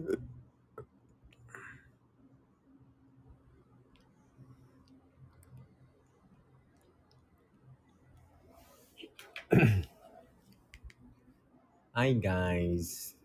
Hi 11.91 12.15
guys. 12.15 13.19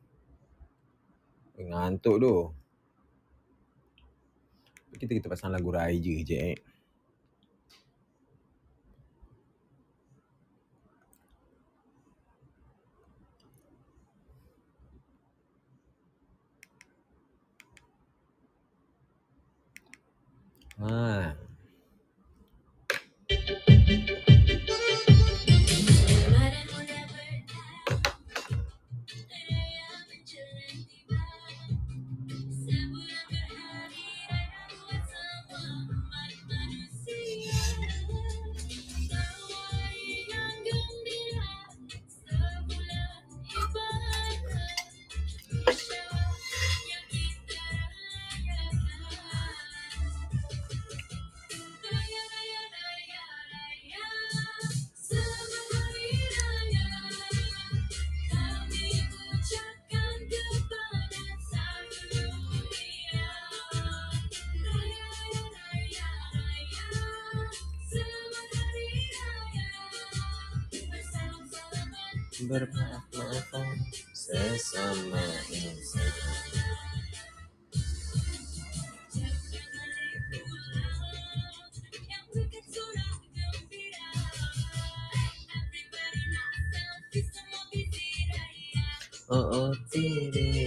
Ngantuk 1.55 2.19
tu. 2.19 2.51
Kita 4.99 5.15
kita 5.15 5.31
pasang 5.31 5.55
lagu 5.55 5.71
raya 5.71 5.95
je 5.95 6.27
je 6.27 6.35
eh. 6.35 6.59
Oh, 89.29 89.75
oh, 89.93 90.66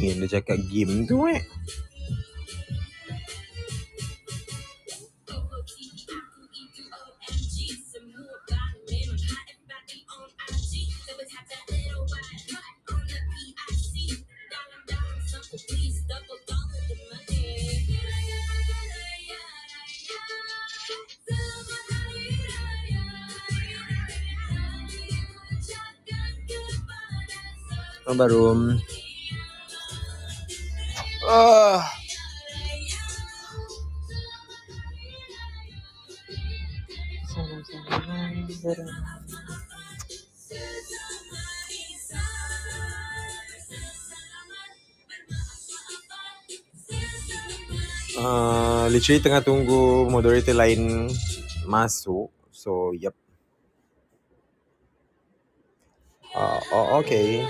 yang 0.00 0.24
dia 0.24 0.40
cakap 0.40 0.56
game 0.72 1.04
tu 1.04 1.28
eh? 1.28 1.44
Baru. 28.10 28.76
Literally 49.00 49.24
tengah 49.24 49.40
tunggu 49.40 50.12
moderator 50.12 50.52
lain 50.52 51.08
masuk. 51.64 52.28
So, 52.52 52.92
yep. 52.92 53.16
Uh, 56.36 56.60
oh, 56.68 57.00
okay. 57.00 57.40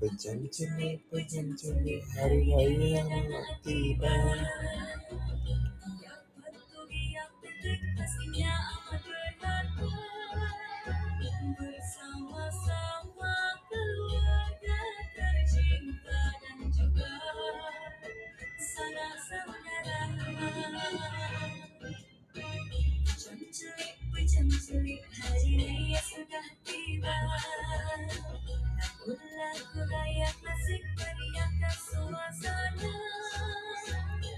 Pejancuni, 0.00 0.96
syamsuri 24.36 25.00
hari 25.16 25.96
ya 25.96 26.00
sudah 26.04 26.46
tiba. 26.60 27.16
Namun 28.76 29.16
lagu 29.16 29.80
rakyat 29.80 30.36
masih 30.44 30.80
meriahkan 31.00 31.76
suasana. 31.80 32.94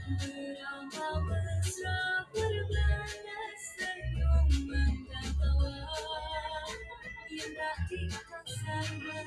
Berambau 0.09 1.19
mesra 1.27 2.00
berbelanda 2.31 3.41
senyum 3.59 4.49
yang 7.29 7.59
tak 7.59 7.77
di 7.91 8.55
sana 8.56 9.21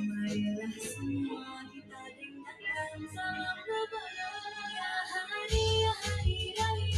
Marilah 0.00 0.74
semua 0.80 1.60
kita 1.68 2.02
dengarkan 2.16 3.00
salam 3.12 3.58
kebahagiaan 3.68 5.28
Hari 5.28 5.66
ya 5.84 5.92
hari 5.92 6.40
hari, 6.56 6.88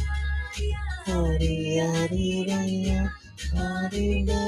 Ya 0.55 0.83
hari 1.03 1.53
ya 1.75 1.87
hari 1.91 2.44
hari 3.95 4.44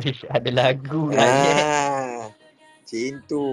Wih, 0.00 0.16
ada 0.36 0.50
lagu 0.50 1.12
lah. 1.12 1.28
Ah. 1.28 2.20
Macam 2.32 3.12
tu. 3.28 3.46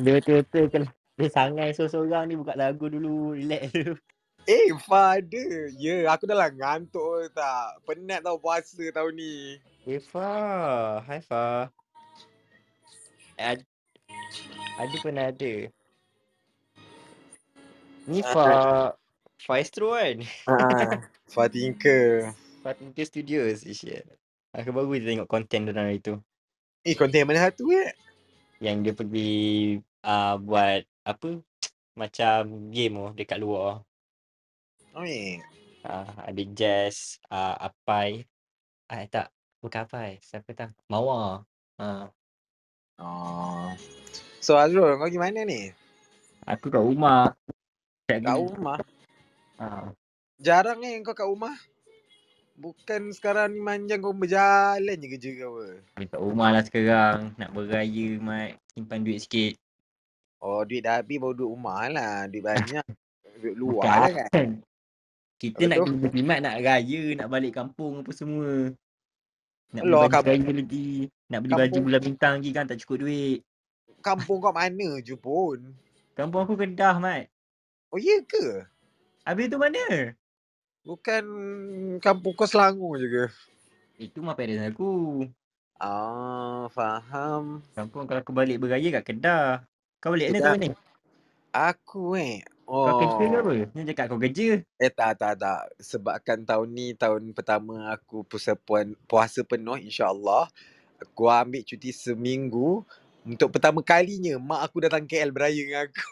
Dia 0.00 0.12
betul-betul 0.16 0.64
kalau 0.72 0.88
dia 1.16 1.28
sangai 1.28 1.72
seorang-seorang 1.76 2.24
ni 2.28 2.34
buka 2.40 2.56
lagu 2.56 2.88
dulu, 2.88 3.36
relax 3.36 3.72
dulu. 3.72 3.94
Eh, 4.46 4.70
father. 4.86 5.74
Ya, 5.74 6.06
yeah, 6.06 6.14
aku 6.14 6.30
dah 6.30 6.38
lah 6.38 6.54
ngantuk 6.54 7.34
tak. 7.34 7.82
Penat 7.82 8.22
tau 8.22 8.38
puasa 8.38 8.78
tahun 8.78 9.18
ni. 9.18 9.58
Eh, 9.82 9.98
Fa. 9.98 11.02
Hai, 11.02 11.18
Fa. 11.18 11.66
Ad... 13.34 13.66
Ada 14.78 14.96
pun 15.02 15.18
ada. 15.18 15.52
Ni 18.06 18.22
Fa... 18.22 18.94
Fa 19.42 19.54
Astro 19.58 19.98
kan? 19.98 20.22
Ah, 20.46 21.02
Fa 21.26 21.50
Tinker. 21.50 22.30
Fa 22.66 22.74
Tinker 22.74 23.06
Studios. 23.06 23.62
Ish, 23.62 23.86
Aku 24.50 24.74
baru 24.74 24.98
je 24.98 25.06
tengok 25.06 25.30
konten 25.30 25.70
orang 25.70 25.94
itu. 25.94 26.18
Eh, 26.82 26.98
konten 26.98 27.22
mana 27.22 27.46
satu 27.46 27.70
eh? 27.70 27.94
Yang 28.58 28.76
dia 28.82 28.94
pergi 28.98 29.34
uh, 30.02 30.34
buat 30.34 30.82
apa 31.06 31.46
macam 31.94 32.66
game 32.74 32.98
oh 32.98 33.14
dekat 33.14 33.38
luar. 33.38 33.86
Oh 34.98 35.06
eh. 35.06 35.38
Uh, 35.86 36.10
ada 36.26 36.42
jazz, 36.58 37.22
uh, 37.30 37.54
apai. 37.70 38.26
Ah 38.90 39.06
tak, 39.06 39.30
bukan 39.62 39.86
apai. 39.86 40.18
Siapa 40.26 40.50
tahu? 40.50 40.74
Mawar. 40.90 41.46
Uh. 41.78 42.10
Oh. 42.98 43.70
So 44.42 44.58
Azrul, 44.58 44.98
kau 44.98 45.06
gimana 45.06 45.46
ni? 45.46 45.70
Aku 46.42 46.66
kat 46.74 46.82
rumah. 46.82 47.30
Kat, 48.10 48.26
kat 48.26 48.34
rumah? 48.34 48.82
Uh. 49.54 49.94
Jarang 50.42 50.82
ni 50.82 50.98
kau 51.06 51.14
kat 51.14 51.30
rumah. 51.30 51.54
Bukan 52.56 53.12
sekarang 53.12 53.52
ni 53.52 53.60
manjang 53.60 54.00
kau 54.00 54.16
berjalan 54.16 54.96
je 54.96 55.08
kerja 55.12 55.30
kau 55.44 55.60
apa? 55.60 55.66
Kat 56.08 56.20
rumah 56.20 56.48
lah 56.56 56.62
sekarang. 56.64 57.36
Nak 57.36 57.52
beraya, 57.52 58.06
Mat. 58.16 58.56
Simpan 58.72 59.04
duit 59.04 59.20
sikit. 59.20 59.60
Oh 60.40 60.64
duit 60.64 60.84
dah 60.84 61.04
habis 61.04 61.20
baru 61.20 61.36
duit 61.36 61.50
rumah 61.52 61.84
lah. 61.92 62.24
Duit 62.32 62.40
banyak. 62.40 62.86
duit 63.44 63.56
luar 63.60 64.08
lah 64.08 64.12
kan. 64.32 64.64
Kita 65.36 65.68
apa 65.68 65.70
nak 65.72 65.78
tu? 65.84 65.92
berjimat 66.00 66.38
nak 66.40 66.56
raya, 66.64 67.02
nak 67.12 67.28
balik 67.28 67.52
kampung 67.52 68.00
apa 68.00 68.10
semua. 68.16 68.72
Nak 69.76 69.82
beli 69.84 69.92
baju 69.92 70.08
kampung. 70.08 70.32
raya 70.32 70.50
lagi. 70.56 70.90
Nak 71.28 71.38
beli 71.44 71.52
kampung. 71.52 71.60
baju 71.60 71.78
bulan 71.84 72.00
bintang 72.00 72.34
lagi 72.40 72.50
kan 72.56 72.64
tak 72.64 72.78
cukup 72.80 72.96
duit. 73.04 73.38
Kampung 74.00 74.38
kau 74.40 74.56
mana 74.56 74.88
je 75.04 75.12
pun? 75.12 75.60
Kampung 76.16 76.48
aku 76.48 76.56
Kedah, 76.56 76.96
Mat. 76.96 77.28
Oh 77.92 78.00
iya 78.00 78.24
ke? 78.24 78.64
Habis 79.28 79.52
tu 79.52 79.60
mana? 79.60 80.16
Bukan 80.86 81.24
kampung 81.98 82.38
kau 82.38 82.46
Selangor 82.46 82.94
je 83.02 83.10
ke? 83.10 83.24
Itu 83.98 84.22
mah 84.22 84.38
parents 84.38 84.70
aku. 84.70 85.26
Ah, 85.82 86.70
faham. 86.70 87.58
Kampung 87.74 88.06
kalau 88.06 88.22
aku 88.22 88.30
balik 88.30 88.62
beraya 88.62 89.02
kat 89.02 89.04
Kedah. 89.10 89.66
Kau 89.98 90.14
balik 90.14 90.30
mana 90.30 90.54
tahun 90.54 90.58
ni? 90.62 90.68
Aku 91.50 92.14
eh. 92.14 92.46
Oh. 92.70 92.86
Kau 92.86 93.18
kerja 93.18 93.18
ke 93.18 93.36
apa? 93.42 93.52
Ni 93.74 93.82
cakap 93.82 94.04
kau 94.14 94.22
kerja. 94.22 94.62
Eh 94.78 94.92
tak, 94.94 95.18
tak, 95.18 95.42
tak. 95.42 95.66
Sebabkan 95.82 96.46
tahun 96.46 96.70
ni 96.70 96.94
tahun 96.94 97.34
pertama 97.34 97.90
aku 97.90 98.22
puasa, 98.22 98.54
puan, 98.54 98.94
puasa 99.10 99.42
penuh 99.42 99.82
insyaAllah. 99.82 100.46
Aku 101.02 101.26
ambil 101.26 101.66
cuti 101.66 101.90
seminggu. 101.90 102.86
Untuk 103.26 103.50
pertama 103.50 103.82
kalinya 103.82 104.38
mak 104.38 104.70
aku 104.70 104.86
datang 104.86 105.02
KL 105.02 105.34
beraya 105.34 105.58
dengan 105.58 105.90
aku. 105.90 106.06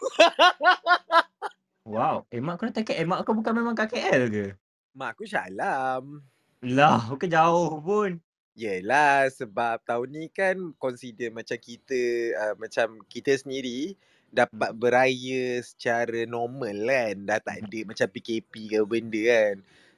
wow. 1.95 2.27
Eh 2.27 2.43
mak 2.43 2.59
aku 2.59 2.75
datang 2.75 2.83
KL. 2.83 3.07
Mak 3.07 3.23
aku 3.23 3.31
bukan 3.39 3.55
memang 3.55 3.71
kat 3.71 3.95
KL 3.95 4.27
ke? 4.27 4.64
Mak 4.95 5.19
aku 5.19 5.27
syalam. 5.27 6.23
Lah, 6.63 7.03
bukan 7.11 7.27
jauh 7.27 7.83
pun. 7.83 8.17
Yelah 8.55 9.27
sebab 9.27 9.83
tahun 9.83 10.15
ni 10.15 10.31
kan 10.31 10.55
consider 10.79 11.27
macam 11.27 11.59
kita 11.59 11.99
uh, 12.39 12.55
macam 12.55 13.03
kita 13.11 13.35
sendiri 13.35 13.99
dapat 14.31 14.71
beraya 14.75 15.59
secara 15.59 16.23
normal 16.23 16.87
kan 16.87 17.15
dah 17.27 17.39
tak 17.43 17.67
ada 17.67 17.79
macam 17.91 18.07
PKP 18.07 18.53
ke 18.71 18.79
benda 18.87 19.21
kan 19.27 19.55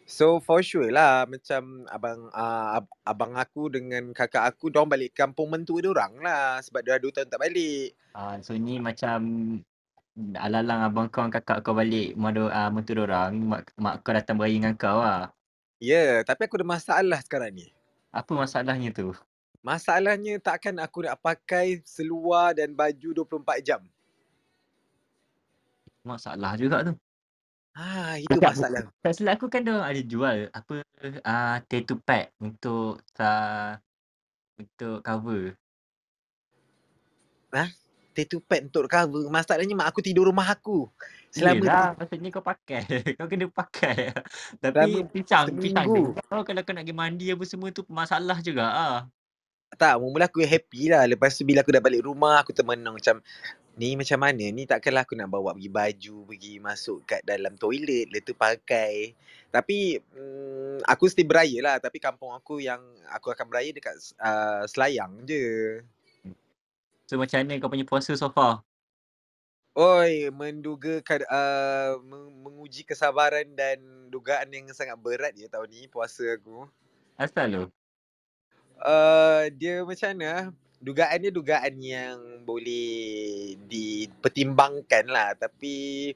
so 0.10 0.42
for 0.42 0.66
sure 0.66 0.90
lah 0.90 1.30
macam 1.30 1.86
abang 1.94 2.34
uh, 2.34 2.82
abang 3.06 3.38
aku 3.38 3.70
dengan 3.70 4.10
kakak 4.10 4.50
aku 4.50 4.74
diorang 4.74 4.90
balik 4.90 5.14
kampung 5.14 5.54
mentua 5.54 5.78
dia 5.78 5.94
orang 5.94 6.18
lah 6.22 6.58
sebab 6.66 6.82
dia 6.82 6.98
dah 6.98 7.06
2 7.06 7.14
tahun 7.14 7.30
tak 7.30 7.42
balik 7.46 7.94
uh, 8.18 8.42
so 8.42 8.58
ni 8.58 8.82
macam 8.82 9.20
alalang 10.38 10.82
abang 10.82 11.08
kau 11.14 11.30
kakak 11.30 11.62
kau 11.62 11.78
balik 11.78 12.18
rumah 12.18 12.34
uh, 12.50 12.70
mentua 12.74 12.94
dia 12.98 13.04
orang 13.06 13.32
mak, 13.38 13.62
mak 13.78 13.96
kau 14.02 14.14
datang 14.18 14.36
beraya 14.36 14.58
dengan 14.58 14.74
kau 14.74 15.00
lah 15.00 15.30
ya 15.78 15.94
yeah, 15.94 16.14
tapi 16.26 16.50
aku 16.50 16.58
ada 16.58 16.68
masalah 16.68 17.22
sekarang 17.22 17.54
ni 17.54 17.68
apa 18.18 18.32
masalahnya 18.34 18.90
tu? 18.90 19.14
Masalahnya 19.62 20.40
takkan 20.40 20.74
aku 20.82 21.06
nak 21.06 21.20
pakai 21.20 21.84
seluar 21.84 22.56
dan 22.56 22.72
baju 22.72 23.28
24 23.28 23.62
jam. 23.62 23.82
Masalah 26.02 26.56
juga 26.56 26.88
tu. 26.88 26.94
Ha, 27.78 28.18
itu 28.18 28.42
tak, 28.42 28.58
masalah. 28.58 28.90
Tak 29.06 29.14
silap 29.14 29.38
aku 29.38 29.54
kan 29.54 29.62
dia 29.62 29.78
ada 29.78 30.02
jual 30.02 30.50
apa 30.50 30.82
uh, 31.22 31.56
tattoo 31.70 32.02
pad 32.02 32.34
untuk 32.42 33.06
uh, 33.22 33.78
untuk 34.58 34.98
cover. 35.06 35.54
Ha? 37.54 37.70
Tattoo 38.18 38.42
pad 38.42 38.66
untuk 38.66 38.90
cover. 38.90 39.30
Masalahnya 39.30 39.78
mak 39.78 39.94
aku 39.94 40.02
tidur 40.02 40.26
rumah 40.26 40.50
aku. 40.50 40.90
Selama 41.30 41.62
Yelah, 41.62 41.88
maksudnya 41.94 42.30
kau 42.34 42.42
pakai. 42.42 42.82
kau 43.22 43.30
kena 43.30 43.46
pakai. 43.46 44.10
Tapi 44.64 45.06
pisang, 45.14 45.54
pisang 45.54 45.86
kau 45.86 46.18
kalau 46.26 46.42
kau 46.42 46.54
nak 46.58 46.66
pergi 46.66 46.98
mandi 46.98 47.30
apa 47.30 47.46
semua 47.46 47.70
tu 47.70 47.86
masalah 47.86 48.42
juga 48.42 48.66
ah. 48.74 48.98
Tak, 49.78 50.02
mula 50.02 50.26
aku 50.26 50.42
happy 50.42 50.90
lah. 50.90 51.06
Lepas 51.06 51.38
tu 51.38 51.46
bila 51.46 51.62
aku 51.62 51.70
dah 51.70 51.84
balik 51.84 52.02
rumah, 52.02 52.42
aku 52.42 52.56
termenung 52.58 52.98
macam, 52.98 53.22
ni 53.78 53.94
macam 53.94 54.18
mana? 54.18 54.50
Ni 54.50 54.66
takkanlah 54.66 55.06
aku 55.06 55.14
nak 55.14 55.30
bawa 55.30 55.54
pergi 55.54 55.70
baju, 55.70 56.16
pergi 56.26 56.54
masuk 56.58 57.06
kat 57.06 57.22
dalam 57.22 57.54
toilet, 57.60 58.10
lepas 58.10 58.26
tu 58.26 58.34
pakai. 58.34 59.14
Tapi, 59.54 60.00
mm, 60.00 60.88
aku 60.88 61.12
mesti 61.12 61.22
beraya 61.28 61.58
lah. 61.62 61.76
Tapi 61.78 62.02
kampung 62.02 62.34
aku 62.34 62.64
yang 62.64 62.82
aku 63.12 63.30
akan 63.30 63.46
beraya 63.46 63.70
dekat 63.70 63.94
uh, 64.18 64.64
Selayang 64.66 65.22
je. 65.28 65.84
So, 67.08 67.16
macam 67.16 67.40
mana 67.40 67.56
kau 67.64 67.72
punya 67.72 67.88
puasa 67.88 68.12
so 68.20 68.28
far? 68.28 68.68
Oi, 69.78 70.28
menduga 70.34 71.00
uh, 71.32 72.02
menguji 72.44 72.84
kesabaran 72.84 73.48
dan 73.56 73.80
dugaan 74.12 74.52
yang 74.52 74.68
sangat 74.76 75.00
berat 75.00 75.32
ya 75.40 75.48
tahun 75.48 75.72
ni 75.72 75.88
puasa 75.88 76.36
aku. 76.36 76.68
Asal 77.16 77.48
lu? 77.48 77.64
Uh, 78.84 79.48
dia 79.56 79.88
macam 79.88 80.18
mana? 80.18 80.52
Dugaan 80.84 81.24
dia 81.24 81.32
dugaan 81.32 81.76
yang 81.80 82.18
boleh 82.44 83.56
dipertimbangkan 83.72 85.08
lah. 85.08 85.32
Tapi 85.38 86.12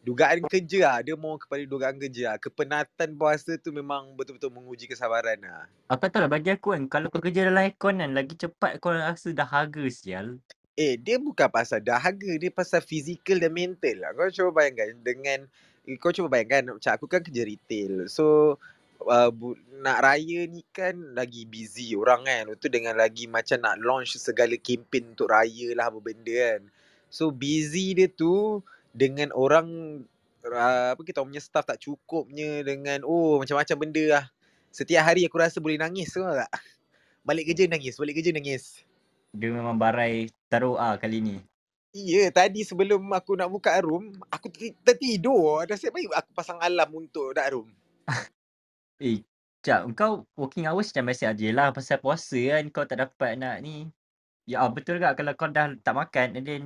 dugaan 0.00 0.40
kerja 0.48 0.80
lah. 0.88 0.98
Dia 1.04 1.14
mau 1.16 1.36
kepada 1.36 1.62
dugaan 1.64 1.96
kerja 2.00 2.34
lah. 2.34 2.36
Kepenatan 2.40 3.16
puasa 3.16 3.56
tu 3.60 3.70
memang 3.70 4.12
betul-betul 4.16 4.52
menguji 4.52 4.88
kesabaran 4.88 5.40
lah. 5.40 5.68
Apa 5.92 6.08
tahu 6.08 6.24
lah 6.24 6.30
bagi 6.30 6.50
aku 6.52 6.72
kan. 6.72 6.82
Kalau 6.88 7.06
kau 7.12 7.20
kerja 7.20 7.48
dalam 7.48 7.60
aircon 7.60 8.00
kan. 8.00 8.10
Lagi 8.12 8.34
cepat 8.36 8.80
kau 8.80 8.92
rasa 8.92 9.32
dah 9.32 9.48
harga 9.48 9.84
sial. 9.92 10.40
Eh, 10.80 10.96
dia 10.96 11.20
bukan 11.20 11.52
pasal 11.52 11.84
dahaga, 11.84 12.32
dia 12.40 12.48
pasal 12.48 12.80
fizikal 12.80 13.36
dan 13.36 13.52
mental 13.52 14.00
lah. 14.00 14.16
Kau 14.16 14.32
cuba 14.32 14.64
bayangkan 14.64 14.96
dengan 15.04 15.44
kau 16.00 16.14
cuba 16.14 16.32
bayangkan 16.32 16.76
macam 16.76 16.92
aku 16.96 17.04
kan 17.04 17.20
kerja 17.20 17.44
retail. 17.44 18.08
So 18.08 18.56
uh, 19.04 19.28
bu, 19.28 19.56
nak 19.80 20.04
raya 20.04 20.48
ni 20.48 20.64
kan 20.72 20.96
lagi 21.12 21.44
busy 21.44 21.92
orang 21.92 22.24
kan. 22.24 22.42
Itu 22.56 22.72
dengan 22.72 22.96
lagi 22.96 23.28
macam 23.28 23.60
nak 23.60 23.76
launch 23.80 24.16
segala 24.16 24.56
kempen 24.56 25.12
untuk 25.12 25.28
raya 25.28 25.76
lah 25.76 25.92
apa 25.92 26.00
benda 26.00 26.32
kan. 26.32 26.60
So 27.12 27.28
busy 27.28 27.92
dia 27.92 28.08
tu 28.08 28.64
dengan 28.90 29.30
orang 29.36 30.00
uh, 30.46 30.88
apa 30.94 31.02
kita 31.06 31.22
punya 31.22 31.42
staff 31.42 31.66
tak 31.66 31.78
cukupnya 31.80 32.64
dengan 32.66 33.02
oh 33.06 33.38
macam-macam 33.40 33.76
benda 33.76 34.04
lah. 34.18 34.24
Setiap 34.70 35.02
hari 35.02 35.26
aku 35.26 35.38
rasa 35.38 35.58
boleh 35.58 35.78
nangis 35.78 36.14
tu 36.14 36.22
tak? 36.22 36.50
Balik 37.26 37.52
kerja 37.52 37.68
nangis, 37.68 37.98
balik 37.98 38.22
kerja 38.22 38.30
nangis 38.32 38.86
dia 39.30 39.48
memang 39.50 39.78
barai 39.78 40.30
taruh 40.50 40.74
ah 40.76 40.98
kali 40.98 41.22
ni. 41.22 41.36
Iya, 41.90 42.30
tadi 42.30 42.62
sebelum 42.62 43.02
aku 43.10 43.34
nak 43.34 43.50
buka 43.50 43.74
room, 43.82 44.14
aku 44.30 44.46
tertidur. 44.86 45.66
Dah 45.66 45.74
siap 45.74 45.90
baik 45.90 46.14
aku 46.14 46.30
pasang 46.34 46.58
alam 46.62 46.86
untuk 46.94 47.34
nak 47.34 47.50
room. 47.50 47.68
eh, 49.02 49.26
Cak, 49.60 49.90
kau 49.98 50.24
working 50.38 50.70
hours 50.70 50.94
macam 50.94 51.10
biasa 51.10 51.34
je 51.34 51.50
lah. 51.50 51.74
Pasal 51.74 51.98
puasa 51.98 52.38
kan 52.38 52.64
kau 52.70 52.86
tak 52.86 53.02
dapat 53.02 53.34
nak 53.42 53.58
ni. 53.66 53.90
Ya 54.46 54.62
betul 54.70 55.02
tak 55.02 55.18
kalau 55.18 55.34
kau 55.34 55.50
dah 55.50 55.74
tak 55.82 55.94
makan 55.94 56.28
and 56.38 56.46
then 56.46 56.62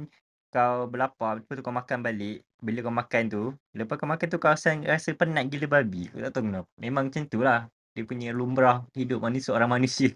kau 0.54 0.86
berlapar, 0.86 1.42
lepas 1.42 1.58
tu 1.58 1.62
kau 1.66 1.74
makan 1.74 1.98
balik. 2.06 2.46
Bila 2.62 2.78
kau 2.86 2.94
makan 2.94 3.22
tu, 3.26 3.42
lepas 3.74 3.98
kau 3.98 4.06
makan 4.06 4.26
tu 4.30 4.38
kau 4.38 4.54
rasa, 4.54 4.78
rasa 4.86 5.10
penat 5.18 5.50
gila 5.50 5.66
babi. 5.66 6.06
Aku 6.14 6.22
tak 6.22 6.30
tahu 6.38 6.44
kenapa. 6.46 6.70
Memang 6.78 7.10
macam 7.10 7.22
tu 7.26 7.42
lah. 7.42 7.66
Dia 7.94 8.06
punya 8.06 8.30
lumrah 8.30 8.86
hidup 8.94 9.18
manusia, 9.18 9.50
orang 9.50 9.70
manusia. 9.82 10.14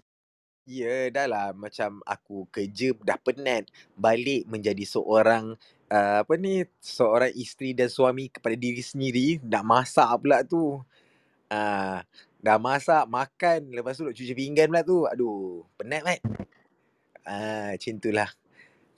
Ya, 0.69 1.09
dah 1.11 1.25
lah 1.27 1.47
macam 1.51 1.99
aku 2.07 2.47
kerja 2.53 2.95
dah 3.03 3.19
penat. 3.19 3.67
Balik 3.99 4.47
menjadi 4.47 4.87
seorang 4.87 5.59
uh, 5.91 6.23
apa 6.23 6.33
ni, 6.39 6.63
seorang 6.79 7.35
isteri 7.35 7.75
dan 7.75 7.91
suami 7.91 8.31
kepada 8.31 8.55
diri 8.55 8.79
sendiri, 8.79 9.43
nak 9.43 9.67
masak 9.67 10.07
pula 10.23 10.45
tu. 10.47 10.79
Uh, 11.49 11.99
dah 12.39 12.57
masak, 12.61 13.03
makan, 13.11 13.75
lepas 13.75 13.99
tu 13.99 14.07
nak 14.07 14.15
cuci 14.15 14.33
pinggan 14.37 14.71
pula 14.71 14.81
tu. 14.87 15.03
Aduh, 15.03 15.67
penat 15.75 16.01
kan? 16.07 16.19
Ah, 17.27 17.75
macam 17.75 17.93
itulah. 17.99 18.29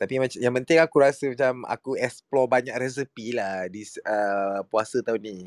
Tapi 0.01 0.17
macam 0.17 0.41
yang 0.41 0.53
penting 0.57 0.81
aku 0.81 0.97
rasa 0.97 1.29
macam 1.29 1.61
aku 1.69 1.93
explore 1.93 2.49
banyak 2.49 2.73
resepi 2.73 3.37
lah 3.37 3.69
di 3.69 3.85
uh, 4.01 4.65
puasa 4.65 4.97
tahun 5.05 5.21
ni. 5.21 5.37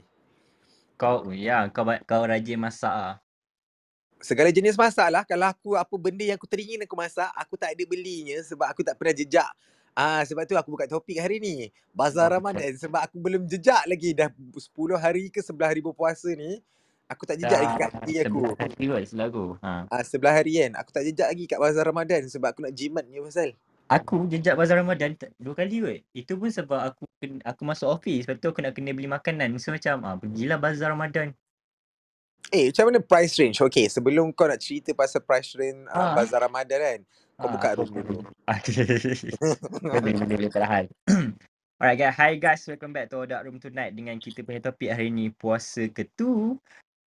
Kau 0.95 1.27
ya, 1.35 1.67
kau 1.75 1.83
kau 2.07 2.23
rajin 2.23 2.63
masak 2.63 2.95
ah. 2.95 3.15
Segala 4.23 4.55
jenis 4.55 4.79
masak 4.79 5.11
lah. 5.11 5.27
Kalau 5.27 5.51
aku 5.51 5.75
apa 5.75 5.91
benda 5.99 6.23
yang 6.23 6.39
aku 6.39 6.47
teringin 6.47 6.87
aku 6.87 6.95
masak, 6.95 7.27
aku 7.35 7.59
tak 7.59 7.75
ada 7.75 7.83
belinya 7.83 8.39
sebab 8.47 8.71
aku 8.71 8.87
tak 8.87 8.95
pernah 8.95 9.11
jejak. 9.11 9.51
Ah 9.91 10.23
sebab 10.23 10.47
tu 10.47 10.55
aku 10.55 10.71
buka 10.71 10.87
topik 10.87 11.19
hari 11.19 11.43
ni. 11.43 11.75
Bazar 11.91 12.31
oh, 12.31 12.39
Ramadan 12.39 12.79
sebab 12.79 13.11
aku 13.11 13.19
belum 13.19 13.51
jejak 13.51 13.83
lagi 13.91 14.15
dah 14.15 14.31
10 14.31 14.55
hari 15.03 15.35
ke 15.35 15.43
11 15.43 15.67
hari 15.67 15.83
berpuasa 15.83 16.31
ni. 16.31 16.63
Aku 17.11 17.27
tak 17.27 17.43
jejak 17.43 17.59
lagi 17.59 17.75
kat 17.75 17.91
diri 18.07 18.23
aku. 18.23 18.55
Sebelah 18.55 18.71
hari 18.71 18.87
kot 18.87 19.03
sebelah 19.11 19.27
aku. 19.35 19.47
Ha. 19.67 19.71
Ah, 19.91 20.03
sebelah 20.07 20.35
hari 20.39 20.53
kan. 20.63 20.73
Aku 20.79 20.91
tak 20.95 21.03
jejak 21.11 21.27
lagi 21.27 21.45
kat 21.51 21.59
bazar 21.59 21.83
Ramadan 21.83 22.23
sebab 22.31 22.55
aku 22.55 22.63
nak 22.63 22.71
jimat 22.71 23.03
ni 23.11 23.19
pasal. 23.19 23.51
Aku 23.85 24.25
jejak 24.33 24.57
bazar 24.57 24.81
Ramadan 24.81 25.13
dua 25.37 25.53
kali 25.53 25.85
kot. 25.85 25.99
Itu 26.17 26.41
pun 26.41 26.49
sebab 26.49 26.93
aku 26.93 27.05
aku 27.45 27.63
masuk 27.69 27.89
office. 27.93 28.25
Lepas 28.25 28.41
tu 28.41 28.49
aku 28.49 28.65
nak 28.65 28.73
kena 28.73 28.97
beli 28.97 29.09
makanan. 29.09 29.53
So 29.61 29.77
macam 29.77 30.01
ah, 30.09 30.17
pergilah 30.17 30.57
bazar 30.57 30.97
Ramadan. 30.97 31.37
Eh 32.49 32.73
macam 32.73 32.85
mana 32.89 33.01
price 33.05 33.37
range? 33.37 33.61
Okay 33.61 33.89
sebelum 33.93 34.33
kau 34.33 34.49
nak 34.49 34.61
cerita 34.61 34.93
pasal 34.97 35.21
price 35.21 35.53
range 35.57 35.85
ha. 35.93 36.01
uh, 36.01 36.11
bazar 36.17 36.41
Ramadan 36.41 36.81
kan. 36.81 37.01
Kau 37.37 37.49
ha, 37.49 37.53
buka 37.53 37.69
room 37.77 37.91
dulu. 37.93 38.21
Okay. 38.49 39.33
boleh 39.83 40.27
boleh 40.29 40.51
perlahan. 40.53 40.85
Alright 41.75 41.99
guys, 41.99 42.15
hi 42.15 42.39
guys, 42.39 42.63
welcome 42.71 42.95
back 42.95 43.11
to 43.11 43.27
Odak 43.27 43.45
Room 43.45 43.59
Tonight 43.59 43.93
dengan 43.99 44.17
kita 44.17 44.47
punya 44.47 44.63
topik 44.63 44.95
hari 44.95 45.11
ni 45.11 45.29
puasa 45.35 45.91
ketu 45.91 46.57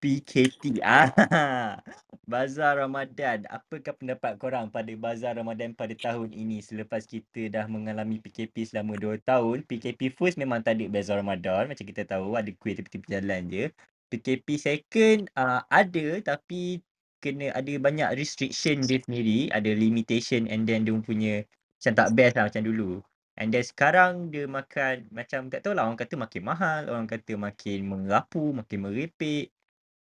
PKT. 0.05 0.85
Ah, 0.85 1.09
Bazar 2.29 2.77
Ramadan. 2.77 3.49
Apakah 3.49 3.97
pendapat 3.97 4.37
korang 4.37 4.69
pada 4.69 4.93
Bazar 5.01 5.41
Ramadan 5.41 5.73
pada 5.73 5.97
tahun 5.97 6.29
ini 6.37 6.61
selepas 6.61 7.09
kita 7.09 7.49
dah 7.49 7.65
mengalami 7.73 8.21
PKP 8.21 8.69
selama 8.69 9.01
2 9.01 9.25
tahun. 9.25 9.65
PKP 9.65 10.13
first 10.13 10.37
memang 10.37 10.61
tak 10.61 10.77
ada 10.77 10.93
Bazar 10.93 11.25
Ramadan. 11.25 11.73
Macam 11.73 11.89
kita 11.89 12.05
tahu 12.05 12.37
ada 12.37 12.53
kuih 12.61 12.77
tepi-tepi 12.77 13.07
jalan 13.09 13.49
je. 13.49 13.73
PKP 14.13 14.61
second 14.61 15.25
uh, 15.41 15.65
ada 15.73 16.21
tapi 16.21 16.85
kena 17.25 17.57
ada 17.57 17.73
banyak 17.81 18.13
restriction 18.21 18.85
dia 18.85 19.01
sendiri. 19.01 19.49
Ada 19.57 19.73
limitation 19.73 20.45
and 20.53 20.69
then 20.69 20.85
dia 20.85 20.93
punya 21.01 21.49
macam 21.81 21.93
tak 21.97 22.09
best 22.13 22.37
lah 22.37 22.53
macam 22.53 22.61
dulu. 22.61 23.01
And 23.41 23.49
then 23.57 23.65
sekarang 23.65 24.29
dia 24.29 24.45
makan 24.45 25.09
macam 25.11 25.49
tak 25.49 25.65
tahu 25.65 25.73
lah 25.73 25.89
orang 25.89 25.97
kata 25.97 26.15
makin 26.21 26.43
mahal. 26.45 26.93
Orang 26.93 27.09
kata 27.09 27.41
makin 27.41 27.89
mengapu, 27.89 28.53
makin 28.53 28.79
merepek. 28.85 29.54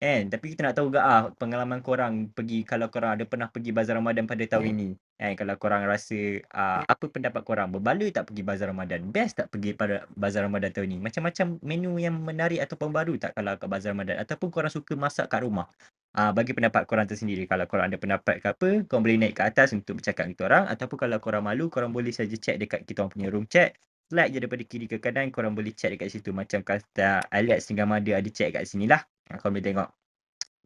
Kan? 0.02 0.34
Tapi 0.34 0.58
kita 0.58 0.66
nak 0.66 0.74
tahu 0.74 0.90
juga 0.90 1.06
ah 1.06 1.24
pengalaman 1.30 1.86
korang 1.86 2.34
pergi 2.34 2.66
kalau 2.66 2.90
korang 2.90 3.14
ada 3.14 3.22
pernah 3.30 3.54
pergi 3.54 3.70
bazar 3.70 4.02
Ramadan 4.02 4.26
pada 4.26 4.42
tahun 4.50 4.66
hmm. 4.66 4.74
ini. 4.74 4.90
Kan? 4.98 5.38
Kalau 5.38 5.56
korang 5.62 5.86
rasa 5.86 6.18
uh, 6.42 6.82
apa 6.90 7.06
pendapat 7.06 7.46
korang? 7.46 7.70
Berbaloi 7.70 8.10
tak 8.10 8.34
pergi 8.34 8.42
bazar 8.42 8.74
Ramadan? 8.74 9.14
Best 9.14 9.38
tak 9.38 9.54
pergi 9.54 9.78
pada 9.78 10.10
bazar 10.18 10.50
Ramadan 10.50 10.74
tahun 10.74 10.98
ini? 10.98 11.06
Macam-macam 11.06 11.62
menu 11.62 12.02
yang 12.02 12.18
menarik 12.18 12.66
ataupun 12.66 12.90
baru 12.90 13.14
tak 13.22 13.38
kalau 13.38 13.54
kat 13.62 13.70
bazar 13.70 13.94
Ramadan? 13.94 14.18
Ataupun 14.18 14.50
korang 14.50 14.74
suka 14.74 14.98
masak 14.98 15.30
kat 15.30 15.46
rumah? 15.46 15.70
Uh, 16.18 16.34
bagi 16.34 16.58
pendapat 16.58 16.90
korang 16.90 17.06
tersendiri. 17.06 17.46
Kalau 17.46 17.70
korang 17.70 17.86
ada 17.86 18.02
pendapat 18.02 18.42
ke 18.42 18.48
apa, 18.50 18.70
korang 18.90 19.06
boleh 19.06 19.22
naik 19.22 19.38
ke 19.38 19.46
atas 19.46 19.70
untuk 19.70 20.02
bercakap 20.02 20.26
dengan 20.26 20.34
kita 20.34 20.44
orang. 20.50 20.64
Ataupun 20.66 20.98
kalau 20.98 21.18
korang 21.22 21.46
malu, 21.46 21.70
korang 21.70 21.94
boleh 21.94 22.10
saja 22.10 22.34
check 22.42 22.58
dekat 22.58 22.90
kita 22.90 23.06
orang 23.06 23.14
punya 23.14 23.30
room 23.30 23.46
chat. 23.46 23.78
Slide 24.10 24.34
je 24.34 24.44
daripada 24.44 24.64
kiri 24.66 24.92
ke 24.92 24.98
kanan, 24.98 25.30
korang 25.30 25.54
boleh 25.54 25.72
chat 25.78 25.94
dekat 25.94 26.10
situ. 26.10 26.34
Macam 26.34 26.66
kata 26.66 27.22
Alex 27.32 27.70
dengan 27.70 27.86
Mada 27.86 28.18
ada 28.18 28.30
chat 28.34 28.50
kat 28.50 28.66
sini 28.66 28.90
lah. 28.90 29.06
Korang 29.40 29.54
boleh 29.56 29.66
tengok. 29.66 29.90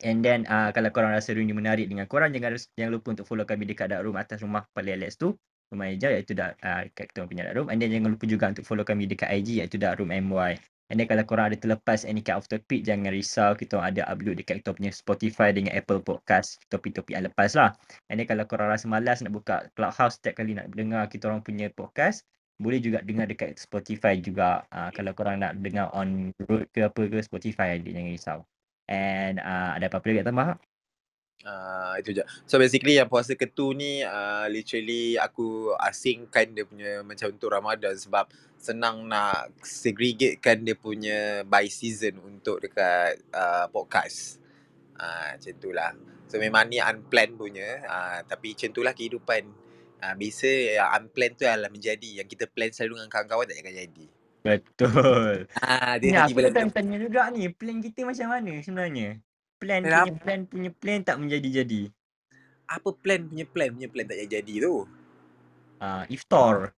And 0.04 0.20
then 0.26 0.44
uh, 0.52 0.76
kalau 0.76 0.92
korang 0.92 1.16
rasa 1.16 1.32
room 1.32 1.48
ni 1.48 1.56
menarik 1.56 1.88
dengan 1.88 2.04
korang 2.10 2.36
jangan 2.36 2.60
jangan 2.76 2.92
lupa 3.00 3.08
untuk 3.16 3.26
follow 3.30 3.48
kami 3.48 3.64
dekat 3.64 3.96
dark 3.96 4.04
room 4.04 4.20
atas 4.20 4.44
rumah 4.44 4.68
Pali 4.76 4.92
Alex 4.92 5.20
tu. 5.22 5.38
Rumah 5.72 5.88
hijau 5.92 6.12
iaitu 6.14 6.36
dark, 6.38 6.60
uh, 6.62 6.86
kat 6.94 7.10
kita 7.14 7.26
punya 7.26 7.48
dark 7.48 7.56
room. 7.62 7.68
And 7.72 7.80
then 7.80 7.92
jangan 7.94 8.16
lupa 8.16 8.26
juga 8.28 8.52
untuk 8.52 8.66
follow 8.68 8.84
kami 8.84 9.08
dekat 9.08 9.30
IG 9.32 9.64
iaitu 9.64 9.78
dark 9.80 10.02
room 10.02 10.12
MY. 10.12 10.60
And 10.94 11.02
then 11.02 11.10
kalau 11.10 11.26
korang 11.26 11.50
ada 11.50 11.58
terlepas 11.58 12.06
any 12.06 12.22
kind 12.22 12.38
of 12.38 12.46
topic 12.46 12.86
jangan 12.86 13.10
risau 13.10 13.58
kita 13.58 13.82
ada 13.82 14.06
upload 14.06 14.38
dekat 14.38 14.62
kita 14.62 14.70
punya 14.78 14.92
Spotify 14.94 15.50
dengan 15.50 15.74
Apple 15.74 16.06
Podcast 16.06 16.62
topik-topik 16.70 17.18
yang 17.18 17.26
lepas 17.26 17.58
lah. 17.58 17.74
And 18.14 18.22
then 18.22 18.30
kalau 18.30 18.46
korang 18.46 18.70
rasa 18.70 18.86
malas 18.86 19.26
nak 19.26 19.34
buka 19.34 19.66
Clubhouse 19.74 20.22
setiap 20.22 20.46
kali 20.46 20.54
nak 20.54 20.70
dengar 20.78 21.10
kita 21.10 21.26
orang 21.32 21.42
punya 21.42 21.74
podcast 21.74 22.22
boleh 22.62 22.80
juga 22.80 23.04
dengar 23.04 23.28
dekat 23.28 23.58
Spotify 23.60 24.16
juga 24.22 24.64
uh, 24.72 24.88
kalau 24.96 25.12
korang 25.12 25.42
nak 25.44 25.60
dengar 25.60 25.92
on 25.92 26.32
road 26.48 26.70
ke 26.72 26.88
apa 26.88 27.02
ke 27.10 27.20
Spotify 27.26 27.82
jangan 27.82 28.12
risau. 28.14 28.40
And 28.86 29.42
uh, 29.42 29.78
ada 29.78 29.90
apa-apa 29.90 30.06
lagi 30.14 30.20
nak 30.22 30.30
tambah? 30.30 30.50
Uh, 31.46 31.94
itu 32.02 32.10
je. 32.18 32.24
So 32.50 32.58
basically 32.58 32.98
yang 32.98 33.06
puasa 33.06 33.38
ketu 33.38 33.78
ni 33.78 34.02
uh, 34.02 34.50
literally 34.50 35.14
aku 35.14 35.78
asingkan 35.78 36.58
dia 36.58 36.66
punya 36.66 37.06
macam 37.06 37.30
untuk 37.30 37.54
Ramadan 37.54 37.94
sebab 37.94 38.26
senang 38.58 39.06
nak 39.06 39.54
segregatekan 39.62 40.66
dia 40.66 40.74
punya 40.74 41.46
by 41.46 41.70
season 41.70 42.18
untuk 42.26 42.66
dekat 42.66 43.22
uh, 43.30 43.70
podcast. 43.70 44.42
Uh, 44.98 45.38
macam 45.38 45.54
tu 45.62 45.70
lah. 45.70 45.94
So 46.26 46.42
memang 46.42 46.66
ni 46.74 46.82
unplanned 46.82 47.38
punya 47.38 47.84
uh, 47.86 48.20
tapi 48.26 48.58
macam 48.58 48.70
tu 48.74 48.82
lah 48.82 48.94
kehidupan. 48.98 49.44
Uh, 50.02 50.14
biasa 50.18 50.50
yang 50.82 50.90
unplanned 50.98 51.38
tu 51.38 51.46
adalah 51.46 51.70
menjadi. 51.70 52.26
Yang 52.26 52.28
kita 52.38 52.46
plan 52.50 52.74
selalu 52.74 53.06
dengan 53.06 53.12
kawan-kawan 53.14 53.46
tak 53.46 53.62
akan 53.62 53.76
jadi. 53.86 54.06
Betul. 54.46 55.50
Ah, 55.66 55.98
dia 55.98 56.14
ni 56.14 56.20
aku 56.22 56.38
tanya, 56.54 56.70
tanya 56.70 56.98
juga 57.02 57.34
ni, 57.34 57.50
plan 57.50 57.82
kita 57.82 58.06
macam 58.06 58.28
mana 58.30 58.54
sebenarnya? 58.62 59.18
Plan 59.58 59.82
punya 59.82 60.14
plan 60.22 60.42
punya 60.46 60.70
plan 60.70 61.00
tak 61.02 61.18
menjadi-jadi. 61.18 61.90
Apa 62.70 62.94
plan 62.94 63.26
punya 63.26 63.46
plan 63.50 63.74
punya 63.74 63.90
plan 63.90 64.06
tak 64.06 64.22
jadi 64.30 64.54
tu? 64.62 64.86
Ah, 65.82 66.06
uh, 66.06 66.14
iftar. 66.14 66.78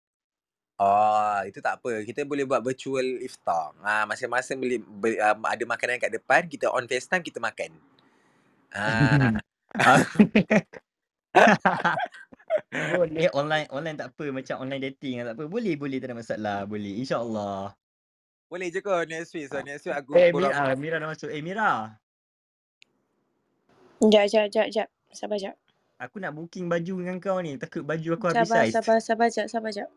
Oh, 0.78 1.42
itu 1.44 1.58
tak 1.58 1.82
apa. 1.82 2.06
Kita 2.06 2.22
boleh 2.22 2.46
buat 2.46 2.62
virtual 2.62 3.20
iftar. 3.26 3.74
Ah, 3.82 4.06
masing-masing 4.06 4.62
boleh 4.62 4.80
ber, 4.80 5.18
um, 5.18 5.42
ada 5.44 5.64
makanan 5.66 5.98
kat 5.98 6.14
depan, 6.14 6.46
kita 6.46 6.70
on 6.70 6.86
FaceTime 6.86 7.26
kita 7.26 7.42
makan. 7.42 7.74
Ah. 8.72 9.42
boleh 12.72 13.30
online 13.34 13.68
online 13.72 13.98
tak 13.98 14.14
apa 14.14 14.26
macam 14.30 14.56
online 14.64 14.84
dating 14.92 15.24
tak 15.24 15.36
apa. 15.36 15.46
Boleh 15.46 15.74
boleh 15.76 15.98
tak 15.98 16.12
ada 16.12 16.18
masalah. 16.18 16.58
Boleh 16.66 16.94
insya-Allah. 17.00 17.74
Boleh 18.48 18.68
je 18.72 18.80
kau 18.80 19.04
next 19.04 19.36
week. 19.36 19.52
So 19.52 19.60
next 19.60 19.84
week 19.84 19.96
aku 19.96 20.16
Eh 20.16 20.32
Mira, 20.32 20.56
uh, 20.56 20.76
Mira 20.80 20.98
dah 21.04 21.10
masuk. 21.12 21.28
Eh 21.28 21.44
Mira. 21.44 22.00
Jap 24.00 24.26
jap 24.32 24.46
jap 24.54 24.68
jap. 24.72 24.88
Sabar 25.12 25.36
jap. 25.36 25.56
Aku 25.98 26.22
nak 26.22 26.32
booking 26.38 26.70
baju 26.70 26.94
dengan 27.02 27.18
kau 27.18 27.42
ni. 27.42 27.58
Takut 27.60 27.84
baju 27.84 28.08
aku 28.16 28.26
habis 28.32 28.48
sabar, 28.48 28.64
size. 28.64 28.74
Sabar 28.74 28.98
sabar 29.02 29.28
jap 29.34 29.48
sabar 29.52 29.72
jap. 29.74 29.90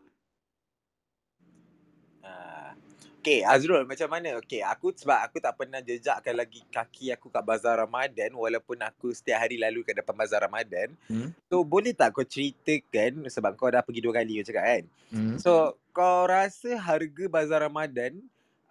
Okay 3.21 3.45
Azrul 3.45 3.85
macam 3.85 4.09
mana? 4.09 4.33
Okay 4.41 4.65
aku 4.65 4.89
sebab 4.97 5.21
aku 5.21 5.37
tak 5.37 5.53
pernah 5.53 5.77
jejakkan 5.77 6.33
lagi 6.33 6.65
kaki 6.73 7.13
aku 7.13 7.29
kat 7.29 7.45
Bazar 7.45 7.77
Ramadan 7.77 8.33
walaupun 8.33 8.81
aku 8.81 9.13
setiap 9.13 9.45
hari 9.45 9.61
lalu 9.61 9.85
kat 9.85 10.01
depan 10.01 10.17
Bazar 10.17 10.41
Ramadan. 10.41 10.97
Hmm? 11.05 11.29
So 11.45 11.61
boleh 11.61 11.93
tak 11.93 12.17
kau 12.17 12.25
ceritakan 12.25 13.29
sebab 13.29 13.53
kau 13.53 13.69
dah 13.69 13.85
pergi 13.85 14.01
dua 14.01 14.17
kali 14.17 14.41
kau 14.41 14.49
cakap 14.49 14.65
kan? 14.65 14.83
Hmm? 15.13 15.37
So 15.37 15.77
kau 15.93 16.25
rasa 16.25 16.73
harga 16.81 17.29
Bazar 17.29 17.61
Ramadan 17.61 18.17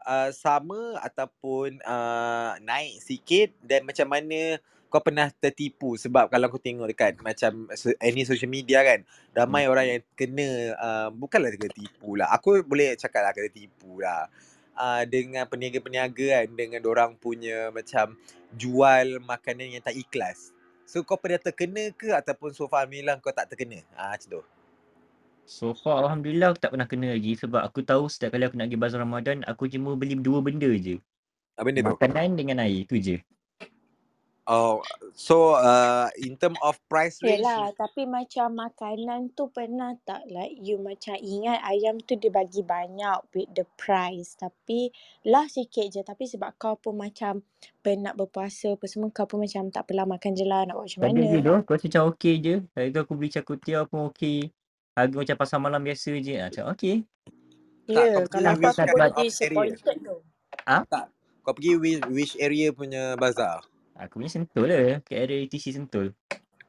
uh, 0.02 0.35
sama 0.35 0.99
ataupun 0.99 1.78
uh, 1.87 2.59
naik 2.59 2.99
sikit 3.07 3.54
dan 3.62 3.87
macam 3.87 4.11
mana 4.11 4.59
kau 4.90 4.99
pernah 4.99 5.30
tertipu 5.30 5.94
sebab 5.94 6.26
kalau 6.26 6.50
kau 6.50 6.59
tengok 6.59 6.90
dekat 6.90 7.23
macam 7.23 7.70
any 8.02 8.26
social 8.26 8.50
media 8.50 8.82
kan 8.82 9.06
ramai 9.30 9.64
hmm. 9.64 9.73
orang 9.73 9.87
yang 9.87 10.00
kena 10.18 10.49
uh, 10.75 11.09
bukanlah 11.14 11.54
kena 11.54 11.70
tipu 11.70 12.18
lah 12.18 12.26
aku 12.35 12.66
boleh 12.66 12.99
cakap 12.99 13.23
lah 13.23 13.30
kena 13.30 13.49
tipu 13.54 14.02
lah 14.02 14.26
uh, 14.75 15.06
dengan 15.06 15.47
peniaga-peniaga 15.47 16.42
kan 16.42 16.47
dengan 16.59 16.82
orang 16.90 17.14
punya 17.14 17.70
macam 17.70 18.18
jual 18.59 19.23
makanan 19.23 19.78
yang 19.78 19.82
tak 19.87 19.94
ikhlas 19.94 20.50
so 20.82 21.06
kau 21.06 21.14
pernah 21.14 21.38
terkena 21.38 21.94
ke 21.94 22.11
ataupun 22.11 22.50
so 22.50 22.66
far 22.66 22.85
Alhamdulillah 22.85 23.23
kau 23.23 23.30
tak 23.30 23.47
terkena 23.47 23.87
ah 23.94 24.11
uh, 24.11 24.18
macam 24.18 24.28
tu 24.28 24.42
So 25.50 25.75
far 25.75 26.06
Alhamdulillah 26.06 26.54
aku 26.54 26.62
tak 26.62 26.70
pernah 26.70 26.87
kena 26.87 27.11
lagi 27.11 27.35
sebab 27.35 27.59
aku 27.66 27.82
tahu 27.82 28.06
setiap 28.06 28.38
kali 28.38 28.47
aku 28.47 28.54
nak 28.54 28.70
pergi 28.70 28.78
bazar 28.78 29.02
Ramadan 29.02 29.42
aku 29.50 29.66
cuma 29.66 29.99
beli 29.99 30.14
dua 30.14 30.38
benda 30.38 30.70
je. 30.78 31.02
Apa 31.59 31.66
benda 31.66 31.82
tu? 31.82 31.99
Makanan 31.99 32.38
dengan 32.38 32.62
air 32.62 32.87
tu 32.87 32.94
je. 33.02 33.18
Oh, 34.49 34.80
so 35.12 35.54
uh, 35.54 36.09
in 36.16 36.35
term 36.35 36.56
of 36.64 36.80
price 36.88 37.20
range. 37.20 37.44
Yelah, 37.44 37.70
tapi 37.76 38.09
macam 38.09 38.56
makanan 38.56 39.37
tu 39.37 39.52
pernah 39.52 39.94
tak 40.02 40.26
like 40.32 40.56
you 40.59 40.80
macam 40.80 41.14
ingat 41.20 41.61
ayam 41.62 42.00
tu 42.00 42.16
dia 42.16 42.32
bagi 42.32 42.64
banyak 42.64 43.20
with 43.37 43.52
the 43.52 43.68
price. 43.76 44.35
Tapi 44.40 44.90
lah 45.28 45.47
sikit 45.47 45.87
je. 45.92 46.00
Tapi 46.00 46.25
sebab 46.26 46.56
kau 46.56 46.75
pun 46.80 46.99
macam 46.99 47.44
penat 47.85 48.16
berpuasa 48.16 48.75
apa 48.75 48.88
semua 48.88 49.12
kau 49.12 49.28
pun 49.28 49.44
macam 49.44 49.68
tak 49.68 49.87
apalah 49.87 50.09
makan 50.09 50.32
je 50.35 50.44
lah 50.49 50.64
nak 50.66 50.80
buat 50.80 50.88
macam 50.88 51.00
mana. 51.04 51.14
Tadi 51.14 51.26
je 51.30 51.38
tu, 51.38 51.54
kau 51.62 51.75
macam 51.76 52.02
okey 52.16 52.35
je. 52.40 52.54
Hari 52.75 52.88
tu 52.90 53.00
aku 53.04 53.12
beli 53.14 53.30
cakutia 53.30 53.78
pun 53.87 54.00
okey. 54.11 54.38
Harga 54.99 55.16
macam 55.20 55.37
pasar 55.38 55.59
malam 55.62 55.80
biasa 55.85 56.11
je. 56.18 56.35
Ah, 56.40 56.49
macam 56.49 56.64
okey. 56.75 57.06
Ya, 57.87 58.02
yeah, 58.06 58.25
kalau 58.26 58.54
kau 58.59 58.73
boleh 58.75 59.11
disappointed 59.20 59.97
tu. 60.02 60.16
Ha? 60.66 60.82
Tak. 60.88 61.06
Kau 61.47 61.54
pergi 61.54 61.73
which, 61.78 62.02
which 62.11 62.35
area 62.40 62.75
punya 62.75 63.14
bazar? 63.14 63.62
Aku 63.99 64.23
punya 64.23 64.30
sentul 64.30 64.70
lah. 64.70 65.02
Kat 65.02 65.16
area 65.26 65.42
ETC 65.44 65.75
sentul. 65.75 66.14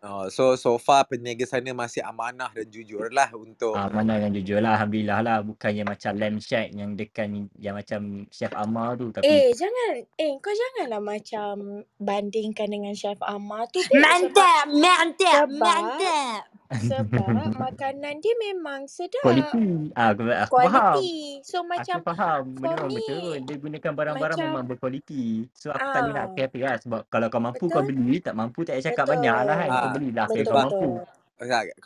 Oh, 0.02 0.26
so 0.28 0.58
so 0.58 0.76
far 0.76 1.06
peniaga 1.06 1.46
sana 1.46 1.70
masih 1.72 2.02
amanah 2.02 2.50
dan 2.50 2.66
jujur 2.66 3.14
lah 3.14 3.30
untuk 3.34 3.78
Ah, 3.78 3.86
mana 3.86 4.18
yang 4.18 4.34
jujur 4.34 4.58
lah. 4.58 4.74
Alhamdulillah 4.74 5.22
lah. 5.22 5.38
Bukan 5.42 5.72
yang 5.72 5.86
macam 5.86 6.18
Lamb 6.18 6.42
Shack 6.42 6.74
yang 6.74 6.98
dekat 6.98 7.30
ni, 7.30 7.46
yang 7.56 7.78
macam 7.78 8.26
Chef 8.28 8.50
Amar 8.52 8.98
tu. 8.98 9.14
Tapi 9.14 9.22
Eh, 9.22 9.54
jangan. 9.54 10.02
Eh, 10.18 10.34
kau 10.42 10.50
janganlah 10.50 10.98
macam 11.00 11.54
bandingkan 11.96 12.66
dengan 12.68 12.94
Chef 12.94 13.22
Amar 13.22 13.70
tu. 13.70 13.78
Mantap, 13.94 14.74
mantap, 14.74 15.46
Sebab- 15.46 15.62
mantap. 15.62 16.42
Sebab 16.72 17.20
makanan 17.62 18.16
dia 18.18 18.32
memang 18.42 18.88
sedap. 18.88 19.20
kualiti. 19.22 19.92
Ah, 19.94 20.16
aku, 20.16 20.24
aku 20.26 20.56
faham. 20.58 20.96
Kualiti. 20.96 21.14
So 21.44 21.62
macam 21.62 22.00
aku 22.00 22.08
faham. 22.08 22.44
for 22.50 22.64
Benda 22.64 22.82
me, 22.82 22.96
betul. 22.98 23.36
Dia 23.44 23.56
gunakan 23.60 23.92
barang-barang 23.94 24.38
macam- 24.40 24.50
memang 24.50 24.66
berkualiti. 24.66 25.26
So 25.54 25.70
aku 25.70 25.84
tak 25.86 26.02
boleh 26.02 26.16
nak 26.16 26.26
Ah. 26.26 26.34
kata 26.34 26.58
lah. 26.58 26.76
Sebab 26.80 27.00
kalau 27.06 27.28
kau 27.28 27.38
mampu 27.40 27.66
kau 27.66 27.84
Betul. 27.84 27.92
beli. 27.94 28.18
Tak 28.18 28.34
mampu 28.34 28.60
tak 28.64 28.74
payah 28.74 28.86
cakap 28.88 29.04
Betul. 29.04 29.14
banyak 29.14 29.38
lah 29.44 29.56
kan. 29.58 29.70
Kau 29.70 29.84
Ah, 29.84 29.91
belilah 29.96 30.26
betul 30.28 30.46
kau 30.46 30.56
mampu. 30.58 30.90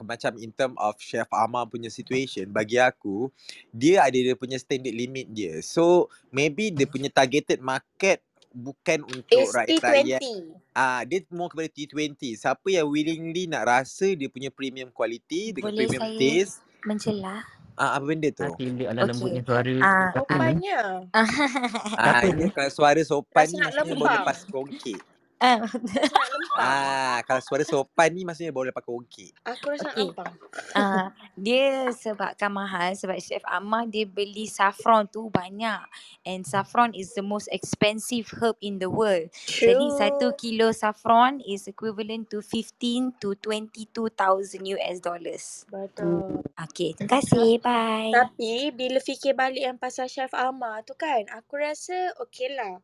macam 0.03 0.31
in 0.35 0.51
term 0.51 0.75
of 0.75 0.99
Chef 0.99 1.31
Amar 1.31 1.63
punya 1.71 1.87
situation 1.87 2.51
bagi 2.51 2.75
aku 2.75 3.31
dia 3.71 4.03
ada 4.03 4.15
dia 4.15 4.35
punya 4.35 4.59
standard 4.59 4.91
limit 4.91 5.31
dia. 5.31 5.63
So 5.63 6.11
maybe 6.29 6.75
dia 6.75 6.83
punya 6.83 7.07
targeted 7.07 7.63
market 7.63 8.19
bukan 8.55 9.03
untuk 9.03 9.27
It's 9.47 9.51
rakyat-rakyat. 9.51 10.21
T20. 10.23 10.55
Ah, 10.71 11.03
dia 11.03 11.19
more 11.31 11.51
kepada 11.51 11.67
T20. 11.67 12.39
Siapa 12.39 12.67
yang 12.71 12.87
willingly 12.87 13.51
nak 13.51 13.67
rasa 13.67 14.15
dia 14.15 14.31
punya 14.31 14.47
premium 14.47 14.87
quality 14.95 15.51
dengan 15.51 15.75
Boleh 15.75 15.87
premium 15.87 16.03
saya 16.03 16.19
taste, 16.19 16.63
Mencelah. 16.87 17.41
ah 17.75 17.99
apa 17.99 18.03
benda 18.07 18.31
tu? 18.31 18.47
Ah, 18.47 18.55
tilik 18.55 18.87
ala 18.87 18.99
Okey. 19.03 19.09
lembutnya 19.11 19.41
suara. 19.43 19.73
Ah? 19.83 20.09
Sopannya. 20.15 20.79
Ah, 21.99 22.21
ini 22.23 22.47
ni? 22.47 22.51
kalau 22.51 22.71
suara 22.71 23.01
sopan 23.03 23.45
ni 23.51 23.59
maksudnya 23.59 23.91
lempang. 23.95 24.15
lepas 24.23 24.39
kongkit. 24.47 24.99
Ah. 25.41 25.59
Lempang. 25.65 26.31
Ah, 26.55 27.19
kalau 27.27 27.41
suara 27.43 27.63
sopan 27.67 28.09
ni 28.15 28.23
maksudnya 28.23 28.55
baru 28.55 28.71
lepas 28.71 28.83
kongkit. 28.87 29.35
Aku 29.43 29.75
rasa 29.75 29.91
lempang. 29.91 30.31
Ah, 30.71 31.11
dia 31.35 31.91
sebabkan 31.91 32.51
mahal 32.51 32.95
sebab 32.95 33.19
Chef 33.19 33.43
Amar 33.51 33.87
dia 33.91 34.07
beli 34.07 34.47
saffron 34.47 35.07
tu 35.11 35.27
banyak 35.27 35.83
and 36.23 36.47
saffron 36.47 36.95
is 36.95 37.11
the 37.13 37.23
most 37.23 37.51
expensive 37.51 38.31
herb 38.39 38.55
in 38.63 38.79
the 38.79 38.87
world. 38.87 39.27
Jadi 39.47 39.85
satu 39.99 40.31
True. 40.31 40.39
kilo 40.39 40.67
saffron 40.71 41.43
is 41.43 41.67
equivalent 41.67 42.31
to 42.31 42.39
15 42.39 43.19
to 43.19 43.35
22,000 43.43 44.63
US 44.79 44.95
dollars. 45.03 45.45
Betul. 45.67 46.39
Okay, 46.55 46.95
terima 46.95 47.19
kasih. 47.19 47.59
Bye. 47.59 48.15
Tapi 48.15 48.71
bila 48.71 49.03
fikir 49.03 49.35
balik 49.35 49.63
yang 49.63 49.77
pasal 49.79 50.07
Chef 50.07 50.31
Amar 50.31 50.87
tu 50.87 50.95
kan, 50.95 51.27
aku 51.35 51.59
rasa 51.59 52.15
okay 52.23 52.51
lah. 52.55 52.79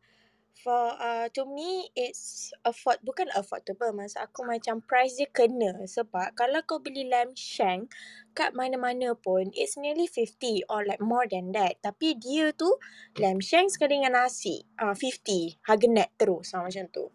For 0.62 0.94
uh, 0.98 1.26
to 1.34 1.42
me 1.46 1.90
it's 1.98 2.54
afford 2.62 3.02
bukan 3.02 3.28
affordable 3.34 3.90
masa 3.92 4.30
aku 4.30 4.46
macam 4.46 4.80
price 4.86 5.18
dia 5.18 5.28
kena. 5.30 5.82
Sebab 5.84 6.38
kalau 6.38 6.62
kau 6.64 6.78
beli 6.78 7.10
lamb 7.10 7.34
shank 7.34 7.90
kat 8.38 8.54
mana-mana 8.54 9.18
pun 9.18 9.50
it's 9.58 9.74
nearly 9.76 10.06
50 10.06 10.70
or 10.70 10.86
like 10.86 11.02
more 11.02 11.26
than 11.26 11.52
that. 11.58 11.82
Tapi 11.82 12.14
dia 12.16 12.54
tu 12.54 12.78
lamb 13.18 13.42
shank 13.42 13.74
sekali 13.74 14.00
dengan 14.00 14.22
nasi 14.24 14.62
uh, 14.80 14.94
50 14.96 15.66
harga 15.66 15.88
net 15.90 16.10
terus. 16.16 16.54
Uh, 16.54 16.62
macam 16.64 16.86
tu. 16.94 17.10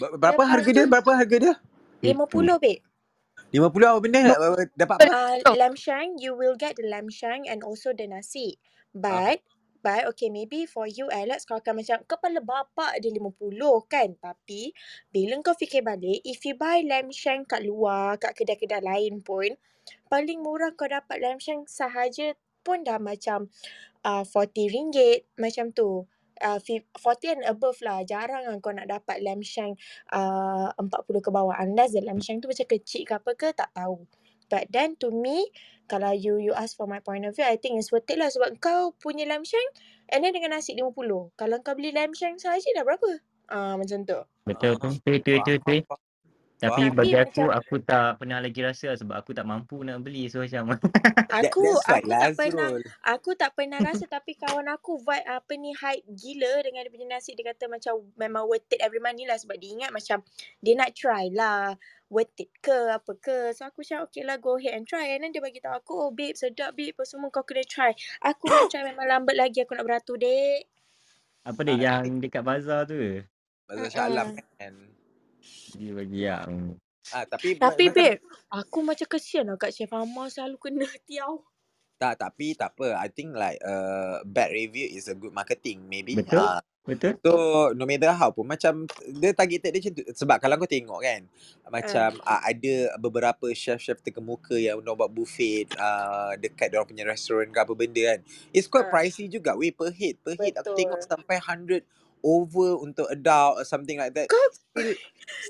Ber- 0.00 0.16
Berapa 0.18 0.42
Lepas 0.42 0.48
harga 0.48 0.70
tu 0.70 0.82
dia? 0.82 0.86
Berapa 0.88 1.12
harga 1.16 1.36
dia? 1.38 1.54
50 2.04 2.62
babe. 2.62 2.82
50 3.54 3.64
apa 3.90 4.00
benda? 4.04 4.22
Uh, 4.26 4.66
Dapat 4.76 4.96
apa? 5.02 5.08
uh, 5.12 5.36
lamb 5.54 5.76
shank 5.76 6.22
you 6.22 6.34
will 6.36 6.56
get 6.56 6.76
the 6.76 6.86
lamb 6.86 7.10
shank 7.10 7.46
and 7.48 7.62
also 7.62 7.92
the 7.92 8.06
nasi 8.06 8.58
but 8.94 9.40
but 9.86 10.02
okay 10.10 10.34
maybe 10.34 10.66
for 10.66 10.90
you 10.90 11.06
Alex 11.14 11.46
kau 11.46 11.62
akan 11.62 11.78
macam 11.78 12.02
kepala 12.10 12.42
bapak 12.42 12.98
dia 12.98 13.14
50 13.14 13.54
kan? 13.86 14.18
Tapi 14.18 14.74
bila 15.14 15.38
kau 15.46 15.54
fikir 15.54 15.86
balik 15.86 16.26
if 16.26 16.42
you 16.42 16.58
buy 16.58 16.82
lamb 16.82 17.14
shank 17.14 17.46
kat 17.46 17.62
luar 17.62 18.18
kat 18.18 18.34
kedai-kedai 18.34 18.82
lain 18.82 19.22
pun 19.22 19.54
paling 20.10 20.42
murah 20.42 20.74
kau 20.74 20.90
dapat 20.90 21.22
lamb 21.22 21.38
shank 21.38 21.70
sahaja 21.70 22.34
pun 22.66 22.82
dah 22.82 22.98
macam 22.98 23.46
uh, 24.02 24.26
40 24.26 24.74
ringgit 24.74 25.30
macam 25.38 25.70
tu. 25.70 26.10
Uh, 26.36 26.60
fif- 26.60 26.84
40 27.00 27.40
and 27.40 27.44
above 27.48 27.80
lah 27.80 28.04
jarang 28.04 28.44
lah 28.44 28.60
kau 28.60 28.68
nak 28.68 28.90
dapat 28.92 29.24
lamb 29.24 29.40
shank 29.40 29.78
uh, 30.10 30.68
40 30.82 31.22
ke 31.22 31.30
bawah. 31.30 31.54
Unless 31.62 31.94
the 31.94 32.02
lamb 32.02 32.18
shank 32.18 32.42
tu 32.42 32.50
macam 32.50 32.66
kecil 32.66 33.06
ke 33.06 33.14
apa 33.14 33.30
ke 33.38 33.54
tak 33.54 33.70
tahu 33.70 34.02
but 34.52 34.66
then 34.70 34.94
to 34.98 35.10
me 35.10 35.48
kalau 35.86 36.10
you 36.10 36.42
you 36.42 36.50
ask 36.54 36.74
for 36.74 36.90
my 36.90 36.98
point 36.98 37.22
of 37.22 37.34
view 37.34 37.46
I 37.46 37.58
think 37.58 37.78
it's 37.78 37.94
worth 37.94 38.10
it 38.10 38.18
lah 38.18 38.30
sebab 38.30 38.58
kau 38.58 38.94
punya 38.98 39.26
lamb 39.26 39.46
shank 39.46 39.70
and 40.10 40.26
then 40.26 40.34
dengan 40.34 40.58
nasi 40.58 40.74
50 40.74 40.92
kalau 41.38 41.56
kau 41.62 41.74
beli 41.78 41.94
lamb 41.94 42.14
shank 42.14 42.42
sahaja 42.42 42.66
dah 42.74 42.82
berapa 42.82 43.10
ah 43.46 43.54
uh, 43.54 43.74
macam 43.78 44.02
tu 44.02 44.18
Betul 44.46 44.78
tu. 44.78 44.88
Tu 45.02 45.18
tu 45.18 45.34
tu 45.42 45.52
tu. 45.58 45.74
Tapi 46.56 46.88
Tapi 46.88 46.96
bagi 46.96 47.12
aku, 47.12 47.44
macam- 47.44 47.56
aku 47.60 47.74
tak 47.84 48.08
pernah 48.16 48.38
lagi 48.40 48.60
rasa 48.64 48.96
sebab 48.96 49.12
aku 49.12 49.36
tak 49.36 49.44
mampu 49.44 49.76
nak 49.84 50.00
beli. 50.00 50.24
So 50.32 50.40
macam 50.40 50.72
That, 50.72 51.52
aku 51.52 51.60
that's 51.68 51.84
aku 51.84 52.08
lah 52.08 52.18
tak 52.18 52.32
pernah 52.40 52.68
Azrul. 52.72 52.82
Aku 53.04 53.30
tak 53.36 53.50
pernah 53.52 53.78
rasa 53.84 54.04
tapi 54.16 54.32
kawan 54.40 54.64
aku 54.72 54.96
vibe 54.96 55.26
apa 55.28 55.52
ni 55.52 55.76
hype 55.76 56.04
gila 56.08 56.64
dengan 56.64 56.88
dia 56.88 56.92
punya 56.92 57.06
nasi 57.12 57.36
dia 57.36 57.44
kata 57.44 57.68
macam 57.68 58.00
memang 58.16 58.48
worth 58.48 58.72
it 58.72 58.80
every 58.80 59.04
money 59.04 59.28
lah 59.28 59.36
sebab 59.36 59.60
dia 59.60 59.68
ingat 59.76 59.92
macam 59.92 60.24
dia 60.64 60.72
nak 60.72 60.96
try 60.96 61.28
lah 61.28 61.76
worth 62.08 62.32
it 62.40 62.48
ke 62.62 62.72
apa 62.88 63.12
ke 63.18 63.52
so 63.52 63.68
aku 63.68 63.84
macam 63.84 64.08
okay 64.08 64.22
lah 64.24 64.38
go 64.38 64.56
ahead 64.56 64.78
and 64.78 64.86
try 64.86 65.12
and 65.12 65.20
then 65.20 65.34
dia 65.34 65.42
bagi 65.42 65.58
tahu 65.58 65.74
aku 65.74 65.92
oh 65.92 66.10
babe 66.10 66.38
sedap 66.38 66.72
babe 66.72 66.94
apa 66.94 67.02
semua 67.02 67.28
kau 67.28 67.42
kena 67.42 67.66
try 67.66 67.92
aku 68.22 68.46
nak 68.46 68.64
try 68.72 68.80
memang 68.80 69.04
lambat 69.04 69.36
lagi 69.36 69.60
aku 69.60 69.74
nak 69.74 69.84
beratur 69.84 70.16
dek 70.16 70.64
apa 71.44 71.60
dia 71.62 71.74
Ah, 71.76 72.00
yang 72.00 72.18
dekat 72.18 72.40
bazar 72.40 72.86
tu 72.86 72.96
ke? 72.96 73.26
Bazar 73.66 73.88
Shah 73.90 74.06
Alam 74.08 74.38
kan. 74.56 74.95
Dia 75.74 75.92
bagi 75.92 76.20
yang 76.24 76.76
Ah, 77.14 77.22
tapi 77.22 77.54
tapi 77.54 77.86
babe 77.94 78.18
aku 78.50 78.82
macam 78.82 79.06
kesian 79.06 79.46
lah 79.46 79.54
kat 79.54 79.70
Chef 79.70 79.94
Amar 79.94 80.26
selalu 80.26 80.58
kena 80.58 80.86
tiaw 81.06 81.38
Tak, 81.96 82.20
tapi 82.20 82.52
tak 82.52 82.76
apa. 82.76 82.92
I 83.00 83.08
think 83.08 83.32
like 83.32 83.56
uh, 83.64 84.20
bad 84.26 84.52
review 84.52 84.84
is 84.84 85.08
a 85.08 85.16
good 85.16 85.32
marketing 85.32 85.86
maybe. 85.88 86.12
Betul. 86.12 86.44
Ah, 86.44 86.60
Betul? 86.84 87.16
so 87.24 87.32
no 87.72 87.88
matter 87.88 88.12
how 88.12 88.28
pun 88.30 88.44
macam 88.44 88.84
dia 89.16 89.32
targeted 89.32 89.72
dia 89.72 89.80
macam 89.80 89.94
tu. 89.96 90.04
Sebab 90.12 90.36
kalau 90.36 90.54
kau 90.60 90.68
tengok 90.68 91.00
kan 91.00 91.24
macam 91.72 92.20
uh. 92.20 92.40
ada 92.44 92.74
beberapa 93.00 93.48
chef-chef 93.56 94.04
terkemuka 94.04 94.54
yang 94.60 94.76
orang 94.82 94.92
buat 94.92 95.08
buffet 95.08 95.72
uh, 95.78 96.36
dekat 96.36 96.68
dia 96.68 96.84
punya 96.84 97.08
restoran 97.08 97.48
ke 97.48 97.58
apa 97.64 97.72
benda 97.72 98.02
kan. 98.12 98.20
It's 98.52 98.68
quite 98.68 98.86
Ah. 98.86 98.92
pricey 98.92 99.30
juga 99.32 99.56
weh 99.56 99.72
per 99.72 99.88
head. 99.88 100.20
Per 100.20 100.36
head 100.36 100.58
aku 100.60 100.74
Betul. 100.74 100.78
tengok 100.78 101.00
sampai 101.00 101.38
100 101.40 101.80
over 102.20 102.78
untuk 102.78 103.06
adult 103.06 103.58
or 103.58 103.64
something 103.64 103.96
like 103.96 104.12
that. 104.12 104.26
Kau- 104.26 104.54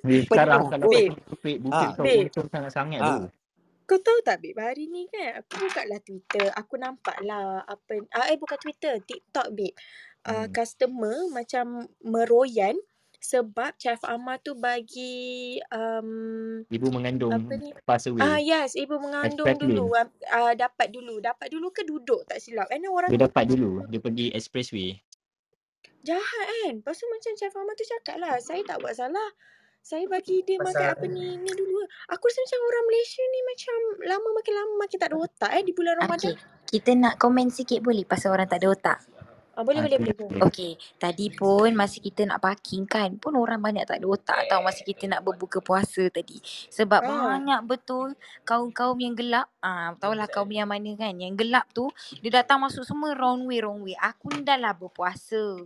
Dia 0.03 0.19
sekarang 0.23 0.67
kalau 0.69 0.87
babe. 0.87 1.13
buffet, 1.25 1.57
buffet 1.59 1.87
Ah. 1.87 1.93
kau 1.93 2.05
Babe. 2.05 2.27
untung 2.27 2.49
sangat-sangat 2.49 3.01
Ah. 3.01 3.11
tu. 3.17 3.29
Kau 3.85 3.99
tahu 3.99 4.19
tak 4.21 4.41
babe 4.41 4.57
hari 4.57 4.87
ni 4.87 5.07
kan 5.07 5.39
aku 5.39 5.63
buka 5.63 5.83
lah 5.85 6.01
Twitter 6.01 6.47
aku 6.51 6.75
nampak 6.75 7.23
lah 7.23 7.63
apa 7.63 8.03
ah, 8.11 8.27
eh 8.27 8.35
bukan 8.35 8.59
Twitter 8.59 8.99
TikTok 8.99 9.53
babe 9.53 9.79
uh, 10.25 10.43
Hmm. 10.43 10.51
customer 10.51 11.15
macam 11.31 11.67
meroyan 12.01 12.75
sebab 13.17 13.75
Chef 13.77 14.03
Amar 14.03 14.39
tu 14.39 14.55
bagi 14.55 15.57
um, 15.71 16.61
Ibu 16.67 16.87
mengandung 16.91 17.31
Apa 17.33 17.55
ni? 17.55 17.71
pass 17.81 18.05
away. 18.05 18.21
ah 18.21 18.37
yes 18.37 18.75
ibu 18.75 18.99
mengandung 18.99 19.47
Express 19.47 19.63
dulu 19.63 19.83
uh, 19.93 20.07
uh, 20.33 20.53
dapat 20.53 20.91
dulu 20.91 21.15
dapat 21.19 21.47
dulu 21.49 21.71
ke 21.71 21.83
duduk 21.83 22.23
tak 22.25 22.39
silap 22.39 22.67
and 22.69 22.85
orang 22.85 23.07
Dia 23.09 23.23
dapat 23.23 23.47
dulu. 23.49 23.87
Dia 23.87 23.99
pergi 23.99 24.31
expressway. 24.31 24.99
Jahat 26.07 26.47
kan 26.47 26.73
lepas 26.79 26.95
tu 26.95 27.07
macam 27.11 27.33
Chef 27.35 27.55
Amar 27.59 27.75
tu 27.75 27.83
cakap 27.83 28.17
lah 28.23 28.39
saya 28.39 28.63
tak 28.63 28.79
buat 28.79 28.95
salah 28.95 29.31
saya 29.83 30.03
bagi 30.07 30.43
dia 30.43 30.59
makan 30.59 30.71
Pasal- 30.71 30.95
apa 30.95 31.07
ni 31.07 31.35
ni 31.39 31.51
dulu 31.51 31.83
aku 32.11 32.25
rasa 32.27 32.39
macam 32.43 32.61
orang 32.63 32.85
Malaysia 32.87 33.23
ni 33.23 33.41
macam 33.43 33.77
lama 34.03 34.29
makin 34.35 34.53
lama 34.55 34.73
makin 34.79 34.99
tak 34.99 35.09
ada 35.11 35.17
otak 35.19 35.51
eh 35.55 35.63
di 35.67 35.73
bulan 35.75 35.95
Ramadan 35.99 36.35
Okay. 36.35 36.55
Kita 36.67 36.99
nak 36.99 37.15
komen 37.23 37.47
sikit 37.47 37.79
boleh 37.79 38.03
pasal 38.03 38.35
orang 38.35 38.51
tak 38.51 38.59
ada 38.59 38.75
otak. 38.75 38.99
Ah, 39.57 39.65
boleh 39.65 39.81
boleh 39.83 39.99
Okey, 39.99 40.13
boleh 40.15 40.41
okey. 40.45 40.73
Tadi 40.97 41.27
pun 41.33 41.73
masa 41.73 41.97
kita 41.99 42.23
nak 42.23 42.39
parking 42.39 42.85
kan, 42.85 43.17
pun 43.17 43.35
orang 43.35 43.59
banyak 43.59 43.83
tak 43.83 43.99
ada 43.99 44.07
otak 44.07 44.39
tau 44.47 44.61
masa 44.61 44.85
kita 44.85 45.09
nak 45.09 45.25
berbuka 45.25 45.59
puasa 45.59 46.07
tadi. 46.09 46.39
Sebab 46.69 47.01
Ah. 47.01 47.35
banyak 47.35 47.61
betul 47.65 48.13
kaum-kaum 48.43 49.01
yang 49.01 49.13
gelap, 49.13 49.49
ah 49.59 49.97
tahulah 49.97 50.29
kaum 50.29 50.49
yang 50.49 50.69
mana 50.69 50.93
kan, 50.95 51.17
yang 51.17 51.35
gelap 51.35 51.65
tu 51.73 51.89
dia 52.21 52.41
datang 52.41 52.61
masuk 52.61 52.85
semua 52.85 53.17
wrong 53.17 53.45
way 53.45 53.59
wrong 53.59 53.81
way. 53.81 53.97
Aku 53.97 54.29
ni 54.31 54.45
dah 54.45 54.55
lah 54.55 54.73
berpuasa. 54.73 55.57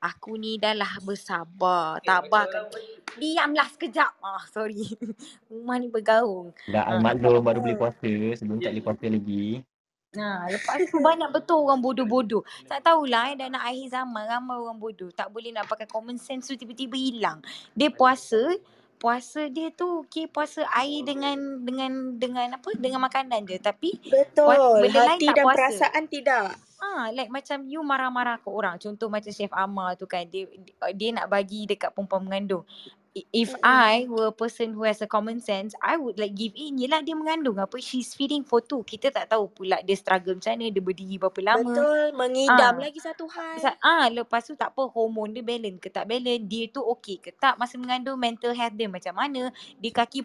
Aku 0.00 0.34
ni 0.34 0.56
dah 0.56 0.72
lah 0.72 1.02
bersabar, 1.02 1.98
tabahkan. 2.00 2.70
Diamlah 3.12 3.66
sekejap. 3.68 4.14
Ah 4.20 4.46
sorry. 4.46 4.86
Rumah 5.50 5.76
ni 5.76 5.90
bergaung. 5.90 6.54
Dah 6.64 6.86
Ah. 6.86 7.02
maklum 7.02 7.42
baru 7.42 7.58
boleh 7.58 7.74
puasa 7.74 8.06
sebelum 8.34 8.58
tak 8.58 8.70
boleh 8.70 8.84
puasa 8.84 9.06
lagi. 9.06 9.66
Nah, 10.10 10.42
lepas 10.50 10.74
tu 10.90 10.98
banyak 10.98 11.30
betul 11.30 11.70
orang 11.70 11.78
bodoh-bodoh. 11.78 12.42
Tak 12.66 12.82
tahulah 12.82 13.30
eh, 13.30 13.38
dah 13.38 13.46
nak 13.46 13.62
akhir 13.62 13.86
zaman 13.94 14.22
ramai 14.26 14.58
orang 14.58 14.78
bodoh. 14.82 15.06
Tak 15.14 15.30
boleh 15.30 15.54
nak 15.54 15.70
pakai 15.70 15.86
common 15.86 16.18
sense 16.18 16.50
tu 16.50 16.58
tiba-tiba 16.58 16.98
hilang. 16.98 17.38
Dia 17.78 17.94
puasa, 17.94 18.58
puasa 18.98 19.46
dia 19.46 19.70
tu 19.70 20.02
okay 20.02 20.26
puasa 20.26 20.66
air 20.82 21.06
dengan 21.06 21.62
dengan 21.62 22.18
dengan 22.18 22.58
apa? 22.58 22.74
Dengan 22.74 23.06
makanan 23.06 23.46
je. 23.46 23.62
Tapi 23.62 24.02
Betul. 24.02 24.82
benda 24.82 25.00
lain 25.14 25.18
Hati 25.22 25.26
tak 25.30 25.34
dan 25.38 25.44
puasa. 25.46 25.56
perasaan 25.56 26.04
tidak. 26.10 26.46
ah 26.80 27.12
like 27.12 27.28
macam 27.30 27.68
you 27.70 27.78
marah-marah 27.86 28.42
ke 28.42 28.48
orang. 28.50 28.82
Contoh 28.82 29.06
macam 29.06 29.30
Chef 29.30 29.52
Amar 29.54 29.94
tu 29.94 30.10
kan. 30.10 30.26
Dia 30.26 30.50
dia 30.96 31.10
nak 31.14 31.30
bagi 31.30 31.70
dekat 31.70 31.94
perempuan 31.94 32.26
mengandung. 32.26 32.66
If 33.14 33.50
Mm-mm. 33.52 33.66
I 33.66 34.06
were 34.06 34.30
a 34.30 34.34
person 34.34 34.72
who 34.72 34.86
has 34.86 35.02
a 35.02 35.08
common 35.10 35.42
sense, 35.42 35.74
I 35.82 35.98
would 35.98 36.18
like 36.18 36.34
give 36.38 36.54
in. 36.54 36.78
Yelah 36.78 37.02
dia 37.02 37.18
mengandung 37.18 37.58
apa. 37.58 37.82
She's 37.82 38.14
feeding 38.14 38.46
for 38.46 38.62
two. 38.62 38.86
Kita 38.86 39.10
tak 39.10 39.34
tahu 39.34 39.50
pula 39.50 39.82
dia 39.82 39.98
struggle 39.98 40.38
macam 40.38 40.54
mana. 40.54 40.70
Dia 40.70 40.82
berdiri 40.82 41.16
berapa 41.18 41.40
lama. 41.42 41.66
Betul, 41.66 42.06
mengidam 42.14 42.74
Ah. 42.78 42.82
lagi 42.82 43.00
satu 43.02 43.26
hal. 43.26 43.58
Ah, 43.82 44.06
lepas 44.06 44.46
tu 44.46 44.54
tak 44.54 44.70
apa 44.70 44.82
hormon 44.94 45.34
dia 45.34 45.42
balance 45.42 45.82
ke 45.82 45.88
tak 45.90 46.06
balance. 46.06 46.44
Dia 46.46 46.70
tu 46.70 46.80
okey 46.86 47.18
ke 47.18 47.30
tak 47.34 47.58
masa 47.58 47.74
mengandung 47.76 48.16
mental 48.16 48.54
health 48.54 48.78
dia 48.78 48.86
macam 48.86 49.14
mana. 49.18 49.50
Dia 49.82 49.90
kaki 49.90 50.20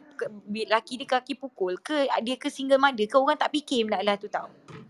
laki 0.70 0.94
dia 1.02 1.08
kaki 1.10 1.34
pukul 1.42 1.82
ke 1.82 2.06
dia 2.22 2.36
ke 2.38 2.54
single 2.54 2.78
mother 2.78 3.10
ke 3.10 3.16
orang 3.18 3.38
tak 3.38 3.50
fikir 3.50 3.90
benda 3.90 4.06
lah 4.06 4.16
tu 4.16 4.30
tau. 4.30 4.46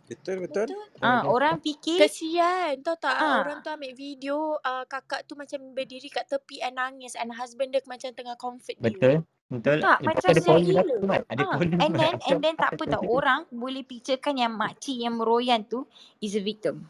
Betul 0.05 0.35
betul. 0.39 0.69
Betul. 0.69 1.01
Ah, 1.01 1.21
betul. 1.21 1.33
orang 1.33 1.55
fikir 1.59 1.97
Kesian 1.97 2.77
Tahu 2.79 2.97
tak 2.97 3.15
Ah. 3.15 3.41
Orang 3.41 3.59
tu 3.59 3.69
ambil 3.69 3.91
video 3.91 4.37
uh, 4.59 4.85
Kakak 4.85 5.25
tu 5.25 5.33
macam 5.33 5.57
berdiri 5.73 6.07
kat 6.07 6.25
tepi 6.25 6.61
And 6.61 6.77
nangis 6.77 7.17
And 7.17 7.33
husband 7.33 7.73
dia 7.73 7.81
macam 7.83 8.09
tengah 8.11 8.37
comfort 8.37 8.77
dia 8.77 8.85
Betul. 8.85 9.13
Betul. 9.45 9.77
Tak, 9.77 9.97
Lepas 10.01 10.13
macam 10.15 10.29
ada 10.29 10.41
poli 10.41 10.71
lah 10.71 10.83
gila. 10.83 10.95
kan. 11.05 11.21
Ada 11.25 11.43
Ah, 11.43 11.53
poli 11.53 11.73
and 11.75 11.93
then 11.93 12.13
and 12.19 12.37
then 12.39 12.55
tak 12.55 12.69
apa 12.73 12.83
tau 12.87 13.03
orang 13.17 13.41
boleh 13.49 13.81
picturekan 13.81 14.35
yang 14.35 14.53
makcik 14.53 14.97
yang 14.97 15.13
meroyan 15.15 15.61
tu 15.63 15.85
is 16.17 16.33
a 16.33 16.41
victim. 16.41 16.89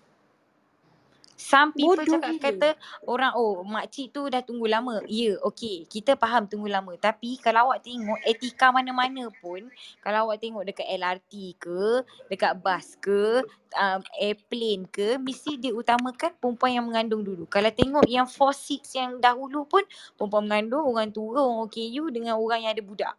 Some 1.36 1.76
people 1.76 2.00
Bodoh 2.00 2.08
cakap 2.08 2.32
gila. 2.40 2.44
kata 2.48 2.70
orang 3.12 3.36
oh 3.36 3.60
makcik 3.68 4.16
tu 4.16 4.32
dah 4.32 4.40
tunggu 4.40 4.72
lama. 4.72 5.04
Ya, 5.04 5.36
yeah, 5.36 5.36
okey. 5.44 5.84
Kita 5.92 6.16
faham 6.16 6.48
tunggu 6.48 6.72
lama. 6.72 6.96
Tapi 6.96 7.36
kalau 7.44 7.70
awak 7.70 7.84
tengok 7.84 8.24
etika 8.24 8.72
mana-mana 8.72 9.28
pun, 9.44 9.68
kalau 10.00 10.32
awak 10.32 10.40
tengok 10.40 10.64
dekat 10.64 10.88
LRT 10.96 11.60
ke, 11.60 12.08
dekat 12.32 12.56
bas 12.64 12.96
ke, 13.04 13.44
um, 13.76 14.00
airplane 14.16 14.88
ke, 14.88 15.20
mesti 15.20 15.60
dia 15.60 15.76
utamakan 15.76 16.32
perempuan 16.40 16.72
yang 16.72 16.88
mengandung 16.88 17.28
dulu. 17.28 17.44
Kalau 17.52 17.68
tengok 17.68 18.08
yang 18.08 18.32
four 18.32 18.56
seats 18.56 18.96
yang 18.96 19.20
dahulu 19.20 19.68
pun, 19.68 19.84
perempuan 20.16 20.48
mengandung, 20.48 20.88
orang 20.88 21.12
tua, 21.12 21.44
orang 21.44 21.68
OKU 21.68 22.16
dengan 22.16 22.40
orang 22.40 22.64
yang 22.64 22.72
ada 22.72 22.84
budak. 22.84 23.16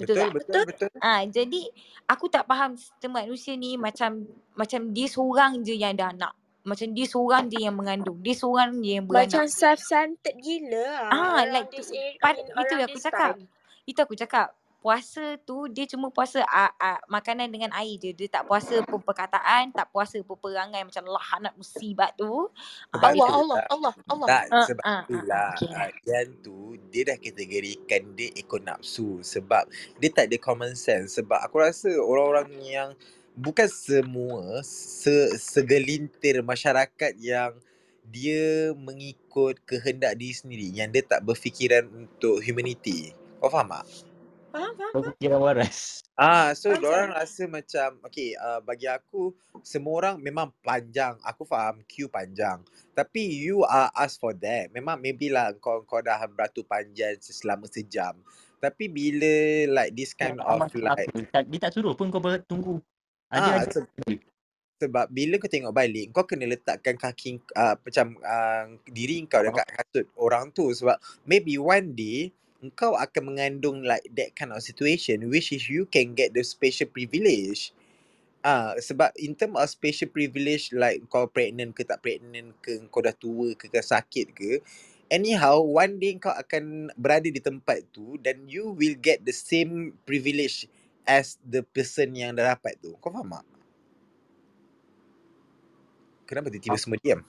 Betul 0.00 0.16
Betul 0.16 0.28
tak? 0.28 0.32
betul 0.32 0.62
betul. 0.68 0.88
Ah, 1.00 1.22
jadi 1.24 1.60
aku 2.08 2.28
tak 2.28 2.44
faham 2.44 2.76
sistem 2.76 3.16
manusia 3.16 3.52
ni 3.56 3.80
macam 3.80 4.28
macam 4.52 4.92
dia 4.92 5.08
seorang 5.08 5.64
je 5.64 5.72
yang 5.76 5.96
ada 5.96 6.12
anak. 6.12 6.32
Macam 6.66 6.90
dia 6.90 7.06
seorang 7.06 7.46
je 7.46 7.62
yang 7.62 7.78
mengandung. 7.78 8.18
Dia 8.18 8.34
seorang 8.34 8.82
je 8.82 8.98
yang 8.98 9.06
beranak. 9.06 9.30
Macam 9.30 9.44
self-centered 9.46 10.36
gila 10.42 10.82
lah 10.82 11.08
Ah, 11.08 11.14
Around 11.14 11.48
like 11.54 11.70
this 11.70 11.88
tu, 11.88 11.98
pad, 12.18 12.34
itu 12.42 12.74
yang 12.74 12.90
aku 12.90 12.98
cakap. 12.98 13.30
time 13.38 13.46
Itu 13.86 13.98
aku 14.02 14.14
cakap. 14.18 14.48
Puasa 14.76 15.34
tu 15.42 15.66
dia 15.66 15.82
cuma 15.90 16.14
puasa 16.14 16.46
ah, 16.46 16.70
ah, 16.78 17.02
makanan 17.10 17.50
dengan 17.50 17.74
air 17.74 17.98
je. 17.98 18.14
Dia 18.14 18.30
tak 18.30 18.46
puasa 18.46 18.78
pun 18.86 19.02
perkataan, 19.02 19.74
tak 19.74 19.90
puasa 19.90 20.18
pun 20.22 20.38
perangai 20.38 20.82
macam 20.86 21.06
lahanat 21.10 21.54
musibat 21.58 22.14
tu. 22.14 22.50
Sebab 22.94 23.02
Ah, 23.02 23.10
Allah 23.10 23.26
tu 23.26 23.34
Allah 23.34 23.58
lah. 23.58 23.66
Allah 23.66 23.92
Allah 24.06 24.26
Tak, 24.30 24.42
ah, 24.50 24.66
sebab 24.66 24.82
ah, 24.86 24.90
ah, 24.90 25.02
itulah 25.02 25.50
okay. 25.58 25.70
uh, 25.74 25.90
Yang 26.06 26.28
tu 26.42 26.58
Dia 26.90 27.02
dah 27.02 27.18
kategorikan 27.18 28.02
Dia 28.14 28.28
ikut 28.38 28.60
nafsu 28.62 29.22
Sebab 29.26 29.66
Dia 29.98 30.10
tak 30.14 30.30
ada 30.30 30.36
common 30.38 30.78
sense 30.78 31.18
Sebab 31.18 31.38
aku 31.42 31.58
rasa 31.62 31.90
Orang-orang 31.98 32.46
yang 32.62 32.90
Bukan 33.36 33.68
semua 33.68 34.64
se, 34.64 35.36
Segelintir 35.36 36.40
masyarakat 36.40 37.12
yang 37.20 37.52
Dia 38.08 38.72
mengikut 38.72 39.60
Kehendak 39.68 40.16
diri 40.16 40.32
sendiri 40.32 40.68
Yang 40.72 40.88
dia 40.96 41.02
tak 41.04 41.20
berfikiran 41.28 41.84
Untuk 41.84 42.40
humanity 42.40 43.12
Kau 43.38 43.52
faham 43.52 43.76
tak? 43.76 43.84
Faham 44.56 44.72
faham 44.72 44.92
Berfikiran 44.96 45.38
waras. 45.44 46.00
Ah, 46.16 46.56
so 46.56 46.72
Faham 46.72 46.88
orang 46.88 47.10
rasa 47.12 47.44
macam 47.44 48.00
okay, 48.00 48.32
uh, 48.40 48.64
bagi 48.64 48.88
aku 48.88 49.36
semua 49.60 50.00
orang 50.00 50.16
memang 50.16 50.48
panjang. 50.64 51.12
Aku 51.20 51.44
faham 51.44 51.84
queue 51.84 52.08
panjang. 52.08 52.64
Tapi 52.96 53.20
you 53.20 53.68
are 53.68 53.92
asked 53.92 54.16
for 54.16 54.32
that. 54.32 54.72
Memang 54.72 54.96
maybe 54.96 55.28
lah 55.28 55.52
kau 55.60 55.84
kau 55.84 56.00
dah 56.00 56.24
beratur 56.24 56.64
panjang 56.64 57.20
selama 57.20 57.68
sejam. 57.68 58.16
Tapi 58.56 58.88
bila 58.88 59.68
like 59.76 59.92
this 59.92 60.16
Yang 60.16 60.40
kind 60.40 60.40
tak 60.40 60.48
of 60.48 60.72
like 60.80 61.08
Dia 61.52 61.60
tak 61.60 61.72
suruh 61.76 61.92
pun 61.92 62.08
kau 62.08 62.24
bertunggu. 62.24 62.80
Ada 63.32 63.50
ah 63.52 63.62
ada. 63.62 63.72
se- 63.72 63.90
sebab 64.76 65.08
bila 65.08 65.40
kau 65.40 65.48
tengok 65.48 65.72
balik 65.72 66.12
kau 66.12 66.28
kena 66.28 66.44
letakkan 66.52 67.00
kaki 67.00 67.40
uh, 67.56 67.80
macam 67.80 68.20
uh, 68.20 68.76
diri 68.92 69.24
kau 69.24 69.40
dekat 69.40 69.66
kasut 69.72 70.06
orang 70.20 70.52
tu. 70.52 70.68
Sebab 70.72 71.00
maybe 71.24 71.56
one 71.56 71.96
day 71.96 72.32
engkau 72.60 72.92
akan 72.96 73.32
mengandung 73.32 73.84
like 73.84 74.04
that 74.12 74.32
kind 74.36 74.52
of 74.52 74.60
situation 74.64 75.28
which 75.32 75.52
is 75.52 75.68
you 75.68 75.88
can 75.88 76.12
get 76.12 76.32
the 76.36 76.44
special 76.44 76.88
privilege. 76.88 77.72
Ah, 78.46 78.78
sebab 78.78 79.10
in 79.18 79.34
term 79.34 79.58
of 79.58 79.66
special 79.66 80.06
privilege 80.06 80.70
like 80.70 81.02
kau 81.10 81.26
pregnant 81.26 81.74
ke 81.74 81.82
tak 81.82 81.98
pregnant 81.98 82.54
ke 82.62 82.78
kau 82.94 83.02
dah 83.02 83.10
tua 83.10 83.58
ke 83.58 83.66
kau 83.66 83.82
sakit 83.82 84.30
ke 84.30 84.62
anyhow 85.10 85.58
one 85.58 85.98
day 85.98 86.14
kau 86.14 86.30
akan 86.30 86.94
berada 86.94 87.26
di 87.26 87.42
tempat 87.42 87.82
tu 87.90 88.14
dan 88.22 88.46
you 88.46 88.70
will 88.78 88.94
get 89.02 89.26
the 89.26 89.34
same 89.34 89.98
privilege 90.06 90.70
as 91.06 91.38
the 91.42 91.62
person 91.62 92.10
yang 92.12 92.34
dah 92.34 92.54
dapat 92.54 92.76
tu 92.82 92.92
kau 92.98 93.10
faham 93.14 93.30
tak 93.32 93.46
kenapa 96.26 96.50
tiba-tiba 96.50 96.78
semua 96.78 96.98
diam 97.00 97.20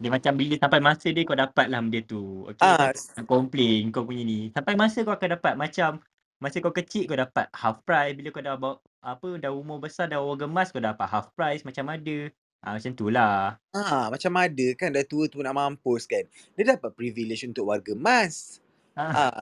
Dia 0.00 0.08
macam 0.08 0.32
bila 0.32 0.56
sampai 0.56 0.80
masa 0.80 1.12
dia 1.12 1.28
kau 1.28 1.36
dapat 1.36 1.68
lah 1.68 1.76
benda 1.84 2.00
tu. 2.00 2.48
Okay. 2.48 2.64
ah 2.64 2.88
Nak 3.20 3.26
complain 3.28 3.92
kau 3.92 4.08
punya 4.08 4.24
ni. 4.24 4.48
Sampai 4.48 4.72
masa 4.72 5.04
kau 5.04 5.12
akan 5.12 5.36
dapat 5.36 5.60
macam 5.60 6.00
masa 6.40 6.56
kau 6.64 6.72
kecil 6.72 7.04
kau 7.04 7.20
dapat 7.20 7.52
half 7.52 7.84
price. 7.84 8.16
Bila 8.16 8.32
kau 8.32 8.40
dah 8.40 8.56
bawa, 8.56 8.80
apa 9.04 9.28
dah 9.36 9.52
umur 9.52 9.76
besar 9.76 10.08
dah 10.08 10.16
orang 10.16 10.48
gemas 10.48 10.72
kau 10.72 10.80
dapat 10.80 11.04
half 11.04 11.28
price 11.36 11.68
macam 11.68 11.84
ada. 11.92 12.32
Ah 12.64 12.80
macam 12.80 12.92
tu 12.96 13.12
lah. 13.12 13.60
ah 13.76 14.08
macam 14.08 14.32
ada 14.40 14.66
kan 14.76 14.88
dah 14.92 15.04
tua 15.04 15.28
tu 15.28 15.40
nak 15.40 15.56
mampus 15.56 16.04
kan 16.04 16.24
dia 16.56 16.64
dapat 16.76 16.92
privilege 16.92 17.44
untuk 17.48 17.68
warga 17.68 17.92
emas 17.96 18.60
Ah. 18.96 19.32
ah 19.32 19.40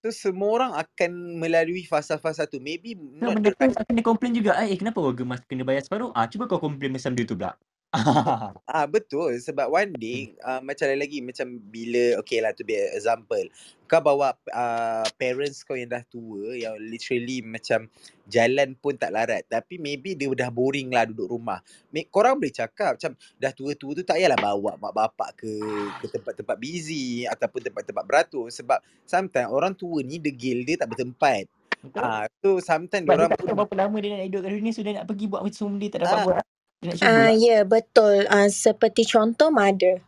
So 0.00 0.08
semua 0.08 0.48
orang 0.56 0.72
akan 0.80 1.36
melalui 1.36 1.84
fasa-fasa 1.84 2.48
tu. 2.48 2.56
Maybe 2.56 2.96
So 2.96 3.28
not 3.28 3.36
benda 3.36 3.52
tu 3.52 3.68
akan 3.68 3.92
dia 3.92 4.04
complain 4.04 4.32
juga. 4.32 4.56
Eh 4.64 4.72
kenapa 4.80 4.96
warga 4.96 5.22
emas 5.28 5.44
kena 5.44 5.60
bayar 5.60 5.84
separuh? 5.84 6.08
Ah 6.16 6.24
cuba 6.24 6.48
kau 6.48 6.56
complain 6.56 6.96
macam 6.96 7.12
dia 7.12 7.28
tu 7.28 7.36
pula. 7.36 7.52
Ah 8.70 8.86
betul 8.86 9.34
sebab 9.42 9.66
one 9.66 9.90
day 9.98 10.38
uh, 10.46 10.62
macam 10.62 10.86
lain 10.86 11.00
lagi 11.02 11.18
macam 11.18 11.58
bila 11.58 12.22
okay 12.22 12.38
lah 12.38 12.54
to 12.54 12.62
be 12.62 12.78
an 12.78 12.94
example 12.94 13.42
kau 13.90 13.98
bawa 13.98 14.38
uh, 14.54 15.02
parents 15.18 15.66
kau 15.66 15.74
yang 15.74 15.90
dah 15.90 16.06
tua 16.06 16.54
yang 16.54 16.78
literally 16.78 17.42
macam 17.42 17.90
jalan 18.30 18.78
pun 18.78 18.94
tak 18.94 19.10
larat 19.10 19.42
tapi 19.50 19.82
maybe 19.82 20.14
dia 20.14 20.30
dah 20.30 20.46
boring 20.54 20.94
lah 20.94 21.10
duduk 21.10 21.34
rumah. 21.34 21.58
Make, 21.90 22.06
korang 22.14 22.38
boleh 22.38 22.54
cakap 22.54 22.94
macam 22.94 23.18
dah 23.34 23.50
tua-tua 23.50 23.98
tu 23.98 24.06
tak 24.06 24.22
payahlah 24.22 24.38
bawa 24.38 24.78
mak 24.78 24.94
bapak 24.94 25.42
ke 25.42 25.52
ke 25.98 26.06
tempat-tempat 26.06 26.56
busy 26.62 27.26
ataupun 27.26 27.66
tempat-tempat 27.66 28.04
beratur 28.06 28.46
sebab 28.54 28.78
sometimes 29.02 29.50
orang 29.50 29.74
tua 29.74 30.06
ni 30.06 30.22
degil 30.22 30.62
dia 30.62 30.78
tak 30.78 30.94
bertempat. 30.94 31.50
Betul? 31.82 31.98
Ah 32.06 32.30
so 32.38 32.62
sometimes 32.62 33.10
Sebab 33.10 33.16
dia 33.18 33.20
orang 33.26 33.30
tak 33.34 33.38
tahu 33.42 33.48
pun 33.50 33.56
berapa 33.58 33.74
lama 33.74 33.96
dia 33.98 34.08
nak 34.14 34.26
hidup 34.30 34.40
kat 34.46 34.50
dunia 34.54 34.70
so 34.70 34.80
dia 34.86 34.92
nak 35.02 35.06
pergi 35.10 35.24
buat 35.26 35.42
macam 35.42 35.66
dia 35.82 35.88
tak 35.90 36.00
dapat 36.06 36.14
ah 36.14 36.24
buat. 36.30 36.44
Dia 36.80 36.88
nak 36.88 36.96
cuba 36.96 37.08
Ah, 37.12 37.12
lah. 37.12 37.28
ya 37.28 37.44
yeah, 37.44 37.62
betul. 37.68 38.16
Ah, 38.32 38.48
seperti 38.48 39.04
contoh 39.04 39.52
mother. 39.52 40.00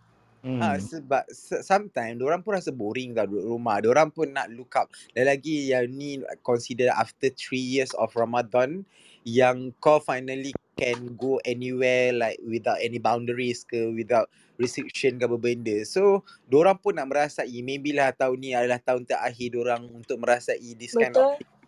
Ah, 0.59 0.75
Hmm. 0.75 0.83
sebab 0.83 1.23
se- 1.31 1.63
sometimes 1.63 2.19
orang 2.19 2.43
pun 2.43 2.59
rasa 2.59 2.75
boring 2.75 3.15
tau 3.15 3.31
duduk 3.31 3.47
rumah. 3.47 3.79
Orang 3.85 4.11
pun 4.11 4.33
nak 4.33 4.51
look 4.51 4.75
up. 4.75 4.91
Dan 5.15 5.31
lagi 5.31 5.71
yang 5.71 5.87
ni 5.87 6.19
consider 6.43 6.91
after 6.91 7.31
three 7.31 7.63
years 7.63 7.95
of 7.95 8.11
Ramadan 8.17 8.83
yang 9.23 9.71
kau 9.79 10.03
finally 10.03 10.51
can 10.75 11.15
go 11.15 11.39
anywhere 11.47 12.11
like 12.11 12.41
without 12.43 12.81
any 12.83 12.99
boundaries 12.99 13.63
ke 13.63 13.93
without 13.95 14.27
restriction 14.59 15.21
ke 15.21 15.29
apa 15.29 15.39
benda. 15.39 15.79
So, 15.87 16.27
orang 16.51 16.81
pun 16.81 16.99
nak 16.99 17.07
merasai 17.13 17.63
maybe 17.63 17.95
lah 17.95 18.11
tahun 18.11 18.41
ni 18.43 18.51
adalah 18.57 18.83
tahun 18.83 19.07
terakhir 19.07 19.55
orang 19.61 19.87
untuk 19.95 20.19
merasai 20.19 20.75
this 20.75 20.97
kind 20.97 21.15
of 21.15 21.39
Betul. 21.39 21.62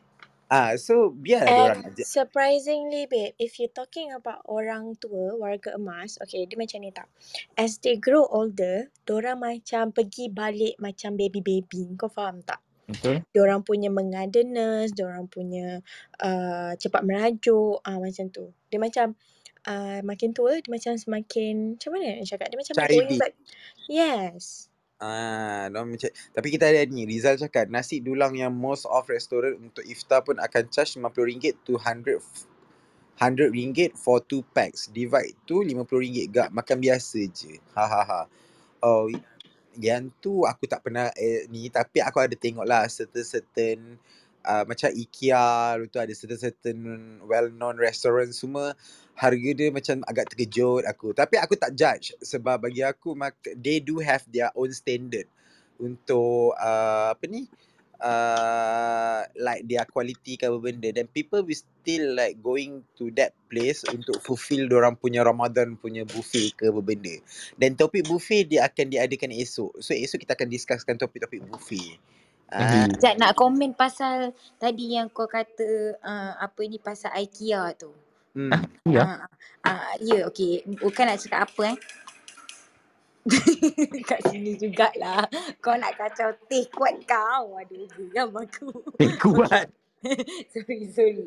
Ah, 0.52 0.76
so 0.76 1.10
biarlah 1.10 1.50
orang 1.50 1.80
And 1.82 1.96
aja. 1.96 2.04
surprisingly 2.04 3.08
babe, 3.08 3.32
if 3.40 3.56
you 3.58 3.66
talking 3.72 4.12
about 4.12 4.44
orang 4.44 4.94
tua, 5.00 5.34
warga 5.34 5.74
emas, 5.74 6.20
okay, 6.20 6.44
dia 6.44 6.54
macam 6.60 6.78
ni 6.84 6.92
tau. 6.92 7.08
As 7.56 7.80
they 7.80 7.96
grow 7.96 8.28
older, 8.28 8.92
dorang 9.08 9.40
macam 9.40 9.90
pergi 9.90 10.28
balik 10.28 10.76
macam 10.76 11.16
baby-baby. 11.16 11.96
Kau 11.96 12.12
faham 12.12 12.44
tak? 12.44 12.60
Betul? 12.84 13.24
Diorang 13.32 13.64
punya 13.64 13.88
mengada 13.88 14.44
nurse, 14.44 14.92
diorang 14.92 15.24
punya 15.32 15.80
uh, 16.20 16.76
cepat 16.76 17.02
merajuk, 17.08 17.80
ah 17.80 17.96
macam 17.96 18.28
tu. 18.28 18.52
Dia 18.68 18.76
macam 18.76 19.16
uh, 19.64 20.04
makin 20.04 20.36
tua, 20.36 20.60
dia 20.60 20.68
macam 20.68 20.92
semakin, 21.00 21.80
macam 21.80 21.90
mana 21.96 22.20
nak 22.20 22.28
cakap? 22.28 22.46
Dia 22.52 22.58
macam 22.60 22.74
going 22.84 22.92
Childish. 22.92 23.20
back. 23.20 23.32
Yes. 23.88 24.68
Ah, 25.04 25.68
macam 25.68 26.08
tapi 26.32 26.48
kita 26.48 26.72
ada 26.72 26.80
ni 26.88 27.04
Rizal 27.04 27.36
cakap 27.36 27.68
nasi 27.68 28.00
dulang 28.00 28.32
yang 28.32 28.56
most 28.56 28.88
of 28.88 29.04
restoran 29.12 29.60
untuk 29.60 29.84
iftar 29.84 30.24
pun 30.24 30.40
akan 30.40 30.64
charge 30.72 30.96
RM50 30.96 31.60
to 31.60 31.76
100 31.76 32.24
100 33.20 33.52
ringgit 33.52 33.92
for 34.00 34.24
two 34.24 34.40
packs. 34.56 34.88
Divide 34.88 35.36
tu 35.44 35.60
RM50 35.60 36.32
gak 36.32 36.48
makan 36.56 36.78
biasa 36.80 37.20
je. 37.30 37.60
Ha 37.76 37.84
ha 37.84 38.02
ha. 38.02 38.20
Oh, 38.80 39.12
yang 39.76 40.08
tu 40.24 40.48
aku 40.48 40.64
tak 40.64 40.80
pernah 40.80 41.12
eh, 41.20 41.44
ni 41.52 41.68
tapi 41.68 42.00
aku 42.00 42.24
ada 42.24 42.32
tengok 42.32 42.64
lah 42.64 42.88
certain-certain 42.88 44.00
uh, 44.46 44.64
macam 44.64 44.88
IKEA 44.88 45.84
tu 45.90 45.98
ada 46.00 46.12
certain-certain 46.16 46.78
well 47.28 47.50
known 47.52 47.76
restaurant 47.76 48.30
semua 48.32 48.72
harga 49.14 49.50
dia 49.54 49.68
macam 49.70 50.02
agak 50.06 50.34
terkejut 50.34 50.82
aku. 50.86 51.14
Tapi 51.14 51.38
aku 51.38 51.54
tak 51.54 51.74
judge 51.78 52.14
sebab 52.18 52.66
bagi 52.66 52.82
aku 52.82 53.14
mak- 53.14 53.54
they 53.58 53.78
do 53.78 54.02
have 54.02 54.22
their 54.30 54.50
own 54.58 54.74
standard 54.74 55.30
untuk 55.78 56.54
uh, 56.58 57.14
apa 57.14 57.24
ni 57.30 57.46
uh, 58.02 59.22
like 59.38 59.62
their 59.66 59.86
quality 59.86 60.34
ke 60.34 60.50
apa 60.50 60.58
benda. 60.58 60.90
Then 60.90 61.06
people 61.06 61.46
will 61.46 61.56
still 61.56 62.18
like 62.18 62.38
going 62.42 62.82
to 62.98 63.14
that 63.14 63.32
place 63.46 63.86
untuk 63.86 64.18
fulfill 64.18 64.66
orang 64.74 64.98
punya 64.98 65.22
Ramadan 65.22 65.78
punya 65.78 66.02
buffet 66.02 66.58
ke 66.58 66.68
apa 66.70 66.80
benda. 66.82 67.14
Dan 67.54 67.78
topik 67.78 68.06
buffet 68.10 68.50
dia 68.50 68.66
akan 68.66 68.90
diadakan 68.90 69.30
esok. 69.30 69.78
So 69.78 69.94
esok 69.94 70.26
kita 70.26 70.34
akan 70.34 70.48
discusskan 70.50 70.94
topik-topik 70.98 71.46
buffet. 71.46 71.98
Ah. 72.50 72.86
Sekejap 72.86 73.14
nak 73.18 73.32
komen 73.34 73.72
pasal 73.74 74.36
tadi 74.60 74.94
yang 74.94 75.08
kau 75.10 75.26
kata 75.26 75.98
uh, 75.98 76.32
apa 76.38 76.60
ni 76.68 76.78
pasal 76.78 77.10
IKEA 77.16 77.72
tu. 77.74 78.03
Hmm. 78.34 78.50
Ya. 78.90 79.02
Ah, 79.02 79.18
ah, 79.64 79.92
ya, 80.02 80.28
okey. 80.28 80.66
Bukan 80.78 81.04
nak 81.08 81.18
cakap 81.22 81.48
apa 81.48 81.62
eh. 81.74 81.78
Kat 84.10 84.20
sini 84.28 84.58
jugalah. 84.60 85.24
Kau 85.64 85.72
nak 85.78 85.96
kacau 85.96 86.36
teh 86.50 86.68
kuat 86.68 87.00
kau. 87.08 87.56
Aduh, 87.56 87.88
geram 87.88 88.36
aku. 88.36 88.68
Eh, 89.00 89.12
kuat. 89.16 89.72
sorry, 90.52 90.84
sorry. 90.92 91.26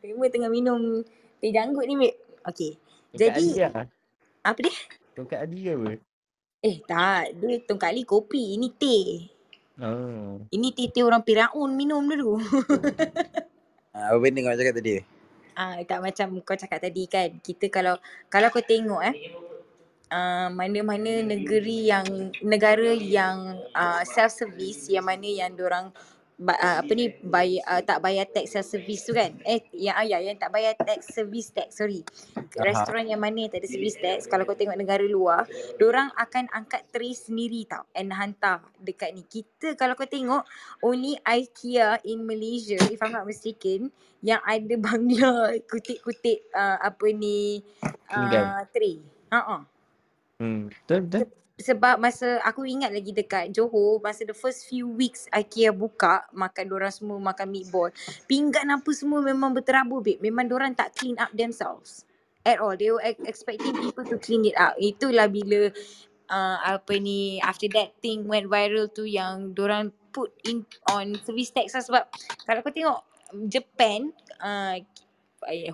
Memang 0.00 0.32
tengah 0.32 0.48
minum 0.48 1.04
teh 1.42 1.52
janggut 1.52 1.84
ni, 1.84 1.94
babe. 2.00 2.16
Okey. 2.48 2.80
Jadi, 3.12 3.60
Ali 3.60 3.60
lah. 3.60 3.84
apa 4.40 4.58
dia? 4.64 4.74
Tongkat 5.12 5.38
Ali 5.44 5.58
ke 5.68 5.72
apa? 5.76 5.92
Eh, 6.64 6.76
tak. 6.88 7.36
Dia 7.36 7.60
tongkat 7.68 7.88
Ali 7.92 8.02
kopi. 8.08 8.56
Ini 8.56 8.68
teh. 8.72 9.28
Oh. 9.82 10.40
Ini 10.48 10.68
teh-teh 10.72 11.04
orang 11.04 11.20
Piraun 11.24 11.76
minum 11.76 12.04
dulu. 12.06 12.38
Ah, 13.92 14.08
apa 14.08 14.24
benda 14.24 14.40
kau 14.40 14.56
cakap 14.56 14.80
tadi 14.80 15.04
Ah, 15.52 15.76
tak 15.84 16.00
macam 16.00 16.40
kau 16.40 16.56
cakap 16.56 16.80
tadi 16.80 17.04
kan. 17.06 17.28
Kita 17.40 17.68
kalau 17.68 17.96
kalau 18.32 18.48
kau 18.48 18.64
tengok 18.64 19.02
eh 19.04 19.16
uh, 20.12 20.48
mana-mana 20.52 21.24
negeri 21.24 21.88
yang 21.88 22.06
negara 22.44 22.92
yang 22.92 23.56
uh, 23.72 24.02
self 24.04 24.32
service 24.32 24.92
yang 24.92 25.08
mana 25.08 25.24
yang 25.24 25.52
orang 25.56 25.88
uh, 26.44 26.76
apa 26.82 26.92
ni 26.92 27.14
bayar 27.22 27.62
uh, 27.68 27.82
tak 27.82 27.98
bayar 28.02 28.26
tax 28.26 28.54
self 28.54 28.66
service 28.66 29.06
tu 29.06 29.14
kan. 29.14 29.34
Eh 29.46 29.62
yang 29.74 29.96
ayah 30.02 30.20
yang 30.22 30.36
tak 30.38 30.50
bayar 30.50 30.74
tax 30.74 31.14
service 31.14 31.54
tax 31.54 31.78
sorry. 31.78 32.02
Aha. 32.34 32.62
Restoran 32.62 33.06
yang 33.08 33.22
mana 33.22 33.46
yang 33.46 33.50
tak 33.52 33.62
ada 33.62 33.70
service 33.70 33.98
tax 33.98 34.26
kalau 34.26 34.42
kau 34.42 34.58
tengok 34.58 34.76
negara 34.76 35.04
luar, 35.06 35.46
orang 35.80 36.10
akan 36.18 36.50
angkat 36.52 36.82
tray 36.90 37.14
sendiri 37.14 37.66
tau 37.66 37.86
and 37.94 38.10
hantar 38.12 38.62
dekat 38.78 39.14
ni. 39.14 39.22
Kita 39.26 39.74
kalau 39.74 39.94
kau 39.94 40.06
tengok 40.06 40.42
only 40.82 41.18
IKEA 41.22 42.02
in 42.06 42.26
Malaysia 42.26 42.78
if 42.90 42.98
I'm 43.00 43.14
not 43.14 43.26
mistaken 43.26 43.90
yang 44.22 44.40
ada 44.46 44.74
bangla 44.78 45.52
kutip-kutip 45.70 46.50
uh, 46.54 46.78
apa 46.78 47.06
ni 47.10 47.62
uh, 48.12 48.62
tray. 48.70 49.02
Ha 49.32 49.40
ah. 49.40 49.62
Hmm. 50.42 50.70
Betul 50.70 51.06
betul. 51.06 51.41
Sebab 51.60 52.00
masa 52.00 52.40
aku 52.42 52.64
ingat 52.64 52.90
lagi 52.90 53.12
dekat 53.12 53.52
Johor 53.52 54.00
masa 54.00 54.24
the 54.24 54.32
first 54.32 54.64
few 54.66 54.88
weeks 54.88 55.28
IKEA 55.28 55.70
buka 55.70 56.24
makan 56.32 56.66
orang 56.72 56.92
semua 56.92 57.20
makan 57.20 57.52
meatball. 57.52 57.92
Pinggan 58.24 58.72
apa 58.72 58.90
semua 58.96 59.20
memang 59.20 59.52
berterabur 59.52 60.00
babe. 60.00 60.20
Memang 60.24 60.48
orang 60.52 60.72
tak 60.72 60.96
clean 60.96 61.20
up 61.20 61.30
themselves. 61.36 62.08
At 62.42 62.58
all. 62.58 62.74
They 62.74 62.90
were 62.90 63.04
ex- 63.04 63.22
expecting 63.22 63.78
people 63.78 64.02
to 64.08 64.18
clean 64.18 64.42
it 64.48 64.58
up. 64.58 64.74
Itulah 64.74 65.30
bila 65.30 65.70
uh, 66.32 66.58
apa 66.64 66.96
ni 66.96 67.38
after 67.44 67.68
that 67.76 67.92
thing 68.00 68.24
went 68.24 68.48
viral 68.48 68.88
tu 68.88 69.04
yang 69.04 69.52
orang 69.60 69.92
put 70.12 70.32
in 70.48 70.64
on 70.88 71.16
service 71.20 71.52
tax 71.52 71.76
lah 71.76 71.84
sebab 71.84 72.04
kalau 72.44 72.60
kau 72.60 72.72
tengok 72.72 73.00
Japan 73.48 74.12
uh, 74.40 74.76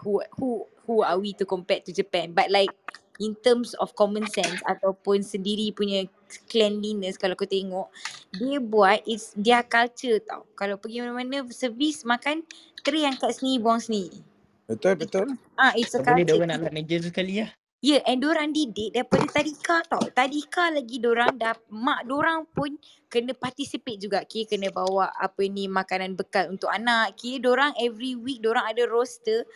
who 0.03 0.23
who 0.39 0.67
who 0.87 1.03
are 1.03 1.19
we 1.19 1.35
to 1.35 1.47
compare 1.47 1.83
to 1.83 1.91
Japan 1.91 2.31
but 2.31 2.49
like 2.49 2.71
in 3.19 3.35
terms 3.43 3.75
of 3.83 3.93
common 3.99 4.25
sense 4.31 4.63
ataupun 4.65 5.23
sendiri 5.23 5.75
punya 5.75 6.07
cleanliness 6.47 7.19
kalau 7.19 7.35
kau 7.35 7.49
tengok 7.49 7.91
dia 8.35 8.63
buat 8.63 9.03
it's 9.05 9.35
their 9.35 9.67
culture 9.67 10.23
tau. 10.23 10.47
Kalau 10.55 10.79
pergi 10.79 11.03
mana-mana 11.03 11.43
servis 11.51 12.07
makan 12.07 12.47
tray 12.87 13.05
angkat 13.05 13.35
sendiri 13.35 13.59
buang 13.63 13.83
sendiri. 13.83 14.23
Betul 14.69 14.95
betul. 15.01 15.27
ah 15.57 15.73
it's 15.75 15.97
a 15.97 16.01
Tak 16.01 16.15
boleh 16.15 16.25
dia 16.25 16.37
culture 16.37 16.45
orang 16.45 16.73
nak 16.73 16.85
tu 16.87 17.09
sekali 17.11 17.33
lah. 17.43 17.51
Ya, 17.79 18.03
yeah, 18.03 18.11
and 18.11 18.19
dorang 18.19 18.51
didik 18.51 18.91
daripada 18.91 19.39
tadika 19.39 19.79
tau. 19.87 20.03
Tadika 20.11 20.67
lagi 20.67 20.99
dorang 20.99 21.39
dah, 21.39 21.55
mak 21.71 22.11
dorang 22.11 22.43
pun 22.51 22.75
kena 23.07 23.39
participate 23.39 24.03
juga. 24.03 24.27
Kira 24.27 24.51
kena 24.51 24.75
bawa 24.75 25.15
apa 25.15 25.47
ni 25.47 25.71
makanan 25.71 26.19
bekal 26.19 26.51
untuk 26.51 26.75
anak. 26.75 27.15
Kira 27.15 27.39
dorang 27.39 27.71
every 27.79 28.19
week 28.19 28.43
dorang 28.43 28.67
ada 28.67 28.83
roster. 28.91 29.47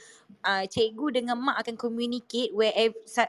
Uh, 0.46 0.62
cikgu 0.70 1.18
dengan 1.18 1.34
mak 1.34 1.66
akan 1.66 1.74
communicate 1.74 2.54
where 2.54 2.70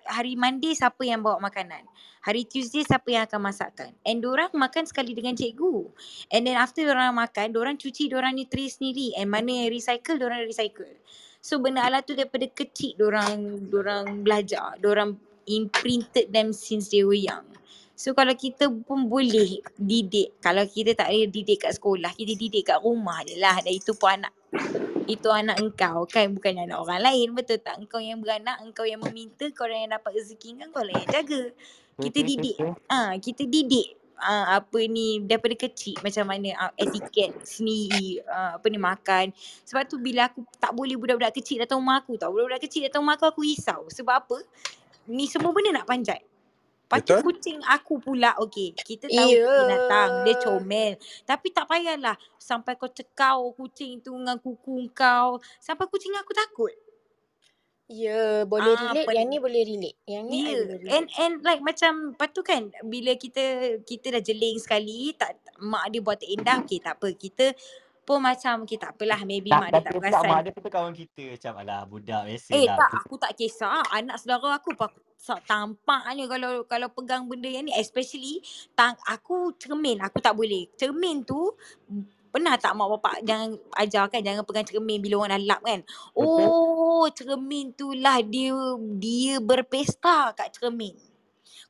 hari 0.06 0.38
Monday 0.38 0.78
siapa 0.78 1.02
yang 1.02 1.26
bawa 1.26 1.42
makanan. 1.42 1.90
Hari 2.22 2.46
Tuesday 2.46 2.86
siapa 2.86 3.10
yang 3.10 3.26
akan 3.26 3.50
masakkan. 3.50 3.98
And 4.06 4.22
dorang 4.22 4.54
makan 4.54 4.86
sekali 4.86 5.18
dengan 5.18 5.34
cikgu. 5.34 5.90
And 6.30 6.46
then 6.46 6.54
after 6.54 6.86
dorang 6.86 7.18
makan, 7.18 7.50
dorang 7.50 7.82
cuci 7.82 8.14
dorang 8.14 8.38
ni 8.38 8.46
tray 8.46 8.70
sendiri. 8.70 9.18
And 9.18 9.34
mana 9.34 9.66
yang 9.66 9.74
recycle, 9.74 10.22
dorang 10.22 10.46
recycle. 10.46 11.02
So 11.44 11.60
benda 11.60 11.84
alat 11.84 12.08
tu 12.08 12.16
daripada 12.16 12.48
kecil 12.48 12.96
dorang 12.96 13.68
dorang 13.68 14.24
belajar, 14.24 14.80
dorang 14.80 15.20
imprinted 15.44 16.32
them 16.32 16.56
since 16.56 16.88
they 16.88 17.04
were 17.04 17.20
young. 17.20 17.44
So 18.00 18.16
kalau 18.16 18.32
kita 18.32 18.72
pun 18.72 19.12
boleh 19.12 19.60
didik, 19.76 20.40
kalau 20.40 20.64
kita 20.64 20.96
tak 20.96 21.12
boleh 21.12 21.28
didik 21.28 21.68
kat 21.68 21.76
sekolah, 21.76 22.16
kita 22.16 22.34
didik 22.40 22.72
kat 22.72 22.80
rumah 22.80 23.20
je 23.28 23.36
lah. 23.36 23.60
Dan 23.60 23.76
itu 23.76 23.92
pun 23.92 24.24
anak 24.24 24.32
itu 25.04 25.28
anak 25.28 25.60
engkau 25.60 26.08
kan 26.08 26.32
bukan 26.32 26.64
anak 26.64 26.80
orang 26.80 27.04
lain 27.04 27.36
betul 27.36 27.60
tak 27.60 27.76
engkau 27.76 28.00
yang 28.00 28.24
beranak 28.24 28.56
engkau 28.64 28.88
yang 28.88 29.04
meminta 29.04 29.52
kau 29.52 29.68
yang 29.68 29.92
dapat 29.92 30.16
rezeki 30.16 30.64
kan 30.64 30.68
kau 30.72 30.80
lah 30.80 30.96
yang 30.96 31.10
jaga 31.12 31.44
kita 32.00 32.20
Betul, 32.24 32.30
didik 32.32 32.56
betul. 32.56 32.74
ah 32.88 33.12
kita 33.20 33.44
didik 33.44 33.88
ah 34.20 34.62
apa 34.62 34.80
ni 34.86 35.22
daripada 35.24 35.56
kecil 35.58 35.98
macam 36.02 36.26
mana 36.30 36.50
ah, 36.58 36.72
etiket 36.78 37.34
sendiri 37.44 38.22
ah, 38.28 38.58
apa 38.58 38.66
ni 38.70 38.80
makan. 38.80 39.32
Sebab 39.66 39.84
tu 39.90 39.98
bila 40.00 40.30
aku 40.30 40.46
tak 40.60 40.72
boleh 40.74 40.96
budak-budak 40.98 41.34
kecil 41.34 41.64
datang 41.64 41.82
rumah 41.82 42.02
aku 42.02 42.18
tau. 42.18 42.32
Budak-budak 42.34 42.62
kecil 42.66 42.86
datang 42.88 43.02
rumah 43.04 43.16
aku 43.18 43.26
aku 43.30 43.42
risau. 43.44 43.88
Sebab 43.90 44.16
apa? 44.16 44.38
Ni 45.10 45.28
semua 45.28 45.52
benda 45.52 45.76
nak 45.82 45.88
panjat. 45.90 46.22
Lepas 46.84 47.00
tu 47.10 47.16
Betul. 47.18 47.26
kucing 47.26 47.60
aku 47.66 47.98
pula 47.98 48.38
okey 48.38 48.78
kita 48.78 49.10
tahu 49.10 49.30
Ya. 49.34 49.50
binatang 49.66 50.30
dia 50.30 50.36
comel. 50.38 50.94
Tapi 51.26 51.48
tak 51.50 51.66
payahlah 51.66 52.14
sampai 52.38 52.78
kau 52.78 52.92
cekau 52.92 53.50
kucing 53.58 53.98
tu 54.04 54.14
dengan 54.14 54.38
kuku 54.38 54.94
kau. 54.94 55.42
Sampai 55.58 55.90
kucing 55.90 56.14
aku 56.14 56.38
takut 56.38 56.70
Ya, 57.94 58.22
boleh 58.44 58.74
Ah, 58.74 58.82
relate. 58.90 59.06
pen- 59.06 59.16
Yang 59.16 59.28
ni 59.28 59.38
boleh 59.38 59.62
relate. 59.64 59.98
Yang 60.04 60.24
ni 60.26 60.34
I 60.34 60.42
Ya, 60.44 60.58
boleh 60.58 60.78
relate. 60.80 60.92
and 60.92 61.06
and 61.16 61.34
like 61.42 61.62
macam 61.62 61.92
lepas 62.10 62.30
tu 62.32 62.42
kan 62.42 62.62
bila 62.84 63.12
kita 63.14 63.44
kita 63.82 64.08
dah 64.10 64.24
jeling 64.24 64.58
sekali 64.58 65.14
tak 65.14 65.32
mak 65.60 65.94
dia 65.94 66.02
buat 66.02 66.18
tak 66.18 66.28
indah 66.28 66.58
okey 66.60 66.80
tak 66.80 66.98
apa 66.98 67.08
kita 67.14 67.46
pun 68.04 68.18
macam 68.20 68.66
okey 68.66 68.76
tak 68.76 68.98
apalah 68.98 69.22
maybe 69.24 69.48
Tak, 69.48 69.60
mak 69.60 69.70
dia 69.70 69.76
tak 69.78 69.84
tapi 69.86 69.94
pula 69.94 70.10
perasan. 70.10 70.28
mak 70.28 70.40
dia 70.42 70.52
pun 70.52 70.64
kawan 70.68 70.94
kita. 70.94 71.24
Macam 71.30 71.54
alah 71.56 71.82
budak 71.86 72.22
biasa 72.26 72.52
Eh 72.52 72.66
lah. 72.66 72.76
tak 72.76 72.90
aku 72.98 73.14
tak 73.16 73.32
kisah 73.34 73.70
anak 73.92 74.16
saudara 74.18 74.50
aku 74.58 74.70
pak 74.74 74.90
sa- 75.16 75.40
tampaknya 75.40 76.26
kalau 76.26 76.52
kalau 76.66 76.88
pegang 76.90 77.24
benda 77.24 77.48
yang 77.48 77.64
ni 77.64 77.74
especially 77.74 78.42
tang 78.74 78.98
aku 79.06 79.54
cermin 79.56 80.02
aku 80.02 80.18
tak 80.18 80.34
boleh. 80.34 80.66
Cermin 80.74 81.22
tu 81.22 81.54
pernah 82.34 82.58
tak 82.58 82.74
mak 82.74 82.90
bapak 82.98 83.22
jangan 83.22 83.54
ajar 83.78 84.10
kan 84.10 84.26
jangan 84.26 84.42
pegang 84.42 84.66
cermin 84.66 84.98
bila 84.98 85.22
orang 85.22 85.38
dah 85.38 85.42
lap 85.54 85.62
kan. 85.62 85.80
Betul. 86.18 86.50
Oh 86.50 87.06
cermin 87.14 87.78
tu 87.78 87.94
lah 87.94 88.26
dia 88.26 88.58
dia 88.98 89.38
berpesta 89.38 90.34
kat 90.34 90.50
cermin. 90.58 90.98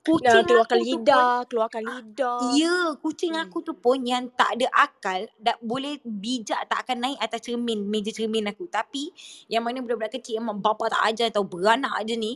Kucing 0.04 0.44
keluarkan 0.44 0.84
aku 0.84 0.84
tu 0.84 1.00
pun 1.00 1.00
lidah, 1.00 1.36
keluarkan 1.48 1.84
lidah. 1.88 2.40
Ya, 2.60 2.76
kucing 3.00 3.40
Hmm. 3.40 3.48
aku 3.48 3.64
tu 3.64 3.72
pun 3.72 4.04
yang 4.04 4.28
tak 4.36 4.60
ada 4.60 4.68
akal, 4.76 5.32
dak 5.40 5.56
boleh 5.64 5.96
bijak 6.04 6.60
tak 6.68 6.84
akan 6.84 7.08
naik 7.08 7.20
atas 7.24 7.48
cermin, 7.48 7.88
meja 7.88 8.12
cermin 8.12 8.52
aku. 8.52 8.68
Tapi 8.68 9.16
yang 9.48 9.64
mana 9.64 9.80
budak-budak 9.80 10.20
kecil 10.20 10.44
yang 10.44 10.52
mak 10.52 10.60
bapa 10.60 10.92
tak 10.92 11.08
ajar 11.08 11.32
atau 11.32 11.48
beranak 11.48 12.04
je 12.04 12.20
ni, 12.20 12.36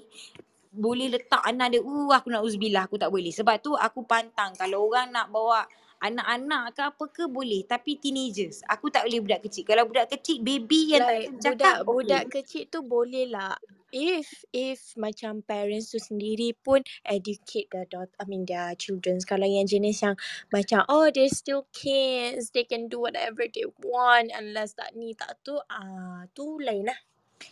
boleh 0.71 1.11
letak 1.11 1.43
anak 1.43 1.75
dia, 1.75 1.83
uh 1.83 2.11
aku 2.15 2.31
nak 2.31 2.47
uzbillah, 2.47 2.87
aku 2.87 2.95
tak 2.95 3.11
boleh. 3.11 3.35
Sebab 3.35 3.59
tu 3.59 3.75
aku 3.75 4.07
pantang 4.07 4.55
kalau 4.55 4.87
orang 4.87 5.11
nak 5.11 5.27
bawa 5.27 5.67
anak-anak 6.03 6.63
ke 6.77 6.81
apa 6.83 7.05
ke 7.09 7.23
boleh. 7.29 7.65
Tapi 7.65 7.97
teenagers, 7.97 8.61
aku 8.67 8.89
tak 8.93 9.05
boleh 9.07 9.21
budak 9.23 9.41
kecil. 9.45 9.63
Kalau 9.65 9.85
budak 9.89 10.07
kecil, 10.11 10.41
baby 10.45 10.93
yang 10.97 11.05
like 11.05 11.29
tak 11.41 11.57
cakap, 11.57 11.57
budak 11.57 11.77
budak 11.85 12.23
okay. 12.29 12.41
kecil 12.43 12.63
tu 12.69 12.79
boleh 12.85 13.25
lah 13.29 13.55
if 13.91 14.43
if 14.51 14.91
macam 14.99 15.39
parents 15.47 15.95
tu 15.95 15.99
sendiri 15.99 16.51
pun 16.59 16.83
educate 17.07 17.71
their 17.71 17.87
daughter 17.87 18.11
I 18.19 18.27
mean 18.27 18.43
their 18.43 18.75
children 18.75 19.19
kalau 19.23 19.47
yang 19.47 19.63
jenis 19.63 20.03
yang 20.03 20.19
macam 20.51 20.83
oh 20.91 21.07
they 21.07 21.31
still 21.31 21.65
kids 21.71 22.51
they 22.51 22.67
can 22.67 22.91
do 22.91 23.07
whatever 23.07 23.47
they 23.47 23.67
want 23.79 24.35
unless 24.35 24.75
tak 24.75 24.91
ni 24.95 25.15
tak 25.15 25.39
tu 25.43 25.55
ah 25.71 26.27
tu 26.35 26.59
lain 26.59 26.91
lah 26.91 26.99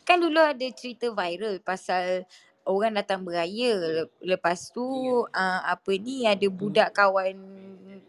Kan 0.02 0.18
dulu 0.18 0.42
ada 0.42 0.66
cerita 0.74 1.14
viral 1.14 1.62
pasal 1.62 2.26
orang 2.66 2.94
datang 2.94 3.22
beraya. 3.24 3.72
Le- 3.78 4.12
Lepas 4.22 4.70
tu 4.70 4.84
uh, 5.24 5.60
apa 5.64 5.92
ni 5.96 6.26
ada 6.26 6.46
budak 6.50 6.92
kawan 6.92 7.38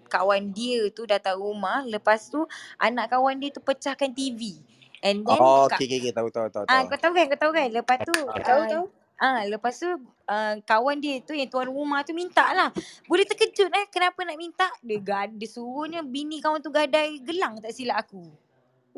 kawan 0.09 0.51
dia 0.51 0.89
tu 0.91 1.05
datang 1.05 1.39
rumah. 1.39 1.85
Lepas 1.85 2.29
tu 2.29 2.43
anak 2.77 3.13
kawan 3.13 3.39
dia 3.39 3.53
tu 3.53 3.61
pecahkan 3.61 4.11
TV. 4.11 4.59
And 5.05 5.23
then 5.23 5.39
Oh, 5.39 5.69
kat, 5.69 5.79
okay, 5.79 5.87
okay, 5.87 5.99
okay. 6.09 6.13
Tahu, 6.13 6.29
tahu, 6.33 6.49
tahu, 6.49 6.65
ah 6.67 6.83
tahu. 6.83 6.89
kau 6.89 6.99
tahu 6.99 7.13
kan 7.15 7.25
kau 7.29 7.39
tahu 7.39 7.53
kan. 7.53 7.69
Lepas 7.71 7.99
tu 8.03 8.15
tahu 8.17 8.61
uh, 8.61 8.69
tahu 8.69 8.85
Ah, 9.17 9.49
lepas 9.49 9.73
tu 9.73 9.89
uh, 10.29 10.55
kawan 10.61 11.01
dia 11.01 11.25
tu 11.25 11.33
yang 11.33 11.49
tuan 11.49 11.73
rumah 11.73 12.05
tu 12.05 12.13
minta 12.13 12.53
lah. 12.53 12.69
Boleh 13.09 13.25
terkejut 13.25 13.73
eh 13.73 13.89
kenapa 13.89 14.21
nak 14.21 14.37
minta. 14.37 14.69
Dia, 14.85 15.01
gad, 15.01 15.41
dia 15.41 15.49
suruhnya 15.49 16.05
bini 16.05 16.37
kawan 16.37 16.61
tu 16.61 16.69
gadai 16.69 17.17
gelang 17.25 17.57
tak 17.57 17.73
silap 17.73 18.05
aku. 18.05 18.21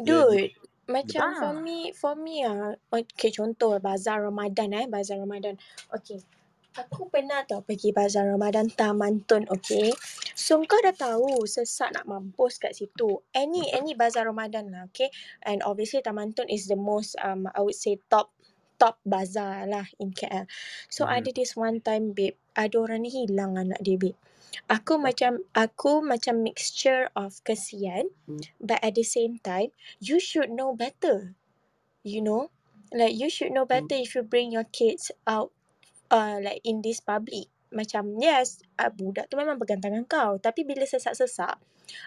Ya, 0.03 0.27
dia- 0.27 0.27
Dude, 0.27 0.51
macam 0.89 1.21
Ah. 1.23 1.37
for 1.37 1.53
me, 1.61 1.93
for 1.93 2.15
me 2.17 2.43
ah, 2.49 2.73
okay 2.89 3.31
contoh 3.31 3.77
bazar 3.79 4.25
Ramadan 4.25 4.73
eh, 4.75 4.87
bazar 4.89 5.21
Ramadan. 5.21 5.55
Okay. 5.93 6.21
Aku 6.79 7.11
pernah 7.11 7.43
tau 7.43 7.59
pergi 7.59 7.91
bazar 7.91 8.23
Ramadan 8.31 8.71
Taman 8.71 9.27
Tun, 9.27 9.43
okay. 9.51 9.91
So 10.39 10.63
kau 10.63 10.79
dah 10.79 10.95
tahu 10.95 11.43
sesak 11.43 11.91
nak 11.91 12.07
mampus 12.07 12.63
kat 12.63 12.71
situ. 12.79 13.19
Any 13.35 13.67
any 13.75 13.99
bazar 13.99 14.31
Ramadan 14.31 14.71
lah, 14.71 14.87
okay. 14.87 15.11
And 15.43 15.59
obviously 15.67 16.07
Taman 16.07 16.39
Tun 16.39 16.47
is 16.47 16.71
the 16.71 16.79
most 16.79 17.19
um 17.19 17.51
I 17.51 17.61
would 17.67 17.75
say 17.75 17.99
top 18.07 18.31
top 18.79 19.03
bazar 19.03 19.67
lah 19.67 19.91
in 19.99 20.15
KL. 20.15 20.47
So 20.87 21.03
Mhm. 21.03 21.15
ada 21.19 21.31
this 21.35 21.59
one 21.59 21.83
time 21.83 22.15
babe, 22.15 22.39
ada 22.55 22.79
orang 22.79 23.03
ni 23.03 23.11
hilang 23.11 23.59
anak 23.59 23.83
dia 23.83 23.99
babe. 23.99 24.15
Aku 24.69 25.01
macam 25.01 25.45
aku 25.57 26.05
macam 26.05 26.45
mixture 26.45 27.09
of 27.17 27.41
kesian 27.45 28.13
but 28.61 28.77
at 28.85 28.97
the 28.97 29.05
same 29.05 29.41
time 29.41 29.73
you 30.01 30.21
should 30.21 30.53
know 30.53 30.77
better. 30.77 31.35
You 32.05 32.21
know? 32.21 32.53
Like 32.93 33.17
you 33.17 33.29
should 33.29 33.53
know 33.53 33.69
better 33.69 33.97
if 33.97 34.17
you 34.17 34.25
bring 34.25 34.53
your 34.53 34.65
kids 34.69 35.13
out 35.29 35.53
uh, 36.09 36.41
like 36.41 36.61
in 36.65 36.81
this 36.81 37.01
public. 37.05 37.49
Macam 37.69 38.17
yes, 38.17 38.65
uh, 38.81 38.89
budak 38.89 39.29
tu 39.29 39.37
memang 39.37 39.61
pegang 39.61 39.81
tangan 39.81 40.05
kau. 40.09 40.41
Tapi 40.41 40.65
bila 40.65 40.89
sesak-sesak, 40.89 41.61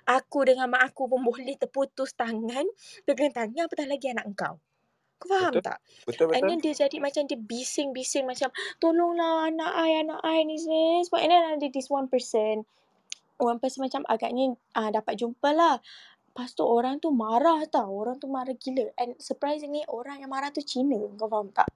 aku 0.10 0.50
dengan 0.50 0.74
mak 0.74 0.90
aku 0.94 1.06
pun 1.06 1.22
boleh 1.30 1.54
terputus 1.58 2.18
tangan, 2.18 2.66
pegang 3.06 3.30
tangan 3.30 3.70
apatah 3.70 3.86
lagi 3.86 4.10
anak 4.10 4.34
kau. 4.34 4.58
Kau 5.22 5.30
faham 5.30 5.54
Betul. 5.54 5.62
tak? 5.62 5.78
Betul 6.10 6.26
And 6.34 6.34
betul. 6.34 6.50
then 6.50 6.60
dia 6.66 6.74
jadi 6.74 6.98
macam 6.98 7.24
dia 7.30 7.38
bising-bising 7.38 8.26
macam 8.26 8.50
tolonglah 8.82 9.54
anak 9.54 9.72
I, 9.78 10.02
anak 10.02 10.20
I 10.26 10.42
ni 10.50 10.58
ni. 10.66 11.06
Sebab 11.06 11.22
and 11.22 11.30
then 11.30 11.44
ada 11.62 11.68
this 11.70 11.94
one 11.94 12.10
person. 12.10 12.66
One 13.38 13.62
person 13.62 13.86
macam 13.86 14.02
agaknya 14.10 14.58
uh, 14.74 14.90
dapat 14.90 15.22
jumpa 15.22 15.54
lah. 15.54 15.78
Lepas 16.32 16.58
tu 16.58 16.66
orang 16.66 16.98
tu 16.98 17.14
marah 17.14 17.62
tau. 17.70 17.94
Orang 17.94 18.18
tu 18.18 18.26
marah 18.26 18.58
gila. 18.58 18.90
And 18.98 19.14
surprisingly 19.22 19.86
orang 19.86 20.26
yang 20.26 20.34
marah 20.34 20.50
tu 20.50 20.66
Cina. 20.66 20.98
Kau 21.20 21.30
faham 21.30 21.54
tak? 21.54 21.70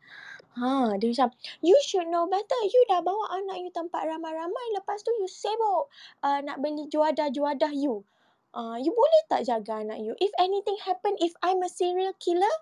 Ha, 0.55 0.95
dia 0.95 1.11
macam, 1.11 1.35
you 1.59 1.75
should 1.83 2.07
know 2.07 2.25
better. 2.31 2.59
You 2.63 2.81
dah 2.87 3.03
bawa 3.03 3.43
anak 3.43 3.61
you 3.61 3.69
tempat 3.69 4.07
ramai-ramai. 4.07 4.65
Lepas 4.73 5.05
tu 5.05 5.11
you 5.21 5.27
sibuk 5.27 5.91
uh, 6.23 6.39
nak 6.41 6.63
beli 6.63 6.89
juadah-juadah 6.89 7.75
you. 7.75 8.07
Uh, 8.55 8.79
you 8.79 8.89
boleh 8.95 9.23
tak 9.27 9.43
jaga 9.43 9.83
anak 9.83 9.99
you? 9.99 10.15
If 10.17 10.31
anything 10.39 10.79
happen, 10.81 11.19
if 11.19 11.35
I'm 11.43 11.59
a 11.59 11.67
serial 11.67 12.15
killer, 12.17 12.55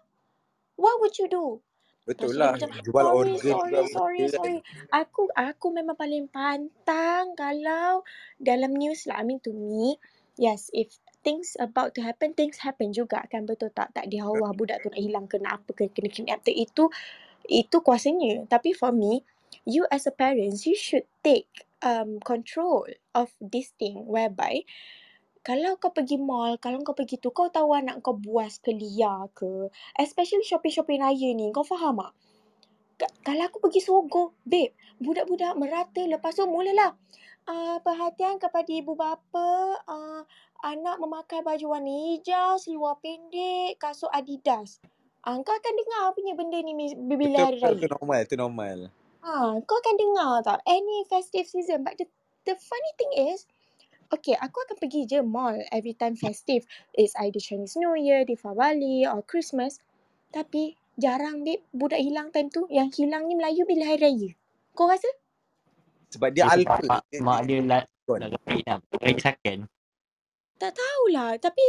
what 0.75 0.99
would 1.01 1.15
you 1.17 1.27
do? 1.29 1.61
Betul 2.03 2.35
Lepas 2.35 2.39
lah. 2.39 2.51
macam, 2.59 2.69
Jual 2.83 3.05
sorry, 3.07 3.15
organ 3.15 3.35
sorry, 3.39 3.83
sorry, 3.87 4.23
sorry. 4.27 4.57
Aku 4.91 5.31
aku 5.31 5.67
memang 5.71 5.95
paling 5.95 6.27
pantang 6.27 7.31
kalau 7.39 8.03
dalam 8.43 8.75
news 8.75 9.07
lah. 9.07 9.23
I 9.23 9.25
mean 9.25 9.39
to 9.47 9.55
me, 9.55 9.95
yes, 10.35 10.67
if 10.75 10.99
things 11.23 11.55
about 11.63 11.95
to 11.95 12.03
happen, 12.03 12.35
things 12.35 12.59
happen 12.59 12.91
juga 12.91 13.23
kan. 13.31 13.47
Betul 13.47 13.71
tak? 13.71 13.95
Tak 13.95 14.11
dia 14.11 14.27
Allah 14.27 14.51
budak 14.51 14.83
tu 14.83 14.91
nak 14.91 14.99
hilang 14.99 15.25
kena 15.31 15.55
apa 15.55 15.71
ke, 15.71 15.87
kena 15.95 16.11
kidnap 16.11 16.43
tu. 16.43 16.51
Itu, 16.51 16.91
itu 17.47 17.77
kuasanya. 17.79 18.51
Tapi 18.51 18.75
for 18.75 18.91
me, 18.91 19.23
you 19.63 19.87
as 19.87 20.03
a 20.03 20.11
parents, 20.11 20.67
you 20.67 20.75
should 20.75 21.07
take 21.23 21.47
um, 21.79 22.19
control 22.19 22.83
of 23.15 23.31
this 23.39 23.71
thing 23.79 24.03
whereby 24.03 24.67
kalau 25.43 25.75
kau 25.75 25.91
pergi 25.91 26.15
mall, 26.15 26.55
kalau 26.55 26.79
kau 26.87 26.95
pergi 26.95 27.19
tu, 27.19 27.35
kau 27.35 27.51
tahu 27.51 27.75
anak 27.75 27.99
kau 27.99 28.15
buas 28.15 28.63
ke 28.63 28.71
liar 28.71 29.27
ke. 29.35 29.67
Especially 29.99 30.47
shopping-shopping 30.47 31.03
raya 31.03 31.29
ni. 31.35 31.51
Kau 31.51 31.67
faham 31.67 31.99
tak? 31.99 32.13
Ka- 32.95 33.13
Kalau 33.27 33.51
aku 33.51 33.59
pergi 33.59 33.83
Sogo, 33.83 34.39
babe, 34.47 34.71
budak-budak 35.03 35.59
merata. 35.59 35.99
Lepas 35.99 36.39
tu 36.39 36.47
mulalah. 36.47 36.95
Uh, 37.43 37.75
perhatian 37.83 38.39
kepada 38.39 38.71
ibu 38.71 38.95
bapa, 38.95 39.83
uh, 39.83 40.23
anak 40.63 40.95
memakai 41.03 41.43
baju 41.43 41.75
warna 41.75 41.91
hijau, 41.91 42.55
seluar 42.55 43.03
pendek, 43.03 43.75
kasut 43.75 44.07
Adidas. 44.15 44.79
Uh, 45.27 45.43
kau 45.43 45.51
akan 45.51 45.73
dengar 45.75 46.15
punya 46.15 46.39
benda 46.39 46.55
ni 46.63 46.71
bila 46.95 47.51
hari 47.51 47.59
raya. 47.59 47.75
Itu 47.75 47.91
normal. 47.91 48.19
Itu 48.23 48.35
normal. 48.39 48.77
Ha, 49.23 49.59
kau 49.63 49.75
akan 49.79 49.95
dengar 49.99 50.33
tak 50.43 50.59
any 50.63 51.03
festive 51.11 51.47
season. 51.47 51.83
But 51.83 51.99
the, 51.99 52.07
the 52.47 52.55
funny 52.55 52.91
thing 52.95 53.11
is, 53.31 53.43
okay, 54.13 54.35
aku 54.37 54.61
akan 54.63 54.77
pergi 54.77 55.09
je 55.09 55.19
mall 55.25 55.57
every 55.73 55.97
time 55.97 56.13
festive. 56.13 56.63
It's 56.93 57.17
either 57.17 57.41
Chinese 57.41 57.73
New 57.75 57.97
Year, 57.97 58.21
Deepavali 58.23 59.09
or 59.09 59.25
Christmas. 59.25 59.81
Tapi 60.29 60.77
jarang 60.97 61.41
babe 61.41 61.65
budak 61.73 62.01
hilang 62.01 62.29
time 62.29 62.53
tu. 62.53 62.69
Yang 62.69 63.01
hilang 63.03 63.25
ni 63.25 63.33
Melayu 63.33 63.65
bila 63.65 63.89
hari 63.89 64.01
raya. 64.01 64.31
Kau 64.77 64.85
rasa? 64.89 65.09
Sebab 66.13 66.29
dia 66.29 66.45
Dia 66.45 66.61
alpha. 66.61 66.77
mak, 66.85 67.01
Dia, 67.09 67.19
dia, 67.19 67.21
dia 67.45 67.59
lah, 67.65 67.81
lah 68.05 68.29
lagi 68.29 68.61
lah. 68.65 68.77
Lagi 69.01 69.21
second. 69.21 69.59
Tak 70.61 70.71
tahulah. 70.77 71.29
Tapi 71.41 71.65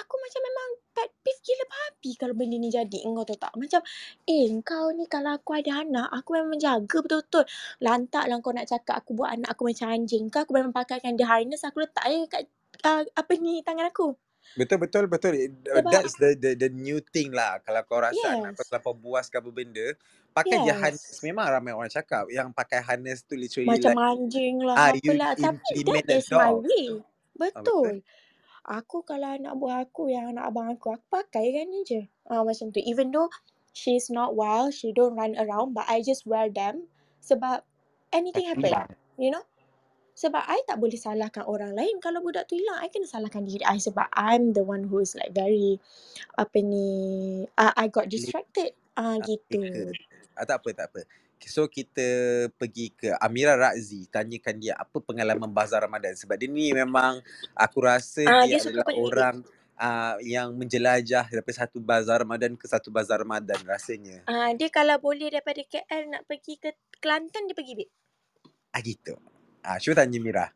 aku 0.00 0.14
macam 0.18 0.40
memang 0.42 0.68
pet 0.94 1.10
peeve 1.22 1.40
gila 1.44 1.64
babi 1.70 2.10
kalau 2.18 2.34
benda 2.34 2.56
ni 2.58 2.70
jadi. 2.70 2.98
Engkau 3.06 3.24
tahu 3.26 3.38
tak? 3.38 3.52
Macam, 3.54 3.80
eh 4.26 4.46
kau 4.66 4.86
ni 4.90 5.04
kalau 5.06 5.36
aku 5.38 5.50
ada 5.54 5.82
anak, 5.86 6.08
aku 6.10 6.28
memang 6.38 6.58
jaga 6.58 6.98
betul-betul. 7.04 7.44
Lantak 7.82 8.24
lah 8.26 8.38
kau 8.42 8.50
nak 8.54 8.66
cakap 8.66 9.02
aku 9.02 9.14
buat 9.14 9.34
anak 9.34 9.54
aku 9.54 9.70
macam 9.70 9.90
anjing 9.90 10.26
ke. 10.30 10.38
Aku 10.42 10.52
memang 10.54 10.74
pakaikan 10.74 11.14
dia 11.14 11.26
harness, 11.30 11.62
aku 11.62 11.84
letak 11.84 12.04
je 12.10 12.18
kat 12.26 12.42
uh, 12.82 13.02
apa 13.06 13.32
ni 13.38 13.62
tangan 13.62 13.90
aku. 13.90 14.14
Betul 14.54 14.78
betul 14.86 15.04
betul. 15.10 15.34
Uh, 15.34 15.82
Sebab, 15.82 15.90
That's 15.90 16.14
the 16.20 16.30
the 16.38 16.50
the 16.54 16.70
new 16.70 17.02
thing 17.02 17.34
lah. 17.34 17.58
Kalau 17.66 17.82
kau 17.88 17.98
rasa 17.98 18.38
anak 18.38 18.54
kau 18.54 18.62
yes, 18.62 18.68
terlampau 18.70 18.94
buas 18.94 19.26
ke 19.26 19.42
apa 19.42 19.50
benda, 19.50 19.86
pakai 20.30 20.62
je 20.62 20.70
harness. 20.70 21.18
yes. 21.18 21.24
Memang 21.26 21.46
ramai 21.50 21.74
orang 21.74 21.90
cakap 21.90 22.30
yang 22.30 22.54
pakai 22.54 22.78
harness 22.78 23.26
tu 23.26 23.34
literally 23.34 23.74
Macam 23.74 23.98
like 23.98 24.14
anjing 24.14 24.62
lah, 24.62 24.76
ah 24.78 24.90
you 24.94 25.10
apalah. 25.10 25.34
Tapi 25.34 25.80
that 25.90 26.06
is 26.06 26.26
my 26.30 26.54
dog. 26.54 26.62
way. 26.62 26.86
Ah, 27.50 27.62
betul. 27.62 27.94
Aku 28.64 29.04
kalau 29.04 29.36
anak 29.36 29.54
buah 29.60 29.84
aku 29.84 30.08
yang 30.08 30.32
anak 30.32 30.48
abang 30.48 30.72
aku, 30.72 30.96
aku 30.96 31.06
pakai 31.12 31.52
kan 31.52 31.68
ni 31.68 31.84
je. 31.84 32.02
Ah, 32.32 32.40
macam 32.40 32.72
tu. 32.72 32.80
Even 32.80 33.12
though 33.12 33.28
she's 33.76 34.08
not 34.08 34.32
well, 34.32 34.72
she 34.72 34.90
don't 34.96 35.16
run 35.16 35.36
around, 35.36 35.76
but 35.76 35.84
I 35.84 36.00
just 36.00 36.24
wear 36.24 36.48
them 36.48 36.88
sebab 37.20 37.60
anything 38.08 38.48
happen. 38.48 38.80
You 39.20 39.36
know? 39.36 39.44
Sebab 40.14 40.40
I 40.46 40.62
tak 40.64 40.78
boleh 40.78 40.96
salahkan 40.96 41.44
orang 41.44 41.74
lain. 41.74 41.98
Kalau 41.98 42.22
budak 42.22 42.46
tu 42.48 42.56
hilang, 42.56 42.80
I 42.80 42.88
kena 42.88 43.04
salahkan 43.04 43.44
diri 43.44 43.66
I 43.66 43.82
sebab 43.82 44.08
I'm 44.14 44.54
the 44.54 44.62
one 44.64 44.86
who 44.88 45.02
is 45.02 45.12
like 45.18 45.34
very, 45.34 45.82
apa 46.38 46.58
ni, 46.62 46.88
uh, 47.58 47.74
I 47.74 47.90
got 47.90 48.08
distracted. 48.08 48.72
Ah, 48.94 49.18
Ah, 49.18 49.26
gitu. 49.26 49.92
Ah, 50.38 50.46
tak 50.46 50.62
apa, 50.62 50.70
tak 50.72 50.86
apa. 50.94 51.00
So 51.48 51.68
kita 51.68 52.04
pergi 52.56 52.92
ke 52.94 53.12
Amira 53.20 53.54
Razi 53.54 54.08
tanyakan 54.08 54.56
dia 54.60 54.74
apa 54.76 55.00
pengalaman 55.00 55.50
bazar 55.52 55.84
Ramadan 55.84 56.16
sebab 56.16 56.36
dia 56.36 56.48
ni 56.48 56.72
memang 56.72 57.20
aku 57.54 57.78
rasa 57.84 58.24
Ah, 58.24 58.44
dia 58.48 58.58
dia 58.58 58.70
adalah 58.70 58.88
orang 58.96 59.36
uh, 59.78 60.16
yang 60.22 60.54
menjelajah 60.54 61.26
daripada 61.28 61.56
satu 61.66 61.78
bazar 61.82 62.22
Ramadan 62.22 62.54
ke 62.54 62.66
satu 62.66 62.90
bazar 62.90 63.20
Ramadan 63.20 63.58
rasanya. 63.66 64.22
Ah, 64.26 64.50
dia 64.54 64.70
kalau 64.70 64.98
boleh 64.98 65.30
daripada 65.30 65.62
KL 65.62 66.10
nak 66.10 66.22
pergi 66.26 66.58
ke 66.58 66.70
Kelantan, 67.02 67.44
dia 67.50 67.56
pergi, 67.56 67.74
babe. 67.76 67.92
Ah 68.74 68.80
gitu. 68.80 69.14
Ah 69.62 69.78
cuba 69.78 70.02
tanya 70.02 70.18
Mira. 70.18 70.46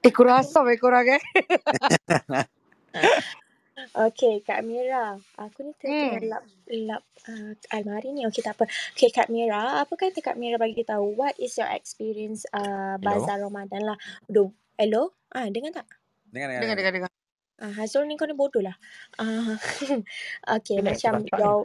Eh 0.00 0.12
kurang 0.14 0.40
asam 0.40 0.64
eh 0.70 0.78
korang 0.78 1.04
eh. 1.10 1.22
Okay, 3.92 4.42
Kak 4.42 4.62
Mira. 4.62 5.18
Aku 5.36 5.62
ni 5.62 5.72
tengah 5.78 6.18
Hmm. 6.18 6.26
lap, 6.26 6.44
lap 6.68 7.02
uh, 7.28 7.52
almari 7.70 8.10
ni. 8.10 8.26
Okay, 8.26 8.42
tak 8.42 8.56
apa. 8.56 8.64
Okay, 8.96 9.12
Kak 9.12 9.28
Mira. 9.28 9.82
Apa 9.82 9.94
kata 9.94 10.18
Kak 10.18 10.34
Mira 10.34 10.56
bagi 10.56 10.82
tahu 10.82 11.14
what 11.14 11.36
is 11.38 11.54
your 11.54 11.68
experience 11.70 12.42
uh, 12.50 12.96
bazar 12.98 13.38
Ramadan 13.38 13.86
lah. 13.86 13.98
Do, 14.26 14.50
hello? 14.74 15.14
Ah, 15.30 15.46
dengar 15.52 15.82
tak? 15.82 15.86
Dengar 16.30 16.50
dengar 16.50 16.62
Dengar 16.62 16.76
dengar. 16.76 16.76
dengar 16.76 16.92
dengar. 17.08 17.10
Ah, 17.56 17.72
Hazrul 17.72 18.04
ni 18.04 18.20
kau 18.20 18.28
ni 18.28 18.36
bodoh 18.36 18.60
lah. 18.60 18.76
Ah, 19.16 19.56
okay, 20.60 20.76
Relax, 20.80 21.00
macam 21.00 21.24
your... 21.24 21.64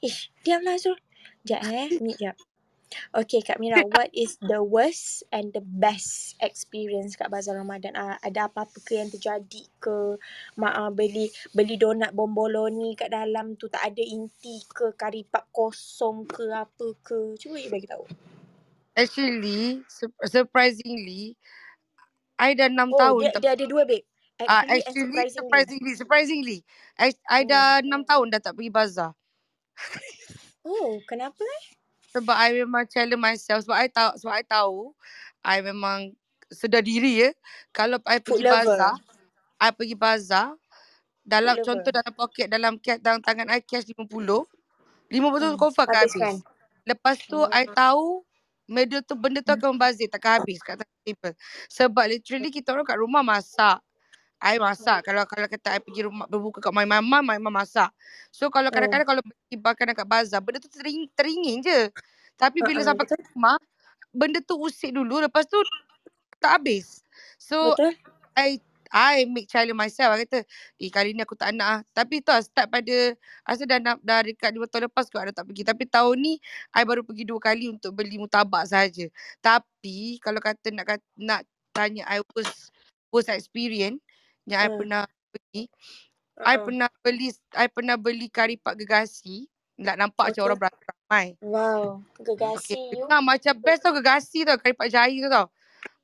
Ish, 0.00 0.34
diamlah 0.42 0.74
Hazrul. 0.74 0.98
Sekejap 1.44 1.60
eh. 1.68 1.88
Ni 2.00 2.12
sekejap. 2.16 2.36
Okay, 3.10 3.42
Kak 3.42 3.58
Mira, 3.58 3.82
what 3.82 4.10
is 4.14 4.38
the 4.38 4.62
worst 4.62 5.26
and 5.34 5.50
the 5.50 5.62
best 5.62 6.38
experience 6.38 7.18
kat 7.18 7.30
bazar 7.30 7.58
Ramadan? 7.58 7.98
Uh, 7.98 8.14
ada 8.22 8.46
apa-apa 8.46 8.78
ke 8.86 9.02
yang 9.02 9.10
terjadi 9.10 9.66
ke? 9.82 10.14
Mak 10.60 10.74
uh, 10.78 10.90
beli 10.94 11.26
beli 11.52 11.74
donat 11.78 12.14
bomboloni 12.14 12.94
kat 12.94 13.10
dalam 13.10 13.58
tu 13.58 13.66
tak 13.66 13.82
ada 13.94 14.02
inti 14.04 14.62
ke? 14.70 14.94
Kari 14.94 15.26
pap 15.26 15.50
kosong 15.50 16.26
ke 16.30 16.54
apa 16.54 16.94
ke? 17.02 17.34
Cuba 17.40 17.58
you 17.58 17.70
bagi 17.74 17.90
tahu. 17.90 18.06
Actually, 18.96 19.82
sur- 19.88 20.14
surprisingly, 20.28 21.36
I 22.38 22.54
dah 22.58 22.68
6 22.68 22.92
Oh, 22.92 23.08
tahun 23.08 23.16
dia 23.16 23.32
tak 23.32 23.44
dia 23.44 23.54
ada 23.56 23.64
dua 23.66 23.84
babe. 23.86 24.06
Ah, 24.46 24.64
Actually 24.64 24.80
and 24.84 24.94
actually 24.94 24.98
surprisingly. 24.98 25.32
surprisingly 25.32 25.94
surprisingly 25.96 26.58
I, 27.00 27.14
I 27.30 27.44
Hmm. 27.44 27.48
dah 27.48 27.80
6 27.84 28.04
tahun 28.04 28.26
dah 28.34 28.40
tak 28.42 28.54
pergi 28.58 28.72
bazar. 28.72 29.12
Oh, 30.66 31.00
kenapa 31.08 31.40
eh? 31.42 31.64
Sebab 32.10 32.34
I 32.34 32.62
memang 32.66 32.86
challenge 32.90 33.20
myself 33.22 33.62
sebab 33.66 33.76
I 33.78 33.88
tahu 33.90 34.12
sebab 34.18 34.34
I 34.34 34.44
tahu 34.46 34.78
I 35.46 35.58
memang 35.62 36.00
sedar 36.50 36.82
diri 36.82 37.26
ya. 37.28 37.30
Kalau 37.70 38.02
I 38.06 38.18
Food 38.26 38.40
pergi 38.40 38.44
bazar, 38.46 38.94
lover. 38.94 39.00
I 39.62 39.70
pergi 39.74 39.94
bazar 39.98 40.54
Food 41.36 41.48
dalam 41.48 41.56
lover. 41.56 41.62
contoh 41.62 41.90
dalam 41.94 42.12
poket 42.16 42.48
dalam 42.50 42.74
cash 42.80 43.00
dalam 43.02 43.20
tangan 43.22 43.48
I 43.52 43.60
cash 43.64 43.86
50. 43.88 44.46
50 45.10 45.38
tu 45.42 45.48
Hmm. 45.48 45.58
confirm 45.58 45.86
akan 45.90 45.98
Habiskan. 45.98 46.04
habis. 46.08 46.44
Lepas 46.86 47.22
tu 47.26 47.38
I 47.52 47.66
tahu 47.70 48.24
benda 48.70 49.02
tu 49.04 49.14
benda 49.18 49.40
tu 49.44 49.52
akan 49.54 49.76
membazir 49.76 50.08
takkan 50.10 50.40
habis 50.42 50.62
kat 50.64 50.80
table. 51.06 51.34
Sebab 51.70 52.04
literally 52.10 52.50
kita 52.54 52.72
orang 52.74 52.86
kat 52.88 52.98
rumah 53.00 53.22
masak. 53.26 53.78
I 54.40 54.56
masak. 54.56 55.04
Kalau 55.04 55.22
kalau 55.28 55.46
kata 55.46 55.76
I 55.76 55.80
pergi 55.84 56.08
rumah 56.08 56.24
berbuka 56.24 56.64
kat 56.64 56.72
my 56.72 56.88
mama, 56.88 57.20
my 57.20 57.36
mama 57.36 57.60
masak. 57.60 57.92
So 58.32 58.48
kalau 58.48 58.72
Oh. 58.72 58.74
kadang-kadang 58.74 59.04
kalau 59.04 59.22
beli 59.24 59.56
makanan 59.60 59.92
kat 59.92 60.08
bazar, 60.08 60.40
benda 60.40 60.58
tu 60.64 60.72
tering, 60.72 61.04
teringin 61.12 61.60
je. 61.60 61.92
Tapi 62.40 62.64
bila 62.64 62.80
Uh-uh, 62.80 62.88
sampai 62.88 63.04
kat 63.04 63.20
rumah, 63.36 63.60
benda 64.16 64.40
tu 64.40 64.56
usik 64.56 64.96
dulu 64.96 65.20
lepas 65.20 65.44
tu 65.44 65.60
tak 66.40 66.56
habis. 66.60 67.04
So 67.36 67.76
Betul? 67.76 67.92
I 68.32 68.56
I 68.90 69.28
make 69.30 69.46
challenge 69.46 69.76
myself. 69.76 70.16
I 70.16 70.26
kata, 70.26 70.42
eh 70.80 70.90
kali 70.90 71.14
ni 71.14 71.22
aku 71.22 71.38
tak 71.38 71.54
nak 71.54 71.68
ah. 71.68 71.80
Tapi 71.94 72.24
tu 72.24 72.34
lah 72.34 72.42
start 72.42 72.66
pada, 72.72 73.14
rasa 73.46 73.62
dah, 73.62 73.78
nak, 73.78 74.02
dah 74.02 74.18
dekat 74.26 74.50
2 74.50 74.66
tahun 74.66 74.90
lepas 74.90 75.06
kot 75.06 75.22
I 75.22 75.30
dah 75.30 75.36
tak 75.42 75.46
pergi. 75.46 75.62
Tapi 75.62 75.84
tahun 75.86 76.16
ni, 76.18 76.32
I 76.74 76.82
baru 76.82 77.06
pergi 77.06 77.22
dua 77.22 77.38
kali 77.38 77.70
untuk 77.70 77.94
beli 77.94 78.18
mutabak 78.18 78.66
saja. 78.66 79.06
Tapi 79.38 80.18
kalau 80.18 80.42
kata 80.42 80.74
nak 80.74 80.98
nak 81.14 81.46
tanya 81.70 82.02
I 82.10 82.18
worst, 82.34 82.74
worst 83.14 83.30
experience 83.30 84.02
yang 84.50 84.60
I 84.60 84.68
Hmm. 84.68 84.78
pernah 84.82 85.02
pergi, 85.30 85.62
I 86.40 86.56
Uh-uh. 86.58 86.64
pernah 86.66 86.88
beli 87.00 87.28
I 87.54 87.66
pernah 87.70 87.96
beli 87.96 88.26
kari 88.26 88.58
pak 88.58 88.74
gegasi. 88.74 89.46
Tak 89.80 89.96
nampak 89.96 90.24
macam 90.28 90.42
Okay. 90.44 90.44
orang 90.44 90.60
beramai. 90.60 91.26
Wow. 91.40 92.04
Okay. 92.20 92.36
Gegasi 92.36 92.76
you. 92.76 93.06
Dengar 93.06 93.20
macam 93.24 93.54
best 93.64 93.80
tau 93.80 93.96
gegasi 93.96 94.38
tau. 94.44 94.60
Kari 94.60 94.74
pak 94.76 94.88
jaya 94.92 95.16
tu 95.16 95.30
tau. 95.30 95.46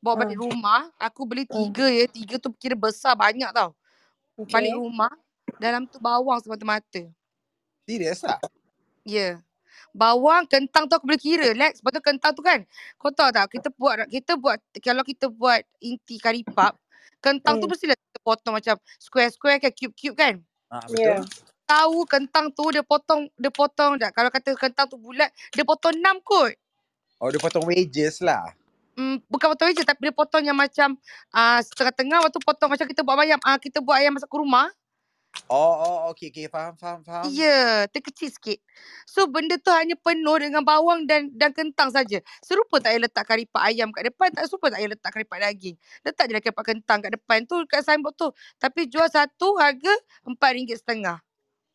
Bawa 0.00 0.24
balik 0.24 0.38
Hmm. 0.40 0.48
rumah. 0.48 0.88
Aku 0.96 1.28
beli 1.28 1.44
Hmm. 1.44 1.68
tiga 1.68 1.84
ya. 1.90 2.08
Tiga 2.08 2.40
tu 2.40 2.48
kira 2.56 2.72
besar 2.72 3.12
banyak 3.12 3.52
tau. 3.52 3.76
Balik 4.48 4.72
Okay. 4.72 4.80
rumah. 4.80 5.12
Dalam 5.60 5.84
tu 5.84 6.00
bawang 6.00 6.40
semata-mata. 6.40 7.04
Serius 7.84 8.24
lah? 8.24 8.40
Ya. 9.04 9.12
Yeah. 9.12 9.34
Bawang, 9.92 10.44
kentang 10.44 10.88
tu 10.88 10.96
aku 10.96 11.08
boleh 11.08 11.20
kira. 11.20 11.56
Lex, 11.56 11.80
lepas 11.80 11.92
tu 11.96 12.02
kentang 12.04 12.32
tu 12.36 12.44
kan. 12.44 12.60
Kau 13.00 13.08
tahu 13.08 13.32
tak, 13.32 13.48
kita 13.48 13.72
buat, 13.72 14.04
kita 14.08 14.36
buat, 14.36 14.60
kalau 14.84 15.00
kita 15.00 15.32
buat 15.32 15.64
inti 15.80 16.20
kari 16.20 16.44
pap, 16.44 16.76
kentang 17.16 17.56
tu 17.56 17.64
Hmm. 17.64 17.72
mestilah 17.72 17.96
kita 17.96 18.05
potong 18.26 18.58
macam 18.58 18.74
square-square 18.98 19.62
kan, 19.62 19.70
cube-cube 19.70 20.18
kan. 20.18 20.34
Ah, 20.66 20.82
Yeah. 20.90 21.22
betul. 21.22 21.46
Tahu 21.66 21.98
kentang 22.06 22.50
tu 22.54 22.70
dia 22.70 22.82
potong, 22.82 23.26
dia 23.38 23.50
potong 23.50 23.98
tak. 23.98 24.14
Kalau 24.14 24.30
kata 24.30 24.54
kentang 24.54 24.86
tu 24.86 24.98
bulat, 24.98 25.30
dia 25.50 25.66
potong 25.66 25.94
enam 25.94 26.18
kot. 26.22 26.54
Oh, 27.18 27.30
dia 27.30 27.42
potong 27.42 27.66
wedges 27.66 28.22
lah. 28.22 28.54
Hmm, 28.96 29.20
bukan 29.28 29.52
potong 29.52 29.74
je 29.76 29.84
tapi 29.84 30.08
dia 30.08 30.14
potong 30.14 30.46
yang 30.46 30.56
macam 30.56 30.96
uh, 31.34 31.60
setengah-tengah 31.60 32.22
lepas 32.22 32.32
tu 32.32 32.40
potong 32.40 32.70
macam 32.70 32.86
kita 32.86 33.02
buat 33.02 33.18
ayam. 33.18 33.40
Uh, 33.42 33.58
kita 33.58 33.82
buat 33.82 33.98
ayam 33.98 34.14
masak 34.14 34.30
kurma. 34.30 34.70
Oh, 35.46 35.74
oh, 35.78 35.98
okey, 36.10 36.32
okey. 36.32 36.46
Faham, 36.50 36.74
faham, 36.74 37.00
faham. 37.06 37.30
Ya, 37.30 37.44
yeah, 37.44 37.74
terkecil 37.86 38.32
sikit. 38.32 38.58
So 39.06 39.30
benda 39.30 39.60
tu 39.60 39.70
hanya 39.70 39.94
penuh 39.94 40.36
dengan 40.40 40.64
bawang 40.66 41.06
dan 41.06 41.30
dan 41.36 41.54
kentang 41.54 41.92
saja. 41.94 42.18
Serupa 42.42 42.82
tak 42.82 42.96
payah 42.96 43.02
letak 43.06 43.24
kari 43.28 43.44
pak 43.46 43.62
ayam 43.62 43.94
kat 43.94 44.10
depan, 44.10 44.28
tak 44.34 44.50
serupa 44.50 44.72
tak 44.72 44.82
payah 44.82 44.90
letak 44.96 45.10
kari 45.14 45.24
pak 45.28 45.38
daging. 45.46 45.76
Letak 46.02 46.24
je 46.26 46.32
lah 46.34 46.42
kari 46.42 46.54
pak 46.56 46.66
kentang 46.66 46.98
kat 47.04 47.12
depan 47.14 47.38
tu 47.46 47.56
kat 47.70 47.80
signboard 47.86 48.16
tu. 48.18 48.28
Tapi 48.58 48.90
jual 48.90 49.06
satu 49.06 49.54
harga 49.60 49.92
RM4.5. 50.26 51.22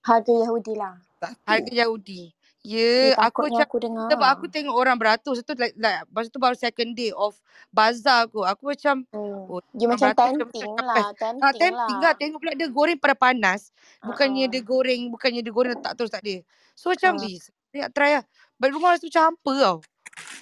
Harga 0.02 0.34
Yahudi 0.34 0.74
lah. 0.76 0.96
Harga 1.46 1.72
Eh, 2.62 3.10
Ya, 3.10 3.18
aku 3.18 3.50
takutnya 3.50 3.58
macam 3.58 3.66
aku 3.66 3.78
dengar. 3.82 4.06
sebab 4.08 4.28
aku 4.30 4.46
tengok 4.46 4.76
orang 4.76 4.94
beratus 4.94 5.42
itu 5.42 5.52
like, 5.58 5.74
like 5.74 6.06
masa 6.08 6.30
tu 6.30 6.38
baru 6.38 6.54
second 6.54 6.94
day 6.94 7.10
of 7.12 7.34
bazar 7.70 8.30
aku. 8.30 8.46
Aku 8.46 8.70
macam 8.70 9.02
Hmm. 9.10 9.50
oh, 9.50 9.62
Dia 9.72 9.90
macam 9.90 10.14
tempting 10.14 10.46
lah. 10.78 10.96
Ah, 11.02 11.12
Tempting 11.12 11.42
tempting 11.58 11.74
lah. 11.98 12.00
lah. 12.00 12.14
Tengok 12.14 12.38
pula 12.38 12.54
dia 12.54 12.70
goreng 12.70 12.98
pada 12.98 13.18
panas. 13.18 13.74
Bukannya 14.00 14.46
Uh-uh. 14.46 14.54
dia 14.54 14.62
goreng, 14.62 15.02
bukannya 15.10 15.42
dia 15.42 15.50
goreng 15.50 15.74
letak 15.74 15.94
terus 15.96 16.10
tak 16.10 16.22
ada. 16.22 16.38
So 16.74 16.94
macam, 16.94 17.18
Uh. 17.18 17.26
uh. 17.26 17.38
nak 17.74 17.92
try 17.92 18.12
lah. 18.16 18.24
Balik 18.56 18.74
rumah 18.76 18.94
macam 18.94 19.24
hampa 19.26 19.54
tau. 19.58 19.78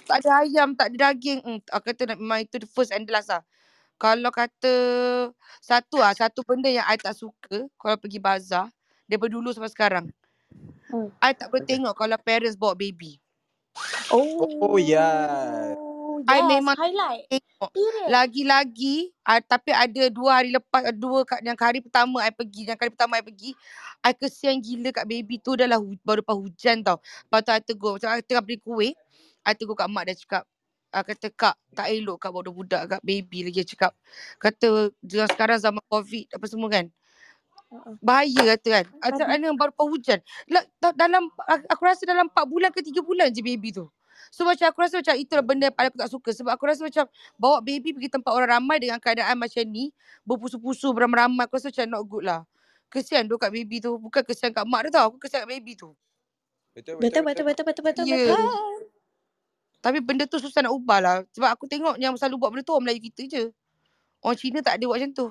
Tak 0.04 0.16
ada 0.20 0.30
ayam, 0.44 0.68
tak 0.74 0.92
ada 0.92 0.96
daging. 1.08 1.40
Hmm, 1.40 1.58
aku 1.64 1.84
kata 1.88 2.02
nak- 2.04 2.20
memang 2.20 2.40
itu 2.42 2.58
the 2.58 2.68
first 2.68 2.90
and 2.90 3.06
the 3.06 3.12
last 3.14 3.32
lah. 3.32 3.40
Kalau 3.96 4.28
kata 4.28 4.72
satu 5.58 5.96
lah, 5.96 6.12
satu 6.12 6.40
benda 6.42 6.66
yang 6.66 6.84
I 6.84 6.96
tak 6.96 7.12
suka 7.12 7.64
kalau 7.74 7.96
pergi 7.96 8.16
bazar, 8.16 8.68
daripada 9.04 9.30
dulu 9.30 9.48
sampai 9.50 9.68
sekarang. 9.68 10.04
Hmm. 10.90 11.08
I 11.22 11.30
tak 11.32 11.54
boleh 11.54 11.64
tengok 11.64 11.94
kalau 11.94 12.18
parents 12.18 12.58
bawa 12.58 12.74
baby. 12.74 13.22
Oh, 14.10 14.74
ya. 14.74 15.06
Oh, 15.78 16.18
I 16.26 16.42
yes. 16.42 16.48
memang 16.50 16.76
Highlight. 16.76 17.30
tengok. 17.30 17.70
Period. 17.70 18.08
Lagi-lagi, 18.10 18.96
uh, 19.22 19.40
tapi 19.40 19.70
ada 19.70 20.02
dua 20.10 20.42
hari 20.42 20.50
lepas, 20.50 20.90
dua 20.98 21.22
kat, 21.22 21.40
yang 21.46 21.54
hari 21.54 21.78
pertama 21.80 22.26
I 22.26 22.34
pergi, 22.34 22.66
yang 22.66 22.76
kali 22.76 22.90
pertama 22.90 23.16
I 23.16 23.24
pergi, 23.24 23.54
I 24.02 24.12
kesian 24.12 24.58
gila 24.58 24.90
kat 24.90 25.06
baby 25.06 25.38
tu 25.38 25.54
dah 25.54 25.70
lah 25.70 25.78
hu, 25.78 25.94
baru 26.02 26.20
lepas 26.20 26.36
hujan 26.36 26.82
tau. 26.82 26.98
Lepas 27.00 27.40
tu 27.46 27.50
I 27.54 27.62
tegur, 27.62 27.90
macam 27.96 28.08
I 28.10 28.20
tengah 28.26 28.42
beli 28.42 28.58
kuih, 28.58 28.92
I 29.46 29.54
tegur 29.54 29.78
kat 29.78 29.86
mak 29.86 30.10
dia 30.10 30.18
cakap, 30.18 30.44
uh, 30.90 31.02
kata 31.06 31.28
kak 31.30 31.56
tak 31.72 31.86
elok 31.86 32.18
kak 32.18 32.34
bawa 32.34 32.50
budak 32.50 32.82
kat 32.90 33.00
baby 33.06 33.46
lagi. 33.46 33.62
Cakap, 33.62 33.94
kata 34.42 34.90
sekarang 35.06 35.62
zaman 35.62 35.84
covid 35.86 36.26
apa 36.34 36.44
semua 36.50 36.68
kan. 36.68 36.90
Uh-uh. 37.70 37.94
Bahaya 38.02 38.58
kata 38.58 38.68
kan. 38.68 38.84
Macam 38.98 39.26
mana 39.30 39.46
baru 39.54 39.72
hujan. 39.86 40.18
Dalam, 40.98 41.30
aku 41.70 41.82
rasa 41.86 42.02
dalam 42.02 42.26
4 42.26 42.50
bulan 42.50 42.70
ke 42.74 42.82
3 42.82 42.98
bulan 43.00 43.30
je 43.30 43.40
baby 43.40 43.70
tu. 43.70 43.86
So 44.30 44.42
macam 44.46 44.68
aku 44.70 44.82
rasa 44.84 44.98
macam 45.00 45.14
itulah 45.16 45.42
benda 45.42 45.70
yang 45.70 45.76
paling 45.78 45.90
aku 45.94 45.98
tak 46.02 46.10
suka. 46.10 46.30
Sebab 46.34 46.52
aku 46.54 46.64
rasa 46.66 46.82
macam 46.86 47.06
bawa 47.34 47.58
baby 47.62 47.94
pergi 47.94 48.10
tempat 48.10 48.30
orang 48.30 48.58
ramai 48.58 48.82
dengan 48.82 48.98
keadaan 48.98 49.38
macam 49.38 49.62
ni. 49.66 49.90
Berpusu-pusu 50.26 50.90
beramai-ramai. 50.92 51.46
Aku 51.46 51.56
rasa 51.58 51.70
macam 51.70 51.86
not 51.88 52.02
good 52.06 52.24
lah. 52.26 52.42
Kesian 52.90 53.30
tu 53.30 53.38
kat 53.38 53.50
baby 53.54 53.78
tu. 53.78 53.96
Bukan 53.96 54.22
kesian 54.26 54.50
kat 54.50 54.66
mak 54.66 54.86
dia 54.86 54.98
tau. 54.98 55.14
Aku 55.14 55.18
kesian 55.18 55.46
kat 55.46 55.50
baby 55.50 55.74
tu. 55.78 55.94
Betul, 56.74 57.02
Betul, 57.02 57.22
betul, 57.26 57.44
betul, 57.46 57.64
betul, 57.66 57.82
betul, 57.86 58.04
Ya. 58.06 58.30
betul. 58.30 58.42
Tapi 59.80 59.98
benda 60.04 60.28
tu 60.28 60.38
susah 60.38 60.62
nak 60.62 60.74
ubah 60.76 60.98
lah. 61.00 61.16
Sebab 61.34 61.50
aku 61.50 61.64
tengok 61.66 61.96
yang 61.98 62.14
selalu 62.14 62.36
buat 62.38 62.50
benda 62.54 62.62
tu 62.62 62.74
orang 62.76 62.90
Melayu 62.90 63.02
kita 63.10 63.22
je. 63.26 63.42
Orang 64.22 64.38
Cina 64.38 64.60
tak 64.60 64.78
ada 64.78 64.84
buat 64.86 65.00
macam 65.00 65.10
tu. 65.16 65.26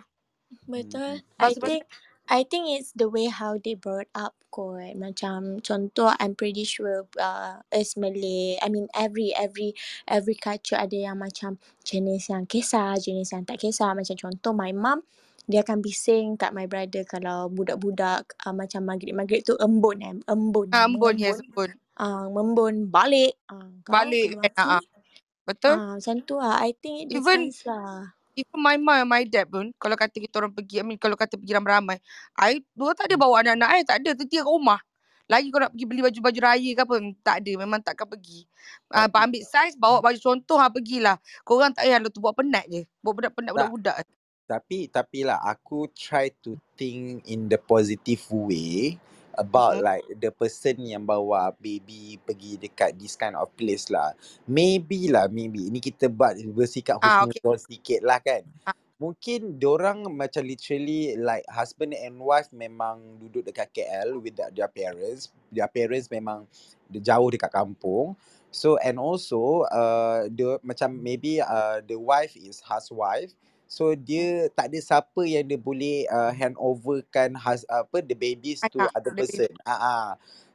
Betul. 0.65 1.21
Hmm. 1.21 1.37
I 1.37 1.53
Pasal- 1.53 1.61
think 1.63 1.81
I 2.29 2.45
think 2.45 2.69
it's 2.69 2.93
the 2.93 3.09
way 3.09 3.25
how 3.33 3.57
they 3.57 3.73
brought 3.73 4.07
up 4.13 4.37
kot. 4.53 4.93
Macam 4.93 5.65
contoh 5.65 6.13
I'm 6.21 6.37
pretty 6.37 6.61
sure 6.61 7.09
uh, 7.17 7.65
as 7.73 7.97
Malay, 7.97 8.61
I 8.61 8.69
mean 8.69 8.85
every 8.93 9.33
every 9.33 9.73
every 10.05 10.37
culture 10.37 10.77
ada 10.77 10.93
yang 10.93 11.17
macam 11.17 11.57
jenis 11.81 12.29
yang 12.29 12.45
kisah, 12.45 13.01
jenis 13.01 13.33
yang 13.33 13.49
tak 13.49 13.57
kisah. 13.65 13.97
Macam 13.97 14.13
contoh 14.13 14.53
my 14.53 14.69
mum 14.69 15.01
dia 15.49 15.65
akan 15.65 15.81
bising 15.81 16.37
kat 16.37 16.53
my 16.53 16.69
brother 16.69 17.01
kalau 17.09 17.49
budak-budak 17.49 18.37
uh, 18.45 18.53
macam 18.53 18.85
maghrib-maghrib 18.85 19.41
tu 19.41 19.57
embun 19.57 19.97
eh. 20.05 20.13
Embun. 20.29 20.69
Ah, 20.69 20.85
embun, 20.85 21.17
yes, 21.17 21.41
embun. 21.41 21.73
Uh, 21.97 22.29
membun 22.29 22.85
balik. 22.93 23.33
Uh, 23.49 23.73
Balik 23.89 24.37
mati. 24.37 24.85
Betul? 25.49 25.73
Ah, 25.73 25.97
macam 25.97 26.15
tu 26.21 26.37
lah. 26.37 26.61
I 26.61 26.77
think 26.77 27.09
it 27.09 27.09
makes 27.09 27.25
Even 27.25 27.41
lah. 27.65 28.13
Even 28.41 28.59
my 28.59 28.75
mom 28.79 29.03
and 29.03 29.09
my 29.09 29.23
dad 29.27 29.45
pun 29.47 29.71
kalau 29.75 29.95
kata 29.99 30.17
kita 30.17 30.39
orang 30.39 30.53
pergi 30.55 30.79
I 30.79 30.83
mean 30.87 30.97
kalau 30.99 31.19
kata 31.19 31.35
pergi 31.35 31.53
ramai-ramai 31.55 31.97
I 32.39 32.63
dua 32.71 32.95
tak 32.95 33.11
ada 33.11 33.15
bawa 33.19 33.43
anak-anak 33.43 33.69
I 33.75 33.81
tak 33.83 33.97
ada 34.03 34.15
tertia 34.15 34.41
kat 34.43 34.49
rumah. 34.49 34.79
Lagi 35.29 35.53
kau 35.53 35.61
nak 35.61 35.69
pergi 35.77 35.85
beli 35.85 36.01
baju-baju 36.01 36.39
raya 36.41 36.71
ke 36.73 36.81
apa 36.81 36.95
tak 37.21 37.35
ada 37.45 37.51
memang 37.53 37.79
takkan 37.85 38.09
pergi. 38.09 38.49
Uh, 38.89 39.05
ambil 39.05 39.45
saiz 39.45 39.77
bawa 39.77 40.01
baju 40.01 40.17
contoh 40.17 40.57
ha 40.57 40.73
pergilah. 40.73 41.21
Korang 41.45 41.69
tak 41.69 41.85
payah 41.85 42.01
lah 42.01 42.09
tu 42.09 42.17
buat 42.17 42.33
penat 42.33 42.65
je 42.65 42.81
buat 43.05 43.13
penat-penat 43.13 43.53
budak-budak. 43.53 43.95
Tapi 44.49 44.89
tapi 44.89 45.19
lah 45.21 45.37
aku 45.45 45.85
try 45.93 46.33
to 46.41 46.57
think 46.73 47.21
in 47.29 47.45
the 47.45 47.61
positive 47.61 48.25
way 48.33 48.97
about 49.39 49.79
mm-hmm. 49.79 49.87
like 49.87 50.05
the 50.19 50.29
person 50.35 50.83
yang 50.83 51.07
bawa 51.07 51.55
baby 51.55 52.19
pergi 52.19 52.59
dekat 52.59 52.99
this 52.99 53.15
kind 53.15 53.39
of 53.39 53.47
place 53.55 53.87
lah. 53.87 54.11
Maybe 54.43 55.07
lah, 55.07 55.31
maybe. 55.31 55.71
Ini 55.71 55.79
kita 55.79 56.11
buat 56.11 56.35
bersikap 56.51 56.99
ah 56.99 57.23
okay 57.23 57.39
husnuzon 57.39 57.59
sikit 57.63 58.01
lah 58.03 58.19
kan. 58.19 58.43
ah, 58.67 58.75
Mungkin 58.99 59.55
diorang 59.55 60.03
macam 60.11 60.43
literally 60.43 61.15
like 61.15 61.47
husband 61.47 61.95
and 61.95 62.19
wife 62.19 62.51
memang 62.51 63.15
duduk 63.15 63.47
dekat 63.47 63.71
KL 63.71 64.19
with 64.19 64.35
their, 64.35 64.51
their 64.51 64.67
parents. 64.67 65.31
Their 65.55 65.71
parents 65.71 66.11
memang 66.11 66.43
jauh 66.91 67.31
dekat 67.31 67.47
kampung. 67.55 68.19
So 68.51 68.75
and 68.83 68.99
also 68.99 69.63
uh, 69.71 70.27
the 70.27 70.59
macam 70.67 70.99
maybe 70.99 71.39
uh, 71.39 71.79
the 71.85 71.95
wife 71.95 72.35
is 72.35 72.59
housewife. 72.59 73.31
So 73.69 73.93
dia 73.93 74.49
tak 74.49 74.73
ada 74.73 74.81
siapa 74.81 75.21
yang 75.29 75.45
dia 75.45 75.61
boleh 75.61 76.09
uh, 76.09 76.33
hand 76.33 76.57
overkan 76.57 77.37
has, 77.37 77.61
apa 77.69 78.01
the 78.01 78.17
babies 78.17 78.65
to 78.73 78.81
anak 78.81 78.97
other 78.97 79.13
person. 79.13 79.53
Ah 79.61 79.77
uh 79.77 80.07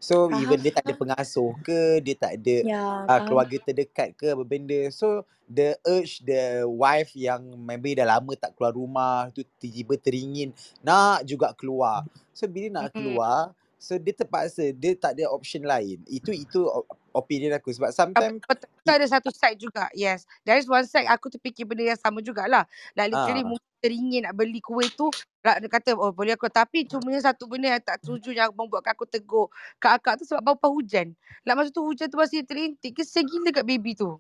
So 0.03 0.29
Faham, 0.29 0.43
even 0.43 0.59
dia 0.61 0.75
tak 0.75 0.85
ada 0.85 0.93
faham. 0.93 1.03
pengasuh 1.07 1.51
ke, 1.65 1.81
dia 2.05 2.13
tak 2.19 2.33
ada 2.37 2.57
Ya, 2.61 2.77
uh, 2.77 3.07
faham. 3.09 3.25
keluarga 3.25 3.57
terdekat 3.63 4.13
ke 4.19 4.35
apa 4.35 4.45
benda. 4.45 4.91
So 4.93 5.25
the 5.49 5.79
urge 5.87 6.21
the 6.27 6.67
wife 6.69 7.15
yang 7.17 7.57
maybe 7.57 7.97
dah 7.97 8.05
lama 8.19 8.35
tak 8.37 8.53
keluar 8.59 8.77
rumah 8.77 9.33
tu 9.33 9.47
tiba-tiba 9.63 9.95
teringin 9.97 10.51
nak 10.85 11.25
juga 11.25 11.57
keluar. 11.57 12.05
So 12.37 12.45
bila 12.45 12.83
nak 12.83 12.93
mm-hmm. 12.93 12.97
keluar, 13.01 13.57
so 13.81 13.97
dia 13.97 14.13
terpaksa 14.13 14.75
dia 14.77 14.93
tak 14.93 15.17
ada 15.17 15.31
option 15.33 15.65
lain. 15.65 16.03
Itu 16.05 16.35
itu 16.37 16.69
opinion 17.15 17.55
aku 17.55 17.71
sebab 17.71 17.95
sometimes 17.95 18.43
betul 18.45 18.69
tu 18.85 18.91
ada 18.91 19.07
satu 19.07 19.31
side 19.31 19.57
juga. 19.57 19.87
Yes. 19.95 20.27
There 20.43 20.59
is 20.59 20.67
one 20.67 20.85
side 20.85 21.07
aku 21.07 21.31
terfikir 21.31 21.65
benda 21.65 21.87
yang 21.87 21.97
sama 21.97 22.21
jugalah. 22.21 22.67
Like 22.93 23.15
literally 23.15 23.47
Ah. 23.47 23.49
mungkin 23.55 23.71
teringin 23.81 24.21
nak 24.27 24.35
beli 24.37 24.61
kuih 24.61 24.91
tu. 24.93 25.09
Lah 25.41 25.57
dia 25.57 25.71
kata 25.71 25.95
oh 25.95 26.11
boleh 26.11 26.35
aku. 26.35 26.51
Tapi 26.51 26.85
cuma 26.85 27.15
satu 27.17 27.47
benda 27.47 27.73
yang 27.73 27.81
tak 27.81 28.03
setuju 28.03 28.35
yang 28.35 28.51
membuatkan 28.53 28.93
aku 28.93 29.07
tegur 29.07 29.49
kat 29.79 29.97
akak 29.97 30.21
tu 30.21 30.29
sebab 30.29 30.43
bau 30.59 30.75
hujan. 30.75 31.15
Lah 31.47 31.55
masa 31.55 31.71
tu 31.71 31.81
hujan 31.81 32.11
tu 32.11 32.19
masih 32.19 32.43
terintik. 32.45 32.93
Kesian 32.99 33.25
gila 33.25 33.55
kat 33.55 33.65
baby 33.65 33.95
tu. 33.95 34.19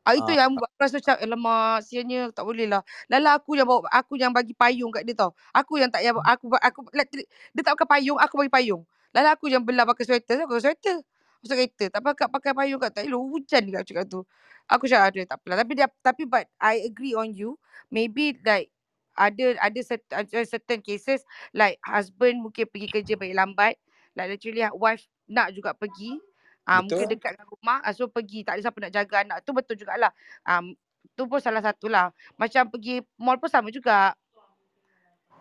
Ah, 0.00 0.16
itu 0.16 0.32
Ah. 0.32 0.44
yang 0.44 0.56
buat 0.56 0.68
aku 0.70 0.80
rasa 0.80 0.96
macam 0.96 1.16
alamak 1.20 1.84
siannya 1.84 2.20
tak 2.32 2.44
boleh 2.44 2.64
lah. 2.68 2.80
Lala 3.12 3.36
aku 3.36 3.52
yang 3.56 3.68
bawa 3.68 3.84
aku 3.92 4.16
yang 4.16 4.32
bagi 4.32 4.56
payung 4.56 4.88
kat 4.88 5.04
dia 5.04 5.12
tau. 5.12 5.36
Aku 5.52 5.76
yang 5.76 5.92
tak 5.92 6.00
yang 6.04 6.16
aku 6.20 6.48
aku 6.56 6.88
like, 6.96 7.12
dia 7.52 7.62
tak 7.64 7.76
pakai 7.76 8.00
payung, 8.00 8.16
aku 8.16 8.40
bagi 8.40 8.52
payung. 8.52 8.82
Lala 9.12 9.36
aku 9.36 9.52
yang 9.52 9.60
belah 9.60 9.84
pakai 9.84 10.04
sweater, 10.08 10.44
aku 10.44 10.56
pakai 10.56 10.72
sweater. 10.72 10.96
Masuk 11.40 11.56
kereta. 11.56 11.84
Tak 11.88 12.02
pakai 12.04 12.26
pakai 12.28 12.52
payung 12.52 12.80
kat 12.80 12.92
tak 12.92 13.04
elok 13.08 13.24
hujan 13.32 13.62
dia 13.64 13.80
cakap 13.80 14.04
tu. 14.12 14.20
Aku 14.68 14.84
cakap 14.84 15.08
ada 15.16 15.20
tak 15.24 15.36
apalah. 15.40 15.56
Tapi 15.64 15.72
dia 15.72 15.88
tapi 16.04 16.22
but 16.28 16.44
I 16.60 16.84
agree 16.84 17.16
on 17.16 17.32
you. 17.32 17.56
Maybe 17.88 18.36
like 18.44 18.68
ada 19.16 19.56
ada 19.56 19.80
certain, 19.80 20.28
certain 20.28 20.80
cases 20.84 21.24
like 21.56 21.80
husband 21.80 22.44
mungkin 22.44 22.68
pergi 22.68 22.88
kerja 22.92 23.12
balik 23.16 23.36
lambat. 23.40 23.74
Like 24.12 24.36
literally 24.36 24.68
wife 24.76 25.08
nak 25.32 25.56
juga 25.56 25.72
pergi. 25.72 26.20
Ah 26.68 26.84
mungkin 26.84 27.08
dekat 27.08 27.40
dengan 27.40 27.48
rumah, 27.48 27.78
ah, 27.82 27.92
so 27.96 28.04
pergi 28.06 28.44
tak 28.44 28.60
ada 28.60 28.68
siapa 28.68 28.78
nak 28.84 28.92
jaga 28.92 29.16
anak 29.24 29.38
tu 29.48 29.56
betul 29.56 29.80
jugalah. 29.80 30.12
Um, 30.44 30.76
tu 31.16 31.24
pun 31.24 31.40
salah 31.40 31.64
satulah. 31.64 32.12
Macam 32.36 32.68
pergi 32.68 33.00
mall 33.16 33.40
pun 33.40 33.48
sama 33.48 33.72
juga. 33.72 34.12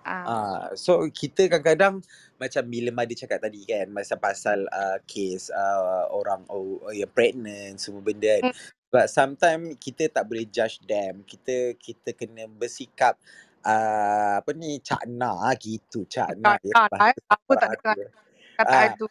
Ah. 0.10 0.26
Ah, 0.26 0.66
so 0.74 1.06
kita 1.14 1.46
kadang-kadang 1.46 2.02
macam 2.42 2.64
bila 2.66 2.90
Madi 2.90 3.14
cakap 3.14 3.46
tadi 3.46 3.62
kan 3.62 3.94
masa 3.94 4.18
pasal 4.18 4.66
uh, 4.66 4.98
kes 5.06 5.54
uh, 5.54 6.10
orang 6.10 6.50
oh, 6.50 6.82
oh, 6.82 6.90
yang 6.90 7.14
pregnant 7.14 7.78
semua 7.78 8.02
benda 8.02 8.42
kan. 8.42 8.50
Hmm. 8.50 8.58
But 8.90 9.06
sometimes 9.14 9.78
kita 9.78 10.10
tak 10.10 10.26
boleh 10.26 10.50
judge 10.50 10.82
them. 10.90 11.22
Kita 11.22 11.78
kita 11.78 12.18
kena 12.18 12.50
bersikap 12.50 13.22
uh, 13.62 14.42
apa 14.42 14.50
ni 14.58 14.82
cakna 14.82 15.54
gitu 15.62 16.10
cakna 16.10 16.58
ya 16.66 16.74
lah. 16.90 17.14
Aku 17.38 17.54
tak 17.54 17.78
dengar 17.78 18.10
kataan 18.58 18.90
Ah, 18.90 18.98
tu. 18.98 19.06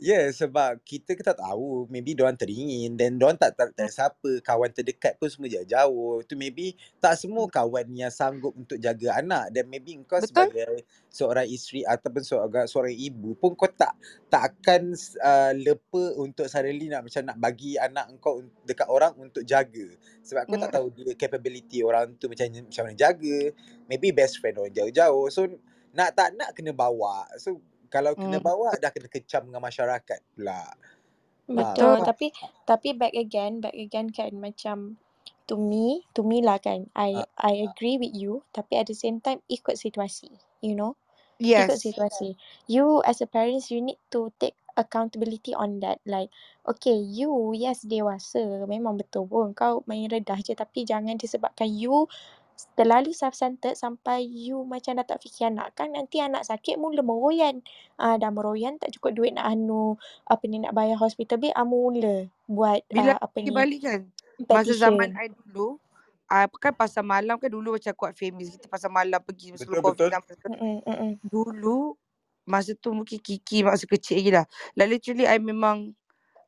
Ya 0.00 0.16
yeah, 0.16 0.26
sebab 0.32 0.80
kita 0.80 1.12
kita 1.12 1.36
tak 1.36 1.44
tahu 1.44 1.84
maybe 1.92 2.16
diorang 2.16 2.32
teringin 2.32 2.96
dan 2.96 3.20
diorang 3.20 3.36
tak 3.36 3.52
tak, 3.52 3.76
tak 3.76 3.84
Hmm. 3.84 3.92
siapa 3.92 4.30
kawan 4.40 4.72
terdekat 4.72 5.20
pun 5.20 5.28
semua 5.28 5.52
jauh-jauh 5.52 6.24
tu 6.24 6.40
maybe 6.40 6.72
tak 6.96 7.20
semua 7.20 7.44
kawan 7.52 7.84
yang 7.92 8.08
sanggup 8.08 8.56
untuk 8.56 8.80
jaga 8.80 9.20
anak 9.20 9.52
dan 9.52 9.68
maybe 9.68 10.00
kau 10.08 10.16
Betul? 10.16 10.56
sebagai 10.56 10.88
seorang 11.12 11.44
isteri 11.52 11.84
ataupun 11.84 12.22
seorang 12.24 12.64
seorang 12.64 12.96
ibu 12.96 13.36
pun 13.36 13.52
kau 13.52 13.68
tak 13.68 13.92
tak 14.32 14.56
akan 14.56 14.96
uh, 15.20 15.52
lepa 15.52 16.16
untuk 16.16 16.48
suddenly 16.48 16.88
nak 16.88 17.04
macam 17.04 17.20
nak 17.28 17.36
bagi 17.36 17.76
anak 17.76 18.08
kau 18.24 18.40
dekat 18.64 18.88
orang 18.88 19.12
untuk 19.20 19.44
jaga 19.44 19.84
sebab 20.24 20.48
kau 20.48 20.56
tak 20.56 20.72
Hmm. 20.72 20.76
tahu 20.80 20.86
dia 20.96 21.12
capability 21.12 21.84
orang 21.84 22.16
tu 22.16 22.32
macam 22.32 22.48
macam 22.48 22.88
mana 22.88 22.96
jaga 22.96 23.52
maybe 23.84 24.16
best 24.16 24.40
friend 24.40 24.56
orang 24.64 24.72
jauh-jauh 24.72 25.28
so 25.28 25.44
nak 25.92 26.16
tak 26.16 26.32
nak 26.40 26.56
kena 26.56 26.72
bawa 26.72 27.28
so 27.36 27.60
kalau 27.92 28.14
kena 28.20 28.38
Hmm. 28.38 28.48
bawa 28.48 28.78
dah 28.82 28.90
kena 28.94 29.08
kecam 29.12 29.42
dengan 29.50 29.62
masyarakat 29.68 30.20
pula. 30.34 30.62
Ah, 31.58 31.84
Betul. 31.84 31.96
kau 31.98 32.08
Tapi 32.08 32.32
tapi 32.68 32.88
back 32.96 33.12
again, 33.16 33.60
back 33.64 33.76
again 33.76 34.08
kan 34.14 34.32
macam 34.38 34.96
to 35.50 35.54
me, 35.58 36.06
to 36.16 36.22
me 36.24 36.40
lah 36.40 36.56
kan. 36.62 36.88
I 36.96 37.10
ah, 37.14 37.26
I 37.36 37.52
agree 37.68 37.98
with 38.00 38.14
you 38.14 38.46
tapi 38.56 38.78
at 38.80 38.86
the 38.88 38.96
same 38.96 39.18
time 39.20 39.42
ikut 39.50 39.76
situasi. 39.76 40.30
You 40.64 40.74
know? 40.78 40.92
Ikut 41.58 41.76
Yes. 41.76 41.82
situasi. 41.82 42.38
You 42.70 43.02
as 43.04 43.20
a 43.20 43.28
parents 43.28 43.68
you 43.74 43.82
need 43.84 44.00
to 44.14 44.32
take 44.40 44.56
accountability 44.78 45.52
on 45.52 45.82
that. 45.84 46.00
Like 46.06 46.30
okay, 46.64 46.96
you 46.96 47.52
yes 47.58 47.84
dewasa 47.84 48.64
memang 48.70 48.96
betul 49.00 49.26
pun 49.28 49.52
kau 49.52 49.82
main 49.90 50.08
redah 50.08 50.40
je 50.40 50.54
tapi 50.56 50.86
jangan 50.88 51.18
disebabkan 51.20 51.68
you 51.68 52.06
terlalu 52.74 53.14
self-centered 53.14 53.78
sampai 53.78 54.24
you 54.26 54.64
macam 54.66 54.98
dah 54.98 55.06
tak 55.06 55.22
fikir 55.22 55.48
anak 55.48 55.72
kan 55.78 55.92
nanti 55.94 56.20
anak 56.20 56.44
sakit 56.44 56.76
mula 56.76 57.00
meroyan. 57.04 57.62
Ah 57.96 58.16
dah 58.16 58.32
meroyan 58.32 58.76
tak 58.80 58.92
cukup 58.96 59.16
duit 59.16 59.32
nak 59.36 59.46
anu 59.48 59.96
apa 60.26 60.44
ni 60.48 60.60
nak 60.60 60.74
bayar 60.74 60.98
hospital 60.98 61.38
bill 61.38 61.54
ah 61.54 61.64
mula 61.64 62.28
buat 62.50 62.82
Bila 62.90 63.16
ah, 63.16 63.28
apa 63.28 63.36
ni 63.40 63.48
balik 63.54 63.80
kan, 63.84 64.00
masa 64.48 64.72
zaman. 64.74 65.14
I 65.14 65.28
dulu, 65.30 65.78
ah 66.26 66.46
kan 66.58 66.72
pasal 66.74 67.02
malam 67.06 67.36
kan 67.38 67.50
dulu 67.50 67.76
macam 67.76 67.92
kuat 67.94 68.12
famous 68.16 68.52
kita 68.54 68.66
pasal 68.66 68.90
malam 68.90 69.20
pergi 69.22 69.54
sebelum 69.54 69.82
betul 69.84 70.10
COVID 70.10 70.24
betul. 70.26 70.50
mm-mm. 70.56 71.12
Dulu 71.26 71.94
masa 72.48 72.74
tu 72.74 72.90
mungkin 72.90 73.22
Kiki 73.22 73.62
masa 73.62 73.86
kecil 73.86 74.18
lagi 74.18 74.30
lah. 74.34 74.46
Like 74.74 74.98
literally 74.98 75.26
I 75.28 75.38
memang 75.38 75.94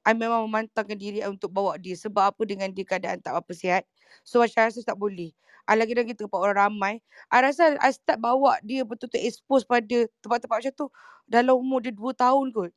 I 0.07 0.13
memang 0.19 0.47
memantangkan 0.51 0.99
diri 0.99 1.23
I 1.23 1.29
untuk 1.31 1.51
bawa 1.55 1.79
dia 1.79 1.95
sebab 1.95 2.35
apa 2.35 2.43
dengan 2.49 2.71
dia 2.75 2.83
keadaan 2.87 3.23
tak 3.23 3.39
apa 3.39 3.53
sihat. 3.55 3.83
So 4.27 4.43
macam 4.43 4.59
I 4.63 4.67
rasa 4.71 4.81
tak 4.83 4.99
boleh. 4.99 5.31
I 5.71 5.75
lagi 5.79 5.95
lagi 5.95 6.13
tempat 6.19 6.39
orang 6.39 6.59
ramai. 6.71 6.95
I 7.31 7.39
rasa 7.47 7.79
I 7.79 7.91
start 7.95 8.19
bawa 8.19 8.59
dia 8.67 8.83
betul-betul 8.83 9.23
expose 9.23 9.63
pada 9.67 10.07
tempat-tempat 10.25 10.57
macam 10.63 10.75
tu 10.75 10.87
dalam 11.31 11.55
umur 11.59 11.81
dia 11.87 11.95
2 11.95 12.13
tahun 12.17 12.51
kot. 12.55 12.71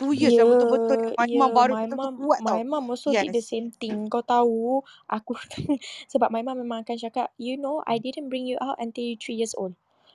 2 0.00 0.12
years 0.16 0.36
yang 0.38 0.50
betul-betul 0.50 0.98
Ya, 1.00 1.14
my 1.18 1.28
ya, 1.34 1.40
mom 1.40 1.50
baru 1.54 1.74
my 1.74 1.84
betul-betul 1.84 1.98
mom, 1.98 2.14
kuat 2.18 2.40
tau. 2.46 2.60
my 2.60 2.62
mom 2.70 2.88
also 2.90 3.10
did 3.20 3.32
the 3.36 3.40
Yes. 3.40 3.50
same 3.50 3.68
thing. 3.80 3.98
Kau 4.12 4.22
tahu, 4.32 4.80
aku 5.16 5.32
sebab 6.12 6.28
my 6.34 6.42
mom 6.46 6.58
memang 6.62 6.80
akan 6.86 6.96
cakap, 7.04 7.28
you 7.36 7.54
know, 7.62 7.82
I 7.86 7.96
didn't 8.04 8.28
bring 8.32 8.46
you 8.50 8.56
out 8.64 8.78
until 8.80 9.04
you 9.04 9.16
3 9.18 9.36
years 9.40 9.54
old. 9.58 9.74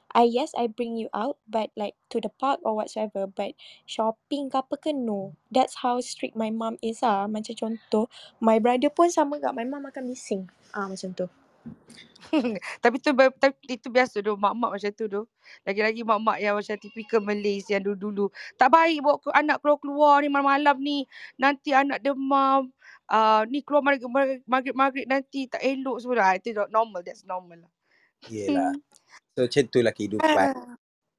I 0.10 0.26
yes, 0.26 0.57
I 0.57 0.66
bring 0.66 0.97
you 0.97 1.10
out, 1.14 1.38
but 1.45 1.70
like 1.78 1.93
to 2.10 2.18
the 2.18 2.34
park 2.34 2.66
or 2.66 2.74
whatsoever, 2.74 3.30
but 3.30 3.53
shopping 3.86 4.49
ke 4.49 4.57
apa 4.57 4.76
ke 4.82 4.89
no. 4.89 5.38
That's 5.53 5.86
how 5.86 6.01
strict 6.01 6.34
my 6.34 6.49
mom 6.49 6.82
is 6.82 7.05
ah. 7.05 7.30
Macam 7.30 7.53
contoh, 7.53 8.10
my 8.41 8.57
brother 8.57 8.89
pun 8.89 9.14
sama 9.14 9.38
gak, 9.38 9.53
my 9.53 9.66
mom 9.70 9.86
akan 9.86 10.10
bising. 10.10 10.49
Ah 10.74 10.89
macam 10.89 11.14
tu. 11.14 11.30
Tapi 12.84 12.97
tu 13.01 13.10
tapi 13.16 13.57
itu 13.66 13.88
biasa 13.89 14.22
tu 14.22 14.36
mak-mak 14.38 14.78
macam 14.78 14.91
tu 14.93 15.05
tu. 15.07 15.22
Lagi-lagi 15.66 16.01
mak-mak 16.05 16.38
yang 16.38 16.53
macam 16.57 16.76
typical 16.78 17.22
Malays 17.24 17.66
yang 17.72 17.82
dulu-dulu. 17.82 18.30
Tak 18.60 18.70
baik 18.70 19.01
bawa 19.01 19.18
ke 19.18 19.30
anak 19.34 19.57
keluar-keluar 19.64 20.22
ni 20.22 20.30
malam-malam 20.30 20.78
ni. 20.78 20.99
Nanti 21.39 21.74
anak 21.74 22.03
demam. 22.03 22.70
Uh, 23.10 23.41
ni 23.49 23.66
keluar 23.66 23.82
maghrib- 23.82 24.45
maghrib-maghrib 24.45 25.05
nanti 25.10 25.49
tak 25.49 25.64
elok 25.66 25.97
semua. 26.03 26.22
Ah, 26.22 26.36
itu 26.38 26.53
normal. 26.70 27.01
That's 27.01 27.26
normal 27.26 27.66
lah. 27.66 27.72
Yelah. 28.28 28.76
So 29.38 29.47
macam 29.47 29.63
tu 29.72 29.80
lah 29.80 29.93
kehidupan. 29.95 30.47
Ah, 30.51 30.76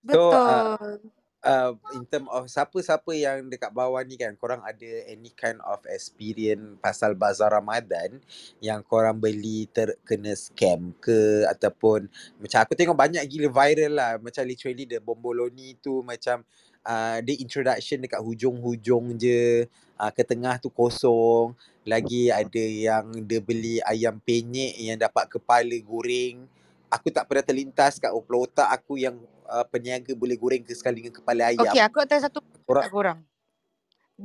So 0.08 0.32
uh, 0.32 0.76
Betul. 0.76 1.12
uh, 1.44 1.72
in 1.96 2.04
term 2.08 2.26
of 2.32 2.48
siapa-siapa 2.48 3.12
yang 3.12 3.48
dekat 3.52 3.72
bawah 3.72 4.00
ni 4.04 4.16
kan 4.16 4.32
korang 4.36 4.60
ada 4.64 4.90
any 5.08 5.32
kind 5.32 5.60
of 5.64 5.80
experience 5.88 6.80
pasal 6.80 7.12
bazar 7.12 7.52
Ramadan 7.52 8.20
yang 8.64 8.80
korang 8.84 9.20
beli 9.20 9.68
terkena 9.68 10.32
scam 10.36 10.96
ke 11.00 11.44
ataupun 11.48 12.08
macam 12.40 12.58
aku 12.64 12.72
tengok 12.76 12.96
banyak 12.96 13.24
gila 13.28 13.48
viral 13.52 13.92
lah 13.92 14.12
macam 14.20 14.42
literally 14.48 14.88
the 14.88 14.98
bomboloni 15.00 15.76
tu 15.80 16.00
macam 16.00 16.44
uh, 16.84 17.20
dia 17.20 17.36
introduction 17.40 18.00
dekat 18.00 18.20
hujung-hujung 18.24 19.20
je 19.20 19.68
uh, 20.00 20.10
ke 20.12 20.24
tengah 20.24 20.56
tu 20.56 20.72
kosong 20.72 21.52
lagi 21.84 22.28
ada 22.28 22.60
yang 22.60 23.04
dia 23.24 23.40
beli 23.40 23.80
ayam 23.84 24.20
penyet 24.20 24.76
yang 24.80 25.00
dapat 25.00 25.28
kepala 25.28 25.76
goreng 25.84 26.44
aku 26.90 27.08
tak 27.14 27.24
pernah 27.30 27.44
terlintas 27.46 28.02
kat 28.02 28.10
kepala 28.10 28.38
otak 28.44 28.68
aku 28.68 28.98
yang 28.98 29.16
uh, 29.46 29.64
peniaga 29.70 30.12
boleh 30.18 30.36
goreng 30.36 30.62
ke 30.66 30.74
sekali 30.74 31.00
dengan 31.06 31.14
kepala 31.14 31.54
ayam. 31.54 31.62
Okay, 31.70 31.80
aku 31.80 32.02
nak 32.02 32.08
tanya 32.10 32.22
satu 32.28 32.40
Korang 32.66 32.84
kat 32.84 32.90
korang. 32.92 33.18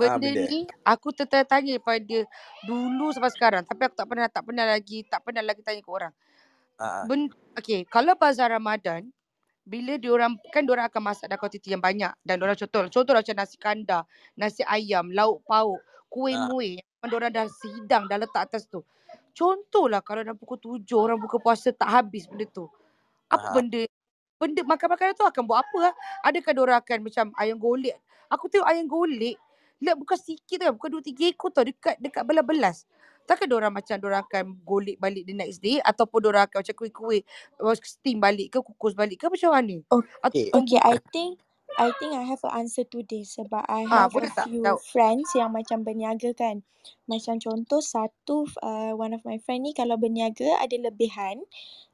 ah 0.04 0.18
Benda 0.20 0.20
benda. 0.20 0.44
ni 0.52 0.68
aku 0.84 1.10
tertanya 1.16 1.80
daripada 1.80 2.20
dulu 2.68 3.14
sampai 3.16 3.32
sekarang. 3.32 3.64
Tapi 3.64 3.82
aku 3.88 3.96
tak 3.96 4.08
pernah 4.10 4.28
tak 4.28 4.44
pernah 4.44 4.66
lagi 4.68 5.06
tak 5.08 5.22
pernah 5.24 5.44
lagi 5.46 5.62
tanya 5.64 5.80
ke 5.80 5.92
orang. 5.92 6.14
Ah 6.82 7.04
ah. 7.04 7.06
Ben, 7.08 7.32
okay, 7.56 7.88
kalau 7.88 8.18
bazar 8.20 8.52
Ramadan, 8.52 9.08
bila 9.66 9.98
diorang, 9.98 10.38
kan 10.54 10.68
diorang 10.68 10.88
akan 10.92 11.02
masak 11.02 11.28
dah 11.32 11.38
kuantiti 11.40 11.74
yang 11.74 11.82
banyak. 11.82 12.12
Dan 12.22 12.38
diorang 12.42 12.58
contoh, 12.60 12.86
contoh 12.92 13.14
macam 13.18 13.36
nasi 13.38 13.58
kandar, 13.58 14.04
nasi 14.38 14.62
ayam, 14.68 15.10
lauk 15.14 15.42
pauk, 15.48 15.82
kuih 16.12 16.38
muih. 16.50 16.82
Yang 17.02 17.10
diorang 17.10 17.32
dah 17.34 17.48
sidang, 17.50 18.04
dah 18.10 18.18
letak 18.22 18.52
atas 18.52 18.70
tu. 18.70 18.82
Contohlah 19.36 20.00
kalau 20.00 20.24
dah 20.24 20.32
pukul 20.32 20.56
tujuh 20.56 20.96
orang 20.96 21.20
buka 21.20 21.36
puasa 21.44 21.76
tak 21.76 21.92
habis 21.92 22.24
benda 22.24 22.48
tu. 22.48 22.72
Apa 23.28 23.52
ah. 23.52 23.54
benda, 23.60 23.84
benda 24.40 24.64
makan-makanan 24.64 25.14
tu 25.20 25.28
akan 25.28 25.44
buat 25.44 25.60
apa 25.60 25.78
lah? 25.92 25.94
Adakah 26.24 26.52
diorang 26.56 26.78
akan 26.80 26.98
macam 27.04 27.26
ayam 27.36 27.60
golek? 27.60 28.00
Aku 28.32 28.48
tengok 28.48 28.64
ayam 28.64 28.88
golek, 28.88 29.36
lihat 29.84 30.00
bukan 30.00 30.16
sikit 30.16 30.64
tau, 30.64 30.74
bukan 30.80 30.90
dua 30.98 31.04
tiga 31.04 31.28
ekor 31.28 31.52
tau, 31.52 31.68
dekat 31.68 32.00
dekat 32.00 32.24
belas-belas. 32.24 32.88
Takkan 33.26 33.50
diorang 33.50 33.74
macam 33.74 33.98
diorang 33.98 34.24
akan 34.24 34.44
golek 34.64 34.98
balik 35.02 35.26
the 35.28 35.36
next 35.36 35.60
day 35.60 35.82
ataupun 35.82 36.24
diorang 36.24 36.46
akan 36.48 36.62
macam 36.62 36.76
kuih-kuih 36.78 37.22
uh, 37.60 37.76
steam 37.82 38.22
balik 38.22 38.54
ke 38.54 38.58
kukus 38.62 38.96
balik 38.96 39.20
ke 39.20 39.26
macam 39.28 39.52
mana? 39.52 39.78
Okay. 40.24 40.54
Okay, 40.54 40.80
I 40.80 40.96
think 41.12 41.42
I 41.78 41.90
think 42.00 42.14
I 42.16 42.24
have 42.32 42.44
an 42.48 42.54
answer 42.64 42.86
to 42.94 43.00
this 43.12 43.36
sebab 43.42 43.64
I 43.68 43.84
ah 43.92 44.06
have 44.06 44.14
a 44.16 44.24
boleh 44.24 44.32
tak 44.38 44.48
few 44.48 44.64
jawab? 44.64 44.82
friends 44.92 45.28
yang 45.40 45.52
macam 45.58 45.84
berniaga 45.88 46.32
kan. 46.38 46.62
Macam 47.12 47.36
contoh 47.42 47.82
satu 47.82 48.46
uh, 48.64 48.94
one 48.96 49.14
of 49.18 49.22
my 49.28 49.38
friend 49.44 49.66
ni 49.66 49.72
kalau 49.74 49.98
berniaga 49.98 50.50
ada 50.64 50.78
lebihan, 50.78 51.38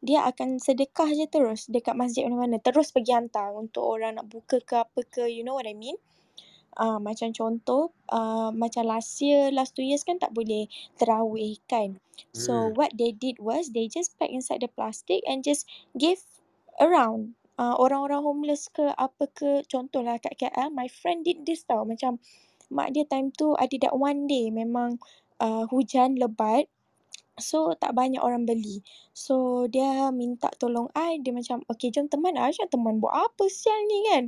dia 0.03 0.19
akan 0.29 0.59
sedekah 0.61 1.09
je 1.15 1.25
terus 1.31 1.65
dekat 1.71 1.95
masjid 1.97 2.27
mana-mana. 2.27 2.59
Terus 2.61 2.91
pergi 2.95 3.15
hantar 3.17 3.55
untuk 3.55 3.83
orang 3.87 4.19
nak 4.19 4.27
buka 4.29 4.57
ke 4.61 4.75
apa 4.85 5.01
ke, 5.07 5.23
you 5.31 5.41
know 5.47 5.55
what 5.57 5.65
I 5.65 5.73
mean? 5.73 5.97
uh, 6.79 6.99
macam 7.01 7.33
contoh 7.35 7.91
uh, 8.11 8.51
macam 8.53 8.87
last 8.87 9.19
year, 9.19 9.51
last 9.51 9.75
two 9.75 9.83
years 9.83 10.03
kan 10.05 10.19
tak 10.21 10.31
boleh 10.31 10.67
terawih 10.95 11.59
kan. 11.67 11.99
So 12.31 12.69
Hmm. 12.69 12.77
what 12.77 12.95
they 12.95 13.11
did 13.11 13.41
was 13.41 13.73
they 13.73 13.89
just 13.91 14.15
pack 14.21 14.29
inside 14.31 14.61
the 14.63 14.71
plastic 14.71 15.25
and 15.27 15.43
just 15.43 15.67
give 15.97 16.21
around. 16.79 17.35
Uh, 17.59 17.75
orang-orang 17.77 18.23
homeless 18.23 18.71
ke 18.71 18.89
apa 18.95 19.27
ke 19.31 19.61
contohlah 19.67 20.17
kat 20.17 20.33
KL 20.39 20.71
my 20.71 20.87
friend 20.87 21.27
did 21.27 21.45
this 21.45 21.61
tau 21.67 21.83
macam 21.85 22.17
mak 22.71 22.95
dia 22.95 23.05
time 23.05 23.29
tu 23.35 23.53
ada 23.59 23.75
that 23.77 23.93
one 23.93 24.25
day 24.25 24.49
memang 24.49 24.97
uh, 25.37 25.67
hujan 25.69 26.15
lebat 26.17 26.71
So 27.41 27.73
tak 27.75 27.97
banyak 27.97 28.21
orang 28.21 28.45
beli. 28.45 28.85
So 29.11 29.65
dia 29.67 30.13
minta 30.13 30.53
tolong 30.59 30.91
I, 30.93 31.19
dia 31.19 31.33
macam 31.33 31.65
okay 31.67 31.89
jom 31.89 32.07
teman 32.07 32.37
I 32.37 32.53
macam 32.53 32.69
teman 32.69 32.95
buat 33.01 33.11
apa 33.11 33.43
sial 33.49 33.81
ni 33.89 33.99
kan. 34.13 34.23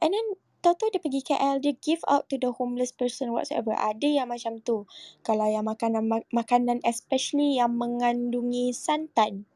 And 0.00 0.10
then 0.16 0.26
tahu-tahu 0.64 0.94
dia 0.96 1.02
pergi 1.04 1.20
KL, 1.22 1.62
dia 1.62 1.74
give 1.78 2.02
out 2.08 2.26
to 2.32 2.40
the 2.40 2.50
homeless 2.50 2.90
person 2.90 3.30
whatsoever. 3.30 3.76
Ada 3.76 4.24
yang 4.24 4.32
macam 4.32 4.58
tu. 4.64 4.88
Kalau 5.22 5.46
yang 5.46 5.68
makanan 5.68 6.08
makanan 6.32 6.82
especially 6.82 7.60
yang 7.60 7.76
mengandungi 7.76 8.72
santan. 8.72 9.46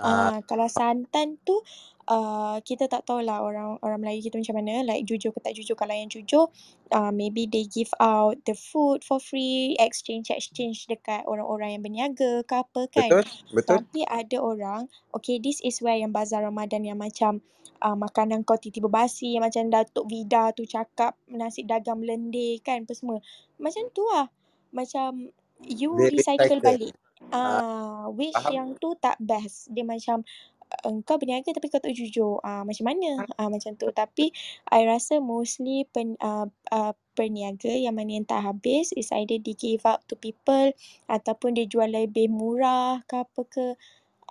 Uh, 0.02 0.38
kalau 0.48 0.72
santan 0.72 1.36
tu 1.44 1.60
uh, 2.08 2.58
kita 2.64 2.86
tak 2.90 3.06
tahulah 3.06 3.42
orang 3.42 3.78
orang 3.82 3.98
Melayu 4.02 4.26
kita 4.30 4.38
macam 4.40 4.56
mana 4.58 4.82
like 4.86 5.04
jujur 5.06 5.30
ke 5.30 5.38
tak 5.42 5.54
jujur 5.54 5.76
kalau 5.78 5.94
yang 5.94 6.10
jujur 6.10 6.48
uh, 6.94 7.12
maybe 7.14 7.46
they 7.46 7.66
give 7.68 7.90
out 8.02 8.38
the 8.46 8.54
food 8.56 9.02
for 9.06 9.18
free 9.22 9.74
exchange 9.78 10.30
exchange 10.32 10.86
dekat 10.90 11.22
orang-orang 11.26 11.78
yang 11.78 11.82
berniaga 11.82 12.42
ke 12.46 12.54
apa 12.54 12.82
kan 12.90 13.08
betul, 13.10 13.24
betul. 13.54 13.68
tapi 13.78 14.00
ada 14.08 14.36
orang 14.42 14.80
okay 15.14 15.38
this 15.38 15.62
is 15.62 15.78
where 15.82 15.96
yang 15.98 16.10
bazar 16.10 16.42
Ramadan 16.42 16.82
yang 16.86 16.98
macam 16.98 17.42
uh, 17.82 17.94
makanan 17.94 18.42
kau 18.42 18.58
tiba-tiba 18.58 18.88
basi 18.90 19.38
yang 19.38 19.44
macam 19.46 19.70
Datuk 19.70 20.06
Vida 20.10 20.50
tu 20.56 20.66
cakap 20.66 21.14
nasi 21.30 21.62
dagang 21.66 22.02
melendeh 22.02 22.58
kan 22.64 22.82
apa 22.82 22.92
semua 22.94 23.18
macam 23.58 23.86
tu 23.94 24.02
lah 24.10 24.26
macam 24.72 25.30
you 25.62 25.94
They 25.94 26.10
recycle 26.10 26.58
recycle. 26.58 26.60
balik 26.60 26.94
Ah, 27.30 27.62
Ah, 28.02 28.10
which 28.10 28.34
faham. 28.34 28.52
yang 28.52 28.68
tu 28.82 28.98
tak 28.98 29.14
best. 29.22 29.70
Dia 29.70 29.86
macam 29.86 30.26
uh, 30.26 30.51
engkau 30.84 31.20
berniaga 31.20 31.52
tapi 31.52 31.68
kau 31.68 31.80
tak 31.82 31.94
jujur. 31.94 32.40
Ah 32.42 32.64
macam 32.64 32.88
mana? 32.88 33.26
Ah 33.36 33.48
macam 33.52 33.76
tu. 33.76 33.88
Tapi 33.92 34.32
I 34.72 34.84
rasa 34.88 35.20
mostly 35.20 35.84
pen, 35.90 36.16
uh, 36.18 36.48
uh, 36.72 36.92
perniaga 37.12 37.70
yang 37.72 37.94
mana 37.96 38.16
yang 38.16 38.26
tak 38.26 38.40
habis 38.42 38.90
is 38.96 39.12
either 39.12 39.36
they 39.36 39.52
give 39.52 39.84
out 39.84 40.00
to 40.08 40.16
people 40.16 40.72
ataupun 41.12 41.54
dia 41.54 41.68
jual 41.68 41.88
lebih 41.92 42.32
murah 42.32 43.04
ke 43.04 43.22
apa 43.22 43.42
ke. 43.46 43.66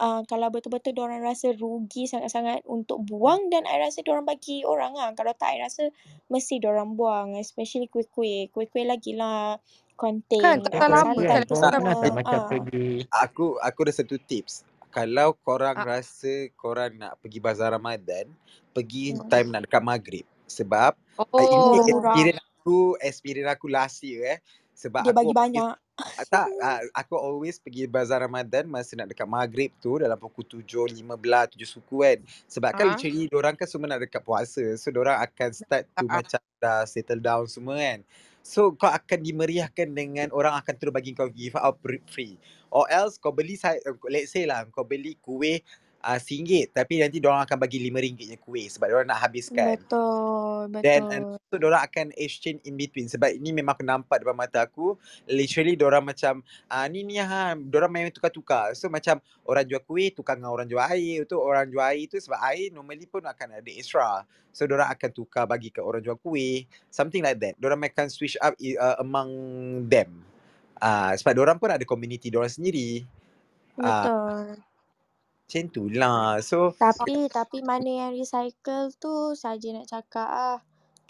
Uh, 0.01 0.25
kalau 0.25 0.49
betul-betul 0.49 0.97
diorang 0.97 1.21
rasa 1.21 1.53
rugi 1.53 2.09
sangat-sangat 2.09 2.65
untuk 2.65 3.05
buang 3.05 3.53
dan 3.53 3.69
I 3.69 3.77
rasa 3.85 4.01
diorang 4.01 4.25
bagi 4.25 4.65
orang 4.65 4.97
lah. 4.97 5.13
Kalau 5.13 5.35
tak 5.37 5.53
I 5.53 5.61
rasa 5.61 5.93
mesti 6.31 6.57
diorang 6.57 6.97
buang. 6.97 7.37
Especially 7.37 7.85
kuih-kuih. 7.85 8.49
Kuih-kuih 8.49 8.89
lagi 8.89 9.13
lah 9.13 9.61
Kan 10.01 10.65
tak 10.65 10.73
uh, 10.73 10.89
lama 10.89 11.13
Betul 11.13 11.29
kan 11.29 11.41
kan. 11.45 11.45
tak 11.45 11.71
lama. 11.77 11.91
macam 12.09 12.39
Ah. 12.41 12.47
pergi 12.49 13.05
Aku 13.13 13.61
aku 13.61 13.79
ada 13.85 13.93
satu 13.93 14.17
tips. 14.17 14.65
Kalau 14.91 15.33
korang 15.39 15.73
Ah. 15.73 15.87
rasa 15.97 16.51
korang 16.53 16.99
nak 16.99 17.15
pergi 17.23 17.39
bazar 17.39 17.71
Ramadan, 17.71 18.27
pergi 18.71 19.15
Hmm. 19.15 19.27
time 19.27 19.47
nak 19.49 19.63
dekat 19.65 19.81
maghrib. 19.81 20.25
Sebab 20.45 20.93
uh, 21.17 21.23
Oh. 21.23 21.39
ini 21.39 21.47
Murah-murah. 21.79 22.11
experience 22.11 22.41
aku, 22.59 22.79
experience 22.99 23.49
aku 23.49 23.65
last 23.71 23.97
year 24.03 24.21
eh. 24.27 24.39
Sebab 24.75 25.01
Dia 25.01 25.11
aku 25.15 25.17
bagi 25.23 25.33
banyak. 25.33 25.73
Ah, 26.01 26.25
tak, 26.25 26.49
ah, 26.57 26.81
aku 26.93 27.13
always 27.13 27.55
pergi 27.55 27.85
bazar 27.85 28.19
Ramadan 28.19 28.65
masa 28.65 28.97
nak 28.97 29.07
dekat 29.07 29.29
maghrib 29.29 29.69
tu 29.77 30.01
dalam 30.01 30.17
pukul 30.17 30.41
7.15, 30.43 31.45
7 31.47 31.61
suku 31.63 32.01
kan. 32.01 32.17
Sebab 32.49 32.71
kan 32.73 32.85
Ah. 32.85 32.91
literally 32.91 33.29
diorang 33.29 33.53
kan 33.53 33.67
semua 33.69 33.87
nak 33.87 34.01
dekat 34.01 34.19
puasa. 34.21 34.65
So 34.75 34.89
diorang 34.89 35.21
akan 35.21 35.49
start 35.53 35.85
to 35.93 36.03
Ah. 36.03 36.19
macam 36.19 36.41
dah 36.57 36.83
settle 36.83 37.21
down 37.21 37.45
semua 37.45 37.77
kan. 37.77 37.99
So 38.41 38.73
kau 38.73 38.89
akan 38.89 39.21
dimeriahkan 39.21 39.93
dengan 39.93 40.27
orang 40.33 40.57
akan 40.59 40.73
terus 40.75 40.93
bagi 40.93 41.13
kau 41.13 41.29
give 41.29 41.53
out 41.57 41.77
free. 42.09 42.35
Or 42.73 42.89
else 42.89 43.21
kau 43.21 43.29
beli, 43.29 43.55
let's 44.09 44.33
say 44.33 44.49
lah 44.49 44.65
kau 44.73 44.83
beli 44.83 45.15
kuih 45.21 45.61
uh, 46.01 46.19
RM1 46.19 46.73
tapi 46.73 47.01
nanti 47.01 47.21
diorang 47.21 47.45
akan 47.45 47.57
bagi 47.61 47.77
RM5 47.77 48.19
nya 48.25 48.37
kuih 48.41 48.67
sebab 48.67 48.89
diorang 48.89 49.07
nak 49.09 49.21
habiskan. 49.21 49.77
Betul, 49.77 50.81
Then 50.81 51.01
and 51.13 51.23
betul. 51.37 51.47
so 51.47 51.55
diorang 51.61 51.81
akan 51.85 52.05
exchange 52.17 52.59
in 52.65 52.75
between 52.75 53.07
sebab 53.07 53.29
ini 53.33 53.53
memang 53.53 53.77
aku 53.77 53.85
nampak 53.85 54.21
depan 54.21 54.35
mata 54.35 54.65
aku 54.65 54.97
literally 55.29 55.77
diorang 55.77 56.01
macam 56.01 56.41
ah 56.67 56.85
ni 56.89 57.05
ni 57.05 57.21
ha 57.21 57.53
diorang 57.53 57.89
main 57.93 58.09
tukar-tukar. 58.09 58.73
So 58.73 58.89
macam 58.89 59.21
orang 59.45 59.65
jual 59.65 59.81
kuih 59.85 60.09
tukar 60.11 60.37
dengan 60.37 60.51
orang 60.51 60.67
jual 60.67 60.81
air 60.81 61.23
tu 61.29 61.37
orang 61.37 61.69
jual 61.69 61.85
air 61.85 62.05
tu 62.09 62.17
sebab 62.17 62.39
air 62.49 62.73
normally 62.73 63.05
pun 63.05 63.21
akan 63.21 63.61
ada 63.61 63.71
extra. 63.71 64.25
So 64.51 64.65
diorang 64.65 64.89
akan 64.89 65.09
tukar 65.13 65.45
bagi 65.45 65.69
ke 65.69 65.79
orang 65.79 66.01
jual 66.01 66.17
kuih 66.17 66.65
something 66.89 67.21
like 67.21 67.37
that. 67.39 67.53
Diorang 67.61 67.79
akan 67.81 68.07
switch 68.09 68.35
up 68.41 68.57
uh, 68.57 68.97
among 68.99 69.29
them. 69.85 70.25
Ah 70.81 71.13
sebab 71.13 71.37
diorang 71.37 71.57
pun 71.61 71.69
ada 71.69 71.85
community 71.85 72.33
diorang 72.33 72.49
sendiri. 72.49 73.05
Ah 73.77 74.09
Betul. 74.09 74.70
Macam 75.51 75.67
tu 75.67 75.83
lah. 75.91 76.39
So 76.39 76.71
Tapi 76.79 77.27
tapi 77.27 77.59
mana 77.59 78.07
yang 78.07 78.11
recycle 78.15 78.95
tu 78.95 79.35
saja 79.35 79.67
nak 79.75 79.91
cakap 79.91 80.29
ah. 80.31 80.59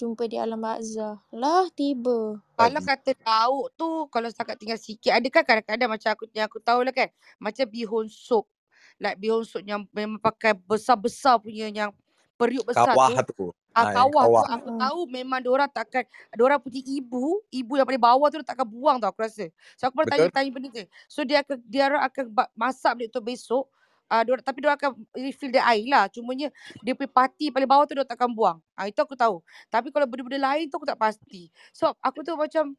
Jumpa 0.02 0.26
di 0.26 0.42
alam 0.42 0.58
bazar. 0.58 1.22
Lah 1.30 1.70
tiba. 1.78 2.42
Kalau 2.58 2.82
kata 2.82 3.14
lauk 3.22 3.70
tu 3.78 3.90
kalau 4.10 4.26
setakat 4.34 4.58
tinggal 4.58 4.82
sikit 4.82 5.14
ada 5.14 5.28
kan 5.30 5.46
kadang-kadang 5.46 5.90
macam 5.94 6.10
aku 6.10 6.26
yang 6.34 6.50
aku 6.50 6.58
tahu 6.58 6.82
lah 6.82 6.90
kan 6.90 7.14
macam 7.38 7.70
bihun 7.70 8.10
soup 8.10 8.50
like 8.98 9.22
bihun 9.22 9.46
soup 9.46 9.62
yang 9.62 9.86
memang 9.94 10.18
pakai 10.18 10.58
besar-besar 10.58 11.38
punya 11.38 11.70
yang 11.70 11.94
periuk 12.34 12.66
besar 12.66 12.98
Kawah 12.98 13.10
tu 13.26 13.34
tu. 13.38 13.48
Ah, 13.78 13.86
Ah 13.86 13.94
yang 13.94 14.10
kawah 14.10 14.26
tu 14.34 14.42
kawah. 14.42 14.46
aku 14.50 14.68
Mm-mm. 14.68 14.78
tahu 14.78 15.00
memang 15.08 15.40
diorang 15.40 15.70
takkan 15.72 16.04
diorang 16.36 16.60
punya 16.60 16.82
ibu, 16.84 17.40
ibu 17.54 17.74
yang 17.78 17.88
paling 17.88 18.02
bawah 18.04 18.28
tu 18.34 18.42
dia 18.42 18.48
takkan 18.50 18.68
buang 18.68 18.98
tau 19.00 19.14
aku 19.14 19.22
rasa. 19.24 19.48
So 19.80 19.88
aku 19.88 20.02
pernah 20.02 20.12
tanya-tanya 20.18 20.50
benda 20.52 20.70
tu. 20.74 20.84
So 21.08 21.24
dia 21.24 21.40
akan 21.46 21.58
dia 21.70 21.88
akan 21.88 22.26
masak 22.58 22.92
benda 23.00 23.10
tu 23.14 23.22
besok. 23.24 23.70
Ah 24.12 24.28
uh, 24.28 24.44
tapi 24.44 24.60
dia 24.60 24.76
akan 24.76 24.92
refill 25.16 25.56
dia 25.56 25.64
air 25.72 25.88
lah. 25.88 26.12
Cumanya 26.12 26.52
dia 26.84 26.92
punya 26.92 27.08
parti 27.08 27.48
paling 27.48 27.70
bawah 27.70 27.88
tu 27.88 27.96
dia 27.96 28.04
takkan 28.04 28.28
buang. 28.28 28.60
Ah 28.76 28.92
itu 28.92 29.00
aku 29.00 29.16
tahu. 29.16 29.40
Tapi 29.72 29.88
kalau 29.96 30.04
benda-benda 30.04 30.52
lain 30.52 30.68
tu 30.68 30.76
aku 30.76 30.88
tak 30.88 31.00
pasti. 31.00 31.48
So 31.72 31.96
aku 32.04 32.28
tu 32.28 32.36
macam 32.36 32.76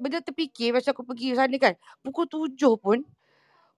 benda 0.00 0.24
terfikir 0.24 0.72
macam 0.72 0.90
aku 0.96 1.04
pergi 1.04 1.36
sana 1.36 1.56
kan. 1.60 1.74
Pukul 2.00 2.24
tujuh 2.24 2.80
pun 2.80 3.04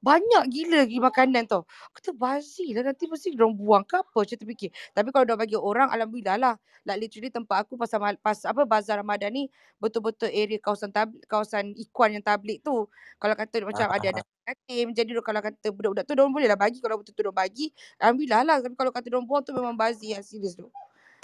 banyak 0.00 0.44
gila 0.48 0.88
lagi 0.88 0.96
makanan 0.96 1.44
tau. 1.44 1.68
Aku 1.92 1.98
tu 2.00 2.12
bazir 2.16 2.72
lah 2.72 2.88
nanti 2.88 3.04
mesti 3.04 3.36
diorang 3.36 3.52
buang 3.52 3.84
ke 3.84 4.00
apa 4.00 4.08
macam 4.24 4.36
terfikir. 4.40 4.72
Tapi 4.96 5.08
kalau 5.12 5.24
diorang 5.28 5.40
bagi 5.44 5.56
orang 5.60 5.88
alhamdulillah 5.92 6.36
lah. 6.40 6.54
Like 6.88 7.04
literally 7.04 7.28
tempat 7.28 7.68
aku 7.68 7.76
pasal 7.76 8.00
pas 8.24 8.38
apa 8.48 8.62
bazar 8.64 9.04
Ramadan 9.04 9.28
ni 9.36 9.44
betul-betul 9.76 10.32
area 10.32 10.56
kawasan 10.56 10.88
tablik, 10.88 11.20
kawasan 11.28 11.76
Ikwan 11.76 12.16
yang 12.16 12.24
tablik 12.24 12.64
tu. 12.64 12.88
Kalau 13.20 13.34
kata 13.36 13.60
macam 13.68 13.86
ada 13.92 14.06
anak 14.16 14.24
yatim 14.48 14.86
jadi 14.96 15.08
diorang 15.12 15.26
kalau 15.28 15.40
kata 15.44 15.68
budak-budak 15.70 16.04
tu 16.08 16.12
diorang 16.16 16.32
boleh 16.32 16.48
lah 16.48 16.58
bagi 16.58 16.80
kalau 16.80 16.96
betul-betul 16.98 17.28
diorang 17.28 17.38
bagi 17.44 17.66
alhamdulillah 18.00 18.42
lah. 18.48 18.56
Tapi 18.64 18.74
kalau 18.80 18.90
kata 18.96 19.06
diorang 19.12 19.28
buang 19.28 19.42
tu 19.44 19.52
memang 19.52 19.76
bazir 19.76 20.16
yang 20.16 20.24
serius 20.24 20.56
tu. 20.56 20.72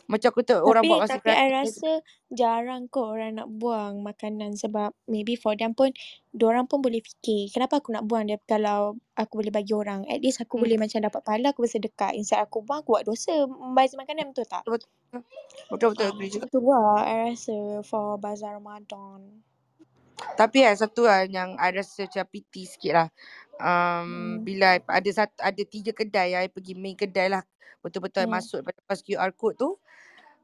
Macam 0.06 0.28
aku 0.30 0.40
tu 0.46 0.54
orang 0.54 0.82
Tapi 0.82 0.86
buat 0.86 0.98
masa 1.02 1.18
tapi 1.18 1.30
I 1.34 1.50
rasa 1.50 1.90
jarang 2.30 2.86
kot 2.90 3.06
orang 3.18 3.42
nak 3.42 3.48
buang 3.50 4.02
makanan 4.06 4.54
sebab 4.54 4.94
maybe 5.10 5.34
for 5.34 5.58
them 5.58 5.74
pun 5.74 5.90
diorang 6.30 6.66
pun 6.70 6.78
boleh 6.82 7.02
fikir 7.02 7.50
kenapa 7.50 7.82
aku 7.82 7.90
nak 7.90 8.06
buang 8.06 8.30
dia 8.30 8.38
kalau 8.46 8.94
aku 9.18 9.42
boleh 9.42 9.50
bagi 9.50 9.74
orang. 9.74 10.06
At 10.06 10.22
least 10.22 10.38
aku 10.42 10.58
Hmm. 10.58 10.62
boleh 10.62 10.78
macam 10.78 11.02
dapat 11.02 11.20
pahala 11.26 11.50
aku 11.50 11.66
bersedekah. 11.66 12.14
Instead 12.14 12.38
aku 12.38 12.62
buang 12.62 12.86
aku 12.86 12.98
buat 12.98 13.04
dosa 13.06 13.34
membazir 13.50 13.98
makanan 13.98 14.30
betul 14.30 14.46
tak? 14.46 14.64
Betul 14.66 14.90
betul 15.70 15.88
betul 15.94 16.06
Ah, 16.06 16.10
agree 16.14 16.30
juga. 16.30 16.46
macam 16.46 16.50
tu 16.54 16.60
lah 16.62 16.98
I 17.06 17.14
rasa 17.34 17.56
for 17.82 18.18
bazar 18.18 18.58
Ramadan. 18.58 19.42
Tapi 20.36 20.64
kan 20.64 20.76
satu 20.76 21.08
lah 21.08 21.24
yang 21.28 21.56
I 21.56 21.70
rasa 21.72 22.04
macam 22.08 22.24
pity 22.28 22.62
sikit 22.68 22.92
lah. 22.94 23.08
Um, 23.56 24.08
Hmm. 24.08 24.44
bila 24.44 24.76
I, 24.76 24.80
ada 24.84 25.10
satu, 25.12 25.36
ada 25.40 25.62
tiga 25.64 25.92
kedai 25.96 26.36
I 26.36 26.46
pergi 26.52 26.76
main 26.76 26.96
kedai 26.96 27.28
lah. 27.32 27.42
Betul-betul 27.80 28.24
I 28.24 28.28
Hmm. 28.28 28.36
masuk 28.36 28.60
lepas 28.64 29.00
QR 29.00 29.32
code 29.32 29.56
tu. 29.56 29.70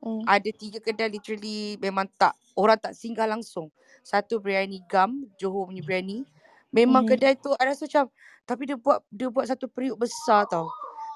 Hmm. 0.02 0.26
Ada 0.26 0.50
tiga 0.50 0.82
kedai 0.82 1.06
literally 1.14 1.78
memang 1.78 2.10
tak, 2.18 2.34
orang 2.58 2.74
tak 2.74 2.92
singgah 2.98 3.30
langsung. 3.30 3.70
Satu 4.02 4.42
biryani 4.42 4.82
gam, 4.90 5.30
Johor 5.38 5.70
punya 5.70 5.78
biryani. 5.86 6.26
Memang 6.74 7.06
Mhm. 7.06 7.10
kedai 7.14 7.34
tu 7.38 7.54
I 7.54 7.70
rasa 7.70 7.86
macam, 7.86 8.10
tapi 8.42 8.66
dia 8.66 8.74
buat 8.74 8.98
dia 9.14 9.30
buat 9.30 9.46
satu 9.46 9.70
periuk 9.70 10.02
besar 10.02 10.42
tau. 10.50 10.66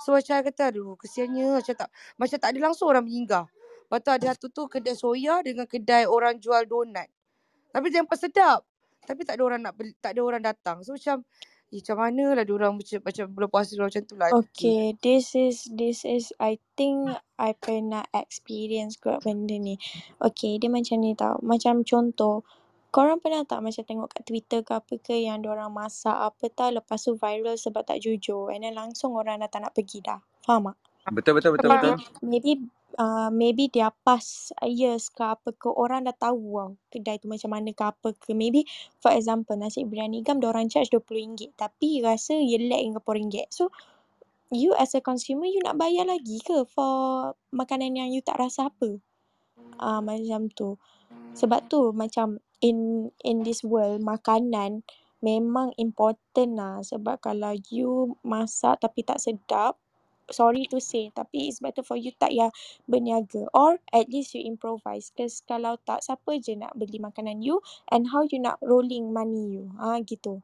So 0.07 0.14
macam 0.14 0.39
I 0.39 0.45
kata 0.47 0.70
aduh 0.70 0.95
kesiannya 1.03 1.59
macam 1.59 1.74
tak 1.74 1.89
macam 2.14 2.39
tak 2.39 2.49
ada 2.55 2.59
langsung 2.62 2.87
orang 2.87 3.03
menginggah. 3.03 3.51
Lepas 3.91 3.99
tu 4.07 4.11
ada 4.14 4.24
satu 4.34 4.47
tu 4.55 4.62
kedai 4.70 4.95
soya 4.95 5.43
dengan 5.43 5.66
kedai 5.66 6.07
orang 6.07 6.39
jual 6.39 6.62
donat. 6.68 7.11
Tapi 7.74 7.91
dia 7.91 8.07
nampak 8.07 8.22
sedap. 8.22 8.62
Tapi 9.07 9.22
tak 9.22 9.39
ada 9.39 9.43
orang 9.47 9.61
nak 9.62 9.74
beli, 9.78 9.95
tak 9.99 10.14
ada 10.14 10.20
orang 10.22 10.43
datang. 10.43 10.82
So 10.87 10.95
macam 10.95 11.22
eh, 11.73 11.81
macam 11.83 11.97
mana 11.99 12.25
lah 12.39 12.45
diorang 12.47 12.79
macam 12.79 12.99
macam 13.03 13.25
bulan 13.33 13.49
puasa 13.51 13.71
diorang 13.75 13.91
macam 13.91 14.05
tu 14.07 14.14
lah. 14.14 14.29
Okay, 14.31 14.95
this 15.03 15.35
is 15.35 15.67
this 15.75 16.07
is 16.07 16.31
I 16.39 16.62
think 16.79 17.11
I 17.37 17.55
pernah 17.59 18.07
experience 18.14 18.99
kot 18.99 19.27
benda 19.27 19.59
ni. 19.59 19.81
Okay, 20.23 20.59
dia 20.62 20.71
macam 20.71 21.03
ni 21.03 21.19
tau. 21.19 21.43
Macam 21.43 21.83
contoh, 21.83 22.47
korang 22.95 23.19
pernah 23.19 23.43
tak 23.43 23.61
macam 23.61 23.83
tengok 23.83 24.09
kat 24.14 24.23
Twitter 24.25 24.61
ke 24.62 24.73
apa 24.73 24.95
ke 25.03 25.14
yang 25.19 25.43
orang 25.45 25.75
masak 25.75 26.14
apa 26.14 26.47
tau 26.55 26.71
lepas 26.71 27.03
tu 27.03 27.19
viral 27.19 27.59
sebab 27.59 27.83
tak 27.83 27.99
jujur 28.01 28.49
and 28.55 28.62
then 28.62 28.73
langsung 28.73 29.12
orang 29.19 29.43
dah 29.43 29.51
tak 29.51 29.67
nak 29.67 29.73
pergi 29.75 30.01
dah. 30.01 30.23
Faham 30.47 30.73
tak? 30.73 30.77
Betul 31.14 31.39
betul 31.39 31.55
betul 31.55 31.71
betul. 31.71 31.95
maybe 32.19 32.67
uh, 32.97 33.28
maybe 33.32 33.68
their 33.70 33.92
past 34.05 34.53
years 34.64 35.12
ke 35.12 35.22
apa 35.22 35.53
ke 35.55 35.68
orang 35.68 36.09
dah 36.09 36.16
tahu 36.16 36.57
tau 36.57 36.70
kedai 36.88 37.20
tu 37.20 37.28
macam 37.28 37.53
mana 37.53 37.70
ke 37.72 37.84
apa 37.84 38.09
ke. 38.16 38.32
Maybe 38.32 38.64
for 38.99 39.12
example 39.12 39.57
nasi 39.57 39.84
biryani 39.84 40.24
gam 40.24 40.40
orang 40.42 40.68
charge 40.72 40.92
RM20 40.92 41.57
tapi 41.57 42.01
rasa 42.03 42.36
jelek 42.36 42.80
hingga 42.80 43.01
RM10. 43.01 43.49
So 43.53 43.70
you 44.51 44.72
as 44.74 44.97
a 44.97 45.01
consumer 45.05 45.47
you 45.47 45.61
nak 45.62 45.76
bayar 45.78 46.09
lagi 46.09 46.40
ke 46.42 46.64
for 46.66 47.34
makanan 47.53 47.97
yang 47.97 48.09
you 48.11 48.24
tak 48.24 48.40
rasa 48.40 48.72
apa? 48.72 48.99
Uh, 49.76 50.01
macam 50.01 50.49
tu. 50.53 50.80
Sebab 51.36 51.68
tu 51.68 51.92
macam 51.92 52.40
in 52.64 53.09
in 53.20 53.44
this 53.44 53.61
world 53.61 54.01
makanan 54.01 54.80
memang 55.20 55.72
important 55.80 56.57
lah 56.57 56.80
sebab 56.84 57.20
kalau 57.20 57.53
you 57.72 58.16
masak 58.24 58.80
tapi 58.80 59.05
tak 59.05 59.20
sedap 59.20 59.76
sorry 60.31 60.66
to 60.70 60.83
say 60.83 61.11
tapi 61.14 61.51
it's 61.51 61.62
better 61.62 61.83
for 61.83 61.95
you 61.99 62.11
tak 62.16 62.35
payah 62.35 62.51
berniaga. 62.91 63.47
Or 63.55 63.79
at 63.95 64.11
least 64.11 64.35
you 64.35 64.43
improvise. 64.43 65.11
Cause 65.14 65.43
kalau 65.47 65.79
tak 65.83 66.03
siapa 66.03 66.39
je 66.43 66.59
nak 66.59 66.74
beli 66.74 66.99
makanan 66.99 67.43
you? 67.43 67.62
And 67.91 68.11
how 68.11 68.27
you 68.27 68.43
nak 68.43 68.59
rolling 68.62 69.11
money 69.14 69.61
you? 69.61 69.70
Ah 69.79 69.99
ha, 69.99 70.03
gitu. 70.03 70.43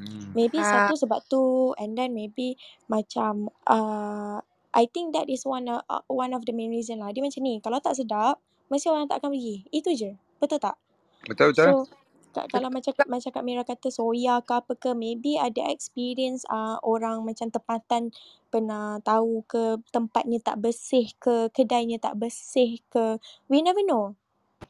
Hmm. 0.00 0.32
maybe 0.32 0.56
Ah. 0.62 0.86
satu 0.86 0.94
sebab 0.96 1.20
tu 1.26 1.74
and 1.76 1.98
then 1.98 2.14
maybe 2.14 2.54
macam 2.86 3.50
uh, 3.66 4.38
I 4.70 4.86
think 4.86 5.12
that 5.18 5.26
is 5.26 5.42
one 5.42 5.66
uh, 5.66 5.82
uh, 5.90 6.06
one 6.06 6.30
of 6.30 6.46
the 6.46 6.54
main 6.54 6.70
reason 6.70 7.02
lah. 7.02 7.10
Dia 7.10 7.26
macam 7.26 7.42
ni 7.42 7.58
kalau 7.58 7.82
tak 7.82 7.98
sedap 7.98 8.38
mesti 8.70 8.86
orang 8.86 9.10
tak 9.10 9.20
akan 9.20 9.34
pergi. 9.34 9.66
Itu 9.74 9.90
je. 9.92 10.14
Betul 10.38 10.62
tak? 10.62 10.78
Betul 11.26 11.52
betul. 11.52 11.68
So 11.68 11.99
kalau 12.30 12.70
macam 12.70 12.92
macam 13.10 13.30
Kak 13.34 13.44
Mira 13.44 13.62
kata 13.66 13.90
soya 13.90 14.38
ke 14.46 14.52
apa 14.54 14.72
ke 14.78 14.90
maybe 14.94 15.34
ada 15.34 15.66
experience 15.66 16.46
uh, 16.46 16.78
orang 16.86 17.26
macam 17.26 17.50
tempatan 17.50 18.14
pernah 18.50 19.02
tahu 19.02 19.42
ke 19.50 19.82
tempatnya 19.90 20.38
tak 20.38 20.62
bersih 20.62 21.10
ke 21.18 21.50
kedainya 21.50 21.98
tak 21.98 22.18
bersih 22.18 22.78
ke. 22.90 23.18
We 23.50 23.62
never 23.62 23.82
know. 23.82 24.14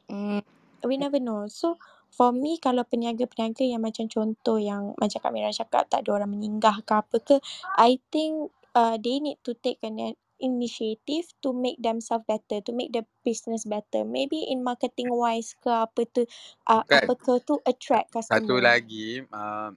Hmm. 0.09 0.41
we 0.81 0.97
never 0.97 1.21
know. 1.21 1.45
So 1.45 1.77
for 2.11 2.33
me 2.33 2.57
kalau 2.57 2.83
peniaga-peniaga 2.83 3.63
yang 3.63 3.85
macam 3.85 4.09
contoh 4.09 4.57
yang 4.57 4.97
macam 4.97 5.19
Kak 5.21 5.31
Mira 5.31 5.53
cakap 5.53 5.87
tak 5.87 6.05
ada 6.05 6.21
orang 6.21 6.33
menyinggah 6.33 6.81
ke 6.83 6.93
apa 6.97 7.17
ke 7.21 7.35
I 7.77 8.01
think 8.09 8.51
uh, 8.75 8.97
they 8.99 9.21
need 9.21 9.39
to 9.45 9.53
take 9.55 9.79
an 9.85 10.17
initiative 10.41 11.29
to 11.39 11.53
make 11.53 11.77
themselves 11.79 12.25
better 12.27 12.59
to 12.65 12.73
make 12.73 12.91
the 12.91 13.05
business 13.23 13.63
better 13.63 14.03
maybe 14.03 14.49
in 14.49 14.65
marketing 14.65 15.07
wise 15.13 15.53
ke 15.61 15.69
apa 15.69 16.01
tu 16.09 16.25
uh, 16.67 16.83
Bukan. 16.83 17.05
apa 17.05 17.13
ke 17.15 17.33
tu 17.45 17.55
attract 17.63 18.11
customer 18.11 18.41
Satu 18.41 18.55
lagi 18.59 19.21
uh, 19.29 19.71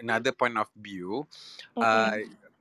another 0.00 0.32
point 0.32 0.56
of 0.56 0.68
view 0.74 1.22
Mm-mm. 1.76 1.84
uh, 1.84 2.16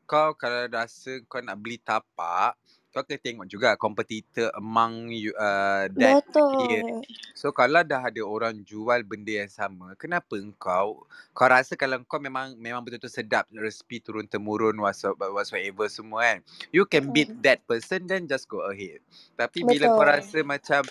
kau 0.05 0.35
kalau 0.35 0.67
rasa 0.67 1.23
kau 1.31 1.39
nak 1.39 1.55
beli 1.59 1.79
tapak 1.79 2.59
kau 2.91 3.03
kena 3.07 3.19
tengok 3.19 3.47
juga 3.49 3.69
competitor 3.79 4.51
among 4.59 5.09
you, 5.15 5.31
uh, 5.39 5.87
that 5.97 6.19
area. 6.59 6.83
betul 6.83 7.03
So 7.33 7.49
kalau 7.55 7.81
dah 7.87 8.03
ada 8.11 8.21
orang 8.21 8.61
jual 8.67 9.01
benda 9.07 9.31
yang 9.43 9.51
sama, 9.51 9.95
kenapa 9.95 10.35
engkau 10.37 11.07
kau 11.31 11.47
rasa 11.47 11.79
kalau 11.79 12.03
kau 12.05 12.19
memang 12.19 12.53
memang 12.59 12.83
betul-betul 12.83 13.09
sedap 13.11 13.47
resipi 13.55 14.03
turun 14.03 14.27
temurun 14.27 14.75
whatsoever 14.77 15.87
semua 15.87 16.35
kan. 16.35 16.39
You 16.75 16.83
can 16.85 17.09
beat 17.09 17.31
Mm. 17.31 17.41
that 17.41 17.63
person 17.65 18.05
then 18.05 18.27
just 18.27 18.51
go 18.51 18.67
ahead. 18.67 18.99
Tapi 19.39 19.63
bila 19.63 19.87
kau 19.89 20.03
betul 20.03 20.05
rasa 20.05 20.43
macam 20.43 20.83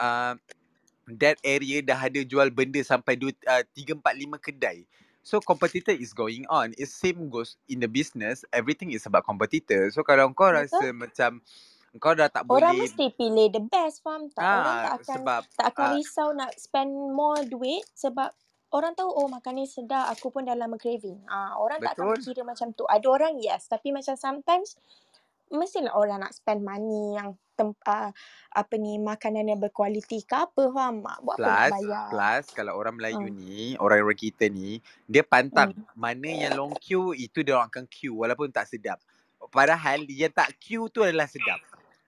uh, 0.00 0.34
that 1.20 1.36
area 1.44 1.82
dah 1.84 1.98
ada 1.98 2.22
jual 2.24 2.48
benda 2.48 2.80
sampai 2.80 3.18
2 3.18 3.34
uh, 3.46 3.64
3 3.76 4.00
4 4.00 4.00
5 4.00 4.38
kedai. 4.40 4.78
So 5.22 5.38
competitor 5.38 5.94
is 5.94 6.10
going 6.10 6.50
on. 6.50 6.74
It 6.74 6.90
same 6.90 7.30
goes 7.30 7.54
in 7.70 7.78
the 7.78 7.86
business. 7.86 8.42
Everything 8.50 8.90
is 8.90 9.06
about 9.06 9.22
competitor. 9.22 9.86
So 9.94 10.02
kalau 10.02 10.34
kau 10.34 10.50
rasa 10.50 10.90
betul. 10.90 10.98
macam 10.98 11.30
kau 12.02 12.16
dah 12.16 12.26
tak 12.26 12.48
orang 12.48 12.74
boleh 12.74 12.88
mesti 12.88 13.06
pilih 13.14 13.46
the 13.52 13.62
best 13.62 14.02
faham 14.02 14.26
tak? 14.32 14.42
Orang 14.42 14.64
tak 14.64 14.74
ah 14.74 14.96
akan 14.96 15.14
sebab 15.20 15.40
tak 15.54 15.66
akan 15.76 15.86
uh, 15.86 15.92
risau 15.94 16.28
nak 16.32 16.50
spend 16.56 16.90
more 16.90 17.40
duit 17.44 17.84
sebab 17.92 18.32
orang 18.72 18.96
tahu 18.96 19.12
oh 19.12 19.28
makan 19.28 19.60
ni 19.60 19.68
sedap 19.68 20.08
aku 20.08 20.32
pun 20.32 20.48
dah 20.48 20.56
lama 20.56 20.74
craving. 20.80 21.20
Ah 21.28 21.54
orang 21.60 21.78
tak 21.84 21.94
akan 22.00 22.16
betul. 22.16 22.32
kira 22.32 22.42
macam 22.42 22.68
tu. 22.72 22.88
Ada 22.88 23.06
orang 23.06 23.38
yes. 23.38 23.68
Tapi 23.68 23.92
macam 23.92 24.16
sometimes 24.16 24.74
mestilah 25.52 25.92
orang 25.92 26.24
nak 26.24 26.32
spend 26.32 26.64
money 26.64 27.16
yang 27.16 27.36
tem, 27.52 27.70
uh, 27.86 28.10
apa 28.52 28.74
ni 28.80 28.96
makanan 28.96 29.52
yang 29.52 29.60
berkualiti 29.60 30.24
ke 30.24 30.34
apa 30.34 30.72
faham 30.72 31.04
tak 31.04 31.18
buat 31.20 31.36
apa 31.36 31.44
nak 31.44 31.52
plus 31.52 31.72
bayar 31.76 32.06
plus 32.08 32.44
kalau 32.56 32.72
orang 32.76 32.94
Melayu 32.96 33.28
hmm. 33.28 33.36
ni 33.36 33.56
orang-orang 33.76 34.18
kita 34.18 34.48
ni 34.48 34.80
dia 35.04 35.22
pantang 35.22 35.70
Hmm. 35.72 35.86
mana 35.94 36.28
yang 36.28 36.58
long 36.58 36.74
queue 36.74 37.14
itu 37.14 37.44
dia 37.44 37.56
orang 37.56 37.70
akan 37.70 37.84
queue 37.86 38.16
walaupun 38.16 38.50
tak 38.50 38.66
sedap 38.66 38.98
padahal 39.52 40.04
yang 40.08 40.32
tak 40.32 40.56
queue 40.58 40.90
tu 40.90 41.04
adalah 41.04 41.28
sedap 41.28 41.60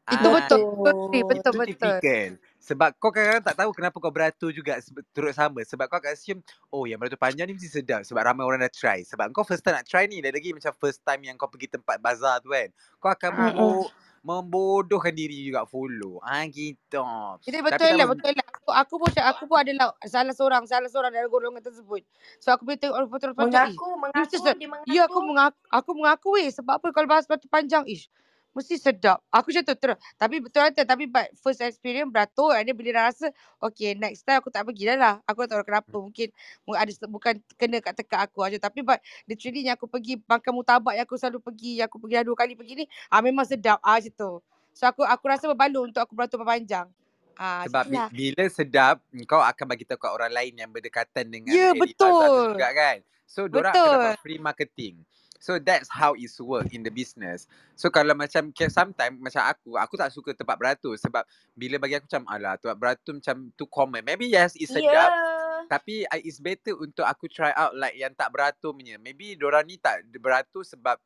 Itu 0.05 0.27
ah 0.29 0.33
betul. 0.37 0.61
Betul 0.61 0.85
betul 0.85 1.23
betul. 1.25 1.53
itu 1.53 1.59
betul. 1.59 1.69
typical 1.73 2.29
sebab 2.65 2.97
kau 2.97 3.13
kadang-kadang 3.13 3.45
tak 3.45 3.57
tahu 3.61 3.71
kenapa 3.77 3.97
kau 4.01 4.09
beratur 4.09 4.49
juga 4.49 4.81
turut 5.13 5.37
sama 5.37 5.61
sebab 5.69 5.85
kau 5.85 6.01
akan 6.01 6.17
assume 6.17 6.41
oh 6.73 6.89
yang 6.89 6.97
beratur 6.97 7.21
panjang 7.21 7.45
ni 7.45 7.53
mesti 7.53 7.69
sedap 7.69 8.09
sebab 8.09 8.25
ramai 8.25 8.41
orang 8.41 8.65
dah 8.65 8.73
try 8.73 9.05
sebab 9.05 9.29
kau 9.37 9.45
first 9.45 9.61
time 9.61 9.77
nak 9.77 9.85
try 9.85 10.09
ni 10.09 10.25
lagi 10.25 10.57
macam 10.57 10.73
first 10.81 11.05
time 11.05 11.29
yang 11.29 11.37
kau 11.37 11.45
pergi 11.45 11.77
tempat 11.77 12.01
bazar 12.01 12.41
tu 12.41 12.57
kan 12.57 12.73
kau 12.97 13.13
akan 13.13 13.31
Mm-mm. 13.37 13.45
membo 13.53 13.93
membodohkan 14.25 15.13
diri 15.13 15.45
juga 15.45 15.69
follow 15.69 16.25
ah 16.25 16.49
gitu 16.49 17.05
Jadi 17.45 17.59
tapi 17.61 17.67
betul 17.69 17.93
lah, 18.01 18.09
betul 18.09 18.33
lah. 18.33 18.47
Aku, 18.49 18.71
aku 18.73 18.95
pun 18.97 19.11
aku 19.13 19.43
pun 19.45 19.61
adalah 19.61 19.93
salah 20.09 20.33
seorang, 20.33 20.65
salah 20.65 20.89
seorang 20.89 21.13
dalam 21.13 21.29
golongan 21.29 21.61
tersebut. 21.61 22.01
So 22.41 22.57
aku 22.57 22.65
boleh 22.65 22.81
tengok 22.81 22.97
orang 22.97 23.11
betul 23.13 23.37
panjang, 23.37 23.77
mengaku 23.77 23.89
mengaku 24.01 24.37
dia 24.41 24.69
Ya 24.89 25.03
aku 25.05 25.21
mengaku 25.21 25.29
mengaku, 25.29 25.61
aku 25.69 25.91
mengaku 25.93 26.27
weh 26.41 26.49
sebab 26.49 26.81
apa 26.81 26.89
kalau 26.97 27.05
bahas 27.05 27.29
batu 27.29 27.45
panjang 27.53 27.85
ish. 27.85 28.09
Mesti 28.55 28.79
sedap. 28.79 29.19
Aku 29.35 29.51
macam 29.51 29.67
tu 29.67 29.75
terus. 29.75 29.99
Tapi 30.15 30.39
betul 30.39 30.63
kata 30.63 30.87
tapi 30.87 31.11
but 31.11 31.27
first 31.43 31.59
experience 31.59 32.07
beratur 32.07 32.55
and 32.55 32.71
then 32.71 32.75
bila 32.79 32.95
dah 32.95 33.05
rasa 33.11 33.27
okay 33.59 33.99
next 33.99 34.23
time 34.23 34.39
aku 34.39 34.47
tak 34.55 34.63
pergi 34.63 34.95
dah 34.95 34.97
lah. 34.97 35.15
Aku 35.27 35.43
tak 35.43 35.59
tahu 35.59 35.67
kenapa. 35.67 35.97
Mungkin 35.99 36.29
mu- 36.63 36.79
ada 36.79 36.91
bukan 37.11 37.35
kena 37.59 37.83
kat 37.83 37.95
tekak 37.99 38.31
aku 38.31 38.47
aja 38.47 38.59
tapi 38.63 38.87
but 38.87 39.03
literally 39.27 39.67
yang 39.67 39.75
aku 39.75 39.91
pergi 39.91 40.23
makan 40.23 40.53
mutabak 40.55 40.95
yang 40.95 41.03
aku 41.03 41.19
selalu 41.19 41.43
pergi, 41.43 41.83
yang 41.83 41.91
aku 41.91 41.99
pergi 41.99 42.15
dah 42.23 42.25
dua 42.31 42.37
kali 42.39 42.55
pergi 42.55 42.73
ni 42.81 42.85
ah 43.11 43.19
memang 43.19 43.43
sedap 43.43 43.83
ah 43.83 43.99
macam 43.99 44.15
tu. 44.15 44.33
So 44.71 44.87
aku 44.87 45.03
aku 45.03 45.25
rasa 45.27 45.51
berbaloi 45.51 45.91
untuk 45.91 46.07
aku 46.07 46.15
beratur 46.15 46.47
panjang. 46.47 46.87
Ah 47.35 47.67
Sebab 47.67 47.91
itulah 47.91 48.07
bila 48.15 48.45
sedap, 48.47 48.97
kau 49.27 49.43
akan 49.43 49.67
bagi 49.67 49.83
tahu 49.83 49.99
kat 49.99 50.13
orang 50.15 50.31
lain 50.31 50.55
yang 50.55 50.71
berdekatan 50.71 51.27
dengan 51.27 51.51
Ya 51.51 51.75
tu 51.75 51.83
betul. 51.83 52.55
juga 52.55 52.71
kan. 52.71 52.97
So, 53.27 53.51
diorang 53.51 53.75
akan 53.75 53.91
dapat 53.99 54.15
free 54.23 54.39
marketing. 54.39 54.95
So, 55.45 55.61
that's 55.61 55.93
how 55.93 56.17
it's 56.17 56.41
work 56.41 56.73
in 56.73 56.81
the 56.81 56.89
business. 56.89 57.45
So, 57.77 57.93
kalau 57.93 58.17
macam, 58.17 58.49
sometimes 58.57 59.21
macam 59.21 59.45
aku, 59.45 59.77
aku 59.77 59.95
tak 60.01 60.09
suka 60.09 60.33
tempat 60.33 60.57
beratur 60.57 60.97
sebab 60.97 61.21
bila 61.53 61.77
bagi 61.77 62.01
aku 62.01 62.09
macam, 62.09 62.25
alah, 62.33 62.57
tempat 62.57 62.77
beratur 62.81 63.21
macam 63.21 63.53
too 63.53 63.69
common. 63.69 64.01
Maybe 64.01 64.33
yes, 64.33 64.57
it's 64.57 64.73
sedap. 64.73 65.13
yeah 65.13 65.45
Tapi 65.69 66.05
uh, 66.05 66.21
it's 66.21 66.41
better 66.41 66.77
untuk 66.77 67.09
aku 67.09 67.29
try 67.29 67.53
out 67.57 67.73
like 67.77 67.97
yang 67.97 68.13
tak 68.13 68.29
beratur 68.33 68.77
punya. 68.77 69.01
Maybe 69.01 69.37
diorang 69.37 69.65
ni 69.65 69.81
tak 69.81 70.05
beratur 70.21 70.65
sebab 70.65 71.01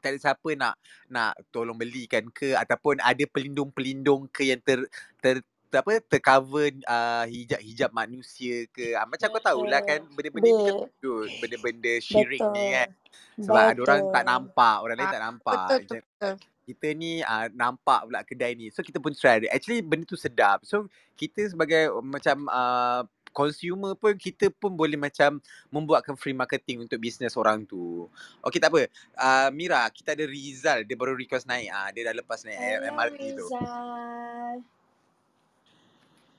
tak 0.00 0.16
ada 0.16 0.18
siapa 0.18 0.50
nak 0.56 0.74
nak 1.12 1.36
tolong 1.52 1.76
belikan 1.76 2.24
ke 2.32 2.56
ataupun 2.56 3.04
ada 3.04 3.20
pelindung-pelindung 3.28 4.32
ke 4.32 4.48
yang 4.48 4.60
ter 4.64 4.88
ter- 5.20 5.44
apa 5.72 5.92
tercover 6.02 6.66
uh, 6.82 7.24
hijab-hijab 7.24 7.90
manusia 7.90 8.66
ke 8.68 8.92
uh, 8.92 9.06
macam 9.06 9.30
kau 9.30 9.38
tahulah 9.38 9.80
kan 9.80 10.02
betul 10.02 10.14
benda-benda 10.18 10.50
ni 10.50 10.62
kan 10.64 10.74
Be- 10.74 10.84
betul 10.90 11.26
benda-benda 11.38 11.92
syirik 12.02 12.42
ni 12.50 12.64
kan 12.74 12.88
betul 12.90 13.44
sebab 13.46 13.62
ada 13.62 13.80
orang 13.80 14.00
tak 14.00 14.10
betul 14.10 14.26
nampak 14.26 14.76
orang 14.82 14.96
lain 14.96 15.06
Ah, 15.06 15.12
tak 15.12 15.22
nampak 15.22 15.54
betul 15.62 15.78
tu 15.78 15.94
Macam 15.94 16.02
betul. 16.02 16.34
kita 16.66 16.86
ni 16.92 17.12
uh, 17.20 17.46
nampak 17.52 18.00
pula 18.02 18.20
kedai 18.22 18.52
ni 18.54 18.66
so 18.68 18.82
kita 18.82 18.98
pun 18.98 19.14
try 19.14 19.38
actually 19.46 19.78
benda 19.78 20.04
tu 20.04 20.18
sedap 20.18 20.62
so 20.62 20.90
kita 21.14 21.46
sebagai 21.46 21.88
uh, 21.88 22.02
macam 22.02 22.50
uh, 22.50 23.02
consumer 23.30 23.94
pun 23.94 24.18
kita 24.18 24.50
pun 24.50 24.74
boleh 24.74 24.98
macam 24.98 25.38
membuatkan 25.70 26.18
free 26.18 26.34
marketing 26.34 26.82
untuk 26.82 26.98
bisnes 26.98 27.38
orang 27.38 27.62
tu. 27.62 28.10
Okey 28.42 28.58
tak 28.58 28.74
apa. 28.74 28.90
Uh, 29.14 29.48
Mira, 29.54 29.86
kita 29.86 30.18
ada 30.18 30.26
Rizal. 30.26 30.82
Dia 30.82 30.98
baru 30.98 31.14
request 31.14 31.46
naik. 31.46 31.70
Ah, 31.70 31.94
dia 31.94 32.10
dah 32.10 32.14
lepas 32.18 32.42
naik 32.42 32.58
Hello 32.58 32.90
MRT 32.90 33.20
tu. 33.38 33.46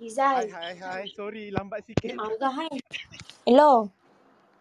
Rizal 0.01 0.49
Hai, 0.49 0.49
hai, 0.49 0.73
hai. 0.81 1.03
Sorry, 1.13 1.53
lambat 1.53 1.85
Dia 1.85 1.93
sikit. 1.93 2.17
marah 2.17 2.53
kan 2.57 2.73
Hello 3.45 3.93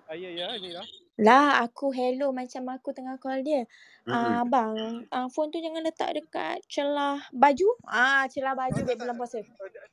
Ah, 0.05 0.12
ya, 0.12 0.28
ya, 0.28 0.53
ni 0.61 0.76
lah. 0.76 0.84
Lah 1.20 1.64
aku 1.64 1.93
hello 1.97 2.32
macam 2.32 2.68
aku 2.72 2.93
tengah 2.97 3.16
call 3.20 3.41
dia. 3.45 3.64
Ah 4.09 4.41
bang, 4.45 5.05
ah 5.12 5.28
phone 5.28 5.53
tu 5.53 5.61
jangan 5.61 5.84
letak 5.84 6.16
dekat 6.16 6.64
celah 6.64 7.20
baju. 7.32 7.68
Ah 7.84 8.24
celah 8.28 8.57
baju 8.57 8.80
Oh, 8.80 8.88
tak, 8.88 8.97
bulan 9.01 9.14
puasa. 9.20 9.38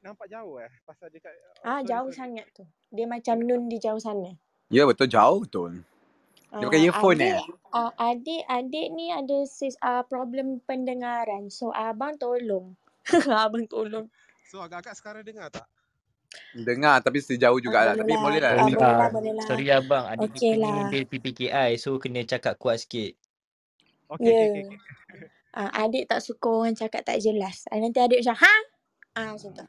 Nampak 0.04 0.28
jauh 0.32 0.56
eh. 0.64 0.72
Pasal 0.88 1.12
dekat, 1.12 1.36
Ah 1.68 1.84
sorry, 1.84 1.88
jauh 1.92 2.12
sorry. 2.12 2.18
sangat 2.18 2.48
tu. 2.56 2.64
Dia 2.96 3.06
macam 3.12 3.36
Dia 3.40 3.48
nun 3.48 3.68
di 3.68 3.78
jauh 3.78 4.00
sana. 4.00 4.32
Ya 4.72 4.84
betul 4.88 5.08
jauh 5.12 5.44
betul. 5.44 5.84
Dia 6.60 6.66
pakai 6.68 6.80
Ah 6.80 6.88
earphone 6.88 7.20
adik 7.20 7.28
eh. 7.28 7.40
ah, 7.76 7.92
adik 8.00 8.44
adik 8.48 8.88
ni 8.96 9.12
ada 9.12 9.38
sis 9.44 9.76
ah 9.84 10.04
problem 10.08 10.64
pendengaran. 10.64 11.52
So 11.52 11.76
abang 11.76 12.16
tolong. 12.16 12.80
abang 13.44 13.68
tolong. 13.68 14.08
So, 14.48 14.64
agak-agak 14.64 14.96
sekarang 14.96 15.24
dengar 15.28 15.52
tak? 15.52 15.68
Dengar 16.56 17.04
tapi 17.04 17.20
sejauh 17.20 17.60
Ah 17.60 17.62
jugalah. 17.62 17.94
boleh 17.94 18.00
Tapi 18.00 18.14
lah. 18.16 18.22
boleh 18.24 18.40
lah. 18.40 18.52
Ah 18.52 18.58
Sorry, 18.58 18.74
boleh 18.74 18.80
lah, 18.80 19.08
ah, 19.08 19.10
lah. 19.36 19.46
sorry 19.48 19.66
abang, 19.72 20.04
adik 20.08 20.32
ni 20.40 20.56
lah. 20.60 20.88
dia 20.92 21.02
PPKI 21.08 21.70
so 21.80 21.90
kena 22.00 22.22
cakap 22.24 22.54
kuat 22.60 22.80
sikit. 22.84 23.14
Okey, 24.08 24.32
okey, 24.32 24.48
Ya. 24.48 24.48
okey. 24.48 24.64
okey. 24.64 24.80
uh, 25.60 25.70
adik 25.84 26.04
tak 26.08 26.24
suka 26.24 26.48
orang 26.48 26.76
cakap 26.80 27.04
tak 27.04 27.20
jelas. 27.20 27.68
Uh, 27.68 27.80
nanti 27.80 28.00
adik 28.00 28.24
macam, 28.24 28.38
ha? 28.40 28.56
Ah, 29.18 29.30
macam 29.36 29.52
tu. 29.52 29.68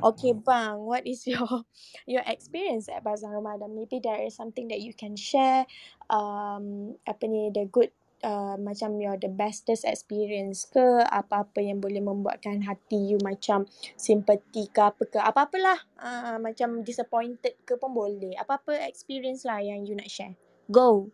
Okay 0.00 0.32
bang, 0.32 0.80
what 0.80 1.04
is 1.04 1.28
your 1.28 1.44
your 2.08 2.24
experience 2.24 2.88
at 2.88 3.04
Bazaar 3.04 3.36
Ramadan? 3.36 3.76
Maybe 3.76 4.00
there 4.00 4.24
is 4.24 4.32
something 4.32 4.72
that 4.72 4.80
you 4.80 4.96
can 4.96 5.12
share. 5.12 5.68
Um, 6.08 6.96
apa 7.04 7.28
ni 7.28 7.52
the 7.52 7.68
good 7.68 7.92
uh, 8.24 8.56
macam 8.60 8.96
your 9.00 9.16
the 9.16 9.28
bestest 9.28 9.84
experience 9.88 10.68
ke 10.68 11.04
apa-apa 11.08 11.60
yang 11.60 11.80
boleh 11.80 12.00
membuatkan 12.00 12.64
hati 12.64 13.14
you 13.14 13.18
macam 13.20 13.64
simpati 13.96 14.68
ke 14.68 14.80
apa 14.80 15.02
ke 15.04 15.18
apa-apalah 15.18 15.78
uh, 16.00 16.36
macam 16.40 16.84
disappointed 16.84 17.56
ke 17.64 17.76
pun 17.76 17.92
boleh. 17.92 18.36
Apa-apa 18.36 18.88
experience 18.88 19.44
lah 19.44 19.60
yang 19.60 19.84
you 19.84 19.96
nak 19.96 20.08
share. 20.08 20.36
Go. 20.70 21.10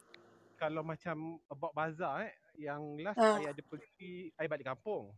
Kalau 0.56 0.80
macam 0.80 1.36
about 1.52 1.72
bazar 1.76 2.26
eh, 2.28 2.34
yang 2.56 2.96
last 3.00 3.20
Ah. 3.20 3.36
I 3.40 3.52
ada 3.52 3.62
pergi, 3.64 4.32
I 4.40 4.48
balik 4.48 4.66
kampung. 4.68 5.12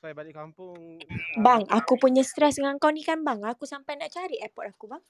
So 0.00 0.10
I 0.10 0.16
balik 0.16 0.34
kampung. 0.34 0.98
Bang, 1.46 1.62
Uh, 1.70 1.78
aku 1.78 1.94
punya 1.94 2.26
stres 2.26 2.58
dengan 2.58 2.74
kau 2.82 2.90
ni 2.90 3.06
kan 3.06 3.22
bang. 3.22 3.38
Aku 3.46 3.68
sampai 3.68 3.94
nak 3.94 4.10
cari 4.10 4.40
airport 4.42 4.74
aku 4.74 4.90
bang. 4.90 5.02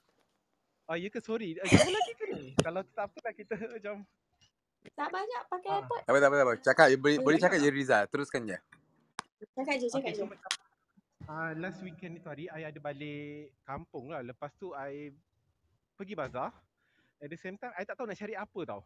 oh 0.91 0.99
ya 0.99 1.07
ke 1.09 1.23
sorry. 1.23 1.57
Uh, 1.57 1.65
lagi 1.65 2.13
ke 2.13 2.25
ni? 2.29 2.53
Kalau 2.59 2.83
tak 2.93 3.09
apa 3.09 3.17
lah 3.23 3.33
kita 3.33 3.55
macam. 3.73 4.05
Tak 4.91 5.07
banyak 5.07 5.41
pakai 5.47 5.69
Ah. 5.69 5.75
airport. 5.79 6.01
Tak 6.03 6.11
apa, 6.11 6.19
tak 6.19 6.27
apa, 6.27 6.35
tak 6.35 6.45
apa. 6.45 6.53
Cakap, 6.59 6.85
boleh, 6.99 7.17
boleh 7.19 7.37
ya 7.37 7.43
cakap 7.47 7.57
je 7.57 7.69
Riza. 7.69 7.97
Teruskan 8.05 8.41
je. 8.43 8.57
Cakap 9.55 9.75
je, 9.77 9.87
cakap 9.87 9.99
Okay, 9.99 10.11
je. 10.11 10.19
so 10.19 10.25
macam 10.27 10.51
uh, 11.25 11.51
last 11.57 11.79
weekend 11.79 12.13
itu 12.13 12.27
hari 12.27 12.45
I 12.47 12.67
ada 12.67 12.79
balik 12.79 13.51
kampung 13.63 14.11
lah. 14.11 14.19
Lepas 14.19 14.51
tu 14.55 14.71
I 14.71 15.15
pergi 15.93 16.13
bazar. 16.13 16.51
At 17.17 17.27
the 17.27 17.39
same 17.39 17.55
time 17.55 17.71
I 17.73 17.83
tak 17.83 17.95
tahu 17.95 18.03
nak 18.03 18.19
cari 18.19 18.35
apa 18.35 18.59
tau. 18.67 18.83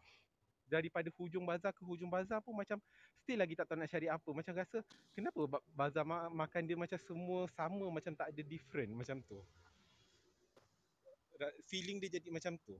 Daripada 0.64 1.08
hujung 1.16 1.42
bazar 1.42 1.72
ke 1.72 1.82
hujung 1.82 2.06
bazar 2.06 2.38
pun 2.38 2.54
macam 2.54 2.78
still 3.18 3.40
lagi 3.40 3.56
tak 3.56 3.66
tahu 3.66 3.80
nak 3.80 3.88
cari 3.88 4.06
apa. 4.06 4.30
Macam 4.30 4.52
rasa 4.54 4.78
kenapa 5.10 5.40
ba- 5.48 5.64
bazar 5.68 6.04
ma- 6.04 6.30
makan 6.30 6.62
dia 6.62 6.76
macam 6.76 6.98
semua 7.00 7.48
sama 7.50 7.88
macam 7.88 8.12
tak 8.12 8.30
ada 8.30 8.42
different 8.44 8.92
macam 8.92 9.18
tu. 9.24 9.40
Feeling 11.64 11.98
dia 11.98 12.18
jadi 12.18 12.28
macam 12.28 12.58
tu. 12.58 12.74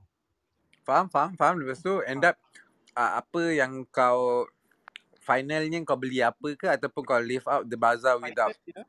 Faham, 0.83 1.07
faham, 1.07 1.33
faham. 1.33 1.55
Lepas 1.59 1.79
tu 1.79 2.03
end 2.03 2.23
up 2.23 2.35
uh, 2.97 3.21
apa 3.21 3.43
yang 3.53 3.85
kau 3.89 4.47
finalnya 5.29 5.77
kau 5.85 5.99
beli 5.99 6.25
apa 6.25 6.57
ke 6.57 6.67
ataupun 6.69 7.03
kau 7.05 7.21
leave 7.21 7.45
out 7.45 7.69
the 7.69 7.77
bazaar 7.77 8.17
without 8.17 8.55
Final 8.57 8.65
dia, 8.65 8.83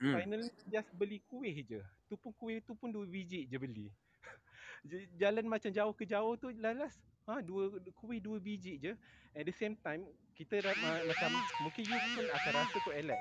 hmm. 0.00 0.14
final 0.16 0.42
just 0.68 0.90
beli 0.96 1.18
kuih 1.28 1.56
je. 1.64 1.80
Tu 2.08 2.14
pun 2.20 2.32
kuih 2.36 2.60
tu 2.60 2.76
pun 2.76 2.92
dua 2.92 3.06
biji 3.08 3.48
je 3.48 3.56
beli. 3.56 3.88
Jalan 5.20 5.48
macam 5.48 5.72
jauh 5.72 5.92
ke 5.96 6.04
jauh 6.04 6.36
tu 6.36 6.52
lalas 6.60 6.96
ha 7.24 7.40
dua 7.40 7.72
kuih 7.96 8.20
dua 8.20 8.36
biji 8.36 8.76
je. 8.76 8.92
At 9.32 9.46
the 9.46 9.54
same 9.54 9.78
time 9.80 10.04
kita 10.34 10.60
dah, 10.64 10.74
ma- 10.80 11.04
macam 11.04 11.30
mungkin 11.64 11.82
you 11.84 11.98
pun 12.16 12.24
akan 12.28 12.52
rasa 12.64 12.76
kot 12.80 12.94
Alex. 12.96 13.20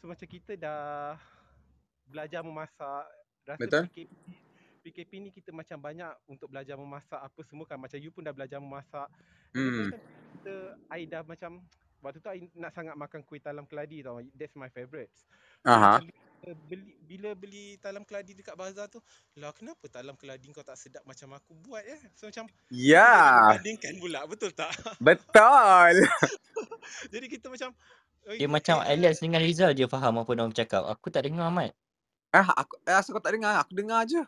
So 0.00 0.08
macam 0.08 0.28
kita 0.28 0.52
dah 0.56 1.16
belajar 2.08 2.40
memasak 2.40 3.04
rasa 3.44 3.60
Betul. 3.60 3.84
PKP 3.92 4.49
PKP 4.80 5.12
ni 5.20 5.30
kita 5.30 5.52
macam 5.52 5.76
banyak 5.76 6.12
untuk 6.26 6.48
belajar 6.48 6.74
memasak 6.80 7.20
apa 7.20 7.40
semua 7.44 7.68
kan 7.68 7.76
macam 7.76 8.00
you 8.00 8.10
pun 8.10 8.24
dah 8.24 8.32
belajar 8.32 8.58
memasak. 8.58 9.08
Hmm. 9.52 9.92
kita 10.40 10.54
I 10.88 11.04
dah 11.04 11.22
macam 11.26 11.60
waktu 12.00 12.18
tu 12.18 12.28
I 12.32 12.48
nak 12.56 12.72
sangat 12.72 12.96
makan 12.96 13.20
kuih 13.24 13.40
talam 13.44 13.68
keladi 13.68 14.00
tau. 14.00 14.18
That's 14.34 14.56
my 14.56 14.72
favourite. 14.72 15.12
Aha. 15.68 16.00
bila 16.00 16.56
beli 16.64 16.96
bila 17.04 17.30
beli 17.36 17.76
talam 17.84 18.00
keladi 18.00 18.32
dekat 18.32 18.56
bazar 18.56 18.88
tu, 18.88 18.96
lah 19.36 19.52
kenapa 19.52 19.84
talam 19.92 20.16
keladi 20.16 20.48
kau 20.56 20.64
tak 20.64 20.80
sedap 20.80 21.04
macam 21.04 21.36
aku 21.36 21.52
buat 21.60 21.84
ya? 21.84 22.00
So 22.16 22.32
macam 22.32 22.48
Ya, 22.72 23.52
membandingkan 23.52 24.00
pula, 24.00 24.24
betul 24.24 24.48
tak? 24.56 24.72
betul. 25.04 25.94
jadi 27.12 27.26
kita 27.28 27.52
macam 27.52 27.76
Dia 28.24 28.48
"Oi, 28.48 28.52
macam 28.52 28.80
eh, 28.84 28.96
Alex 28.96 29.20
dengan 29.20 29.40
Rizal 29.44 29.76
je 29.76 29.84
faham 29.84 30.24
apa 30.24 30.30
orang 30.32 30.56
cakap. 30.56 30.88
Aku 30.88 31.12
tak 31.12 31.28
dengar 31.28 31.52
Mat. 31.52 31.76
Ah, 32.32 32.48
aku 32.56 32.80
eh, 32.88 32.94
asal 32.96 33.12
kau 33.12 33.20
tak 33.20 33.36
dengar? 33.36 33.60
Aku 33.60 33.76
dengar 33.76 34.08
je. 34.08 34.22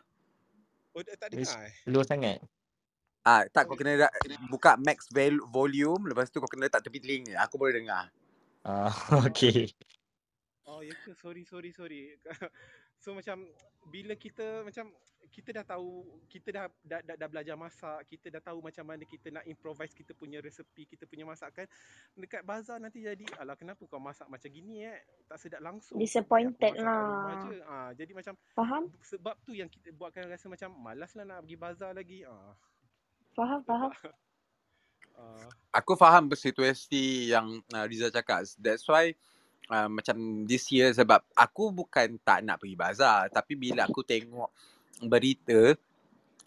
Oh, 0.93 1.01
tak 1.03 1.29
Ris- 1.33 1.49
dengar 1.49 1.67
eh? 1.67 1.73
Low 1.89 2.03
sangat. 2.05 2.39
Ah, 3.23 3.47
tak 3.47 3.71
kau 3.71 3.79
kena 3.79 4.11
buka 4.51 4.75
max 4.75 5.07
volume 5.47 6.11
lepas 6.11 6.27
tu 6.27 6.43
kau 6.43 6.51
kena 6.51 6.67
letak 6.67 6.83
tepi 6.83 6.99
telinga. 6.99 7.39
Aku 7.47 7.55
boleh 7.55 7.79
dengar. 7.79 8.11
Ah, 8.67 8.91
oh, 9.15 9.23
okay. 9.27 9.71
oh 10.67 10.83
ya 10.83 10.91
ke? 10.91 11.15
Sorry, 11.15 11.47
sorry, 11.47 11.71
sorry. 11.71 12.15
so 13.03 13.11
macam 13.11 13.43
bila 13.91 14.15
kita 14.15 14.63
macam 14.63 14.87
kita 15.33 15.49
dah 15.49 15.65
tahu 15.65 16.05
kita 16.29 16.53
dah 16.53 16.65
dah, 16.85 17.01
dah 17.01 17.15
dah 17.17 17.27
belajar 17.27 17.57
masak, 17.57 18.05
kita 18.05 18.29
dah 18.29 18.37
tahu 18.37 18.61
macam 18.61 18.85
mana 18.85 19.01
kita 19.01 19.33
nak 19.33 19.41
improvise 19.49 19.89
kita 19.97 20.13
punya 20.13 20.37
resepi, 20.37 20.85
kita 20.85 21.09
punya 21.09 21.25
masakan. 21.25 21.65
Dekat 22.13 22.45
bazar 22.45 22.77
nanti 22.77 23.01
jadi 23.01 23.25
alah 23.41 23.57
kenapa 23.57 23.81
kau 23.89 23.97
masak 23.97 24.29
macam 24.29 24.45
gini 24.53 24.85
eh? 24.85 25.01
Tak 25.25 25.41
sedap 25.41 25.65
langsung. 25.65 25.97
Disappointed 25.97 26.77
lah. 26.77 27.49
Ah 27.65 27.89
jadi 27.97 28.13
macam 28.13 28.37
Faham? 28.53 28.93
sebab 29.01 29.33
tu 29.41 29.57
yang 29.57 29.67
kita 29.67 29.89
buatkan 29.97 30.29
rasa 30.29 30.45
macam 30.45 30.69
malas 30.77 31.17
lah 31.17 31.25
nak 31.25 31.41
pergi 31.49 31.57
bazar 31.57 31.91
lagi. 31.97 32.21
Ah 32.29 32.53
Faham, 33.33 33.65
faham. 33.65 33.91
Ah 35.17 35.49
Aku 35.81 35.97
faham 35.97 36.29
situasi 36.37 37.33
yang 37.33 37.57
uh, 37.73 37.85
Riza 37.89 38.13
cakap. 38.13 38.45
That's 38.61 38.85
why 38.85 39.17
uh, 39.73 39.89
macam 39.89 40.45
this 40.45 40.69
year 40.69 40.93
sebab 40.93 41.25
aku 41.33 41.73
bukan 41.73 42.21
tak 42.21 42.45
nak 42.45 42.61
pergi 42.61 42.77
bazar 42.77 43.33
tapi 43.33 43.57
bila 43.57 43.89
aku 43.89 44.05
tengok 44.05 44.53
berita 45.09 45.73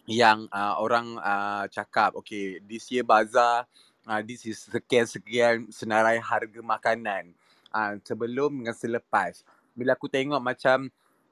yang 0.07 0.47
uh, 0.55 0.79
orang 0.79 1.19
uh, 1.19 1.67
cakap 1.67 2.15
okay 2.15 2.63
this 2.63 2.87
year 2.87 3.03
bazar 3.03 3.67
uh, 4.07 4.23
this 4.23 4.47
is 4.47 4.63
sekian-sekian 4.71 5.67
senarai 5.67 6.17
harga 6.17 6.63
makanan 6.63 7.35
uh, 7.75 7.99
sebelum 8.01 8.63
dengan 8.63 8.73
selepas. 8.73 9.43
Bila 9.75 9.93
aku 9.93 10.07
tengok 10.07 10.39
macam 10.39 10.87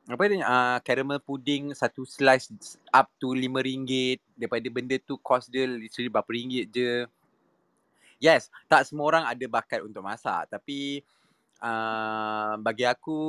apa 0.05 0.21
ni 0.29 0.37
uh, 0.37 0.77
caramel 0.85 1.17
pudding 1.17 1.73
satu 1.73 2.05
slice 2.05 2.77
up 2.93 3.09
to 3.17 3.33
RM5 3.33 4.21
daripada 4.37 4.67
benda 4.69 4.95
tu 5.01 5.17
cost 5.17 5.49
dia 5.49 5.65
literally 5.65 6.13
berapa 6.13 6.29
ringgit 6.29 6.69
je. 6.69 7.09
Yes 8.21 8.53
tak 8.69 8.85
semua 8.85 9.09
orang 9.09 9.23
ada 9.25 9.45
bakat 9.49 9.81
untuk 9.81 10.05
masak 10.05 10.45
tapi 10.53 11.01
uh, 11.61 12.53
bagi 12.59 12.83
aku 12.87 13.19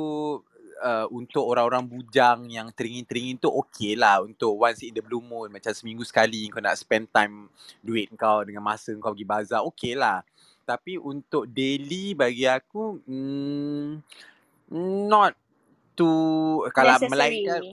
uh, 0.81 1.07
untuk 1.13 1.43
orang-orang 1.45 1.85
bujang 1.85 2.47
yang 2.49 2.69
teringin-teringin 2.73 3.39
tu 3.41 3.49
okey 3.49 3.97
lah 3.97 4.21
untuk 4.21 4.57
once 4.57 4.83
in 4.83 4.93
the 4.93 5.03
blue 5.03 5.23
moon 5.23 5.51
macam 5.51 5.71
seminggu 5.73 6.03
sekali 6.05 6.49
kau 6.51 6.61
nak 6.61 6.77
spend 6.77 7.09
time 7.09 7.49
duit 7.81 8.09
kau 8.15 8.43
dengan 8.43 8.63
masa 8.63 8.93
kau 8.97 9.13
pergi 9.13 9.27
bazar 9.27 9.61
okey 9.67 9.93
lah 9.97 10.21
tapi 10.67 10.99
untuk 10.99 11.47
daily 11.47 12.11
bagi 12.11 12.43
aku 12.43 12.99
mm, 13.07 14.03
not 15.07 15.31
too 15.95 16.67
kalau 16.75 16.99
melainkan. 17.07 17.63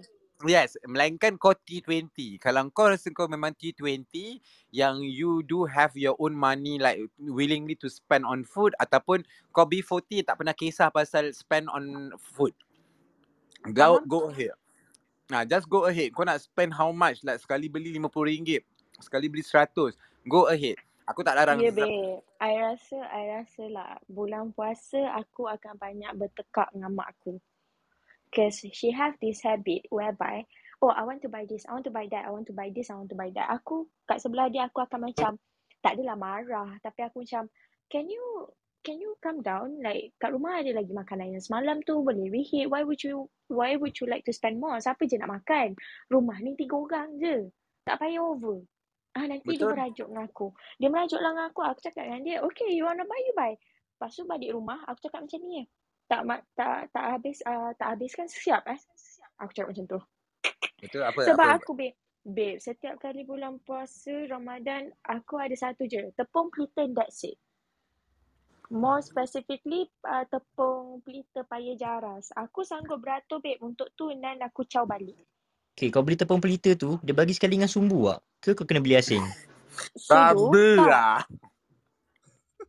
Yes, 0.45 0.76
melainkan 0.84 1.40
kau 1.40 1.57
T20. 1.57 2.36
Kalau 2.36 2.68
kau 2.68 2.92
rasa 2.92 3.09
kau 3.09 3.24
memang 3.24 3.57
T20 3.57 4.05
yang 4.68 5.01
you 5.01 5.40
do 5.40 5.64
have 5.64 5.97
your 5.97 6.12
own 6.20 6.36
money 6.36 6.76
like 6.76 7.01
willingly 7.16 7.72
to 7.80 7.88
spend 7.88 8.28
on 8.28 8.45
food 8.45 8.76
ataupun 8.76 9.24
kau 9.57 9.64
B40 9.64 10.28
tak 10.28 10.36
pernah 10.36 10.53
kisah 10.53 10.92
pasal 10.92 11.32
spend 11.32 11.72
on 11.72 12.12
food. 12.20 12.53
Go 13.72 13.97
Faham? 13.97 14.05
go 14.05 14.20
ahead. 14.28 14.53
Nah, 15.32 15.49
just 15.49 15.64
go 15.64 15.88
ahead. 15.88 16.12
Kau 16.12 16.28
nak 16.28 16.45
spend 16.45 16.76
how 16.76 16.92
much? 16.92 17.24
Like 17.24 17.40
sekali 17.40 17.72
beli 17.72 17.97
RM50, 17.97 18.61
sekali 19.01 19.32
beli 19.32 19.40
100. 19.40 19.97
Go 20.28 20.53
ahead. 20.53 20.76
Aku 21.09 21.24
tak 21.24 21.40
larang 21.40 21.61
Ya, 21.61 21.72
siapa. 21.72 21.88
babe. 21.88 22.20
I 22.40 22.53
rasa, 22.61 22.99
I 23.09 23.22
rasa 23.40 23.64
lah 23.72 23.97
bulan 24.09 24.53
puasa 24.53 25.01
aku 25.16 25.49
akan 25.49 25.80
banyak 25.80 26.12
bertekak 26.16 26.68
dengan 26.76 26.92
mak 26.92 27.16
aku. 27.16 27.40
Because 28.35 28.66
she 28.74 28.91
have 28.91 29.14
this 29.22 29.47
habit 29.47 29.87
whereby, 29.95 30.43
oh, 30.82 30.91
I 30.91 31.07
want 31.07 31.22
to 31.22 31.30
buy 31.30 31.47
this, 31.47 31.62
I 31.70 31.78
want 31.78 31.87
to 31.87 31.95
buy 31.95 32.11
that, 32.11 32.26
I 32.26 32.35
want 32.35 32.51
to 32.51 32.57
buy 32.59 32.74
this, 32.74 32.91
I 32.91 32.99
want 32.99 33.14
to 33.14 33.18
buy 33.18 33.30
that. 33.39 33.47
Aku 33.47 33.87
kat 34.11 34.18
sebelah 34.18 34.51
dia, 34.51 34.66
aku 34.66 34.82
akan 34.82 35.07
macam, 35.07 35.39
tak 35.78 35.95
adalah 35.95 36.18
marah. 36.18 36.74
Tapi 36.82 37.07
aku 37.07 37.22
macam, 37.22 37.47
can 37.87 38.11
you, 38.11 38.51
can 38.82 38.99
you 38.99 39.14
calm 39.22 39.39
down? 39.39 39.78
Like, 39.78 40.18
kat 40.18 40.35
rumah 40.35 40.59
ada 40.59 40.74
lagi 40.74 40.91
makanan 40.91 41.39
yang 41.39 41.47
semalam 41.47 41.78
tu, 41.87 42.03
boleh 42.03 42.26
reheat. 42.26 42.66
Why 42.66 42.82
would 42.82 43.07
you, 43.07 43.30
why 43.47 43.78
would 43.78 43.95
you 44.03 44.11
like 44.11 44.26
to 44.26 44.35
spend 44.35 44.59
more? 44.59 44.82
Siapa 44.82 45.07
je 45.07 45.14
nak 45.14 45.30
makan? 45.30 45.78
Rumah 46.11 46.43
ni 46.43 46.59
tiga 46.59 46.74
orang 46.74 47.14
je. 47.22 47.55
Tak 47.87 48.03
payah 48.03 48.18
over. 48.18 48.66
Ah, 49.14 49.30
nanti 49.30 49.47
dia 49.47 49.62
Betul. 49.62 49.78
merajuk 49.78 50.11
dengan 50.11 50.26
aku. 50.26 50.47
Dia 50.82 50.91
merajuk 50.91 51.22
lah 51.22 51.30
dengan 51.39 51.47
aku. 51.55 51.61
Aku 51.70 51.80
cakap 51.87 52.03
dengan 52.03 52.26
dia, 52.26 52.43
okay, 52.43 52.74
you 52.74 52.82
wanna 52.82 53.07
buy, 53.07 53.20
you 53.22 53.35
buy. 53.39 53.55
Lepas 53.95 54.11
tu 54.18 54.26
balik 54.26 54.51
rumah, 54.51 54.82
aku 54.91 55.07
cakap 55.07 55.22
macam 55.22 55.39
ni. 55.47 55.62
Tak 56.05 56.20
ma- 56.28 56.44
tak 56.52 56.92
tak 56.92 57.05
habis 57.16 57.40
uh, 57.48 57.72
tak 57.80 57.96
habiskan 57.96 58.28
siap 58.28 58.64
eh. 58.68 58.78
Aku 59.40 59.50
cakap 59.57 59.72
macam 59.72 59.86
tu. 59.88 60.00
Betul 60.84 61.02
apa 61.02 61.20
Sebab 61.24 61.48
apa 61.48 61.59
aku 61.64 61.72
babe, 61.72 61.96
babe, 62.22 62.61
setiap 62.61 63.00
kali 63.00 63.24
bulan 63.24 63.57
puasa 63.64 64.28
Ramadan, 64.28 64.92
aku 65.00 65.40
ada 65.40 65.57
satu 65.57 65.88
je, 65.88 66.12
tepung 66.12 66.52
pelita 66.52 66.84
that's 66.92 67.24
it. 67.24 67.40
More 68.72 69.00
specifically, 69.05 69.88
uh, 70.05 70.24
tepung 70.28 71.00
pelita 71.05 71.44
paya 71.48 71.76
jaras. 71.76 72.32
Aku 72.36 72.64
sanggup 72.64 73.00
beratur 73.00 73.40
babe 73.40 73.61
untuk 73.64 73.92
tu 73.96 74.12
dan 74.16 74.40
aku 74.44 74.64
caw 74.68 74.84
balik. 74.84 75.16
Okay, 75.74 75.90
kau 75.90 76.07
beli 76.07 76.14
tepung 76.14 76.38
pelita 76.38 76.76
tu, 76.78 77.00
dia 77.02 77.16
bagi 77.16 77.34
sekali 77.34 77.59
dengan 77.59 77.68
sumbu 77.68 78.12
tak? 78.12 78.20
Ke 78.44 78.50
kau 78.55 78.68
kena 78.68 78.84
beli 78.84 78.94
asing? 78.94 79.24
Sabar 79.98 80.78
Tak. 80.78 80.86
lah. 80.86 81.20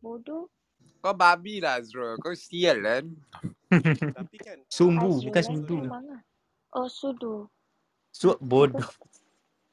Bodoh. 0.02 0.50
Kau 0.98 1.14
babi 1.14 1.60
lah 1.60 1.78
Azrul. 1.78 2.18
Kau 2.18 2.34
sial 2.34 2.82
kan. 2.82 3.04
Tapi 4.12 4.36
kan 4.38 4.58
Sumbu 4.76 5.22
bukan 5.22 5.42
sundu. 5.42 5.78
ah. 5.86 6.20
Oh 6.74 6.88
sudu. 6.88 7.46
Suap 8.10 8.38
bodoh. 8.40 8.82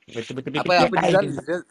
Betul-betul 0.04 0.60
Apa 0.60 0.84
apa 0.84 0.96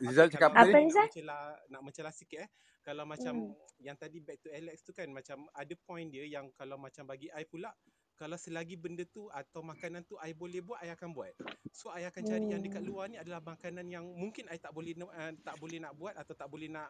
Zizal 0.00 0.26
tapi 0.26 0.32
cakap 0.32 0.56
apa 0.56 0.64
Apa 0.64 0.76
Rizal? 0.80 1.04
mencela 1.04 1.38
nak 1.68 1.80
mencela 1.84 2.10
sikit 2.10 2.48
eh. 2.48 2.50
Kalau 2.82 3.04
macam 3.04 3.34
Hmm. 3.36 3.54
yang 3.78 3.94
tadi 3.94 4.18
back 4.18 4.40
to 4.40 4.48
Alex 4.48 4.82
tu 4.82 4.90
kan 4.90 5.06
macam 5.08 5.46
ada 5.52 5.74
point 5.84 6.08
dia 6.08 6.24
yang 6.24 6.48
kalau 6.52 6.74
macam 6.74 7.04
bagi 7.04 7.28
I 7.30 7.44
pula 7.44 7.70
kalau 8.14 8.34
selagi 8.34 8.74
benda 8.74 9.02
tu 9.04 9.26
atau 9.28 9.60
makanan 9.60 10.02
tu 10.02 10.14
I 10.16 10.32
boleh 10.32 10.62
buat 10.62 10.78
I 10.80 10.90
akan 10.90 11.12
buat. 11.12 11.34
So 11.70 11.90
I 11.90 12.06
akan 12.06 12.22
cari 12.22 12.46
yang 12.48 12.62
dekat 12.62 12.80
Hmm. 12.80 12.88
luar 12.88 13.04
ni 13.06 13.18
adalah 13.18 13.38
makanan 13.38 13.86
yang 13.86 14.02
mungkin 14.08 14.48
I 14.48 14.56
tak 14.56 14.72
boleh 14.72 14.96
uh, 14.98 15.32
tak 15.42 15.56
boleh 15.58 15.78
nak 15.78 15.92
buat 15.92 16.14
atau 16.16 16.32
tak 16.32 16.48
boleh 16.48 16.66
nak 16.66 16.88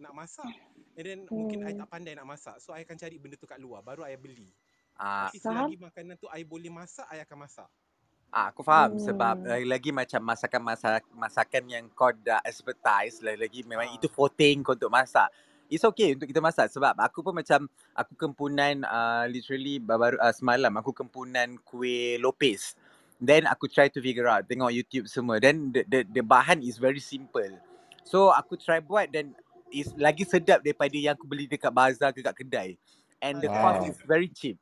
nak 0.00 0.16
masak. 0.16 0.50
And 0.96 1.04
then 1.06 1.20
mungkin 1.30 1.62
I 1.62 1.72
Hmm. 1.72 1.80
tak 1.80 1.88
pandai 1.88 2.12
nak 2.16 2.26
masak. 2.26 2.56
So 2.58 2.72
I 2.72 2.82
akan 2.82 2.96
cari 2.98 3.16
benda 3.20 3.36
tu 3.38 3.46
kat 3.46 3.60
luar 3.60 3.84
baru 3.84 4.02
I 4.02 4.16
beli. 4.16 4.50
Ah, 4.96 5.28
Tapi 5.28 5.38
Faham? 5.40 5.70
selagi 5.70 5.76
makanan 5.80 6.16
tu 6.16 6.26
I 6.28 6.42
boleh 6.42 6.72
masak 6.72 7.06
I 7.08 7.22
akan 7.22 7.38
masak. 7.46 7.70
Ah, 8.30 8.54
aku 8.54 8.62
faham 8.62 8.94
sebab 8.94 9.42
Hmm. 9.42 9.46
lagi-lagi 9.46 9.90
macam 9.90 10.22
masakan 10.22 10.62
masak 10.62 11.02
masakan 11.10 11.62
yang 11.66 11.84
kau 11.90 12.14
dah 12.14 12.38
expertise 12.46 13.18
lagi-lagi 13.26 13.66
memang 13.66 13.90
Ah. 13.90 13.96
itu 13.98 14.06
forte 14.06 14.46
kau 14.62 14.78
untuk 14.78 14.86
masak. 14.86 15.26
It's 15.66 15.82
okay 15.86 16.14
untuk 16.14 16.30
kita 16.30 16.38
masak 16.42 16.70
sebab 16.70 16.94
aku 16.98 17.22
pun 17.26 17.34
macam 17.34 17.66
aku 17.94 18.14
kempunan 18.14 18.82
uh, 18.86 19.26
literally 19.26 19.78
baru 19.82 20.18
uh, 20.18 20.34
semalam 20.34 20.70
aku 20.78 20.94
kempunan 20.94 21.58
kuih 21.66 22.18
lopez. 22.22 22.74
Then 23.18 23.50
aku 23.50 23.66
try 23.66 23.90
to 23.90 23.98
figure 23.98 24.30
out 24.30 24.46
tengok 24.46 24.70
YouTube 24.70 25.10
semua 25.10 25.38
then 25.42 25.74
the, 25.74 25.82
the, 25.86 26.00
the 26.06 26.22
bahan 26.22 26.62
is 26.62 26.78
very 26.78 27.02
simple. 27.02 27.50
So 28.06 28.30
aku 28.30 28.54
try 28.58 28.78
buat 28.78 29.10
dan 29.10 29.34
is 29.70 29.90
lagi 29.94 30.22
sedap 30.22 30.60
daripada 30.60 30.92
yang 30.92 31.14
aku 31.14 31.24
beli 31.24 31.46
dekat 31.46 31.70
bazar 31.70 32.10
ke 32.10 32.20
kat 32.20 32.34
kedai. 32.34 32.68
And 33.18 33.38
the 33.38 33.48
cost 33.48 33.84
Wow. 33.84 33.88
is 33.88 33.98
very 34.04 34.28
cheap. 34.28 34.56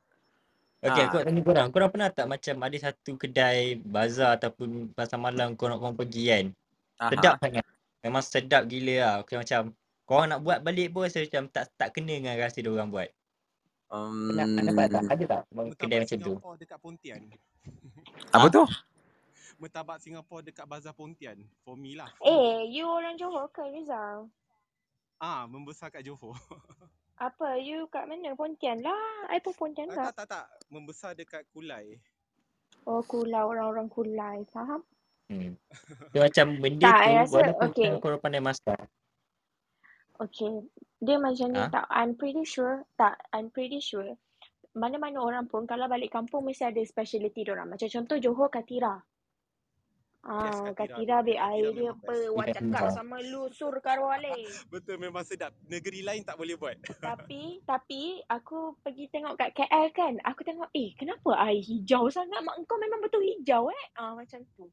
Okay, 0.79 1.03
aku 1.05 1.19
Ah, 1.19 1.21
nak 1.21 1.27
tanya 1.27 1.43
korang. 1.43 1.69
Korang 1.71 1.91
pernah 1.91 2.09
tak 2.09 2.27
macam 2.27 2.55
ada 2.63 2.77
satu 2.79 3.15
kedai 3.15 3.59
bazar 3.77 4.39
ataupun 4.39 4.93
pasar 4.93 5.19
malam 5.19 5.55
korang 5.55 5.79
korang 5.79 5.95
pergi 5.95 6.25
kan? 6.29 6.47
Sedap 7.11 7.35
aha. 7.35 7.43
sangat. 7.43 7.65
Memang 7.99 8.23
sedap 8.23 8.63
gila 8.65 8.95
lah. 8.97 9.15
Okay, 9.23 9.37
macam 9.37 9.75
korang 10.05 10.29
nak 10.31 10.41
buat 10.41 10.59
balik 10.61 10.91
pun 10.91 11.03
rasa 11.03 11.19
macam 11.21 11.51
tak 11.51 11.67
tak 11.75 11.89
kena 11.91 12.15
dengan 12.15 12.35
rasa 12.37 12.59
dia 12.59 12.71
orang 12.71 12.89
buat. 12.89 13.11
Pernah 13.89 14.47
tak 14.47 14.65
dapat 14.67 14.87
tak? 14.87 15.03
Um, 15.03 15.09
Ada 15.09 15.25
tak 15.25 15.41
kedai 15.49 15.67
Murtabak 15.67 15.99
macam 15.99 16.19
tu? 16.21 16.33
Dekat 16.61 16.79
Pontian. 16.79 17.21
apa 18.37 18.47
Ah? 18.47 18.51
tu? 18.53 18.65
Murtabak 19.59 19.99
Singapura 19.99 20.41
dekat 20.41 20.63
Bazar 20.65 20.95
Pontian. 20.95 21.35
For 21.63 21.75
me 21.75 21.99
lah. 21.99 22.07
Eh, 22.21 22.71
you 22.71 22.87
orang 22.87 23.19
Johor 23.19 23.51
ke 23.51 23.67
Rizal? 23.67 24.31
Ah, 25.19 25.51
membesar 25.51 25.91
kat 25.91 26.07
Johor. 26.07 26.39
Apa? 27.19 27.59
You 27.59 27.91
kat 27.91 28.07
mana? 28.07 28.39
Pontian 28.39 28.79
lah. 28.79 29.27
I 29.27 29.43
pun 29.43 29.51
Pontian 29.59 29.91
Ah, 29.91 30.15
tak. 30.15 30.15
tak, 30.15 30.15
tak, 30.15 30.27
tak. 30.31 30.47
Membesar 30.71 31.19
dekat 31.19 31.43
Kulai. 31.51 31.99
Oh, 32.87 33.03
Kulau. 33.03 33.51
Orang-orang 33.51 33.91
Kulai. 33.91 34.47
Faham? 34.55 34.87
Hmm. 35.29 35.59
So 36.15 36.23
macam 36.25 36.47
benda 36.63 36.89
Tak, 36.89 36.99
tu 37.03 37.05
I 37.05 37.13
rasa 37.21 37.35
walaupun 37.35 37.69
okay. 37.75 37.89
korang 38.01 38.23
pandai 38.23 38.41
masak. 38.41 38.81
Okay. 40.23 40.55
Dia 41.03 41.19
macam 41.19 41.47
ni 41.51 41.61
Ah? 41.61 41.69
tak. 41.69 41.87
I'm 41.91 42.15
pretty 42.15 42.47
sure. 42.47 42.87
Tak. 42.95 43.19
I'm 43.35 43.51
pretty 43.51 43.83
sure. 43.83 44.15
Mana-mana 44.79 45.19
orang 45.19 45.51
pun 45.51 45.67
kalau 45.67 45.91
balik 45.91 46.15
kampung 46.15 46.47
mesti 46.47 46.71
ada 46.71 46.79
speciality 46.87 47.43
diorang. 47.43 47.67
Macam 47.67 47.91
contoh 47.91 48.17
Johor 48.23 48.47
Katira. 48.47 48.95
Ah, 50.27 50.75
Katira 50.75 51.23
tu. 51.23 51.31
ambil 51.31 51.39
air 51.39 51.69
dia 51.71 51.91
apa. 51.95 52.15
Ikan 52.51 52.75
cakap 52.75 52.91
sama 52.91 53.17
lu 53.23 53.47
sur 53.55 53.71
karwale. 53.79 54.35
Betul, 54.73 54.99
memang 54.99 55.23
sedap. 55.23 55.55
Negeri 55.71 56.03
lain 56.03 56.27
tak 56.27 56.35
boleh 56.35 56.59
buat. 56.59 56.75
Tapi, 56.99 57.63
tapi 57.63 58.19
aku 58.27 58.75
pergi 58.83 59.07
tengok 59.15 59.39
kat 59.39 59.55
KL 59.55 59.87
kan. 59.95 60.15
Aku 60.27 60.43
tengok, 60.43 60.69
eh 60.75 60.91
kenapa 60.99 61.39
air 61.39 61.63
hijau 61.63 62.11
sangat? 62.11 62.43
Mak 62.43 62.67
kau 62.67 62.77
memang 62.83 62.99
betul 62.99 63.23
hijau 63.23 63.71
eh. 63.71 63.85
Ah, 63.95 64.19
macam 64.19 64.43
tu. 64.59 64.67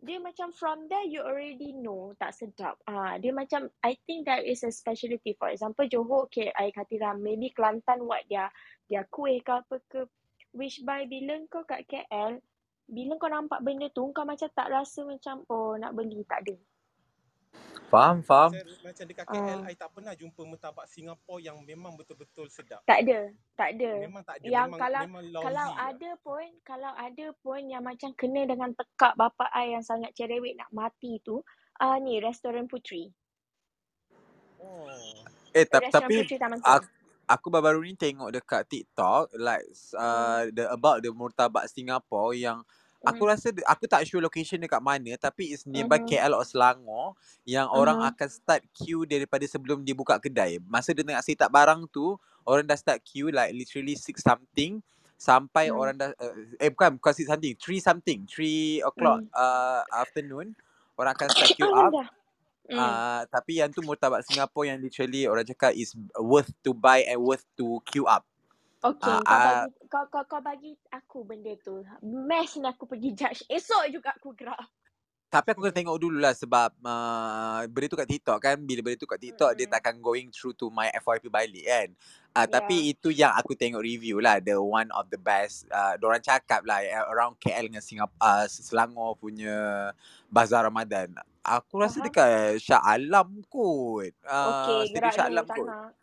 Dia 0.00 0.16
macam 0.16 0.48
from 0.56 0.88
there 0.88 1.04
you 1.04 1.20
already 1.20 1.76
know 1.76 2.16
tak 2.16 2.32
sedap. 2.32 2.80
Ah, 2.88 3.20
dia 3.20 3.36
macam 3.36 3.68
I 3.84 3.98
think 4.08 4.24
there 4.24 4.40
is 4.40 4.64
a 4.64 4.72
speciality. 4.72 5.36
For 5.36 5.52
example, 5.52 5.84
Johor, 5.90 6.30
okay, 6.30 6.48
air 6.56 6.72
katira. 6.72 7.12
Maybe 7.12 7.52
Kelantan 7.52 8.06
what 8.06 8.24
dia 8.30 8.48
dia 8.88 9.04
kuih 9.12 9.42
ke 9.44 9.52
apa 9.60 9.76
ke. 9.90 10.08
Which 10.56 10.82
by 10.82 11.04
bila 11.06 11.36
kau 11.52 11.62
kat 11.62 11.84
KL, 11.86 12.40
bila 12.90 13.16
kau 13.16 13.30
nampak 13.30 13.62
benda 13.62 13.86
tu, 13.94 14.10
kau 14.10 14.26
macam 14.26 14.50
tak 14.50 14.68
rasa 14.68 15.06
macam, 15.06 15.46
oh 15.46 15.78
nak 15.78 15.94
beli. 15.94 16.26
Tak 16.26 16.42
ada. 16.44 16.56
Faham, 17.90 18.22
faham. 18.22 18.54
Macam, 18.54 18.70
macam 18.86 19.04
dekat 19.10 19.26
KL, 19.26 19.60
Ah, 19.66 19.66
I 19.66 19.74
tak 19.74 19.90
pernah 19.90 20.14
jumpa 20.14 20.46
murtabak 20.46 20.86
Singapura 20.86 21.42
yang 21.42 21.58
memang 21.66 21.98
betul-betul 21.98 22.46
sedap. 22.46 22.86
tak 22.86 23.02
ada. 23.02 23.34
Tak 23.58 23.74
ada. 23.74 23.92
Memang 23.98 24.22
tak 24.22 24.38
ada. 24.38 24.46
Yang 24.46 24.68
Memang 24.70 24.78
kalau 24.78 25.00
memang 25.10 25.24
kalau 25.42 25.66
lah. 25.74 25.90
ada 25.90 26.10
pun 26.22 26.44
kalau 26.62 26.92
ada 26.94 27.26
pun 27.42 27.60
yang 27.66 27.82
macam 27.82 28.14
kena 28.14 28.46
dengan 28.46 28.70
tekak 28.78 29.18
bapa 29.18 29.50
I 29.50 29.74
yang 29.74 29.82
sangat 29.82 30.14
cerewet 30.14 30.54
nak 30.54 30.70
mati 30.70 31.18
tu 31.26 31.42
ah 31.82 31.98
ni 31.98 32.22
restoran 32.22 32.70
Putri 32.70 33.10
Oh. 34.60 34.86
Eh 35.56 35.64
ta- 35.64 35.80
restoran 35.80 36.04
tapi 36.04 36.14
aku, 37.26 37.46
baru-baru 37.48 37.80
ni 37.88 37.96
tengok 37.96 38.28
dekat 38.28 38.68
TikTok 38.68 39.32
like 39.40 39.64
hmm. 39.66 39.98
uh, 39.98 40.42
the 40.52 40.64
about 40.68 41.00
the 41.00 41.10
murtabak 41.10 41.66
Singapore 41.66 42.36
yang 42.36 42.60
aku 43.06 43.22
Hmm. 43.22 43.30
rasa 43.30 43.48
aku 43.66 43.84
tak 43.88 44.04
sure 44.06 44.20
location 44.20 44.60
dekat 44.60 44.80
mana 44.82 45.16
tapi 45.16 45.52
it's 45.56 45.64
nearby 45.64 45.98
Mhm. 45.98 46.06
KL 46.06 46.36
or 46.36 46.44
Selangor 46.44 47.16
yang 47.48 47.66
orang 47.72 47.96
Aha. 47.96 48.10
akan 48.12 48.28
start 48.28 48.62
queue 48.76 49.08
daripada 49.08 49.44
sebelum 49.48 49.80
dia 49.84 49.96
buka 49.96 50.20
kedai. 50.20 50.60
Masa 50.68 50.92
dia 50.92 51.04
nak 51.04 51.24
set 51.24 51.40
up 51.40 51.50
barang 51.52 51.88
tu, 51.88 52.16
orang 52.44 52.64
dah 52.68 52.76
start 52.78 53.00
queue 53.04 53.32
like 53.32 53.52
literally 53.56 53.96
six 53.96 54.20
something 54.24 54.80
sampai 55.20 55.68
Hmm. 55.68 55.76
orang 55.76 55.96
dah 56.00 56.10
uh, 56.16 56.34
eh 56.60 56.72
bukan 56.72 56.96
bukan 57.00 57.12
six 57.16 57.28
something, 57.28 57.52
three 57.56 57.80
something, 57.80 58.24
three 58.28 58.80
o'clock 58.84 59.20
Hmm. 59.20 59.30
uh, 59.36 59.84
afternoon 59.92 60.52
orang 60.96 61.12
akan 61.16 61.28
start 61.32 61.52
queue 61.56 61.72
up. 61.72 61.96
Hmm. 62.70 62.76
Uh, 62.76 63.26
tapi 63.28 63.58
yang 63.60 63.74
tu 63.74 63.82
murtabak 63.82 64.22
Singapore 64.22 64.70
yang 64.70 64.78
literally 64.78 65.26
orang 65.26 65.42
cakap 65.44 65.74
is 65.74 65.92
worth 66.16 66.54
to 66.62 66.70
buy 66.72 67.02
and 67.04 67.18
worth 67.20 67.42
to 67.58 67.82
queue 67.88 68.06
up. 68.06 68.22
Okay, 68.80 69.12
Uh, 69.12 69.20
kau 69.28 69.36
uh, 69.36 69.44
bagi 69.44 69.68
kau 69.92 70.04
kau 70.08 70.24
kau 70.24 70.40
bagi 70.40 70.72
aku 70.88 71.18
benda 71.28 71.52
tu. 71.60 71.84
Mess 72.00 72.56
ni 72.56 72.64
aku 72.64 72.88
pergi 72.88 73.12
judge. 73.12 73.44
Esok 73.48 73.84
juga 73.92 74.16
aku 74.16 74.32
gerak. 74.32 74.60
tapi 75.30 75.54
aku 75.54 75.62
kena 75.62 75.70
tengok 75.78 75.98
dulu 76.02 76.18
lah 76.18 76.34
sebab 76.34 76.74
uh, 76.82 77.62
benda 77.70 77.86
tu 77.86 77.94
kat 77.94 78.08
TikTok 78.10 78.38
kan. 78.42 78.56
Bila 78.58 78.82
benda 78.82 78.98
tu 78.98 79.06
kat 79.06 79.20
TikTok 79.20 79.54
dia 79.54 79.66
Mm-mm. 79.66 79.70
takkan 79.70 79.96
going 80.02 80.26
through 80.34 80.56
to 80.58 80.72
my 80.74 80.90
FYP 80.90 81.30
balik 81.30 81.62
kan. 81.62 81.88
Uh, 82.34 82.46
Yeah. 82.46 82.50
tapi 82.50 82.90
itu 82.90 83.14
yang 83.14 83.30
aku 83.38 83.54
tengok 83.54 83.78
review 83.78 84.18
lah. 84.18 84.42
The 84.42 84.58
one 84.58 84.90
of 84.90 85.06
the 85.06 85.20
best. 85.20 85.70
Uh, 85.70 85.94
diorang 86.00 86.18
cakap 86.24 86.66
lah 86.66 86.82
eh, 86.82 86.94
around 87.12 87.38
KL 87.38 87.70
dengan 87.70 87.84
Singapore, 87.84 88.18
uh, 88.18 88.46
Selangor 88.50 89.14
punya 89.14 89.54
Bazar 90.26 90.66
Ramadan. 90.66 91.14
Aku 91.46 91.78
rasa 91.78 92.02
Faham? 92.02 92.06
dekat 92.10 92.58
Shah 92.58 92.82
Alam 92.82 93.44
kot. 93.46 94.10
Uh, 94.26 94.46
Okay, 94.50 94.90
gerak 94.90 95.14
Shah. 95.14 95.30
Alam 95.30 95.46
kot. 95.46 95.70
nak. 95.70 95.94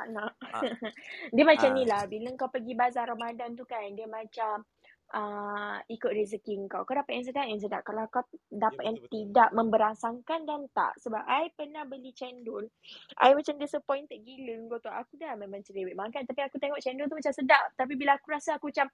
Tak 0.00 0.16
nak. 0.16 0.32
Uh, 0.40 0.64
dia 1.36 1.44
macam 1.44 1.76
ni 1.76 1.84
uh, 1.84 1.88
lah. 1.92 2.02
Bila 2.08 2.32
kau 2.40 2.48
pergi 2.48 2.72
bazar 2.72 3.04
Ramadan 3.04 3.52
tu 3.52 3.68
kan, 3.68 3.84
dia 3.92 4.08
macam 4.08 4.64
uh, 5.12 5.76
ikut 5.92 6.08
rezeki 6.08 6.64
kau. 6.72 6.88
Kau 6.88 6.96
dapat 6.96 7.20
yang 7.20 7.26
sedap, 7.28 7.44
yang 7.44 7.60
sedap. 7.60 7.82
Kalau 7.84 8.08
kau 8.08 8.24
Ya 8.48 8.72
dapat 8.72 8.82
yang 8.88 8.96
betul-betul. 8.96 9.12
tidak 9.12 9.48
memberangsangkan 9.52 10.40
dan 10.48 10.60
tak. 10.72 10.96
Sebab 11.04 11.20
I 11.28 11.52
pernah 11.52 11.84
beli 11.84 12.16
cendol. 12.16 12.64
I 13.20 13.36
macam 13.36 13.60
disappointed 13.60 14.24
gila. 14.24 14.56
Kau 14.72 14.80
tahu, 14.80 14.94
aku 14.96 15.12
dah 15.20 15.36
memang 15.36 15.60
cerewet 15.60 15.92
makan. 15.92 16.24
Tapi 16.24 16.40
aku 16.48 16.56
tengok 16.56 16.80
cendol 16.80 17.12
tu 17.12 17.20
macam 17.20 17.34
sedap. 17.36 17.64
Tapi 17.76 17.92
bila 17.92 18.16
aku 18.16 18.32
rasa 18.32 18.56
aku 18.56 18.72
macam 18.72 18.88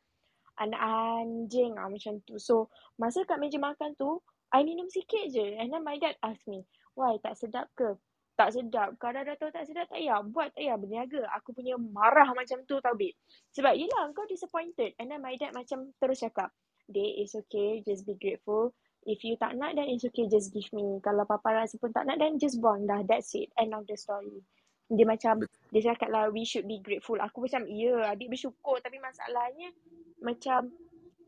anak 0.58 0.80
anjing 0.82 1.78
ah, 1.78 1.86
macam 1.86 2.18
tu. 2.26 2.40
So, 2.42 2.66
masa 2.98 3.22
kat 3.22 3.38
meja 3.38 3.62
makan 3.62 3.94
tu, 3.94 4.18
I 4.50 4.66
minum 4.66 4.90
sikit 4.90 5.30
je. 5.30 5.54
And 5.54 5.70
then 5.70 5.86
my 5.86 6.00
dad 6.02 6.18
ask 6.24 6.42
me, 6.50 6.66
why 6.98 7.14
tak 7.22 7.38
sedap 7.38 7.70
ke? 7.78 7.94
Tak 8.36 8.52
sedap. 8.52 9.00
Kalau 9.00 9.24
dah 9.24 9.36
tahu 9.40 9.48
tak 9.48 9.64
sedap, 9.64 9.88
tak 9.88 9.96
payah 9.96 10.20
buat, 10.20 10.52
tak 10.52 10.60
payah 10.60 10.76
berniaga. 10.76 11.24
Aku 11.40 11.56
punya 11.56 11.80
marah 11.80 12.28
macam 12.36 12.60
tu 12.68 12.76
tau, 12.84 12.92
babe. 12.92 13.16
Sebab 13.56 13.72
yelah, 13.72 14.12
kau 14.12 14.28
disappointed. 14.28 14.92
And 15.00 15.08
then 15.08 15.24
my 15.24 15.40
dad 15.40 15.56
macam 15.56 15.96
terus 15.96 16.20
cakap, 16.20 16.52
Dek, 16.86 17.12
it's 17.18 17.34
okay. 17.34 17.82
Just 17.82 18.06
be 18.06 18.14
grateful. 18.14 18.76
If 19.08 19.24
you 19.24 19.34
tak 19.40 19.58
nak, 19.58 19.74
then 19.74 19.88
it's 19.88 20.04
okay. 20.06 20.28
Just 20.28 20.52
give 20.52 20.68
me. 20.76 21.00
Kalau 21.00 21.24
papa 21.24 21.64
rasa 21.64 21.80
pun 21.80 21.90
tak 21.90 22.06
nak, 22.06 22.20
then 22.20 22.36
just 22.36 22.60
buang 22.60 22.84
dah. 22.84 23.02
That's 23.08 23.32
it. 23.34 23.50
End 23.58 23.74
of 23.74 23.88
the 23.88 23.96
story. 23.98 24.44
Dia 24.86 25.02
macam, 25.02 25.42
dia 25.74 25.82
cakap 25.82 26.12
lah, 26.14 26.30
we 26.30 26.46
should 26.46 26.68
be 26.68 26.78
grateful. 26.78 27.18
Aku 27.18 27.42
macam, 27.42 27.66
ya, 27.66 28.06
yeah, 28.06 28.12
adik 28.14 28.30
bersyukur. 28.30 28.78
Tapi 28.78 29.02
masalahnya, 29.02 29.74
macam, 30.22 30.70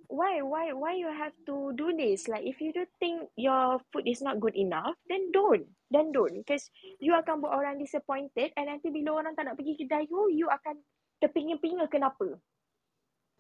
why 0.09 0.41
why 0.41 0.73
why 0.73 0.97
you 0.97 1.09
have 1.09 1.37
to 1.45 1.69
do 1.77 1.93
this 1.93 2.33
like 2.33 2.41
if 2.41 2.65
you 2.65 2.73
don't 2.73 2.89
think 2.97 3.29
your 3.37 3.77
food 3.93 4.09
is 4.09 4.25
not 4.25 4.41
good 4.41 4.57
enough 4.57 4.97
then 5.05 5.21
don't 5.37 5.69
then 5.89 6.13
don't 6.13 6.33
because 6.37 6.69
you 7.01 7.17
akan 7.17 7.41
buat 7.41 7.53
orang 7.53 7.81
disappointed 7.81 8.53
and 8.57 8.69
nanti 8.69 8.93
bila 8.93 9.25
orang 9.25 9.33
tak 9.33 9.49
nak 9.49 9.57
pergi 9.57 9.75
kedai 9.77 10.05
you 10.09 10.29
you 10.33 10.47
akan 10.49 10.79
terpinga-pinga 11.19 11.91
kenapa 11.91 12.39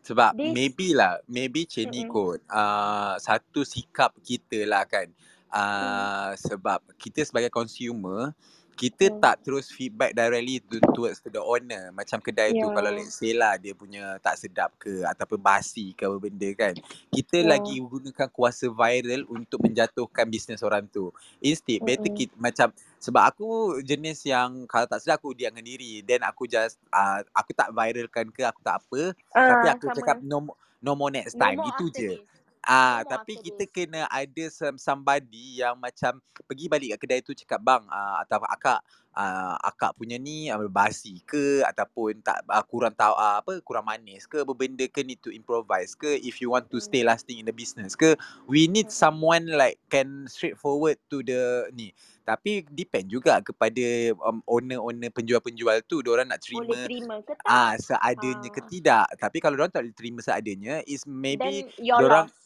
Sebab 0.07 0.38
this 0.38 0.55
maybe 0.55 0.94
lah, 0.94 1.18
maybe 1.26 1.66
macam 1.66 1.84
ni 1.90 2.03
mm 2.07 2.11
kot. 2.11 2.38
Uh, 2.46 3.14
satu 3.18 3.66
sikap 3.66 4.14
kita 4.22 4.62
lah 4.64 4.86
kan. 4.86 5.11
mm 5.11 5.26
Uh, 5.49 6.32
sebab 6.36 6.84
kita 7.01 7.24
sebagai 7.24 7.49
consumer, 7.49 8.36
kita 8.79 9.11
Hmm. 9.11 9.18
tak 9.18 9.43
terus 9.43 9.66
feedback 9.68 10.14
directly 10.14 10.62
to, 10.62 10.79
towards 10.89 11.18
to 11.18 11.29
the 11.29 11.43
owner. 11.43 11.91
Macam 11.91 12.22
kedai 12.22 12.55
tu 12.55 12.70
kalau 12.70 12.89
Yeah. 12.89 13.03
let's 13.03 13.12
say 13.12 13.35
lah 13.35 13.59
dia 13.59 13.74
punya 13.74 14.16
tak 14.18 14.39
sedap 14.39 14.70
ke 14.79 15.03
ataupun 15.03 15.37
basi 15.37 15.91
ke 15.93 16.07
apa 16.07 16.16
benda 16.16 16.47
kan. 16.55 16.79
Kita 17.11 17.43
Yeah. 17.43 17.51
lagi 17.51 17.74
gunakan 17.76 18.29
kuasa 18.31 18.70
viral 18.70 19.26
untuk 19.26 19.59
menjatuhkan 19.61 20.31
bisnes 20.31 20.62
orang 20.62 20.87
tu. 20.87 21.11
Instead 21.41 21.83
better 21.83 22.07
Mm-mm. 22.07 22.18
kita 22.22 22.35
macam 22.35 22.70
sebab 22.97 23.22
aku 23.26 23.49
jenis 23.83 24.22
yang 24.22 24.62
kalau 24.64 24.87
tak 24.87 25.03
sedap 25.03 25.18
aku 25.18 25.35
diamkan 25.35 25.62
diri. 25.62 26.01
Then 26.01 26.22
aku 26.22 26.47
just 26.47 26.79
uh, 26.89 27.26
aku 27.33 27.51
tak 27.53 27.70
viralkan 27.70 28.31
ke 28.31 28.43
aku 28.43 28.62
tak 28.62 28.79
apa. 28.79 29.03
Tapi 29.33 29.66
Ah, 29.66 29.74
aku 29.74 29.91
sama. 29.91 29.97
cakap 29.97 30.16
no, 30.20 30.47
no 30.79 30.93
more 30.95 31.11
next 31.11 31.35
No 31.35 31.43
time. 31.43 31.59
more 31.59 31.74
Itu 31.74 31.85
je. 31.91 32.11
this. 32.14 32.38
Ah, 32.66 33.06
tapi 33.06 33.38
after 33.38 33.44
kita 33.46 33.64
kena 33.70 34.02
ada 34.11 34.44
some, 34.50 34.76
somebody 34.76 35.62
yang 35.62 35.78
macam 35.78 36.18
pergi 36.46 36.66
balik 36.66 36.88
kat 36.96 37.00
kedai 37.00 37.20
tu 37.22 37.32
cakap 37.36 37.61
bang 37.62 37.82
uh, 37.86 38.16
atau 38.24 38.42
akak 38.46 38.80
uh, 39.14 39.54
akak 39.62 39.96
punya 39.96 40.16
ni 40.16 40.48
uh, 40.48 40.61
basi 40.68 41.20
ke 41.24 41.64
ataupun 41.64 42.20
tak 42.20 42.44
uh, 42.44 42.64
kurang 42.66 42.92
tahu 42.92 43.14
uh, 43.14 43.40
apa 43.40 43.61
kurang 43.62 43.86
manis 43.86 44.26
ke 44.26 44.42
apa 44.44 44.52
benda 44.52 44.84
ke 44.88 45.00
need 45.00 45.20
to 45.22 45.32
improvise 45.32 45.94
ke 45.94 46.18
if 46.20 46.42
you 46.42 46.50
want 46.50 46.66
to 46.68 46.78
stay 46.78 47.00
Mm. 47.00 47.09
lasting 47.09 47.38
in 47.38 47.46
the 47.46 47.54
business 47.54 47.94
ke 47.94 48.18
we 48.50 48.66
need 48.66 48.90
someone 48.90 49.46
like 49.48 49.78
can 49.86 50.26
straightforward 50.26 50.98
to 51.06 51.22
the 51.22 51.68
ni 51.72 51.94
tapi 52.26 52.61
depend 52.68 53.09
juga 53.09 53.40
kepada 53.40 54.12
um, 54.20 54.44
owner-owner 54.44 55.09
penjual-penjual 55.09 55.80
tu 55.88 56.04
diorang 56.04 56.28
nak 56.28 56.44
Boleh 56.44 56.84
terima 56.84 57.16
ke 57.24 57.32
tak? 57.32 57.46
ah 57.48 57.72
seadanya 57.78 58.48
ke 58.52 58.61
Ah, 58.61 58.66
tidak 58.68 59.06
tapi 59.16 59.38
kalau 59.40 59.56
diorang 59.56 59.72
tak 59.72 59.86
boleh 59.86 59.96
terima 59.96 60.20
seadanya 60.20 60.84
is 60.84 61.06
maybe 61.09 61.64
diorang 61.78 62.28
loss. 62.28 62.36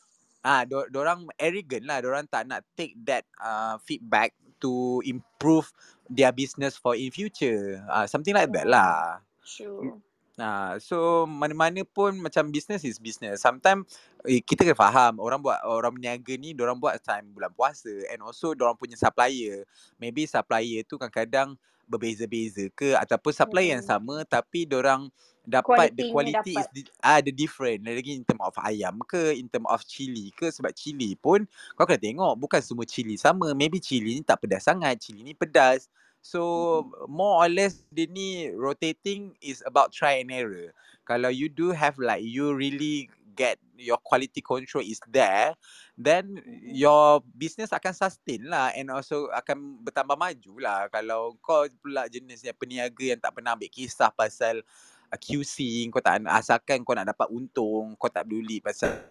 Ah, 0.43 0.67
do, 0.67 0.83
orang 0.99 1.31
arrogant 1.39 1.87
lah. 1.87 2.03
Orang 2.03 2.27
tak 2.27 2.51
nak 2.51 2.67
take 2.75 2.99
that 3.07 3.23
uh, 3.39 3.79
feedback 3.87 4.35
to 4.63 5.03
improve 5.05 5.69
their 6.07 6.31
business 6.31 6.79
for 6.79 6.95
in 6.95 7.11
future. 7.11 7.83
Ah, 7.91 8.07
something 8.07 8.33
like 8.33 8.55
that 8.55 8.71
lah. 8.71 9.21
True. 9.43 9.99
Nah, 10.33 10.81
so 10.81 11.29
mana-mana 11.29 11.85
pun 11.85 12.17
macam 12.17 12.49
business 12.49 12.89
is 12.89 12.97
business. 12.97 13.45
Sometimes 13.45 13.85
eh, 14.25 14.41
kita 14.41 14.65
kena 14.65 14.79
faham 14.79 15.21
orang 15.21 15.45
buat 15.45 15.61
orang 15.61 15.93
berniaga 15.93 16.33
ni 16.41 16.57
orang 16.57 16.81
buat 16.81 16.97
time 17.05 17.37
bulan 17.37 17.53
puasa 17.53 17.93
and 18.09 18.25
also 18.25 18.57
orang 18.57 18.79
punya 18.81 18.97
supplier. 18.97 19.69
Maybe 20.01 20.25
supplier 20.25 20.89
tu 20.89 20.97
kadang-kadang 20.97 21.53
berbeza-beza 21.93 22.73
ke 22.73 22.97
ataupun 22.97 23.33
supplier 23.37 23.77
yang 23.77 23.85
Mm-mm. 23.85 23.87
sama 23.87 24.25
tapi 24.25 24.65
orang 24.73 25.13
dapat 25.43 25.91
the 25.99 26.07
quality 26.07 26.63
is 26.63 26.67
dapat. 26.67 26.71
di, 26.71 26.87
ah 27.03 27.19
the 27.19 27.35
different 27.35 27.83
lagi 27.83 28.15
in 28.15 28.23
term 28.23 28.39
of 28.41 28.55
ayam 28.63 29.03
ke 29.03 29.35
in 29.35 29.51
term 29.51 29.67
of 29.67 29.83
chili 29.83 30.31
ke 30.39 30.49
sebab 30.55 30.71
chili 30.71 31.19
pun 31.19 31.43
kau 31.75 31.83
kena 31.83 31.99
tengok 31.99 32.33
bukan 32.39 32.63
semua 32.63 32.87
chili 32.87 33.19
sama 33.19 33.51
maybe 33.53 33.83
chili 33.83 34.19
ni 34.19 34.23
tak 34.23 34.39
pedas 34.39 34.71
sangat 34.71 35.03
chili 35.03 35.27
ni 35.27 35.35
pedas 35.35 35.91
so 36.23 36.41
Mm-mm. 36.65 37.11
more 37.11 37.43
or 37.43 37.51
less 37.51 37.83
dia 37.91 38.07
ni 38.07 38.55
rotating 38.55 39.35
is 39.43 39.59
about 39.67 39.91
try 39.91 40.23
and 40.23 40.31
error 40.31 40.71
kalau 41.03 41.27
you 41.27 41.51
do 41.51 41.75
have 41.75 41.99
like 41.99 42.23
you 42.23 42.55
really 42.55 43.11
get 43.35 43.57
your 43.75 43.99
quality 43.99 44.41
control 44.45 44.85
is 44.85 45.01
there 45.09 45.57
then 45.97 46.41
your 46.65 47.21
business 47.37 47.71
akan 47.71 47.93
sustain 47.93 48.49
lah 48.49 48.73
and 48.73 48.89
also 48.89 49.29
akan 49.31 49.79
bertambah 49.85 50.17
maju 50.17 50.53
lah. 50.59 50.81
Kalau 50.89 51.37
kau 51.45 51.69
pula 51.79 52.09
jenis 52.09 52.43
yang 52.43 52.57
peniaga 52.57 53.05
yang 53.15 53.21
tak 53.21 53.37
pernah 53.37 53.55
ambil 53.55 53.69
kisah 53.69 54.11
pasal 54.11 54.65
uh, 55.13 55.19
QC 55.19 55.89
kau 55.93 56.01
tak 56.01 56.25
asalkan 56.27 56.83
kau 56.83 56.97
nak 56.97 57.13
dapat 57.13 57.29
untung 57.29 57.95
kau 58.01 58.09
tak 58.09 58.25
peduli 58.27 58.59
pasal 58.59 59.05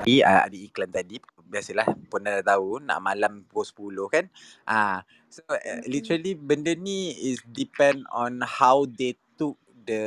Tadi 0.00 0.24
uh, 0.24 0.48
ada 0.48 0.56
iklan 0.56 0.88
tadi 0.88 1.20
biasalah 1.44 1.92
pun 2.08 2.24
dah 2.24 2.40
tahu 2.40 2.80
nak 2.80 3.04
malam 3.04 3.44
pukul 3.44 4.08
10 4.08 4.16
kan? 4.16 4.24
Ah 4.64 5.04
so 5.28 5.44
uh, 5.44 5.60
literally 5.84 6.32
benda 6.32 6.72
ni 6.72 7.12
is 7.12 7.44
depend 7.52 8.08
on 8.08 8.40
how 8.40 8.88
they 8.88 9.12
took 9.36 9.60
the 9.86 10.04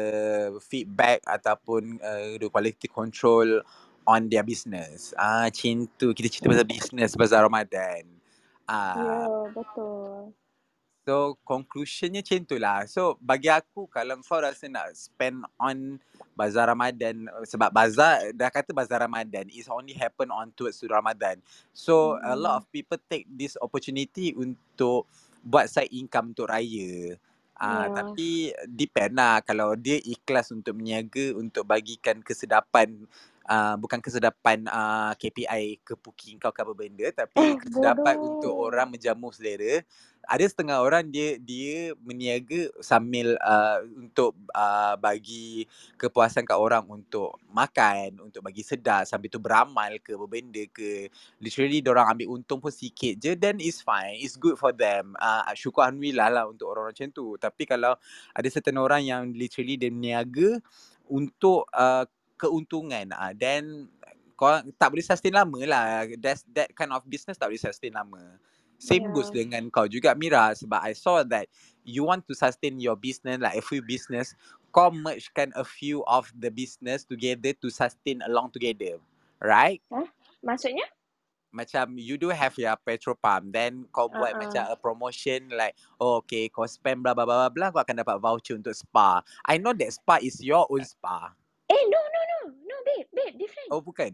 feedback 0.63 1.21
ataupun 1.25 1.99
uh, 2.01 2.37
the 2.39 2.47
quality 2.49 2.87
control 2.89 3.61
on 4.07 4.27
their 4.31 4.43
business 4.43 5.15
ah 5.19 5.47
macam 5.47 5.87
tu 5.95 6.11
kita 6.15 6.27
cerita 6.29 6.47
pasal 6.51 6.67
business 6.67 7.11
pasal 7.17 7.45
Ramadan 7.47 8.03
ah 8.67 8.95
Ya, 8.95 9.49
betul. 9.55 10.33
So 11.03 11.35
conclusionnya 11.43 12.23
macam 12.23 12.47
tu 12.47 12.55
lah. 12.55 12.87
So 12.87 13.19
bagi 13.19 13.51
aku 13.51 13.91
kalau 13.91 14.23
kau 14.23 14.39
rasa 14.39 14.71
nak 14.71 14.95
spend 14.95 15.43
on 15.59 15.99
bazar 16.31 16.71
Ramadan 16.71 17.27
uh, 17.27 17.43
sebab 17.43 17.75
bazar 17.75 18.31
dah 18.31 18.47
kata 18.47 18.71
bazar 18.71 19.03
Ramadan 19.03 19.51
is 19.51 19.67
only 19.67 19.91
happen 19.99 20.31
on 20.31 20.55
towards 20.55 20.79
to 20.79 20.87
Ramadan. 20.87 21.43
So 21.75 22.15
a 22.23 22.39
lot 22.39 22.63
of 22.63 22.63
Mm-mm. 22.63 22.71
people 22.71 22.95
take 23.11 23.27
this 23.27 23.59
opportunity 23.59 24.31
untuk 24.31 25.03
buat 25.43 25.67
side 25.67 25.91
income 25.91 26.31
untuk 26.31 26.47
raya. 26.47 27.19
Ah 27.53 27.85
Ya. 27.85 27.93
tapi 27.93 28.49
depend 28.65 29.13
lah 29.13 29.37
kalau 29.45 29.77
dia 29.77 30.01
ikhlas 30.01 30.49
untuk 30.49 30.73
meniaga 30.73 31.37
untuk 31.37 31.63
bagikan 31.69 32.17
kesedapan 32.25 33.05
uh, 33.47 33.75
bukan 33.79 33.99
kesedapan 34.03 34.67
uh, 34.67 35.13
KPI 35.15 35.83
kepuki 35.83 36.35
kau 36.41 36.51
ke 36.51 36.61
apa 36.63 36.73
benda 36.75 37.07
tapi 37.13 37.53
Eh, 37.53 37.59
kesedapan 37.59 38.15
untuk 38.19 38.55
bodoh. 38.55 38.67
orang 38.71 38.87
menjamu 38.95 39.29
selera 39.35 39.83
ada 40.23 40.45
setengah 40.47 40.79
orang 40.79 41.03
dia 41.11 41.35
dia 41.35 41.91
meniaga 41.99 42.71
sambil 42.79 43.35
uh, 43.43 43.83
untuk 43.99 44.31
uh, 44.55 44.95
bagi 44.95 45.67
kepuasan 45.99 46.47
kat 46.47 46.55
orang 46.55 46.87
untuk 46.87 47.35
makan, 47.51 48.23
untuk 48.23 48.39
bagi 48.39 48.63
sedar 48.63 49.03
sambil 49.03 49.27
tu 49.27 49.43
beramal 49.43 49.99
ke 49.99 50.15
apa 50.15 50.25
benda 50.31 50.63
ke. 50.71 51.11
Literally 51.43 51.83
orang 51.83 52.15
ambil 52.15 52.39
untung 52.39 52.63
pun 52.63 52.71
sikit 52.71 53.19
je 53.19 53.35
then 53.35 53.59
it's 53.59 53.83
fine. 53.83 54.15
It's 54.15 54.39
good 54.39 54.55
for 54.55 54.71
them. 54.71 55.11
Uh, 55.19 55.43
syukur 55.59 55.83
alhamdulillah 55.83 56.31
lah 56.31 56.43
untuk 56.47 56.71
orang-orang 56.71 56.95
macam 56.95 57.11
tu. 57.11 57.35
Tapi 57.35 57.63
kalau 57.67 57.93
ada 58.31 58.47
certain 58.47 58.79
orang 58.79 59.03
yang 59.03 59.35
literally 59.35 59.75
dia 59.75 59.91
meniaga 59.91 60.63
untuk 61.11 61.67
uh, 61.75 62.07
keuntungan 62.43 63.07
uh, 63.15 63.31
then 63.31 63.87
kau 64.35 64.59
tak 64.75 64.91
boleh 64.91 65.05
sustain 65.05 65.31
lama 65.31 65.55
lah. 65.63 66.03
That's, 66.19 66.43
that 66.51 66.73
kind 66.75 66.91
of 66.91 67.05
business 67.07 67.39
tak 67.39 67.47
boleh 67.53 67.61
sustain 67.61 67.93
lama. 67.95 68.19
Same 68.75 69.07
goes 69.15 69.31
Ya. 69.31 69.45
dengan 69.45 69.71
kau 69.71 69.87
juga 69.87 70.11
Mira 70.11 70.51
sebab 70.51 70.83
I 70.83 70.91
saw 70.91 71.23
that 71.31 71.47
you 71.87 72.03
want 72.03 72.27
to 72.27 72.35
sustain 72.35 72.83
your 72.83 72.99
business 72.99 73.39
like 73.39 73.55
a 73.55 73.63
few 73.63 73.79
business 73.79 74.35
kau 74.75 74.91
mergekan 74.91 75.55
a 75.55 75.63
few 75.63 76.03
of 76.03 76.27
the 76.35 76.51
business 76.51 77.07
together 77.07 77.55
to 77.63 77.71
sustain 77.71 78.19
along 78.27 78.51
together 78.51 78.99
right 79.39 79.79
Hah? 79.87 80.03
Maksudnya? 80.43 80.83
macam 81.53 81.95
you 82.01 82.17
do 82.17 82.33
have 82.33 82.57
your 82.57 82.73
petrol 82.81 83.13
pump 83.13 83.53
then 83.53 83.85
kau 83.93 84.09
buat 84.09 84.33
Uh-uh. 84.35 84.41
macam 84.41 84.63
a 84.67 84.75
promotion 84.75 85.53
like 85.53 85.77
oh 86.01 86.19
okay 86.19 86.49
kau 86.49 86.65
spend 86.65 87.05
bla 87.05 87.13
bla 87.13 87.23
bla 87.29 87.47
bla 87.47 87.69
kau 87.69 87.79
akan 87.79 88.01
dapat 88.01 88.17
voucher 88.17 88.57
untuk 88.57 88.73
spa 88.73 89.21
I 89.45 89.61
know 89.61 89.71
that 89.77 89.93
spa 89.93 90.17
is 90.19 90.41
your 90.41 90.65
own 90.67 90.81
spa 90.83 91.31
Eh. 91.71 91.83
No, 91.87 92.02
babe. 93.11 93.11
Babe, 93.11 93.35
different. 93.39 93.69
oh 93.71 93.81
bukan 93.83 94.13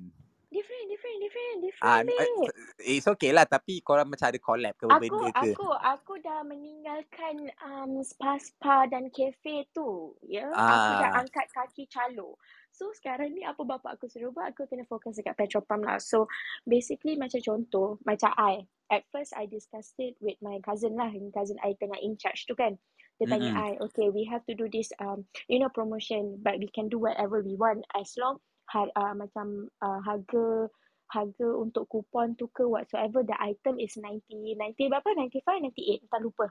Different, 0.50 0.90
different, 0.90 1.18
different, 1.22 1.58
ah 1.86 2.02
different, 2.02 2.10
uh, 2.10 2.50
babe. 2.50 2.58
it's 2.82 3.06
okay 3.06 3.30
lah 3.30 3.46
tapi 3.46 3.86
korang 3.86 4.10
macam 4.10 4.34
ada 4.34 4.42
collab 4.42 4.74
ke 4.74 4.90
Aku, 4.90 4.98
benda 4.98 5.30
ke 5.30 5.54
aku, 5.54 5.70
aku 5.78 6.14
dah 6.26 6.42
meninggalkan 6.42 7.54
um, 7.62 8.02
spa-spa 8.02 8.90
dan 8.90 9.14
kafe 9.14 9.70
tu. 9.78 10.18
Ya, 10.26 10.50
aku 10.50 10.92
dah 11.06 11.14
ah 11.14 11.22
angkat 11.22 11.54
kaki 11.54 11.86
calo. 11.86 12.42
So 12.74 12.90
sekarang 12.98 13.38
ni 13.38 13.46
apa 13.46 13.62
bapak 13.62 14.02
aku 14.02 14.10
suruh 14.10 14.34
buat, 14.34 14.58
aku 14.58 14.66
kena 14.66 14.90
fokus 14.90 15.22
dekat 15.22 15.38
petrol 15.38 15.62
pump 15.70 15.86
lah. 15.86 16.02
So 16.02 16.26
basically 16.66 17.14
macam 17.14 17.46
contoh, 17.46 18.02
macam 18.02 18.34
I. 18.34 18.66
At 18.90 19.06
first 19.14 19.38
I 19.38 19.46
discussed 19.46 20.02
it 20.02 20.18
with 20.18 20.42
my 20.42 20.58
cousin 20.66 20.98
lah. 20.98 21.14
Yang 21.14 21.30
cousin 21.30 21.62
I 21.62 21.78
tengah 21.78 22.02
in 22.02 22.18
charge 22.18 22.50
tu 22.50 22.58
kan. 22.58 22.74
Dia 23.22 23.30
tanya 23.30 23.52
Mm-mm. 23.52 23.68
I, 23.68 23.72
okay 23.92 24.08
we 24.10 24.24
have 24.32 24.48
to 24.48 24.56
do 24.56 24.72
this 24.72 24.96
um, 25.04 25.28
you 25.52 25.60
know 25.60 25.68
promotion 25.68 26.40
but 26.40 26.56
we 26.56 26.72
can 26.72 26.88
do 26.88 26.98
whatever 26.98 27.44
we 27.44 27.60
want 27.60 27.84
as 27.92 28.16
long 28.16 28.40
har, 28.70 28.88
uh, 28.94 29.14
macam 29.18 29.68
uh, 29.82 30.00
harga 30.06 30.70
harga 31.10 31.48
untuk 31.58 31.90
kupon 31.90 32.38
tu 32.38 32.46
ke 32.54 32.62
whatsoever 32.62 33.26
the 33.26 33.34
item 33.42 33.82
is 33.82 33.98
90 33.98 34.30
90 34.30 34.94
berapa? 34.94 35.10
95 35.18 35.74
98 35.74 36.06
tak 36.06 36.22
lupa. 36.22 36.48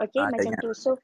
Okay 0.00 0.20
ah 0.24 0.32
tak 0.32 0.40
macam 0.40 0.52
tu 0.64 0.70
so 0.72 0.96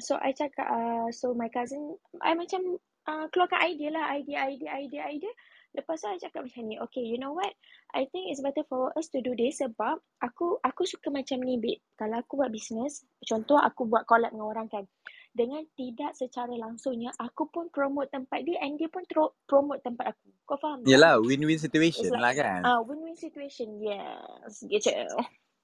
so 0.00 0.16
I 0.16 0.32
cakap 0.32 0.64
uh, 0.64 1.12
so 1.12 1.36
my 1.36 1.52
cousin 1.52 2.00
I 2.24 2.32
macam 2.32 2.80
uh, 3.04 3.26
keluarkan 3.28 3.60
idea 3.68 3.92
lah 3.92 4.16
idea 4.16 4.48
idea 4.48 4.70
idea 4.80 5.02
idea. 5.12 5.32
Lepas 5.76 6.04
tu 6.04 6.08
I 6.08 6.16
cakap 6.16 6.48
macam 6.48 6.64
ni 6.64 6.80
okay 6.80 7.04
you 7.04 7.20
know 7.20 7.36
what? 7.36 7.52
I 7.92 8.08
think 8.08 8.32
it's 8.32 8.40
better 8.40 8.64
for 8.64 8.88
us 8.96 9.12
to 9.12 9.20
do 9.20 9.36
this 9.36 9.60
sebab 9.60 10.00
aku 10.24 10.56
aku 10.64 10.88
suka 10.88 11.12
macam 11.12 11.44
ni 11.44 11.60
babe. 11.60 11.84
Kalau 12.00 12.24
aku 12.24 12.40
buat 12.40 12.48
business 12.48 13.04
contoh 13.28 13.60
aku 13.60 13.84
buat 13.84 14.08
collab 14.08 14.32
dengan 14.32 14.48
orang 14.48 14.72
kan 14.72 14.88
dengan 15.32 15.64
tidak 15.72 16.12
secara 16.12 16.52
langsungnya 16.60 17.08
aku 17.16 17.48
pun 17.48 17.72
promote 17.72 18.12
tempat 18.12 18.44
dia 18.44 18.60
and 18.60 18.76
dia 18.76 18.92
pun 18.92 19.00
tro- 19.08 19.36
promote 19.48 19.80
tempat 19.80 20.12
aku. 20.12 20.28
Kau 20.44 20.60
faham 20.60 20.84
tak? 20.84 20.88
Win-win 21.24 21.56
it's 21.56 21.64
situation 21.64 22.12
like 22.12 22.20
lah 22.20 22.32
kan? 22.36 22.60
ah 22.64 22.70
uh, 22.76 22.80
win-win 22.84 23.16
situation 23.16 23.80
yes. 23.80 24.60
Gitu 24.64 24.92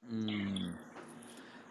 Hmm. 0.08 0.72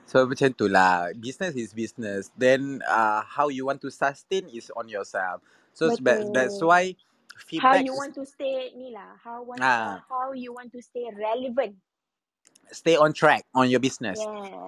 So 0.06 0.24
macam 0.30 0.54
tu 0.54 0.70
lah. 0.70 1.10
Business 1.18 1.58
is 1.58 1.74
business. 1.74 2.30
Then 2.38 2.86
uh, 2.86 3.26
how 3.26 3.50
you 3.50 3.66
want 3.66 3.82
to 3.82 3.90
sustain 3.90 4.46
is 4.54 4.70
on 4.78 4.88
yourself. 4.88 5.42
So 5.74 5.90
sebab 5.90 6.32
that's 6.32 6.62
betul. 6.62 6.70
why 6.70 6.84
how 6.94 7.44
feedback 7.44 7.84
you 7.88 7.94
is 7.96 8.00
want 8.00 8.14
to 8.14 8.24
stay 8.30 8.78
ni 8.78 8.94
lah. 8.94 9.18
How 9.20 9.42
want 9.42 9.64
ah. 9.64 10.06
how 10.06 10.38
you 10.38 10.54
want 10.54 10.70
to 10.76 10.80
stay 10.86 11.10
relevant 11.10 11.82
stay 12.72 12.96
on 13.00 13.14
track 13.14 13.46
on 13.56 13.70
your 13.70 13.80
business. 13.80 14.20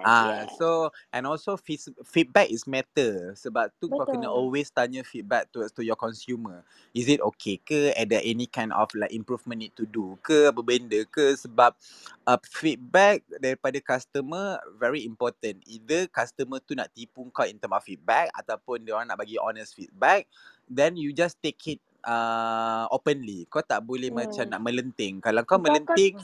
Ah, 0.05 0.47
yes. 0.47 0.55
so 0.55 0.89
and 1.11 1.27
also 1.27 1.59
fees- 1.59 1.91
feedback 2.07 2.47
is 2.47 2.63
matter. 2.63 3.35
Sebab 3.35 3.67
tu 3.79 3.91
kau 3.91 4.07
kena 4.07 4.31
Betul. 4.31 4.31
always 4.31 4.71
tanya 4.71 5.03
feedback 5.03 5.51
to 5.51 5.67
to 5.75 5.83
your 5.83 5.99
consumer. 5.99 6.63
Is 6.95 7.11
it 7.11 7.19
okay 7.19 7.59
ke? 7.59 7.91
Ada 7.93 8.23
any 8.23 8.47
kind 8.47 8.71
of 8.71 8.87
like 8.95 9.11
improvement 9.11 9.59
need 9.59 9.75
to 9.75 9.83
do 9.83 10.15
ke? 10.23 10.47
Apa 10.47 10.63
benda 10.63 11.03
ke? 11.03 11.35
Sebab 11.35 11.75
uh, 12.23 12.39
feedback 12.47 13.27
daripada 13.43 13.75
customer 13.83 14.59
very 14.79 15.03
important. 15.03 15.59
Either 15.67 16.07
customer 16.07 16.63
tu 16.63 16.79
nak 16.79 16.91
tipu 16.95 17.27
kau 17.35 17.43
in 17.43 17.59
term 17.59 17.75
of 17.75 17.83
feedback 17.83 18.31
ataupun 18.35 18.87
dia 18.87 18.95
orang 18.95 19.11
nak 19.11 19.19
bagi 19.19 19.35
honest 19.35 19.75
feedback, 19.75 20.25
then 20.71 20.95
you 20.95 21.11
just 21.11 21.35
take 21.43 21.59
it 21.67 21.81
uh, 22.07 22.87
openly. 22.93 23.43
Kau 23.51 23.59
tak 23.59 23.83
boleh 23.83 24.09
macam 24.13 24.47
Hmm. 24.47 24.51
nak 24.55 24.61
melenting. 24.63 25.19
Kalau 25.19 25.43
kau 25.43 25.59
Kau 25.59 25.59
kau 25.59 25.67
melenting, 25.67 26.15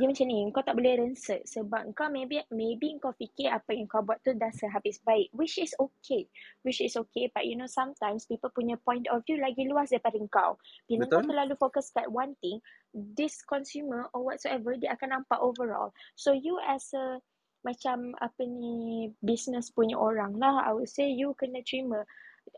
dia 0.00 0.08
macam 0.08 0.26
ni, 0.32 0.48
kau 0.48 0.64
tak 0.64 0.72
boleh 0.80 0.96
rensek 0.96 1.44
sebab 1.44 1.92
kau 1.92 2.08
maybe 2.08 2.40
maybe 2.48 2.96
kau 2.96 3.12
fikir 3.12 3.52
apa 3.52 3.76
yang 3.76 3.84
kau 3.84 4.00
buat 4.00 4.16
tu 4.24 4.32
dah 4.32 4.48
sehabis 4.48 4.96
baik 5.04 5.28
which 5.36 5.60
is 5.60 5.76
okay. 5.76 6.24
Which 6.64 6.80
is 6.80 6.96
okay 6.96 7.28
but 7.28 7.44
you 7.44 7.60
know 7.60 7.68
sometimes 7.68 8.24
people 8.24 8.48
punya 8.48 8.80
point 8.80 9.04
of 9.12 9.20
view 9.28 9.36
lagi 9.36 9.68
luas 9.68 9.92
daripada 9.92 10.16
kau. 10.32 10.56
Bila 10.88 11.04
kau 11.04 11.20
betul? 11.20 11.28
terlalu 11.28 11.54
fokus 11.60 11.92
kat 11.92 12.08
one 12.08 12.32
thing, 12.40 12.64
this 12.96 13.44
consumer 13.44 14.08
or 14.16 14.24
whatsoever 14.24 14.72
dia 14.80 14.96
akan 14.96 15.20
nampak 15.20 15.36
overall. 15.36 15.92
So 16.16 16.32
you 16.32 16.56
as 16.64 16.88
a 16.96 17.20
macam 17.60 18.16
apa 18.24 18.40
ni 18.48 19.12
business 19.20 19.68
punya 19.68 20.00
orang 20.00 20.40
lah 20.40 20.64
I 20.64 20.72
would 20.72 20.88
say 20.88 21.12
you 21.12 21.36
kena 21.36 21.60
terima 21.60 22.08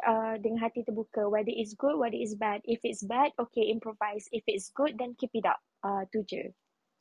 uh, 0.06 0.38
dengan 0.38 0.62
hati 0.62 0.86
terbuka 0.86 1.26
whether 1.26 1.50
it's 1.50 1.74
good 1.74 1.98
whether 1.98 2.14
it's 2.14 2.38
bad 2.38 2.62
if 2.62 2.78
it's 2.86 3.02
bad 3.02 3.34
okay 3.34 3.66
improvise 3.66 4.30
if 4.30 4.46
it's 4.46 4.70
good 4.70 4.94
then 5.02 5.18
keep 5.18 5.34
it 5.34 5.42
up 5.42 5.58
uh, 5.82 6.06
tu 6.14 6.22
je 6.22 6.54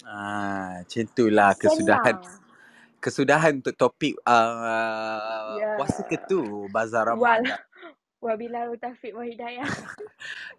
Ah, 0.05 0.81
macam 0.81 1.01
itulah 1.05 1.51
kesudahan. 1.57 2.17
senang 2.17 2.49
kesudahan 3.01 3.57
untuk 3.57 3.73
topik 3.73 4.13
uh, 4.29 5.57
ya. 5.57 5.73
puasa 5.75 6.05
ke 6.05 6.21
tu 6.29 6.69
bazar 6.69 7.09
Ramadan. 7.09 7.49
wabillahi 8.25 8.77
taufiq 8.77 9.17
wa 9.17 9.25
hidayah. 9.25 9.65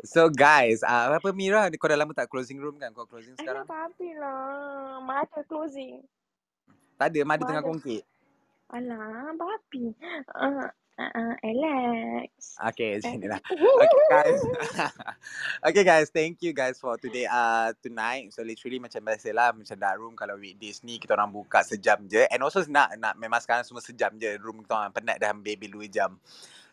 So 0.02 0.26
guys, 0.26 0.82
uh, 0.82 1.14
apa 1.14 1.30
Mira? 1.30 1.70
Kau 1.78 1.86
dah 1.86 1.94
lama 1.94 2.10
tak 2.10 2.26
closing 2.26 2.58
room 2.58 2.74
kan? 2.82 2.90
Kau 2.90 3.06
closing 3.06 3.38
sekarang? 3.38 3.62
papi 3.62 4.18
lah. 4.18 4.98
Mana 4.98 5.38
closing. 5.46 6.02
Tak 6.98 7.14
ada, 7.14 7.22
Mada 7.22 7.46
tengah 7.46 7.62
mana 7.62 7.70
kongkit. 7.70 8.02
alah 8.72 9.30
papi 9.36 9.92
uh, 10.32 10.66
uh, 11.10 11.34
Alex 11.42 12.62
Okay, 12.62 13.02
eh. 13.02 13.02
macam 13.02 13.18
ni 13.18 13.26
lah. 13.26 13.40
Okay 13.82 14.04
guys. 14.12 14.40
okay 15.68 15.84
guys, 15.84 16.08
thank 16.14 16.38
you 16.44 16.54
guys 16.54 16.78
for 16.78 16.94
today 17.00 17.26
uh 17.26 17.74
tonight. 17.82 18.30
So 18.30 18.46
literally 18.46 18.78
macam 18.78 19.02
biasa 19.02 19.34
lah 19.34 19.50
macam 19.50 19.74
dark 19.74 19.98
room 19.98 20.14
kalau 20.14 20.38
weekdays 20.38 20.84
ni 20.86 21.02
kita 21.02 21.18
orang 21.18 21.34
buka 21.34 21.66
sejam 21.66 22.06
je. 22.06 22.22
And 22.30 22.44
also 22.46 22.62
nak 22.70 22.94
nak 23.00 23.18
memang 23.18 23.42
sekarang 23.42 23.66
semua 23.66 23.82
sejam 23.82 24.14
je. 24.20 24.38
Room 24.38 24.62
kita 24.62 24.78
orang 24.78 24.94
penat 24.94 25.18
dah 25.18 25.34
baby 25.34 25.66
2 25.66 25.90
jam. 25.90 26.14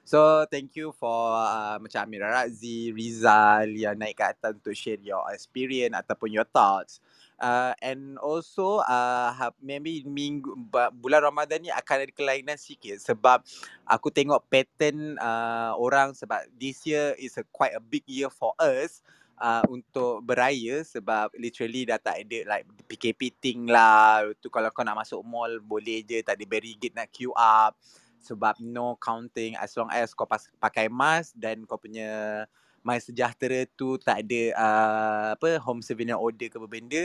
So 0.05 0.45
thank 0.49 0.73
you 0.77 0.93
for 0.93 1.33
uh, 1.37 1.77
macam 1.81 2.05
Amira 2.05 2.29
Razi, 2.29 2.93
Rizal 2.93 3.73
yang 3.73 3.97
naik 3.97 4.17
ke 4.17 4.25
atas 4.25 4.57
untuk 4.57 4.73
share 4.73 5.01
your 5.01 5.21
experience 5.33 5.93
ataupun 5.93 6.33
your 6.33 6.45
thoughts. 6.49 7.01
Uh, 7.39 7.71
and 7.79 8.19
also 8.19 8.83
uh, 8.83 9.31
maybe 9.63 10.03
minggu 10.03 10.51
bulan 10.99 11.23
Ramadan 11.23 11.63
ni 11.63 11.71
akan 11.71 12.03
ada 12.03 12.11
kelainan 12.11 12.59
sikit 12.59 12.99
sebab 12.99 13.39
aku 13.87 14.11
tengok 14.11 14.43
pattern 14.51 15.15
uh, 15.23 15.71
orang 15.79 16.11
sebab 16.11 16.43
this 16.59 16.83
year 16.83 17.15
is 17.15 17.39
a 17.39 17.47
quite 17.55 17.71
a 17.71 17.79
big 17.79 18.03
year 18.11 18.27
for 18.27 18.51
us 18.59 18.99
uh, 19.39 19.63
untuk 19.71 20.21
beraya 20.21 20.83
sebab 20.83 21.31
literally 21.39 21.87
dah 21.87 21.97
tak 21.97 22.27
ada 22.27 22.39
like 22.45 22.67
PKP 22.85 23.33
thing 23.39 23.71
lah. 23.71 24.27
Tu 24.37 24.51
kalau 24.51 24.69
kau 24.69 24.83
nak 24.83 24.99
masuk 24.99 25.23
mall 25.23 25.57
boleh 25.63 26.03
je. 26.03 26.19
Tak 26.21 26.35
ada 26.35 26.45
barricade 26.45 26.93
nak 26.93 27.09
queue 27.09 27.33
up 27.33 27.73
sebab 28.19 28.59
no 28.59 28.99
counting. 28.99 29.55
As 29.55 29.73
long 29.79 29.89
as 29.89 30.11
kau 30.11 30.27
pas, 30.27 30.43
pakai 30.59 30.91
mask 30.91 31.33
dan 31.39 31.63
kau 31.63 31.79
punya 31.79 32.43
My 32.81 32.97
Sejahtera 32.97 33.67
tu 33.75 33.99
tak 33.99 34.23
ada 34.25 34.41
uh, 34.55 35.27
apa 35.35 35.59
home 35.59 35.83
surveillance 35.83 36.19
order 36.19 36.47
ke 36.47 36.55
apa 36.55 36.67
benda 36.69 37.03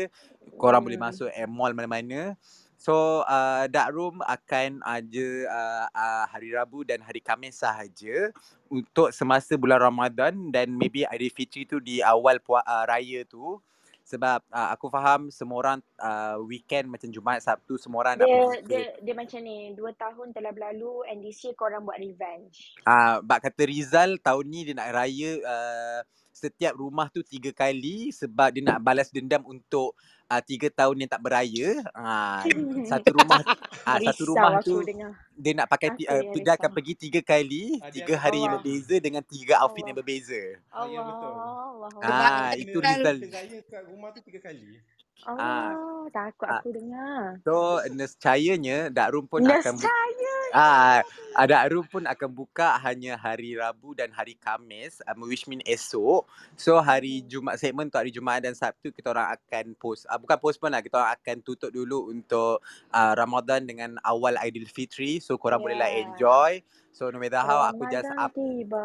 korang 0.60 0.82
boleh 0.82 0.98
hmm. 0.98 1.06
masuk 1.10 1.28
eh, 1.32 1.48
mall 1.48 1.74
mana-mana 1.74 2.38
So 2.84 3.24
uh, 3.24 3.64
Dark 3.72 3.96
Room 3.96 4.20
akan 4.20 4.84
ada 4.84 5.26
uh, 5.48 5.86
uh, 5.88 6.24
hari 6.28 6.52
Rabu 6.52 6.84
dan 6.84 7.00
hari 7.00 7.24
Khamis 7.24 7.56
sahaja 7.56 8.28
untuk 8.68 9.08
semasa 9.08 9.56
bulan 9.56 9.80
Ramadan 9.80 10.52
dan 10.52 10.68
maybe 10.68 11.08
Aidilfitri 11.08 11.64
tu 11.64 11.80
di 11.80 12.04
awal 12.04 12.44
pua, 12.44 12.60
uh, 12.60 12.84
raya 12.84 13.24
tu 13.24 13.56
sebab 14.04 14.44
uh, 14.52 14.68
aku 14.76 14.92
faham 14.92 15.32
semua 15.32 15.56
orang 15.64 15.78
uh, 15.96 16.36
weekend 16.44 16.92
macam 16.92 17.08
Jumaat 17.08 17.40
Sabtu 17.40 17.80
semua 17.80 18.04
orang 18.04 18.20
nak 18.20 18.28
dia 18.28 18.36
pergi 18.36 18.60
ke 18.60 18.68
dia 18.68 18.84
dia 19.00 19.14
macam 19.16 19.40
ni 19.40 19.72
dua 19.72 19.90
tahun 19.96 20.36
telah 20.36 20.52
berlalu 20.52 21.08
and 21.08 21.24
this 21.24 21.40
year 21.40 21.56
korang 21.56 21.88
buat 21.88 21.96
revenge. 21.96 22.76
Uh, 22.84 23.24
bak 23.24 23.48
kata 23.48 23.64
Rizal 23.64 24.20
tahun 24.20 24.44
ni 24.44 24.60
dia 24.68 24.74
nak 24.76 24.92
raya 24.92 25.30
uh, 25.40 26.00
setiap 26.36 26.76
rumah 26.76 27.08
tu 27.08 27.24
tiga 27.24 27.54
kali 27.56 28.12
sebab 28.12 28.52
dia 28.52 28.60
nak 28.60 28.84
balas 28.84 29.08
dendam 29.08 29.40
untuk 29.48 29.96
uh, 30.28 30.42
tiga 30.42 30.68
tahun 30.72 30.96
yang 31.04 31.10
tak 31.10 31.22
beraya. 31.22 31.68
Uh, 31.92 32.42
satu 32.88 33.10
rumah 33.18 33.40
uh, 33.84 33.98
satu 34.00 34.22
rumah 34.28 34.52
tu 34.60 34.80
dengar 34.84 35.12
dia 35.34 35.52
nak 35.52 35.66
pakai 35.66 35.90
apa 35.90 36.02
uh, 36.06 36.22
yang 36.30 36.42
dia 36.46 36.52
akan 36.54 36.70
pergi 36.70 36.94
tiga 36.94 37.20
kali, 37.20 37.82
tiga 37.90 38.14
yang 38.14 38.22
hari 38.22 38.38
yang 38.46 38.54
Allah 38.54 38.62
berbeza 38.62 38.96
dengan 39.02 39.22
tiga 39.26 39.54
outfit 39.66 39.82
yang 39.82 39.98
Allah 39.98 39.98
berbeza. 39.98 40.42
Ah, 40.70 40.86
ya 40.86 41.00
betul. 41.02 41.32
Allah 41.34 41.54
Allah 41.66 41.88
Ah, 42.00 42.50
Kena 42.54 42.62
itu 42.62 42.78
Rizal 42.78 43.16
raya 43.34 43.58
kat 43.66 43.82
rumah 43.90 44.08
tu 44.14 44.20
tiga 44.22 44.40
kali. 44.46 44.78
Ah, 45.22 45.72
takut 46.12 46.50
ah, 46.50 46.60
aku 46.60 46.74
dengar 46.74 47.40
so 47.46 47.80
nescayanya 47.94 48.92
Dark 48.92 49.14
Room 49.14 49.24
pun 49.24 49.40
akan 49.40 49.72
bu- 49.78 49.86
nescaya 49.86 50.34
Ah, 50.54 51.02
ada 51.34 51.66
room 51.66 51.82
pun 51.82 52.06
akan 52.06 52.30
buka 52.30 52.78
hanya 52.78 53.18
hari 53.18 53.58
Rabu 53.58 53.90
dan 53.90 54.14
hari 54.14 54.38
Khamis, 54.38 55.02
um, 55.02 55.26
which 55.26 55.50
mean 55.50 55.58
esok. 55.66 56.30
So 56.54 56.78
hari 56.78 57.26
Hmm. 57.26 57.26
Jumaat 57.26 57.58
segmen 57.58 57.90
untuk 57.90 57.98
hari 57.98 58.14
Jumaat 58.14 58.46
dan 58.46 58.54
Sabtu 58.54 58.94
kita 58.94 59.10
orang 59.10 59.34
akan 59.34 59.74
post, 59.74 60.06
uh, 60.06 60.14
bukan 60.14 60.38
postpone 60.38 60.78
lah, 60.78 60.82
kita 60.86 60.94
orang 60.94 61.10
akan 61.18 61.36
tutup 61.42 61.74
dulu 61.74 62.06
untuk 62.06 62.62
uh, 62.94 63.12
Ramadan 63.18 63.66
dengan 63.66 63.98
awal 64.06 64.38
Aidilfitri. 64.38 65.18
So 65.18 65.42
korang 65.42 65.58
yeah 65.66 66.06
enjoy. 66.06 66.62
So 66.94 67.10
no 67.10 67.18
matter 67.18 67.42
how 67.42 67.66
aku 67.68 67.90
just 67.90 68.08
up 68.14 68.32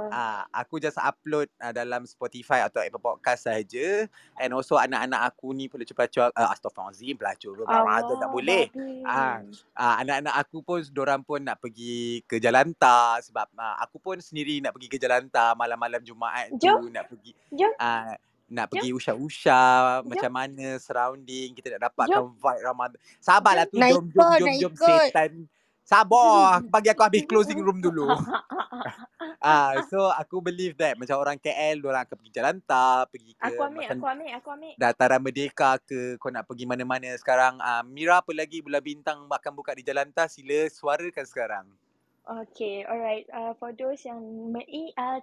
Ah, 0.10 0.46
aku 0.50 0.82
just 0.82 0.98
upload 0.98 1.48
uh, 1.62 1.70
dalam 1.74 2.06
Spotify 2.10 2.66
atau 2.66 2.82
Apple 2.82 3.02
Podcast 3.02 3.46
saja. 3.46 4.10
And 4.42 4.52
also 4.58 4.76
anak-anak 4.82 5.22
aku 5.34 5.54
ni 5.54 5.70
pelacur-pelacur 5.70 6.34
uh, 6.34 6.50
Astaghfirullahalazim 6.50 7.16
pelacur 7.22 7.54
Ramadan 7.70 8.18
tak 8.18 8.32
Allah 8.32 8.34
boleh. 8.34 8.66
Ah, 9.06 9.42
babi 9.42 9.54
uh, 9.78 9.96
anak-anak 10.02 10.36
aku 10.42 10.58
pun 10.66 10.82
dorang 10.92 11.22
pun 11.26 11.42
nak 11.46 11.62
pergi 11.62 12.26
ke 12.26 12.42
Jalanta 12.42 13.22
sebab 13.22 13.48
uh, 13.58 13.76
aku 13.86 14.02
pun 14.02 14.18
sendiri 14.22 14.60
nak 14.64 14.74
pergi 14.76 14.90
ke 14.90 14.98
Jalanta 14.98 15.54
malam-malam 15.56 16.02
Jumaat 16.04 16.54
jom 16.62 16.82
tu 16.82 16.90
nak 16.90 17.06
pergi 17.10 17.32
jom 17.52 17.74
uh, 17.80 18.14
nak 18.50 18.68
jom 18.74 18.90
pergi 18.90 18.90
usha-usha 18.98 20.02
jom 20.04 20.06
macam 20.10 20.32
mana 20.34 20.78
surrounding 20.82 21.54
kita 21.54 21.78
nak 21.78 21.94
jom 22.00 22.26
dapatkan 22.26 22.26
vibe 22.38 22.64
Ramadan. 22.66 23.00
Sabarlah 23.22 23.68
jom 23.70 23.74
tu 23.74 23.80
Nak 23.80 23.90
jom 23.90 24.06
jom 24.18 24.32
jom 24.36 24.54
jom 24.58 24.74
ikut. 24.76 25.02
setan. 25.02 25.46
Sabar, 25.90 26.62
bagi 26.74 26.94
aku 26.94 27.02
habis 27.02 27.26
closing 27.26 27.58
room 27.58 27.82
dulu. 27.82 28.06
Ah, 29.40 29.80
so 29.88 30.12
aku 30.20 30.44
believe 30.44 30.76
that 30.76 31.00
macam 31.00 31.16
orang 31.16 31.40
KL 31.40 31.80
orang 31.88 32.04
akan 32.04 32.16
pergi 32.20 32.36
Jalanta, 32.36 33.08
pergi 33.08 33.32
ke 33.40 33.48
aku 33.48 33.62
ambil 33.72 33.88
aku 33.88 34.06
ambil 34.12 34.30
aku 34.36 34.50
ambil 34.52 34.72
Dataran 34.76 35.24
Merdeka 35.24 35.80
ke 35.80 36.20
kau 36.20 36.28
nak 36.28 36.44
pergi 36.44 36.68
mana-mana 36.68 37.08
sekarang 37.16 37.56
uh, 37.64 37.80
Mira 37.88 38.20
apa 38.20 38.36
lagi 38.36 38.60
bulan 38.60 38.84
bintang 38.84 39.32
akan 39.32 39.52
buka 39.56 39.72
di 39.72 39.88
Jalanta 39.88 40.28
sila 40.28 40.68
suarakan 40.68 41.24
sekarang 41.24 41.66
Okay, 42.30 42.86
alright. 42.86 43.26
Uh, 43.34 43.58
for 43.58 43.74
those 43.74 44.06
yang 44.06 44.54
me 44.54 44.94
uh, 44.94 45.18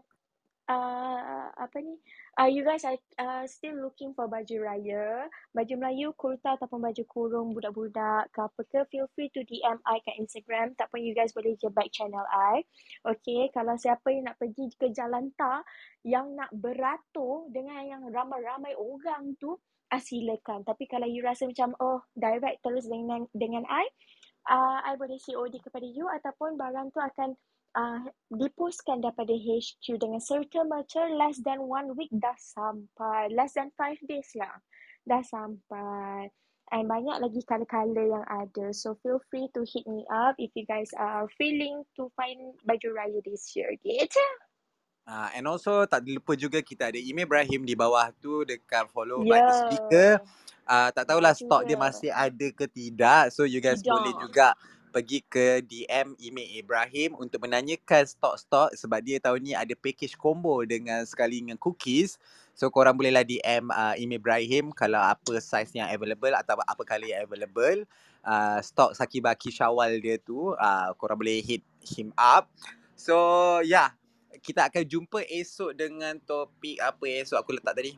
uh, 0.68 1.46
apa 1.56 1.78
ni? 1.80 1.96
Uh, 2.36 2.50
you 2.50 2.66
guys 2.66 2.84
are 2.84 2.98
uh, 3.16 3.46
still 3.48 3.78
looking 3.80 4.12
for 4.12 4.28
baju 4.28 4.56
raya, 4.60 5.30
baju 5.54 5.74
Melayu, 5.78 6.12
kurta 6.18 6.58
ataupun 6.58 6.84
baju 6.84 7.02
kurung 7.08 7.48
budak-budak 7.56 8.28
ke 8.34 8.40
apa 8.44 8.60
ke, 8.68 8.80
feel 8.92 9.08
free 9.16 9.32
to 9.32 9.40
DM 9.46 9.80
I 9.86 10.02
kat 10.04 10.18
Instagram. 10.20 10.76
Tak 10.76 10.92
pun 10.92 11.00
you 11.00 11.16
guys 11.16 11.32
boleh 11.32 11.56
je 11.56 11.70
back 11.72 11.88
channel 11.94 12.26
I. 12.28 12.66
Okay, 13.06 13.48
kalau 13.54 13.78
siapa 13.80 14.12
yang 14.12 14.28
nak 14.28 14.36
pergi 14.36 14.68
ke 14.76 14.92
Jalanta, 14.92 15.64
yang 16.04 16.34
nak 16.36 16.52
beratur 16.52 17.48
dengan 17.48 17.80
yang 17.86 18.02
ramai-ramai 18.10 18.76
orang 18.76 19.38
tu, 19.40 19.56
uh, 19.56 20.02
silakan. 20.02 20.66
Tapi 20.66 20.84
kalau 20.90 21.08
you 21.08 21.24
rasa 21.24 21.48
macam, 21.48 21.72
oh, 21.80 22.04
direct 22.12 22.60
terus 22.60 22.84
dengan 22.90 23.24
dengan 23.32 23.64
I, 23.70 23.86
uh, 24.50 24.78
I 24.82 24.94
boleh 24.98 25.18
COD 25.18 25.58
kepada 25.62 25.86
you 25.86 26.06
ataupun 26.10 26.58
barang 26.58 26.92
tu 26.94 27.00
akan 27.02 27.34
uh, 27.76 28.00
dipostkan 28.32 29.04
daripada 29.04 29.36
HQ 29.36 30.00
dengan 30.00 30.18
serta 30.18 30.64
merta 30.64 31.04
less 31.12 31.38
than 31.44 31.60
one 31.68 31.92
week 31.94 32.10
dah 32.16 32.34
sampai. 32.40 33.28
Less 33.30 33.54
than 33.54 33.68
five 33.76 34.00
days 34.08 34.32
lah. 34.34 34.56
Dah 35.04 35.20
sampai. 35.22 36.32
And 36.74 36.90
banyak 36.90 37.22
lagi 37.22 37.46
color-color 37.46 38.10
yang 38.10 38.26
ada. 38.26 38.74
So 38.74 38.98
feel 38.98 39.22
free 39.30 39.46
to 39.54 39.62
hit 39.62 39.86
me 39.86 40.02
up 40.10 40.34
if 40.42 40.50
you 40.58 40.66
guys 40.66 40.90
are 40.98 41.30
feeling 41.38 41.86
to 41.94 42.10
find 42.18 42.58
baju 42.66 42.88
raya 42.90 43.22
this 43.22 43.54
year. 43.54 43.70
Gitu. 43.78 44.24
Uh, 45.06 45.30
and 45.38 45.46
also 45.46 45.86
tak 45.86 46.02
lupa 46.02 46.34
juga 46.34 46.58
kita 46.58 46.90
ada 46.90 46.98
email 46.98 47.30
Ibrahim 47.30 47.62
di 47.62 47.78
bawah 47.78 48.10
tu 48.18 48.42
dekat 48.42 48.90
follow 48.90 49.22
by 49.22 49.38
the 49.38 49.54
speaker. 49.54 50.10
Uh, 50.66 50.90
tak 50.90 51.06
tahulah 51.06 51.30
stok 51.30 51.62
dia 51.62 51.78
juga. 51.78 51.86
masih 51.86 52.10
ada 52.10 52.46
ke 52.50 52.66
tidak. 52.66 53.30
So 53.30 53.46
you 53.46 53.62
guys 53.62 53.86
boleh 53.86 54.10
Tidak. 54.10 54.22
juga 54.26 54.58
pergi 54.96 55.20
ke 55.28 55.60
DM 55.60 56.16
email 56.16 56.56
Ibrahim 56.56 57.20
untuk 57.20 57.44
menanyakan 57.44 58.08
stok-stok 58.08 58.72
sebab 58.72 59.04
dia 59.04 59.20
tahun 59.20 59.44
ni 59.44 59.52
ada 59.52 59.76
package 59.76 60.16
combo 60.16 60.64
dengan 60.64 61.04
sekali 61.04 61.44
dengan 61.44 61.60
cookies. 61.60 62.16
So 62.56 62.72
korang 62.72 62.96
bolehlah 62.96 63.20
DM 63.20 63.68
uh, 63.68 63.92
email 64.00 64.16
Ibrahim 64.16 64.72
kalau 64.72 64.96
apa 64.96 65.36
size 65.36 65.76
yang 65.76 65.92
available 65.92 66.32
atau 66.32 66.56
apa 66.64 66.80
color 66.80 67.12
yang 67.12 67.28
available. 67.28 67.84
Uh, 68.24 68.56
stok 68.64 68.96
Sakibaki 68.96 69.52
Syawal 69.52 70.00
dia 70.00 70.16
tu 70.16 70.56
uh, 70.56 70.88
korang 70.96 71.20
boleh 71.20 71.44
hit 71.44 71.60
him 71.84 72.16
up. 72.16 72.48
So 72.96 73.60
yeah, 73.68 73.92
kita 74.40 74.72
akan 74.72 74.80
jumpa 74.88 75.28
esok 75.28 75.76
dengan 75.76 76.16
topik 76.24 76.80
apa 76.80 77.04
esok 77.20 77.36
aku 77.44 77.52
letak 77.52 77.76
tadi? 77.76 77.92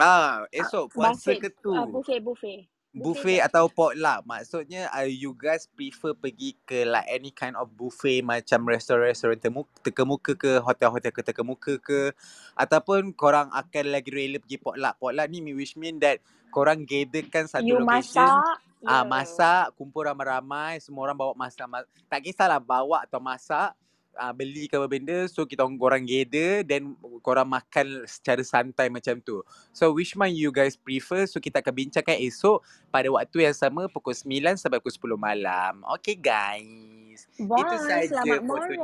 Ah, 0.00 0.48
esok 0.48 0.96
puasa 0.96 1.36
Buffet. 1.36 1.44
ke 1.44 1.48
tu? 1.60 1.76
Ah, 1.76 1.84
buffet, 1.84 2.24
buffet. 2.24 2.71
Buffet 2.92 3.40
atau 3.40 3.72
potluck 3.72 4.20
maksudnya 4.28 4.92
uh, 4.92 5.08
you 5.08 5.32
guys 5.32 5.64
prefer 5.64 6.12
pergi 6.12 6.52
ke 6.68 6.84
like 6.84 7.08
any 7.08 7.32
kind 7.32 7.56
of 7.56 7.72
buffet 7.72 8.20
macam 8.20 8.68
restoran-restoran 8.68 9.40
terkemuka 9.80 10.36
ke 10.36 10.60
hotel-hotel 10.60 11.08
ke 11.08 11.20
terkemuka 11.24 11.74
ke 11.80 12.12
ataupun 12.52 13.16
korang 13.16 13.48
akan 13.48 13.84
lagi 13.88 14.12
rela 14.12 14.36
pergi 14.36 14.60
potluck 14.60 14.94
potluck 15.00 15.26
ni 15.32 15.40
which 15.56 15.72
mean 15.80 15.96
that 15.96 16.20
korang 16.52 16.84
gatherkan 16.84 17.48
satu 17.48 17.64
You 17.64 17.80
location 17.80 18.28
masak. 18.28 18.60
ah 18.84 19.00
ya. 19.00 19.08
masak 19.08 19.72
kumpul 19.80 20.04
ramai-ramai 20.04 20.76
semua 20.84 21.08
orang 21.08 21.16
bawa 21.16 21.32
masak 21.32 21.64
ma- 21.64 21.88
tak 22.12 22.20
kisahlah 22.20 22.60
bawa 22.60 23.08
atau 23.08 23.22
masak 23.24 23.72
uh, 24.16 24.32
beli 24.34 24.66
ke 24.68 24.76
apa 24.76 24.88
benda 24.88 25.24
so 25.28 25.44
kita 25.44 25.64
orang 25.64 25.78
korang 25.78 26.04
gather 26.04 26.62
then 26.64 26.96
korang 27.20 27.48
makan 27.48 28.04
secara 28.04 28.42
santai 28.44 28.88
macam 28.88 29.20
tu 29.20 29.40
so 29.70 29.92
which 29.92 30.16
one 30.16 30.32
you 30.32 30.50
guys 30.50 30.76
prefer 30.76 31.24
so 31.28 31.40
kita 31.40 31.60
akan 31.60 31.74
bincangkan 31.86 32.18
esok 32.22 32.64
pada 32.88 33.08
waktu 33.12 33.48
yang 33.48 33.56
sama 33.56 33.88
pukul 33.88 34.16
9 34.16 34.56
sampai 34.58 34.78
pukul 34.80 35.16
10 35.16 35.20
malam 35.20 35.74
okay 35.88 36.16
guys 36.18 37.28
Bye. 37.36 37.60
itu 37.60 37.76
saja 37.84 38.20
Selamat 38.22 38.40
more. 38.44 38.76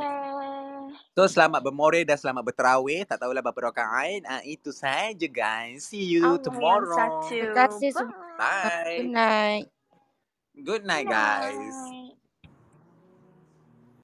So 1.16 1.26
selamat 1.28 1.60
bermore 1.60 2.00
dan 2.06 2.16
selamat 2.16 2.42
berterawih. 2.48 3.04
Tak 3.04 3.20
tahulah 3.20 3.42
berapa 3.44 3.60
rakaat. 3.72 4.22
Ah 4.24 4.42
itu 4.44 4.70
saja 4.72 5.26
guys. 5.28 5.90
See 5.90 6.16
you 6.16 6.24
Allah 6.24 6.40
yang 6.40 6.44
tomorrow. 6.44 7.24
Terima 7.28 7.66
kasih 7.66 7.90
semua. 7.92 8.16
Bye. 8.38 9.04
Good 9.04 9.12
night. 9.12 9.66
Good 10.58 10.82
night 10.86 11.06
guys. 11.06 11.76
Bye. 11.76 12.07